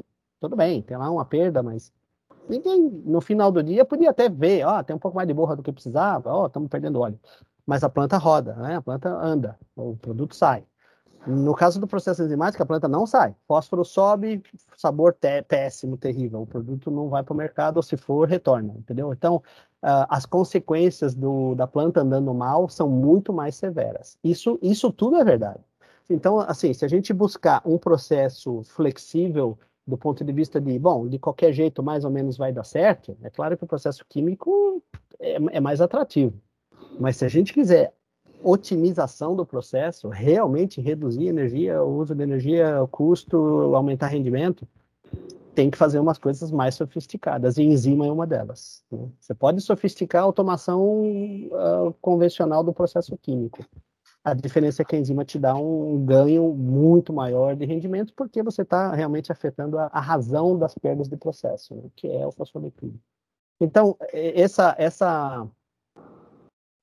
tudo 0.44 0.56
bem, 0.56 0.82
tem 0.82 0.96
lá 0.96 1.10
uma 1.10 1.24
perda, 1.24 1.62
mas 1.62 1.90
ninguém, 2.46 2.90
no 3.06 3.22
final 3.22 3.50
do 3.50 3.62
dia, 3.62 3.82
podia 3.82 4.10
até 4.10 4.28
ver, 4.28 4.66
ó, 4.66 4.82
tem 4.82 4.94
um 4.94 4.98
pouco 4.98 5.16
mais 5.16 5.26
de 5.26 5.32
borra 5.32 5.56
do 5.56 5.62
que 5.62 5.72
precisava, 5.72 6.30
ó, 6.30 6.46
estamos 6.46 6.68
perdendo 6.68 7.00
óleo. 7.00 7.18
Mas 7.64 7.82
a 7.82 7.88
planta 7.88 8.18
roda, 8.18 8.54
né? 8.56 8.76
A 8.76 8.82
planta 8.82 9.08
anda, 9.08 9.58
o 9.74 9.96
produto 9.96 10.34
sai. 10.34 10.62
No 11.26 11.54
caso 11.54 11.80
do 11.80 11.86
processo 11.86 12.22
enzimático, 12.22 12.62
a 12.62 12.66
planta 12.66 12.86
não 12.86 13.06
sai. 13.06 13.34
Fósforo 13.48 13.82
sobe, 13.86 14.42
sabor 14.76 15.16
péssimo, 15.48 15.96
terrível. 15.96 16.42
O 16.42 16.46
produto 16.46 16.90
não 16.90 17.08
vai 17.08 17.22
para 17.22 17.32
o 17.32 17.36
mercado, 17.36 17.78
ou 17.78 17.82
se 17.82 17.96
for, 17.96 18.28
retorna, 18.28 18.74
entendeu? 18.76 19.14
Então, 19.14 19.36
uh, 19.36 20.04
as 20.10 20.26
consequências 20.26 21.14
do, 21.14 21.54
da 21.54 21.66
planta 21.66 22.02
andando 22.02 22.34
mal 22.34 22.68
são 22.68 22.90
muito 22.90 23.32
mais 23.32 23.54
severas. 23.56 24.18
Isso, 24.22 24.58
isso 24.60 24.92
tudo 24.92 25.16
é 25.16 25.24
verdade. 25.24 25.60
Então, 26.10 26.38
assim, 26.38 26.74
se 26.74 26.84
a 26.84 26.88
gente 26.88 27.14
buscar 27.14 27.62
um 27.64 27.78
processo 27.78 28.62
flexível 28.64 29.58
do 29.86 29.96
ponto 29.96 30.24
de 30.24 30.32
vista 30.32 30.60
de, 30.60 30.78
bom, 30.78 31.06
de 31.06 31.18
qualquer 31.18 31.52
jeito 31.52 31.82
mais 31.82 32.04
ou 32.04 32.10
menos 32.10 32.36
vai 32.36 32.52
dar 32.52 32.64
certo, 32.64 33.16
é 33.22 33.30
claro 33.30 33.56
que 33.56 33.64
o 33.64 33.66
processo 33.66 34.04
químico 34.08 34.82
é, 35.20 35.34
é 35.34 35.60
mais 35.60 35.80
atrativo. 35.80 36.34
Mas 36.98 37.16
se 37.16 37.24
a 37.24 37.28
gente 37.28 37.52
quiser 37.52 37.92
otimização 38.42 39.34
do 39.34 39.44
processo, 39.46 40.08
realmente 40.08 40.80
reduzir 40.80 41.26
energia, 41.26 41.82
o 41.82 41.96
uso 41.98 42.14
de 42.14 42.22
energia, 42.22 42.82
o 42.82 42.88
custo, 42.88 43.36
aumentar 43.74 44.08
rendimento, 44.08 44.66
tem 45.54 45.70
que 45.70 45.78
fazer 45.78 45.98
umas 45.98 46.18
coisas 46.18 46.50
mais 46.50 46.74
sofisticadas, 46.74 47.56
e 47.56 47.62
enzima 47.62 48.06
é 48.06 48.12
uma 48.12 48.26
delas. 48.26 48.82
Né? 48.90 49.08
Você 49.20 49.34
pode 49.34 49.60
sofisticar 49.60 50.22
a 50.22 50.24
automação 50.24 50.82
uh, 50.82 51.94
convencional 52.02 52.62
do 52.62 52.72
processo 52.72 53.16
químico, 53.16 53.64
a 54.24 54.32
diferença 54.32 54.80
é 54.80 54.84
que 54.84 54.96
a 54.96 54.98
enzima 54.98 55.22
te 55.22 55.38
dá 55.38 55.54
um 55.54 56.02
ganho 56.04 56.54
muito 56.54 57.12
maior 57.12 57.54
de 57.54 57.66
rendimento, 57.66 58.14
porque 58.14 58.42
você 58.42 58.62
está 58.62 58.94
realmente 58.94 59.30
afetando 59.30 59.78
a, 59.78 59.90
a, 59.92 60.00
razão 60.00 60.58
das 60.58 60.74
perdas 60.74 61.08
de 61.08 61.16
processo, 61.16 61.74
né, 61.74 61.82
que 61.94 62.08
é 62.08 62.26
o 62.26 62.32
fosfolipídio. 62.32 62.98
Então, 63.60 63.96
essa, 64.10 64.74
essa, 64.78 65.46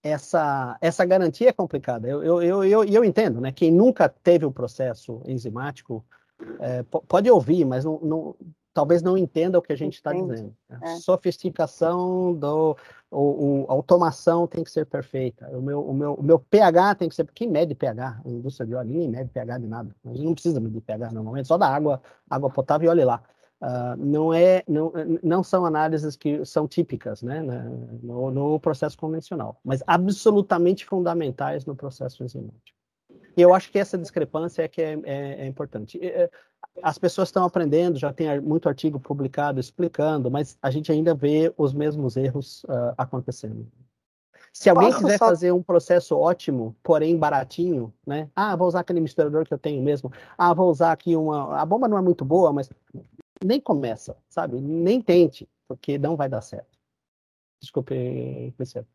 essa, 0.03 0.77
essa 0.80 1.03
garantia 1.03 1.49
é 1.49 1.53
complicada. 1.53 2.07
Eu, 2.07 2.23
eu, 2.23 2.43
eu, 2.43 2.63
eu, 2.63 2.84
eu 2.84 3.03
entendo, 3.03 3.41
né? 3.41 3.51
Quem 3.51 3.72
nunca 3.72 4.07
teve 4.07 4.45
o 4.45 4.51
processo 4.51 5.22
enzimático 5.26 6.05
é, 6.59 6.84
pode 6.84 7.30
ouvir, 7.30 7.65
mas 7.65 7.84
não, 7.84 7.99
não, 7.99 8.35
talvez 8.73 9.02
não 9.02 9.18
entenda 9.18 9.60
o 9.60 9.61
que 9.61 9.73
a 9.73 9.77
gente 9.77 9.95
está 9.95 10.11
dizendo. 10.14 10.56
É. 10.81 10.95
Sofisticação 10.98 12.34
do 12.34 12.76
o, 13.11 13.19
o, 13.19 13.65
a 13.69 13.73
automação 13.73 14.48
tem 14.48 14.64
que 14.64 14.72
ser 14.72 14.85
perfeita. 14.85 15.49
O 15.49 15.61
meu, 15.61 15.81
o, 15.81 15.93
meu, 15.93 16.14
o 16.14 16.23
meu 16.23 16.39
pH 16.39 16.95
tem 16.95 17.10
que 17.10 17.15
ser. 17.15 17.30
Quem 17.34 17.49
mede 17.49 17.76
pH? 17.76 18.22
A 18.23 18.30
indústria 18.30 18.65
de 18.65 18.73
óleo 18.73 18.89
ninguém 18.89 19.10
mede 19.10 19.30
pH 19.30 19.57
de 19.57 19.68
nada. 19.68 19.95
A 20.06 20.10
gente 20.10 20.23
não 20.23 20.34
precisa 20.34 20.60
medir 20.60 20.81
pH 20.81 21.11
normalmente, 21.11 21.48
só 21.48 21.57
da 21.57 21.68
água, 21.68 22.02
água 22.30 22.49
potável 22.49 22.88
e 22.88 22.89
olhe 22.89 23.03
lá. 23.03 23.22
Uh, 23.61 23.95
não, 23.95 24.34
é, 24.34 24.64
não, 24.68 24.91
não 25.22 25.43
são 25.43 25.65
análises 25.65 26.15
que 26.15 26.43
são 26.45 26.68
típicas 26.68 27.22
né, 27.22 27.43
no, 28.02 28.31
no 28.31 28.60
processo 28.60 28.98
convencional, 28.98 29.60
mas 29.64 29.84
absolutamente 29.85 30.84
fundamentais 30.84 31.64
no 31.64 31.76
processo 31.76 32.23
enzimático. 32.23 32.81
E 33.36 33.41
eu 33.41 33.53
acho 33.53 33.72
que 33.72 33.80
essa 33.80 33.98
discrepância 33.98 34.64
é 34.64 34.68
que 34.68 34.82
é, 34.82 34.99
é, 35.03 35.41
é 35.41 35.48
importante. 35.48 35.99
As 36.82 36.98
pessoas 36.98 37.28
estão 37.28 37.44
aprendendo, 37.44 37.99
já 37.99 38.14
tem 38.14 38.40
muito 38.40 38.70
artigo 38.70 38.99
publicado 38.99 39.60
explicando, 39.60 40.32
mas 40.32 40.58
a 40.62 40.72
gente 40.72 40.91
ainda 40.91 41.14
vê 41.14 41.53
os 41.58 41.74
mesmos 41.74 42.16
erros 42.18 42.64
uh, 42.64 42.94
acontecendo. 42.98 43.68
Se 44.53 44.70
alguém 44.70 44.90
Posso 44.90 45.03
quiser 45.03 45.18
só... 45.18 45.28
fazer 45.28 45.52
um 45.52 45.64
processo 45.64 46.18
ótimo, 46.18 46.76
porém 46.84 47.18
baratinho, 47.18 47.94
né? 48.06 48.30
Ah, 48.36 48.56
vou 48.56 48.68
usar 48.68 48.82
aquele 48.82 48.99
misturador 48.99 49.45
que 49.45 49.53
eu 49.53 49.58
tenho 49.58 49.82
mesmo. 49.82 50.12
Ah, 50.38 50.53
vou 50.53 50.70
usar 50.70 50.91
aqui 50.91 51.16
uma. 51.16 51.58
A 51.58 51.66
bomba 51.66 51.88
não 51.88 51.98
é 51.98 52.02
muito 52.02 52.26
boa, 52.26 52.52
mas 52.52 52.70
nem 53.44 53.62
começa, 53.62 54.18
sabe? 54.28 54.60
Nem 54.60 55.02
tente, 55.02 55.48
porque 55.68 55.98
não 55.98 56.18
vai 56.18 56.28
dar 56.28 56.41
certo. 56.41 56.78
Desculpe, 57.62 58.53
Cristiano. 58.58 58.88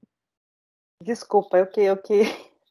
Desculpa, 1.03 1.59
eu 1.59 1.67
que, 1.67 1.81
eu 1.81 1.97
que 1.97 2.23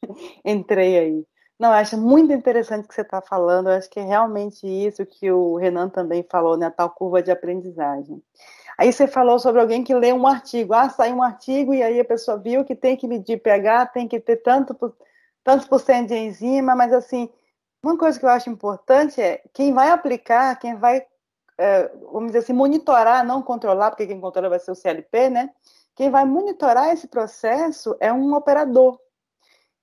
entrei 0.45 0.97
aí. 0.97 1.27
Não, 1.59 1.69
eu 1.69 1.75
acho 1.75 1.97
muito 1.97 2.33
interessante 2.33 2.85
o 2.85 2.87
que 2.87 2.95
você 2.95 3.01
está 3.01 3.21
falando. 3.21 3.69
Eu 3.69 3.77
acho 3.77 3.89
que 3.89 3.99
é 3.99 4.03
realmente 4.03 4.67
isso 4.67 5.05
que 5.05 5.31
o 5.31 5.55
Renan 5.55 5.89
também 5.89 6.25
falou, 6.29 6.57
né? 6.57 6.67
A 6.67 6.71
tal 6.71 6.89
curva 6.89 7.21
de 7.23 7.31
aprendizagem. 7.31 8.21
Aí 8.77 8.91
você 8.91 9.07
falou 9.07 9.39
sobre 9.39 9.61
alguém 9.61 9.83
que 9.83 9.93
lê 9.95 10.11
um 10.11 10.27
artigo. 10.27 10.73
Ah, 10.73 10.89
saiu 10.89 11.15
um 11.15 11.23
artigo 11.23 11.73
e 11.73 11.81
aí 11.81 11.99
a 11.99 12.05
pessoa 12.05 12.37
viu 12.37 12.65
que 12.65 12.75
tem 12.75 12.97
que 12.97 13.07
medir 13.07 13.41
pH, 13.41 13.87
tem 13.87 14.07
que 14.07 14.19
ter 14.19 14.37
tanto 14.37 14.75
tantos 15.45 15.67
por 15.67 15.79
cento 15.79 16.07
de 16.07 16.15
enzima, 16.15 16.75
mas 16.75 16.91
assim, 16.91 17.29
uma 17.83 17.95
coisa 17.95 18.19
que 18.19 18.25
eu 18.25 18.29
acho 18.29 18.49
importante 18.49 19.21
é 19.21 19.43
quem 19.53 19.71
vai 19.71 19.91
aplicar, 19.91 20.57
quem 20.57 20.75
vai, 20.75 21.05
é, 21.55 21.87
vamos 22.11 22.27
dizer 22.27 22.39
assim, 22.39 22.51
monitorar, 22.51 23.23
não 23.23 23.43
controlar, 23.43 23.91
porque 23.91 24.07
quem 24.07 24.19
controla 24.19 24.49
vai 24.49 24.59
ser 24.59 24.71
o 24.71 24.75
CLP, 24.75 25.29
né? 25.29 25.51
Quem 25.95 26.09
vai 26.09 26.25
monitorar 26.25 26.89
esse 26.91 27.07
processo 27.07 27.95
é 27.99 28.11
um 28.11 28.33
operador. 28.33 28.99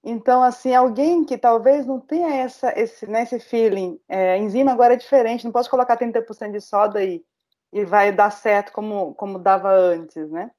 Então, 0.05 0.43
assim, 0.43 0.75
alguém 0.75 1.25
que 1.25 1.39
talvez 1.39 1.87
não 1.87 2.01
tenha 2.01 2.35
essa, 2.35 2.73
esse, 2.79 3.07
né, 3.07 3.23
esse 3.23 3.39
feeling, 3.39 4.01
é, 4.09 4.37
enzima 4.37 4.73
agora 4.73 4.95
é 4.95 4.97
diferente, 4.97 5.45
não 5.45 5.53
posso 5.53 5.71
colocar 5.71 5.97
30% 5.97 6.51
de 6.51 6.61
soda 6.61 7.03
e, 7.05 7.25
e 7.73 7.85
vai 7.85 8.11
dar 8.11 8.31
certo 8.31 8.73
como, 8.73 9.15
como 9.15 9.39
dava 9.39 9.71
antes, 9.73 10.29
né? 10.31 10.51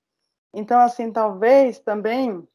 Então, 0.54 0.80
assim, 0.80 1.12
talvez 1.12 1.80
também, 1.80 2.48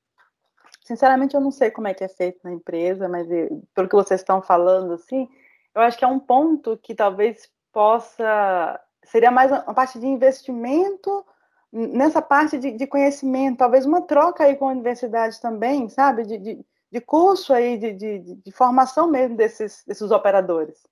sinceramente, 0.83 1.35
eu 1.35 1.43
não 1.43 1.51
sei 1.51 1.71
como 1.71 1.89
é 1.89 1.95
que 1.95 2.05
é 2.05 2.09
feito 2.09 2.41
na 2.43 2.53
empresa, 2.53 3.07
mas 3.07 3.31
eu, 3.31 3.63
pelo 3.75 3.89
que 3.89 3.97
vocês 3.97 4.21
estão 4.21 4.41
falando, 4.41 4.95
assim, 4.95 5.29
eu 5.75 5.83
acho 5.83 5.99
que 5.99 6.05
é 6.05 6.09
um 6.09 6.19
ponto 6.21 6.79
que 6.79 6.95
talvez 6.95 7.51
possa, 7.71 8.81
seria 9.05 9.31
mais 9.31 9.51
uma 9.51 9.75
parte 9.75 9.99
de 9.99 10.07
investimento 10.07 11.25
nessa 11.71 12.23
parte 12.23 12.57
de, 12.57 12.73
de 12.73 12.87
conhecimento, 12.87 13.59
talvez 13.59 13.85
uma 13.85 14.01
troca 14.01 14.45
aí 14.45 14.57
com 14.57 14.69
a 14.69 14.73
universidade 14.73 15.39
também, 15.39 15.89
sabe, 15.91 16.25
de, 16.25 16.39
de 16.39 16.67
de 16.91 17.01
curso 17.01 17.53
aí, 17.53 17.77
de, 17.77 17.93
de, 17.93 18.35
de 18.37 18.53
formação 18.53 19.09
mesmo 19.09 19.37
desses, 19.37 19.85
desses 19.87 20.11
operadores. 20.11 20.87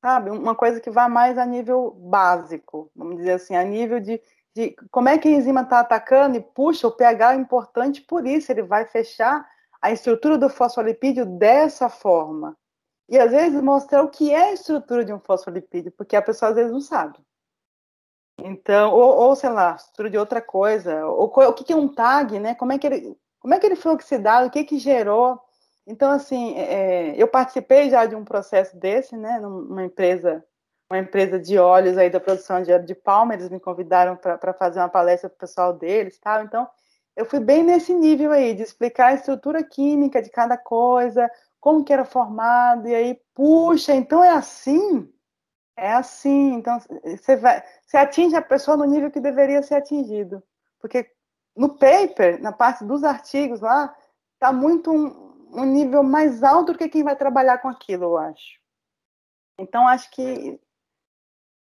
Sabe? 0.00 0.30
Uma 0.30 0.54
coisa 0.54 0.80
que 0.80 0.90
vai 0.90 1.08
mais 1.08 1.36
a 1.36 1.44
nível 1.44 1.90
básico, 1.90 2.90
vamos 2.94 3.16
dizer 3.16 3.32
assim, 3.32 3.56
a 3.56 3.64
nível 3.64 3.98
de, 3.98 4.20
de 4.54 4.76
como 4.90 5.08
é 5.08 5.18
que 5.18 5.28
a 5.28 5.32
enzima 5.32 5.62
está 5.62 5.80
atacando 5.80 6.36
e 6.36 6.40
puxa, 6.40 6.86
o 6.86 6.92
pH 6.92 7.32
é 7.32 7.36
importante 7.36 8.02
por 8.02 8.26
isso, 8.26 8.52
ele 8.52 8.62
vai 8.62 8.86
fechar 8.86 9.48
a 9.80 9.90
estrutura 9.90 10.38
do 10.38 10.48
fosfolipídio 10.48 11.26
dessa 11.26 11.88
forma. 11.88 12.56
E 13.08 13.18
às 13.18 13.30
vezes 13.30 13.60
mostrar 13.60 14.02
o 14.02 14.10
que 14.10 14.32
é 14.32 14.50
a 14.50 14.52
estrutura 14.52 15.04
de 15.04 15.12
um 15.12 15.20
fosfolipídio, 15.20 15.92
porque 15.92 16.16
a 16.16 16.22
pessoa 16.22 16.50
às 16.50 16.56
vezes 16.56 16.72
não 16.72 16.80
sabe. 16.80 17.18
Então, 18.38 18.92
ou, 18.92 19.16
ou 19.16 19.36
sei 19.36 19.50
lá, 19.50 19.76
estrutura 19.76 20.10
de 20.10 20.18
outra 20.18 20.42
coisa, 20.42 21.06
ou 21.06 21.26
o 21.26 21.52
que 21.52 21.72
é 21.72 21.76
um 21.76 21.88
tag, 21.88 22.38
né? 22.38 22.54
Como 22.54 22.72
é 22.72 22.78
que 22.78 22.86
ele, 22.86 23.18
como 23.46 23.54
é 23.54 23.60
que 23.60 23.66
ele 23.66 23.76
foi 23.76 23.92
oxidado? 23.92 24.48
O 24.48 24.50
que 24.50 24.64
que 24.64 24.76
gerou? 24.76 25.40
Então, 25.86 26.10
assim, 26.10 26.56
é, 26.56 27.14
eu 27.16 27.28
participei 27.28 27.88
já 27.88 28.04
de 28.04 28.16
um 28.16 28.24
processo 28.24 28.76
desse, 28.76 29.16
né, 29.16 29.38
numa 29.38 29.84
empresa, 29.84 30.44
uma 30.90 30.98
empresa 30.98 31.38
de 31.38 31.56
óleos 31.56 31.96
aí 31.96 32.10
da 32.10 32.18
produção 32.18 32.60
de 32.60 32.72
óleo 32.72 32.84
de 32.84 32.96
palma, 32.96 33.34
eles 33.34 33.48
me 33.48 33.60
convidaram 33.60 34.16
para 34.16 34.52
fazer 34.52 34.80
uma 34.80 34.88
palestra 34.88 35.30
para 35.30 35.36
o 35.36 35.38
pessoal 35.38 35.72
deles, 35.72 36.18
tal. 36.18 36.42
Então, 36.42 36.68
eu 37.14 37.24
fui 37.24 37.38
bem 37.38 37.62
nesse 37.62 37.94
nível 37.94 38.32
aí 38.32 38.52
de 38.52 38.64
explicar 38.64 39.12
a 39.12 39.14
estrutura 39.14 39.62
química 39.62 40.20
de 40.20 40.28
cada 40.28 40.58
coisa, 40.58 41.30
como 41.60 41.84
que 41.84 41.92
era 41.92 42.04
formado, 42.04 42.88
e 42.88 42.94
aí, 42.96 43.20
puxa, 43.32 43.94
então 43.94 44.24
é 44.24 44.30
assim? 44.30 45.08
É 45.76 45.92
assim, 45.92 46.54
então 46.54 46.80
você 47.04 47.36
vai, 47.36 47.62
você 47.86 47.96
atinge 47.96 48.34
a 48.34 48.42
pessoa 48.42 48.76
no 48.76 48.86
nível 48.86 49.08
que 49.08 49.20
deveria 49.20 49.62
ser 49.62 49.76
atingido. 49.76 50.42
Porque 50.80 51.14
no 51.56 51.70
paper, 51.70 52.40
na 52.40 52.52
parte 52.52 52.84
dos 52.84 53.02
artigos 53.02 53.60
lá, 53.60 53.94
está 54.34 54.52
muito 54.52 54.92
um, 54.92 55.60
um, 55.60 55.64
nível 55.64 56.02
mais 56.02 56.42
alto 56.42 56.72
do 56.72 56.78
que 56.78 56.88
quem 56.88 57.02
vai 57.02 57.16
trabalhar 57.16 57.58
com 57.58 57.68
aquilo, 57.68 58.04
eu 58.04 58.18
acho. 58.18 58.60
Então, 59.58 59.88
acho 59.88 60.10
que 60.10 60.60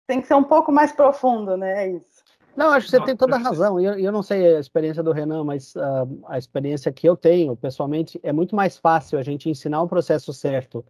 tem 0.07 0.21
que 0.21 0.27
ser 0.27 0.35
um 0.35 0.43
pouco 0.43 0.73
mais 0.73 0.91
profundo, 0.91 1.57
né? 1.57 1.85
É 1.85 1.91
isso. 1.93 2.25
Não, 2.57 2.71
acho 2.71 2.87
que 2.87 2.91
você 2.91 3.05
tem 3.05 3.17
toda 3.17 3.37
a 3.37 3.39
razão. 3.39 3.79
Eu, 3.79 3.97
eu 3.97 4.11
não 4.11 4.23
sei 4.23 4.57
a 4.57 4.59
experiência 4.59 5.01
do 5.01 5.13
Renan, 5.13 5.45
mas 5.45 5.77
uh, 5.77 6.09
a 6.27 6.39
experiência 6.39 6.91
que 6.91 7.09
eu 7.09 7.17
tenho, 7.17 7.55
pessoalmente, 7.55 8.19
é 8.21 8.33
muito 8.33 8.57
mais 8.57 8.77
fácil 8.77 9.17
a 9.17 9.23
gente 9.23 9.49
ensinar 9.49 9.81
um 9.81 9.87
processo 9.87 10.33
certo 10.33 10.85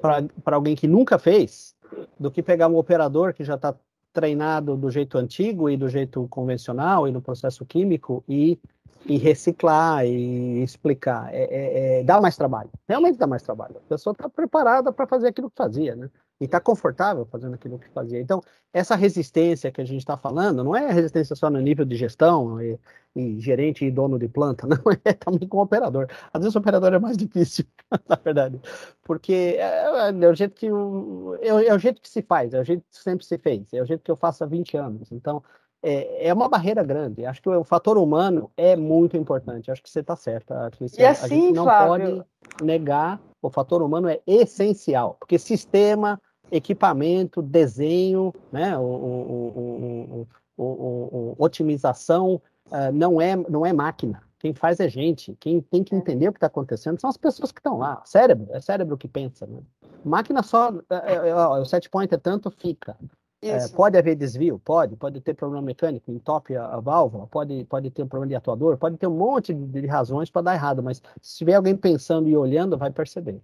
para 0.00 0.54
alguém 0.54 0.76
que 0.76 0.86
nunca 0.86 1.18
fez 1.18 1.74
do 2.18 2.30
que 2.30 2.42
pegar 2.42 2.68
um 2.68 2.76
operador 2.76 3.34
que 3.34 3.42
já 3.42 3.56
está 3.56 3.74
treinado 4.12 4.76
do 4.76 4.90
jeito 4.90 5.18
antigo 5.18 5.68
e 5.68 5.76
do 5.76 5.88
jeito 5.88 6.26
convencional 6.28 7.06
e 7.06 7.12
no 7.12 7.22
processo 7.22 7.64
químico 7.64 8.24
e, 8.28 8.58
e 9.06 9.16
reciclar 9.16 10.04
e 10.04 10.62
explicar. 10.62 11.32
É, 11.32 11.42
é, 11.44 12.00
é, 12.00 12.04
dá 12.04 12.20
mais 12.20 12.36
trabalho, 12.36 12.70
realmente 12.88 13.18
dá 13.18 13.26
mais 13.26 13.42
trabalho. 13.42 13.76
A 13.78 13.88
pessoa 13.88 14.12
está 14.12 14.28
preparada 14.28 14.92
para 14.92 15.06
fazer 15.06 15.28
aquilo 15.28 15.50
que 15.50 15.56
fazia, 15.56 15.96
né? 15.96 16.10
E 16.40 16.44
está 16.46 16.58
confortável 16.58 17.26
fazendo 17.26 17.54
aquilo 17.54 17.78
que 17.78 17.88
fazia. 17.90 18.18
Então, 18.18 18.40
essa 18.72 18.96
resistência 18.96 19.70
que 19.70 19.80
a 19.80 19.84
gente 19.84 19.98
está 19.98 20.16
falando 20.16 20.64
não 20.64 20.74
é 20.74 20.90
resistência 20.90 21.36
só 21.36 21.50
no 21.50 21.60
nível 21.60 21.84
de 21.84 21.96
gestão 21.96 22.60
e, 22.62 22.78
e, 23.14 23.38
gerente 23.40 23.84
e 23.84 23.90
dono 23.90 24.18
de 24.18 24.28
planta, 24.28 24.66
não 24.66 24.78
é 25.04 25.12
também 25.12 25.46
com 25.46 25.58
o 25.58 25.62
operador. 25.62 26.06
Às 26.32 26.40
vezes 26.40 26.54
o 26.54 26.58
operador 26.58 26.94
é 26.94 26.98
mais 26.98 27.16
difícil, 27.16 27.66
na 28.08 28.16
verdade, 28.16 28.60
porque 29.02 29.56
é, 29.58 30.08
é, 30.08 30.28
o 30.28 30.34
jeito 30.34 30.54
que 30.54 30.70
o, 30.70 31.36
é, 31.40 31.48
é, 31.48 31.74
o 31.74 31.78
jeito 31.78 32.00
que 32.00 32.08
se 32.08 32.22
faz, 32.22 32.54
é 32.54 32.60
o 32.60 32.64
jeito 32.64 32.84
que 32.90 32.96
sempre 32.96 33.24
se 33.26 33.36
fez, 33.36 33.72
é 33.72 33.82
o 33.82 33.86
jeito 33.86 34.02
que 34.02 34.10
eu 34.10 34.16
faço 34.16 34.42
há 34.44 34.46
20 34.46 34.76
anos. 34.76 35.12
Então, 35.12 35.42
é, 35.82 36.28
é 36.28 36.34
uma 36.34 36.48
barreira 36.48 36.82
grande. 36.82 37.24
Acho 37.24 37.42
que 37.42 37.48
o 37.48 37.64
fator 37.64 37.96
humano 37.96 38.50
é 38.56 38.76
muito 38.76 39.16
importante. 39.16 39.70
Acho 39.70 39.82
que 39.82 39.90
você 39.90 40.00
está 40.00 40.16
certa. 40.16 40.70
E 40.98 41.04
assim, 41.04 41.24
a 41.24 41.28
gente 41.28 41.54
não 41.54 41.64
Flávio... 41.64 42.16
pode 42.16 42.64
negar 42.64 43.20
o 43.42 43.50
fator 43.50 43.82
humano 43.82 44.08
é 44.08 44.20
essencial, 44.26 45.16
porque 45.18 45.38
sistema 45.38 46.20
equipamento, 46.50 47.40
desenho, 47.40 48.34
né, 48.50 48.76
o, 48.76 48.82
o, 48.82 50.26
o, 50.58 50.64
o 50.64 51.36
otimização 51.38 52.42
uh, 52.66 52.92
não, 52.92 53.20
é, 53.20 53.36
não 53.36 53.64
é 53.64 53.72
máquina. 53.72 54.22
Quem 54.38 54.54
faz 54.54 54.80
é 54.80 54.88
gente. 54.88 55.36
Quem 55.38 55.60
tem 55.60 55.84
que 55.84 55.94
é. 55.94 55.98
entender 55.98 56.28
o 56.28 56.32
que 56.32 56.38
está 56.38 56.46
acontecendo 56.46 57.00
são 57.00 57.10
as 57.10 57.16
pessoas 57.16 57.52
que 57.52 57.60
estão 57.60 57.78
lá. 57.78 58.02
Cérebro, 58.04 58.48
é 58.50 58.60
cérebro 58.60 58.96
que 58.96 59.06
pensa. 59.06 59.46
Né? 59.46 59.60
Máquina 60.04 60.42
só, 60.42 60.72
é, 60.90 61.28
é, 61.28 61.34
o 61.34 61.64
set 61.64 61.88
point 61.90 62.12
é 62.12 62.18
tanto, 62.18 62.50
fica. 62.50 62.96
É, 63.42 63.68
pode 63.68 63.96
haver 63.96 64.14
desvio? 64.14 64.58
Pode. 64.58 64.96
Pode 64.96 65.18
ter 65.20 65.32
problema 65.34 65.64
mecânico, 65.64 66.10
entope 66.10 66.54
a, 66.54 66.66
a 66.66 66.80
válvula, 66.80 67.26
pode, 67.26 67.64
pode 67.64 67.90
ter 67.90 68.02
um 68.02 68.08
problema 68.08 68.28
de 68.28 68.36
atuador, 68.36 68.76
pode 68.76 68.98
ter 68.98 69.06
um 69.06 69.16
monte 69.16 69.54
de, 69.54 69.80
de 69.80 69.86
razões 69.86 70.28
para 70.28 70.42
dar 70.42 70.54
errado, 70.54 70.82
mas 70.82 71.02
se 71.22 71.38
tiver 71.38 71.54
alguém 71.54 71.74
pensando 71.74 72.28
e 72.28 72.36
olhando, 72.36 72.76
vai 72.76 72.90
perceber. 72.90 73.40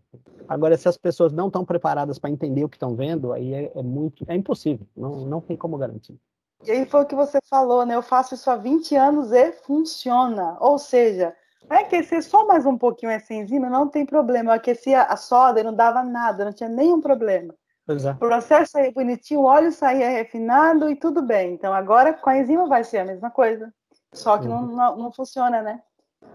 Agora, 0.46 0.76
se 0.76 0.86
as 0.86 0.98
pessoas 0.98 1.32
não 1.32 1.46
estão 1.46 1.64
preparadas 1.64 2.18
para 2.18 2.28
entender 2.28 2.62
o 2.62 2.68
que 2.68 2.76
estão 2.76 2.94
vendo, 2.94 3.32
aí 3.32 3.54
é, 3.54 3.72
é, 3.74 3.82
muito, 3.82 4.24
é 4.28 4.34
impossível, 4.34 4.86
não, 4.94 5.24
não 5.24 5.40
tem 5.40 5.56
como 5.56 5.78
garantir. 5.78 6.18
E 6.64 6.70
aí 6.70 6.84
foi 6.84 7.02
o 7.02 7.06
que 7.06 7.14
você 7.14 7.38
falou, 7.48 7.86
né? 7.86 7.94
Eu 7.94 8.02
faço 8.02 8.34
isso 8.34 8.50
há 8.50 8.56
20 8.56 8.94
anos 8.96 9.32
e 9.32 9.52
funciona. 9.52 10.56
Ou 10.60 10.78
seja, 10.78 11.34
vai 11.68 11.84
aquecer 11.84 12.22
só 12.22 12.46
mais 12.46 12.66
um 12.66 12.76
pouquinho 12.76 13.12
essa 13.12 13.32
enzima, 13.32 13.70
não 13.70 13.88
tem 13.88 14.04
problema. 14.04 14.50
Eu 14.50 14.56
aquecia 14.56 15.02
a 15.02 15.16
soda 15.16 15.60
e 15.60 15.62
não 15.62 15.74
dava 15.74 16.02
nada, 16.02 16.44
não 16.44 16.52
tinha 16.52 16.68
nenhum 16.68 17.00
problema. 17.00 17.54
É. 17.88 18.10
O 18.10 18.16
processo 18.16 18.72
saía 18.72 18.90
bonitinho, 18.90 19.40
o 19.40 19.44
óleo 19.44 19.70
saía 19.70 20.08
refinado 20.08 20.90
e 20.90 20.96
tudo 20.96 21.22
bem. 21.22 21.54
Então 21.54 21.72
agora 21.72 22.12
com 22.12 22.28
a 22.28 22.36
enzima 22.36 22.66
vai 22.66 22.82
ser 22.82 22.98
a 22.98 23.04
mesma 23.04 23.30
coisa. 23.30 23.72
Só 24.12 24.38
que 24.38 24.48
uhum. 24.48 24.62
não, 24.62 24.76
não, 24.76 24.96
não, 24.96 25.12
funciona, 25.12 25.62
né? 25.62 25.80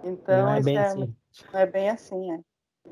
Então 0.04 0.46
não 0.46 0.54
é 0.54 0.62
bem 0.62 0.78
é, 0.78 0.86
assim. 0.86 1.16
é 1.54 1.66
bem 1.66 1.90
assim, 1.90 2.32
é. 2.32 2.40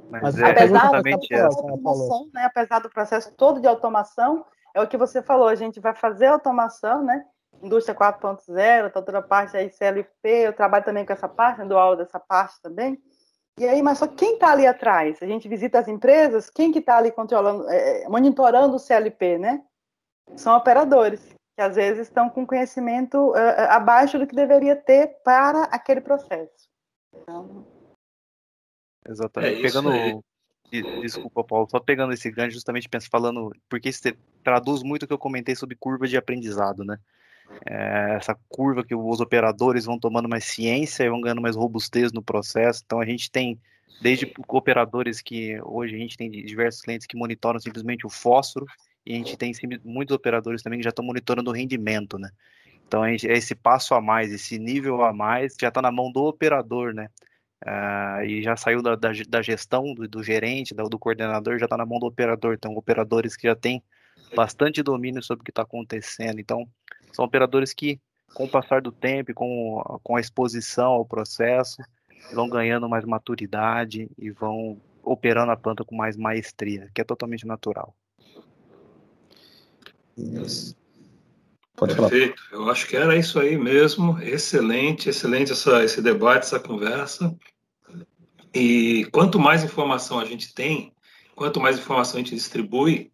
Mas, 0.10 0.38
é 0.38 0.52
apesar, 0.52 0.91
da 0.91 1.45
automação, 1.45 2.30
né, 2.34 2.45
apesar 2.45 2.80
do 2.80 2.90
processo 2.90 3.34
todo 3.36 3.60
de 3.60 3.68
automação, 3.68 4.45
é 4.73 4.81
o 4.81 4.88
que 4.88 4.98
você 4.98 5.22
falou, 5.22 5.48
a 5.48 5.56
gente 5.56 5.80
vai 5.80 5.95
fazer 5.95 6.27
automação, 6.27 7.03
né? 7.03 7.26
Indústria 7.61 7.95
4.0, 7.95 8.91
tá 8.91 9.02
toda 9.02 9.18
a 9.18 9.22
parte 9.22 9.57
aí 9.57 9.69
CLP, 9.69 10.11
eu 10.23 10.53
trabalho 10.53 10.86
também 10.86 11.06
com 11.06 11.14
essa 11.14 11.27
parte, 11.27 11.65
do 11.65 11.77
aula 11.77 11.98
dessa 11.98 12.19
parte 12.19 12.61
também. 12.61 13.02
E 13.60 13.68
aí, 13.68 13.81
mas 13.84 13.98
só 13.98 14.07
quem 14.07 14.36
está 14.36 14.53
ali 14.53 14.65
atrás? 14.65 15.22
A 15.22 15.26
gente 15.26 15.49
visita 15.49 15.80
as 15.80 15.88
empresas, 15.88 16.49
quem 16.49 16.72
que 16.72 16.80
está 16.80 16.98
ali 16.98 17.11
controlando, 17.11 17.69
é, 17.69 18.07
monitorando 18.07 18.76
o 18.76 18.80
CLP, 18.80 19.38
né? 19.38 19.61
São 20.38 20.56
operadores, 20.56 21.36
que 21.57 21.61
às 21.61 21.76
vezes 21.76 22.07
estão 22.07 22.30
com 22.30 22.48
conhecimento 22.48 23.36
é, 23.36 23.69
abaixo 23.69 24.18
do 24.18 24.26
que 24.26 24.34
deveria 24.34 24.77
ter 24.77 25.22
para 25.26 25.64
aquele 25.64 25.99
processo. 25.99 26.69
Então... 27.14 27.68
Exatamente. 29.06 29.60
É 29.60 29.61
pegando. 29.61 30.23
Desculpa, 31.02 31.44
Paulo, 31.44 31.68
só 31.69 31.80
pegando 31.80 32.14
esse 32.14 32.30
gancho, 32.30 32.52
justamente 32.52 32.88
penso, 32.88 33.10
falando, 33.10 33.52
porque 33.68 33.90
isso 33.90 34.03
traduz 34.44 34.84
muito 34.84 35.03
o 35.03 35.07
que 35.07 35.14
eu 35.14 35.18
comentei 35.18 35.56
sobre 35.56 35.76
curva 35.76 36.07
de 36.07 36.15
aprendizado, 36.15 36.86
né? 36.86 36.98
É, 37.65 38.15
essa 38.15 38.38
curva 38.47 38.84
que 38.84 38.95
os 38.95 39.19
operadores 39.19 39.85
vão 39.85 39.99
tomando 39.99 40.30
mais 40.30 40.45
ciência 40.45 41.03
e 41.03 41.09
vão 41.09 41.21
ganhando 41.21 41.41
mais 41.41 41.55
robustez 41.55 42.11
no 42.11 42.21
processo. 42.21 42.81
Então 42.85 42.99
a 42.99 43.05
gente 43.05 43.31
tem 43.31 43.59
desde 44.01 44.31
operadores 44.47 45.21
que 45.21 45.59
hoje 45.63 45.95
a 45.95 45.97
gente 45.97 46.15
tem 46.15 46.30
diversos 46.30 46.81
clientes 46.81 47.05
que 47.05 47.17
monitoram 47.17 47.59
simplesmente 47.59 48.05
o 48.05 48.09
fósforo 48.09 48.65
e 49.05 49.13
a 49.13 49.17
gente 49.17 49.38
tem 49.38 49.51
muitos 49.84 50.15
operadores 50.15 50.61
também 50.61 50.80
que 50.80 50.84
já 50.84 50.89
estão 50.89 51.03
monitorando 51.03 51.49
o 51.49 51.53
rendimento, 51.53 52.17
né? 52.17 52.30
Então 52.88 53.05
é 53.05 53.15
esse 53.15 53.53
passo 53.53 53.93
a 53.93 54.01
mais, 54.01 54.31
esse 54.31 54.57
nível 54.57 55.03
a 55.03 55.13
mais 55.13 55.55
já 55.59 55.67
está 55.67 55.81
na 55.81 55.91
mão 55.91 56.11
do 56.11 56.23
operador, 56.23 56.93
né? 56.93 57.09
Uh, 57.65 58.23
e 58.23 58.41
já 58.41 58.55
saiu 58.55 58.81
da, 58.81 58.95
da, 58.95 59.11
da 59.27 59.41
gestão 59.41 59.93
do, 59.93 60.07
do, 60.07 60.23
gerente, 60.23 60.73
do, 60.73 60.88
do 60.88 60.97
coordenador, 60.97 61.59
já 61.59 61.65
está 61.65 61.76
na 61.76 61.85
mão 61.85 61.99
do 61.99 62.05
operador. 62.05 62.53
Então, 62.53 62.73
operadores 62.73 63.35
que 63.35 63.47
já 63.47 63.55
têm 63.55 63.84
bastante 64.34 64.81
domínio 64.81 65.21
sobre 65.21 65.41
o 65.41 65.43
que 65.43 65.51
está 65.51 65.63
acontecendo. 65.63 66.39
Então, 66.39 66.65
são 67.11 67.26
operadores 67.26 67.73
que, 67.73 67.99
com 68.34 68.45
o 68.45 68.49
passar 68.49 68.81
do 68.81 68.91
tempo, 68.91 69.34
com, 69.34 69.99
com 70.03 70.15
a 70.15 70.22
exposição 70.22 70.91
ao 70.91 71.06
processo, 71.06 71.81
vão 72.34 72.49
ganhando 72.49 72.90
mais 72.90 73.06
maturidade 73.06 74.10
e 74.18 74.30
vão 74.30 74.80
operando 75.03 75.52
a 75.52 75.57
planta 75.57 75.84
com 75.84 75.95
mais 75.95 76.15
maestria, 76.15 76.90
que 76.94 77.02
é 77.02 77.03
totalmente 77.03 77.45
natural. 77.48 77.95
Isso. 80.18 80.77
Perfeito, 81.76 82.41
eu 82.52 82.69
acho 82.69 82.88
que 82.88 82.98
era 82.98 83.15
isso 83.15 83.40
aí 83.40 83.57
mesmo. 83.57 84.19
Excelente, 84.19 85.10
excelente 85.10 85.53
essa, 85.53 85.84
esse 85.84 86.02
debate, 86.02 86.44
essa 86.45 86.60
conversa. 86.60 87.34
E 88.53 89.07
quanto 89.14 89.40
mais 89.40 89.64
informação 89.64 90.19
a 90.19 90.26
gente 90.26 90.53
tem, 90.53 90.94
quanto 91.36 91.60
mais 91.60 91.77
informação 91.77 92.15
a 92.15 92.23
gente 92.23 92.36
distribui, 92.36 93.11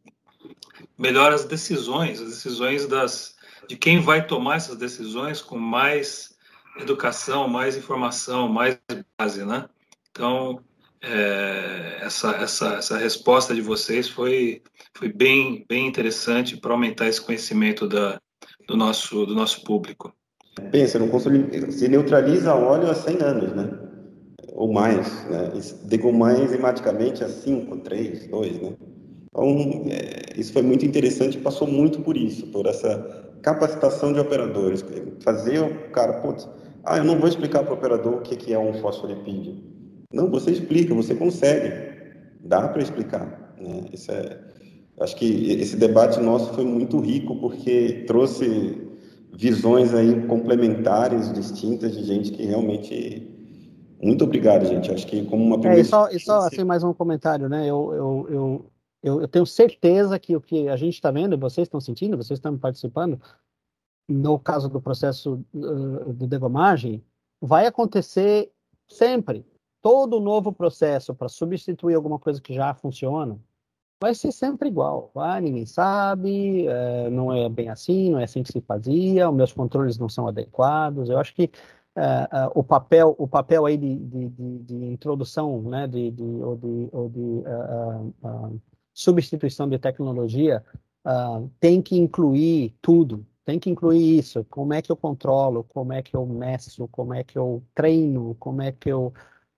melhor 0.98 1.32
as 1.32 1.46
decisões, 1.46 2.20
as 2.20 2.30
decisões 2.30 2.88
das, 2.88 3.35
de 3.68 3.76
quem 3.76 4.00
vai 4.00 4.26
tomar 4.26 4.58
essas 4.58 4.78
decisões 4.78 5.42
com 5.42 5.58
mais 5.58 6.36
educação, 6.80 7.48
mais 7.48 7.78
informação, 7.78 8.48
mais 8.48 8.78
base, 9.18 9.46
né? 9.46 9.66
Então, 10.12 10.60
é, 11.02 12.00
essa, 12.02 12.32
essa, 12.38 12.74
essa 12.76 12.98
resposta 12.98 13.54
de 13.54 13.62
vocês 13.62 14.08
foi, 14.10 14.62
foi 14.94 15.12
bem, 15.12 15.66
bem 15.68 15.88
interessante 15.88 16.58
para 16.58 16.72
aumentar 16.72 17.08
esse 17.08 17.22
conhecimento 17.22 17.88
da, 17.88 18.20
do, 18.68 18.76
nosso, 18.76 19.26
do 19.26 19.36
nosso 19.36 19.64
público. 19.64 20.14
Pensa, 20.72 20.98
não 20.98 21.10
consome, 21.10 21.72
se 21.72 21.88
neutraliza 21.88 22.56
óleo 22.56 22.90
há 22.90 22.96
100 22.96 23.22
anos, 23.22 23.54
né? 23.54 23.80
Ou 24.54 24.72
mais, 24.72 25.26
né? 25.26 25.52
Degomar 25.84 26.40
enzimaticamente 26.40 27.24
há 27.24 27.30
5, 27.30 27.78
3, 27.78 28.28
2, 28.28 28.62
né? 28.62 28.74
Então, 29.28 29.86
é, 29.90 30.40
isso 30.40 30.54
foi 30.54 30.62
muito 30.62 30.86
interessante, 30.86 31.38
passou 31.38 31.68
muito 31.68 32.02
por 32.02 32.16
isso, 32.16 32.48
por 32.48 32.66
essa 32.66 33.25
capacitação 33.46 34.12
de 34.12 34.20
operadores. 34.20 34.84
Fazer 35.20 35.60
o 35.60 35.92
cara, 35.92 36.14
putz, 36.14 36.50
ah, 36.84 36.98
eu 36.98 37.04
não 37.04 37.20
vou 37.20 37.30
explicar 37.30 37.64
para 37.64 37.74
o 37.74 37.78
operador 37.78 38.16
o 38.16 38.22
que 38.22 38.52
é 38.52 38.58
um 38.58 38.74
fosfolipídio. 38.74 39.56
Não, 40.12 40.32
você 40.32 40.50
explica, 40.50 40.96
você 40.96 41.14
consegue. 41.14 41.72
Dá 42.44 42.68
para 42.68 42.82
explicar. 42.82 43.54
Né? 43.62 43.86
Isso 43.94 44.12
é, 44.12 44.40
acho 45.00 45.16
que 45.16 45.52
esse 45.52 45.78
debate 45.78 46.20
nosso 46.20 46.54
foi 46.54 46.66
muito 46.66 47.00
rico 47.00 47.36
porque 47.36 48.04
trouxe 48.08 48.82
visões 49.32 49.94
aí 49.94 50.26
complementares, 50.26 51.32
distintas 51.32 51.96
de 51.96 52.04
gente 52.04 52.32
que 52.32 52.44
realmente 52.44 53.32
muito 54.02 54.24
obrigado, 54.24 54.66
gente. 54.66 54.92
Acho 54.92 55.06
que 55.06 55.24
como 55.26 55.44
uma 55.44 55.60
primeira... 55.60 55.82
É, 55.82 55.86
e 55.86 55.86
só, 55.86 56.10
e 56.10 56.20
só 56.20 56.40
assim, 56.40 56.64
mais 56.64 56.84
um 56.84 56.94
comentário, 56.94 57.48
né? 57.48 57.62
Eu, 57.70 57.94
eu, 57.94 58.28
eu, 58.30 58.66
eu, 59.06 59.22
eu 59.22 59.28
tenho 59.28 59.46
certeza 59.46 60.20
que 60.20 60.36
o 60.36 60.42
que 60.42 60.68
a 60.68 60.76
gente 60.76 60.96
está 60.96 61.12
vendo, 61.12 61.38
vocês 61.38 61.68
estão 61.68 61.80
sentindo, 61.80 62.18
vocês 62.18 62.38
estão 62.40 62.58
participando, 62.58 63.22
no 64.08 64.40
caso 64.40 64.68
do 64.70 64.82
processo 64.82 65.46
uh, 65.54 66.14
de 66.14 66.28
degomagem, 66.28 67.04
vai 67.42 67.66
acontecer 67.66 68.52
sempre 68.88 69.46
todo 69.82 70.20
novo 70.20 70.52
processo 70.52 71.14
para 71.14 71.30
substituir 71.30 71.96
alguma 71.96 72.20
coisa 72.20 72.42
que 72.42 72.54
já 72.54 72.74
funciona 72.74 73.40
vai 74.02 74.14
ser 74.14 74.32
sempre 74.32 74.70
igual. 74.70 75.12
Ah, 75.16 75.40
ninguém 75.40 75.66
sabe, 75.66 76.68
é, 76.68 77.10
não 77.10 77.34
é 77.34 77.50
bem 77.50 77.70
assim, 77.70 78.12
não 78.12 78.20
é 78.20 78.26
assim 78.26 78.44
que 78.44 78.52
se 78.52 78.62
fazia, 78.62 79.30
os 79.30 79.36
meus 79.36 79.54
controles 79.54 79.98
não 79.98 80.10
são 80.10 80.28
adequados. 80.28 81.10
Eu 81.10 81.18
acho 81.18 81.34
que 81.34 81.50
é, 81.96 82.02
é, 82.04 82.52
o 82.54 82.64
papel 82.64 83.16
o 83.18 83.28
papel 83.28 83.66
aí 83.66 83.78
de, 83.78 83.96
de, 83.98 84.30
de, 84.30 84.60
de 84.60 84.76
introdução 84.86 85.62
né 85.62 85.88
de, 85.88 86.12
de 86.12 86.24
ou 86.24 86.58
de, 86.58 86.90
ou 86.92 87.10
de 87.10 87.20
uh, 87.20 88.14
uh, 88.22 88.62
substituição 88.96 89.70
de 89.70 89.78
tecnologia 89.78 90.64
uh, 91.06 91.48
tem 91.60 91.84
que 91.84 91.96
incluir 91.96 92.74
tudo 92.82 93.24
tem 93.46 93.60
que 93.60 93.70
incluir 93.70 94.18
isso 94.18 94.44
como 94.50 94.74
é 94.74 94.82
que 94.82 94.92
eu 94.92 94.96
controlo 94.96 95.64
como 95.66 95.94
é 95.94 96.02
que 96.02 96.16
eu 96.16 96.26
meço 96.26 96.88
como 96.88 97.14
é 97.14 97.24
que 97.24 97.38
eu 97.38 97.62
treino 97.76 98.36
como 98.40 98.64
é 98.64 98.72
que 98.72 98.90
eu 98.90 99.14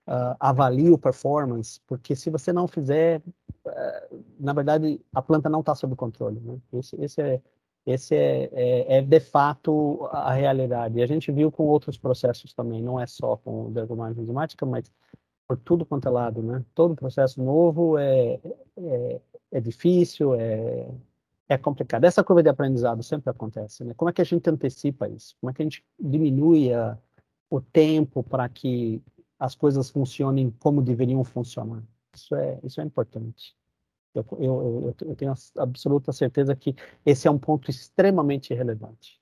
uh, 0.08 0.36
avalie 0.40 0.90
o 0.90 0.98
performance, 0.98 1.80
porque 1.86 2.16
se 2.16 2.30
você 2.30 2.52
não 2.52 2.66
fizer, 2.66 3.20
uh, 3.66 4.24
na 4.40 4.52
verdade, 4.52 5.00
a 5.14 5.20
planta 5.20 5.48
não 5.48 5.60
está 5.60 5.74
sob 5.74 5.94
controle. 5.94 6.40
Né? 6.40 6.58
Esse, 6.72 6.96
esse, 6.96 7.20
é, 7.20 7.40
esse 7.86 8.14
é, 8.16 8.50
é, 8.52 8.96
é, 8.98 9.02
de 9.02 9.20
fato 9.20 10.08
a 10.10 10.32
realidade. 10.32 10.98
E 10.98 11.02
a 11.02 11.06
gente 11.06 11.30
viu 11.30 11.52
com 11.52 11.64
outros 11.64 11.98
processos 11.98 12.54
também, 12.54 12.82
não 12.82 12.98
é 12.98 13.06
só 13.06 13.36
com 13.36 13.70
dergomagem 13.70 14.22
enzimática, 14.22 14.64
mas 14.64 14.90
por 15.48 15.56
tudo 15.56 15.86
quanto 15.86 16.06
é 16.06 16.10
lado, 16.10 16.42
né? 16.42 16.62
Todo 16.74 16.94
processo 16.94 17.42
novo 17.42 17.98
é, 17.98 18.38
é, 18.76 19.20
é 19.50 19.60
difícil, 19.60 20.34
é, 20.34 20.86
é 21.48 21.56
complicado. 21.56 22.04
Essa 22.04 22.22
curva 22.22 22.42
de 22.42 22.50
aprendizado 22.50 23.02
sempre 23.02 23.30
acontece, 23.30 23.82
né? 23.82 23.94
Como 23.94 24.10
é 24.10 24.12
que 24.12 24.20
a 24.20 24.24
gente 24.24 24.48
antecipa 24.48 25.08
isso? 25.08 25.34
Como 25.40 25.50
é 25.50 25.54
que 25.54 25.62
a 25.62 25.64
gente 25.64 25.82
diminui 25.98 26.72
a, 26.74 26.98
o 27.50 27.60
tempo 27.60 28.22
para 28.22 28.46
que 28.48 29.02
as 29.38 29.54
coisas 29.54 29.88
funcionem 29.88 30.50
como 30.58 30.82
deveriam 30.82 31.22
funcionar. 31.24 31.82
Isso 32.14 32.34
é, 32.34 32.58
isso 32.62 32.80
é 32.80 32.84
importante. 32.84 33.56
Eu, 34.14 34.26
eu, 34.32 34.94
eu, 35.00 35.08
eu 35.08 35.16
tenho 35.16 35.32
absoluta 35.56 36.12
certeza 36.12 36.56
que 36.56 36.74
esse 37.06 37.28
é 37.28 37.30
um 37.30 37.38
ponto 37.38 37.70
extremamente 37.70 38.52
relevante. 38.52 39.20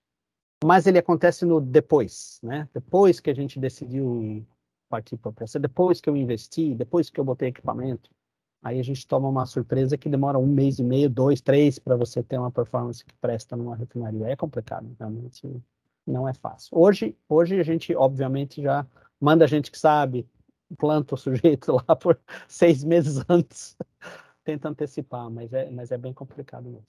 Mas 0.65 0.87
ele 0.87 0.99
acontece 0.99 1.45
no 1.45 1.61
depois, 1.61 2.41
né? 2.43 2.67
Depois 2.73 3.21
que 3.21 3.29
a 3.29 3.35
gente 3.35 3.61
decidiu 3.61 4.45
partir 4.89 5.17
para 5.17 5.33
processo, 5.33 5.59
depois 5.59 6.01
que 6.01 6.09
eu 6.09 6.17
investi, 6.17 6.75
depois 6.75 7.11
que 7.11 7.19
eu 7.21 7.25
botei 7.25 7.49
equipamento, 7.49 8.11
aí 8.63 8.81
a 8.81 8.83
gente 8.83 9.07
toma 9.07 9.29
uma 9.29 9.47
surpresa 9.47 9.97
que 9.97 10.09
demora 10.09 10.39
um 10.39 10.47
mês 10.47 10.79
e 10.79 10.85
meio, 10.85 11.11
dois, 11.11 11.41
três, 11.41 11.79
para 11.79 11.97
você 11.97 12.23
ter 12.23 12.39
uma 12.39 12.51
performance 12.51 13.05
que 13.05 13.15
presta 13.15 13.57
numa 13.57 13.77
refinaria. 13.77 14.27
É 14.27 14.37
complicado, 14.37 14.95
realmente 14.99 15.63
não 16.07 16.29
é 16.29 16.35
fácil. 16.35 16.71
Hoje, 16.79 17.17
hoje 17.29 17.59
a 17.59 17.63
gente, 17.63 17.95
obviamente, 17.95 18.63
já 18.63 18.87
manda 19.21 19.47
gente 19.47 19.71
que 19.71 19.79
sabe, 19.79 20.29
planta 20.79 21.15
o 21.15 21.19
sujeito 21.19 21.73
lá 21.89 21.97
por 21.97 22.19
seis 22.49 22.85
meses 22.85 23.25
antes, 23.29 23.77
tenta 24.45 24.69
antecipar, 24.69 25.31
mas 25.31 25.53
é, 25.53 25.71
mas 25.71 25.91
é 25.91 25.99
bem 25.99 26.13
complicado 26.13 26.69
mesmo. 26.69 26.87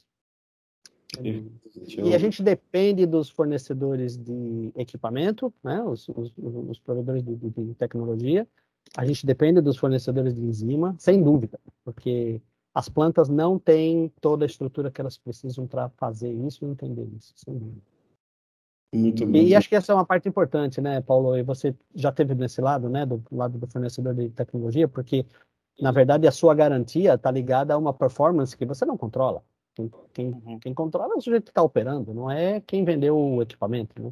E 2.03 2.13
a 2.13 2.17
gente 2.17 2.43
depende 2.43 3.05
dos 3.05 3.29
fornecedores 3.29 4.17
de 4.17 4.71
equipamento, 4.75 5.53
né, 5.63 5.81
os, 5.83 6.07
os, 6.09 6.33
os 6.37 6.79
provedores 6.79 7.23
de, 7.23 7.35
de, 7.35 7.73
tecnologia. 7.75 8.47
A 8.95 9.05
gente 9.05 9.25
depende 9.25 9.61
dos 9.61 9.77
fornecedores 9.77 10.33
de 10.33 10.41
enzima, 10.41 10.95
sem 10.99 11.23
dúvida, 11.23 11.59
porque 11.83 12.41
as 12.73 12.89
plantas 12.89 13.29
não 13.29 13.57
têm 13.57 14.11
toda 14.21 14.45
a 14.45 14.47
estrutura 14.47 14.91
que 14.91 14.99
elas 14.99 15.17
precisam 15.17 15.65
para 15.65 15.89
fazer 15.89 16.31
isso 16.31 16.65
e 16.65 16.67
entender 16.67 17.07
isso, 17.17 17.33
sem 17.35 17.57
dúvida. 17.57 17.81
Muito 18.93 19.23
E 19.23 19.55
acho 19.55 19.67
que 19.67 19.75
essa 19.75 19.91
é 19.91 19.95
uma 19.95 20.05
parte 20.05 20.29
importante, 20.29 20.79
né, 20.79 21.01
Paulo? 21.01 21.37
E 21.37 21.43
você 21.43 21.75
já 21.93 22.11
teve 22.11 22.33
nesse 22.35 22.61
lado, 22.61 22.89
né, 22.89 23.05
do 23.05 23.21
lado 23.31 23.57
do 23.57 23.67
fornecedor 23.67 24.13
de 24.13 24.29
tecnologia, 24.29 24.87
porque 24.87 25.25
na 25.79 25.91
verdade 25.91 26.27
a 26.27 26.31
sua 26.31 26.55
garantia 26.55 27.13
está 27.13 27.29
ligada 27.29 27.73
a 27.73 27.77
uma 27.77 27.93
performance 27.93 28.55
que 28.55 28.65
você 28.65 28.85
não 28.85 28.97
controla. 28.97 29.43
Quem, 29.77 29.91
quem, 30.11 30.27
uhum. 30.31 30.59
quem 30.59 30.73
controla 30.73 31.13
é 31.13 31.17
o 31.17 31.21
sujeito 31.21 31.45
que 31.45 31.51
está 31.51 31.61
operando, 31.61 32.13
não 32.13 32.31
é 32.31 32.59
quem 32.61 32.83
vendeu 32.83 33.15
o 33.15 33.41
equipamento, 33.43 34.01
né? 34.01 34.11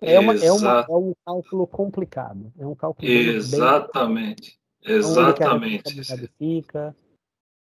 É, 0.00 0.18
uma, 0.18 0.34
é, 0.34 0.50
uma, 0.50 0.86
é 0.88 0.92
um 0.92 1.12
cálculo 1.24 1.66
complicado. 1.66 2.50
É 2.58 2.66
um 2.66 2.74
cálculo 2.74 3.06
Exatamente. 3.06 4.58
Bem... 4.82 4.96
Exatamente. 4.96 6.26
Fica. 6.38 6.96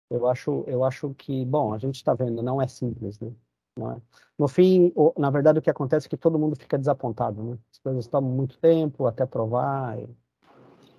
Eu 0.09 0.27
acho, 0.27 0.63
eu 0.67 0.83
acho 0.83 1.13
que, 1.15 1.43
bom, 1.43 1.73
a 1.73 1.77
gente 1.77 1.95
está 1.95 2.13
vendo, 2.13 2.41
não 2.41 2.61
é 2.61 2.67
simples, 2.67 3.19
né? 3.19 3.31
É? 3.79 4.01
No 4.37 4.47
fim, 4.47 4.93
na 5.17 5.29
verdade, 5.29 5.59
o 5.59 5.61
que 5.61 5.69
acontece 5.69 6.07
é 6.07 6.09
que 6.09 6.17
todo 6.17 6.39
mundo 6.39 6.55
fica 6.55 6.77
desapontado, 6.77 7.43
né? 7.43 7.57
As 7.71 7.79
coisas 7.79 8.07
tomam 8.07 8.31
muito 8.31 8.57
tempo 8.59 9.05
até 9.05 9.25
provar. 9.25 9.97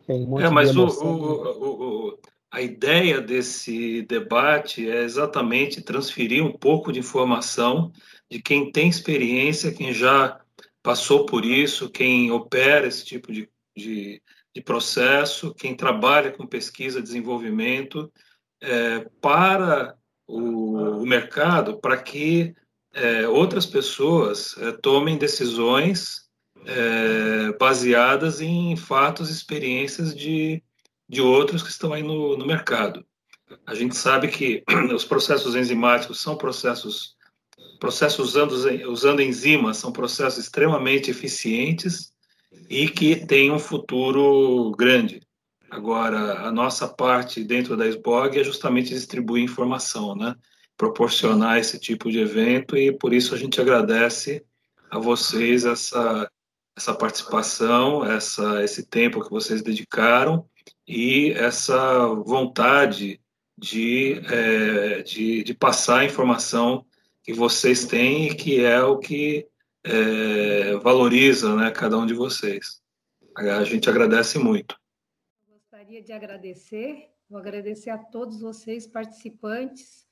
Tem 0.06 0.26
um 0.26 0.40
é, 0.40 0.50
mas 0.50 0.76
o, 0.76 0.86
o, 0.86 2.08
o, 2.10 2.18
a 2.50 2.62
ideia 2.62 3.20
desse 3.20 4.02
debate 4.02 4.88
é 4.88 5.02
exatamente 5.02 5.82
transferir 5.82 6.44
um 6.44 6.52
pouco 6.52 6.92
de 6.92 6.98
informação 6.98 7.92
de 8.30 8.40
quem 8.40 8.72
tem 8.72 8.88
experiência, 8.88 9.72
quem 9.72 9.92
já 9.92 10.40
passou 10.82 11.26
por 11.26 11.44
isso, 11.44 11.90
quem 11.90 12.30
opera 12.30 12.86
esse 12.86 13.04
tipo 13.04 13.32
de, 13.32 13.48
de, 13.76 14.22
de 14.54 14.62
processo, 14.62 15.54
quem 15.54 15.74
trabalha 15.74 16.32
com 16.32 16.46
pesquisa, 16.46 17.02
desenvolvimento, 17.02 18.10
é, 18.60 19.00
para 19.20 19.94
o, 20.26 21.02
o 21.02 21.06
mercado, 21.06 21.78
para 21.78 21.96
que 21.96 22.54
é, 22.94 23.28
outras 23.28 23.66
pessoas 23.66 24.56
é, 24.58 24.72
tomem 24.72 25.18
decisões 25.18 26.28
é, 26.64 27.52
baseadas 27.58 28.40
em 28.40 28.74
fatos 28.76 29.28
e 29.28 29.32
experiências 29.32 30.14
de, 30.14 30.62
de 31.08 31.20
outros 31.20 31.62
que 31.62 31.70
estão 31.70 31.92
aí 31.92 32.02
no, 32.02 32.36
no 32.36 32.46
mercado. 32.46 33.04
A 33.66 33.74
gente 33.74 33.96
sabe 33.96 34.28
que 34.28 34.62
os 34.94 35.04
processos 35.04 35.54
enzimáticos 35.54 36.20
são 36.20 36.36
processos 36.36 37.16
processos 37.80 38.30
usando, 38.30 38.52
usando 38.90 39.22
enzimas 39.22 39.76
são 39.76 39.92
processos 39.92 40.44
extremamente 40.44 41.10
eficientes 41.10 42.12
e 42.68 42.88
que 42.88 43.24
tem 43.24 43.52
um 43.52 43.58
futuro 43.58 44.72
grande. 44.72 45.22
Agora, 45.70 46.40
a 46.40 46.50
nossa 46.50 46.88
parte 46.88 47.44
dentro 47.44 47.76
da 47.76 47.86
SBOG 47.86 48.40
é 48.40 48.44
justamente 48.44 48.88
distribuir 48.88 49.44
informação, 49.44 50.16
né? 50.16 50.34
proporcionar 50.76 51.58
esse 51.58 51.78
tipo 51.78 52.10
de 52.10 52.20
evento 52.20 52.76
e 52.76 52.92
por 52.92 53.12
isso 53.12 53.34
a 53.34 53.38
gente 53.38 53.60
agradece 53.60 54.44
a 54.90 54.98
vocês 54.98 55.64
essa, 55.64 56.30
essa 56.76 56.94
participação, 56.94 58.04
essa, 58.04 58.62
esse 58.64 58.86
tempo 58.86 59.22
que 59.22 59.30
vocês 59.30 59.60
dedicaram 59.60 60.48
e 60.88 61.32
essa 61.32 62.06
vontade 62.14 63.20
de, 63.58 64.22
é, 64.32 65.02
de, 65.02 65.44
de, 65.44 65.54
passar 65.54 65.98
a 65.98 66.04
informação 66.06 66.86
que 67.22 67.34
vocês 67.34 67.84
têm 67.84 68.28
e 68.28 68.34
que 68.34 68.64
é 68.64 68.80
o 68.80 68.98
que 68.98 69.46
é, 69.84 70.76
valoriza 70.76 71.54
né, 71.54 71.70
cada 71.70 71.98
um 71.98 72.06
de 72.06 72.14
vocês. 72.14 72.80
A 73.36 73.64
gente 73.64 73.90
agradece 73.90 74.38
muito. 74.38 74.76
Gostaria 75.46 76.02
de 76.02 76.12
agradecer, 76.12 77.10
vou 77.28 77.38
agradecer 77.38 77.90
a 77.90 77.98
todos 77.98 78.40
vocês 78.40 78.86
participantes, 78.86 80.06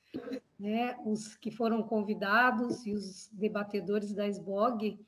né, 0.60 0.94
os 1.06 1.36
que 1.36 1.50
foram 1.50 1.82
convidados 1.82 2.84
e 2.84 2.92
os 2.92 3.30
debatedores 3.32 4.12
da 4.12 4.28
SBOG. 4.28 4.98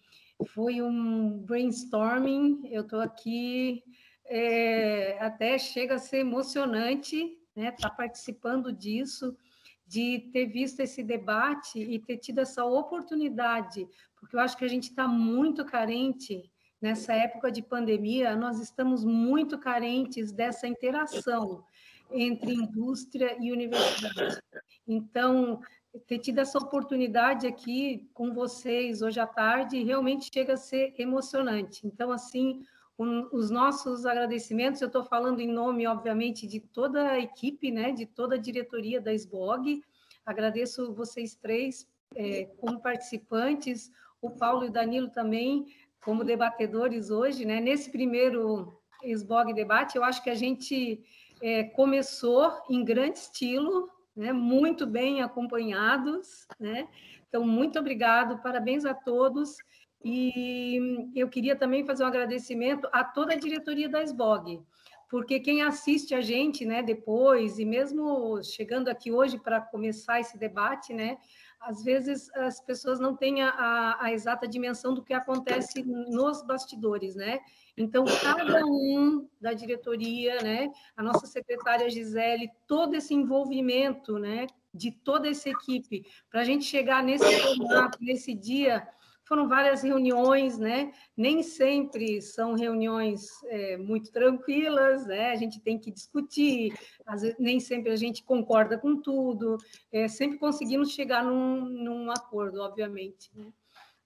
Foi 0.46 0.80
um 0.80 1.38
brainstorming, 1.40 2.68
eu 2.70 2.82
estou 2.82 3.00
aqui, 3.00 3.82
é, 4.28 5.18
até 5.20 5.58
chega 5.58 5.94
a 5.94 5.98
ser 5.98 6.18
emocionante 6.18 7.38
né, 7.58 7.72
tá 7.72 7.90
participando 7.90 8.72
disso, 8.72 9.36
de 9.84 10.30
ter 10.32 10.46
visto 10.46 10.80
esse 10.80 11.02
debate 11.02 11.80
e 11.80 11.98
ter 11.98 12.18
tido 12.18 12.38
essa 12.38 12.64
oportunidade, 12.64 13.88
porque 14.20 14.36
eu 14.36 14.40
acho 14.40 14.56
que 14.56 14.64
a 14.64 14.68
gente 14.68 14.90
está 14.90 15.08
muito 15.08 15.64
carente 15.64 16.50
nessa 16.80 17.12
época 17.14 17.50
de 17.50 17.60
pandemia, 17.60 18.36
nós 18.36 18.60
estamos 18.60 19.04
muito 19.04 19.58
carentes 19.58 20.30
dessa 20.30 20.68
interação 20.68 21.64
entre 22.12 22.54
indústria 22.54 23.36
e 23.40 23.50
universidade. 23.50 24.40
Então, 24.86 25.60
ter 26.06 26.18
tido 26.18 26.38
essa 26.38 26.58
oportunidade 26.58 27.46
aqui 27.46 28.08
com 28.14 28.32
vocês 28.32 29.02
hoje 29.02 29.18
à 29.18 29.26
tarde 29.26 29.82
realmente 29.82 30.30
chega 30.32 30.52
a 30.52 30.56
ser 30.56 30.94
emocionante. 30.96 31.86
Então, 31.86 32.12
assim, 32.12 32.62
os 32.98 33.48
nossos 33.48 34.04
agradecimentos, 34.04 34.80
eu 34.80 34.88
estou 34.88 35.04
falando 35.04 35.40
em 35.40 35.46
nome, 35.46 35.86
obviamente, 35.86 36.48
de 36.48 36.58
toda 36.58 37.10
a 37.10 37.18
equipe, 37.18 37.70
né, 37.70 37.92
de 37.92 38.04
toda 38.04 38.34
a 38.34 38.38
diretoria 38.38 39.00
da 39.00 39.14
SBOG. 39.14 39.82
Agradeço 40.26 40.92
vocês 40.92 41.36
três 41.36 41.88
é, 42.16 42.46
como 42.58 42.80
participantes, 42.80 43.92
o 44.20 44.30
Paulo 44.30 44.64
e 44.64 44.68
o 44.68 44.72
Danilo 44.72 45.08
também 45.10 45.66
como 46.04 46.24
debatedores 46.24 47.10
hoje, 47.10 47.44
né? 47.44 47.60
Nesse 47.60 47.90
primeiro 47.90 48.80
SBOG 49.02 49.54
debate, 49.54 49.96
eu 49.96 50.02
acho 50.02 50.22
que 50.22 50.30
a 50.30 50.34
gente 50.34 51.00
é, 51.40 51.64
começou 51.64 52.52
em 52.68 52.84
grande 52.84 53.18
estilo, 53.18 53.88
né, 54.16 54.32
muito 54.32 54.86
bem 54.86 55.22
acompanhados. 55.22 56.46
Né? 56.58 56.88
Então, 57.28 57.46
muito 57.46 57.78
obrigado, 57.78 58.42
parabéns 58.42 58.84
a 58.84 58.94
todos. 58.94 59.56
E 60.04 61.10
eu 61.14 61.28
queria 61.28 61.56
também 61.56 61.84
fazer 61.84 62.04
um 62.04 62.06
agradecimento 62.06 62.88
a 62.92 63.02
toda 63.02 63.34
a 63.34 63.38
diretoria 63.38 63.88
da 63.88 64.02
SBOG, 64.02 64.60
porque 65.08 65.40
quem 65.40 65.62
assiste 65.62 66.14
a 66.14 66.20
gente 66.20 66.64
né, 66.64 66.82
depois, 66.82 67.58
e 67.58 67.64
mesmo 67.64 68.42
chegando 68.42 68.88
aqui 68.88 69.10
hoje 69.10 69.38
para 69.38 69.60
começar 69.60 70.20
esse 70.20 70.38
debate, 70.38 70.92
né, 70.92 71.18
às 71.60 71.82
vezes 71.82 72.30
as 72.34 72.60
pessoas 72.60 73.00
não 73.00 73.16
têm 73.16 73.42
a, 73.42 73.96
a, 74.00 74.12
exata 74.12 74.46
dimensão 74.46 74.94
do 74.94 75.02
que 75.02 75.12
acontece 75.12 75.82
nos 75.82 76.42
bastidores, 76.42 77.16
né? 77.16 77.40
Então, 77.76 78.04
cada 78.22 78.64
um 78.64 79.28
da 79.40 79.52
diretoria, 79.52 80.40
né, 80.40 80.70
a 80.96 81.02
nossa 81.02 81.26
secretária 81.26 81.90
Gisele, 81.90 82.50
todo 82.66 82.94
esse 82.94 83.12
envolvimento, 83.12 84.18
né, 84.18 84.46
de 84.72 84.92
toda 84.92 85.28
essa 85.28 85.48
equipe, 85.48 86.04
para 86.30 86.42
a 86.42 86.44
gente 86.44 86.64
chegar 86.64 87.02
nesse 87.02 87.40
formato, 87.40 87.98
nesse 88.00 88.34
dia, 88.34 88.86
foram 89.28 89.46
várias 89.46 89.82
reuniões, 89.82 90.58
né? 90.58 90.90
Nem 91.16 91.42
sempre 91.42 92.22
são 92.22 92.54
reuniões 92.54 93.28
é, 93.44 93.76
muito 93.76 94.10
tranquilas, 94.10 95.06
né? 95.06 95.30
A 95.30 95.36
gente 95.36 95.60
tem 95.60 95.78
que 95.78 95.90
discutir, 95.90 96.72
vezes, 97.06 97.36
nem 97.38 97.60
sempre 97.60 97.92
a 97.92 97.96
gente 97.96 98.24
concorda 98.24 98.78
com 98.78 98.96
tudo, 99.00 99.58
é, 99.92 100.08
sempre 100.08 100.38
conseguimos 100.38 100.92
chegar 100.92 101.22
num, 101.22 101.60
num 101.60 102.10
acordo, 102.10 102.62
obviamente. 102.62 103.30
Né? 103.34 103.52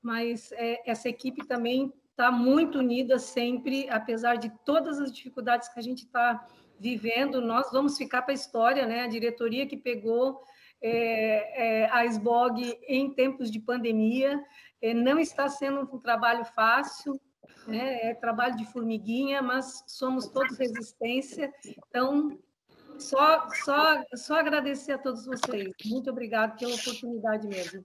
Mas 0.03 0.51
é, 0.53 0.91
essa 0.91 1.09
equipe 1.09 1.47
também 1.47 1.93
está 2.11 2.31
muito 2.31 2.79
unida 2.79 3.19
sempre, 3.19 3.89
apesar 3.89 4.37
de 4.37 4.51
todas 4.65 4.99
as 4.99 5.13
dificuldades 5.13 5.69
que 5.69 5.79
a 5.79 5.83
gente 5.83 6.05
está 6.05 6.47
vivendo, 6.79 7.41
nós 7.41 7.71
vamos 7.71 7.97
ficar 7.97 8.23
para 8.23 8.33
a 8.33 8.35
história, 8.35 8.87
né? 8.87 9.03
A 9.03 9.07
diretoria 9.07 9.67
que 9.67 9.77
pegou 9.77 10.43
é, 10.83 11.85
é, 11.85 11.91
a 11.93 12.05
SBOG 12.05 12.77
em 12.89 13.15
tempos 13.15 13.51
de 13.53 13.61
pandemia, 13.61 14.43
não 14.95 15.19
está 15.19 15.49
sendo 15.49 15.81
um 15.81 15.99
trabalho 15.99 16.45
fácil, 16.45 17.21
né? 17.67 18.11
é 18.11 18.15
trabalho 18.15 18.57
de 18.57 18.65
formiguinha, 18.67 19.41
mas 19.41 19.85
somos 19.87 20.29
todos 20.29 20.59
resistência. 20.59 21.53
Então, 21.89 22.39
só, 22.99 23.49
só, 23.65 24.03
só 24.15 24.35
agradecer 24.37 24.93
a 24.93 24.99
todos 24.99 25.25
vocês. 25.25 25.73
Muito 25.87 26.11
obrigado 26.11 26.59
pela 26.59 26.75
oportunidade 26.75 27.47
mesmo. 27.47 27.85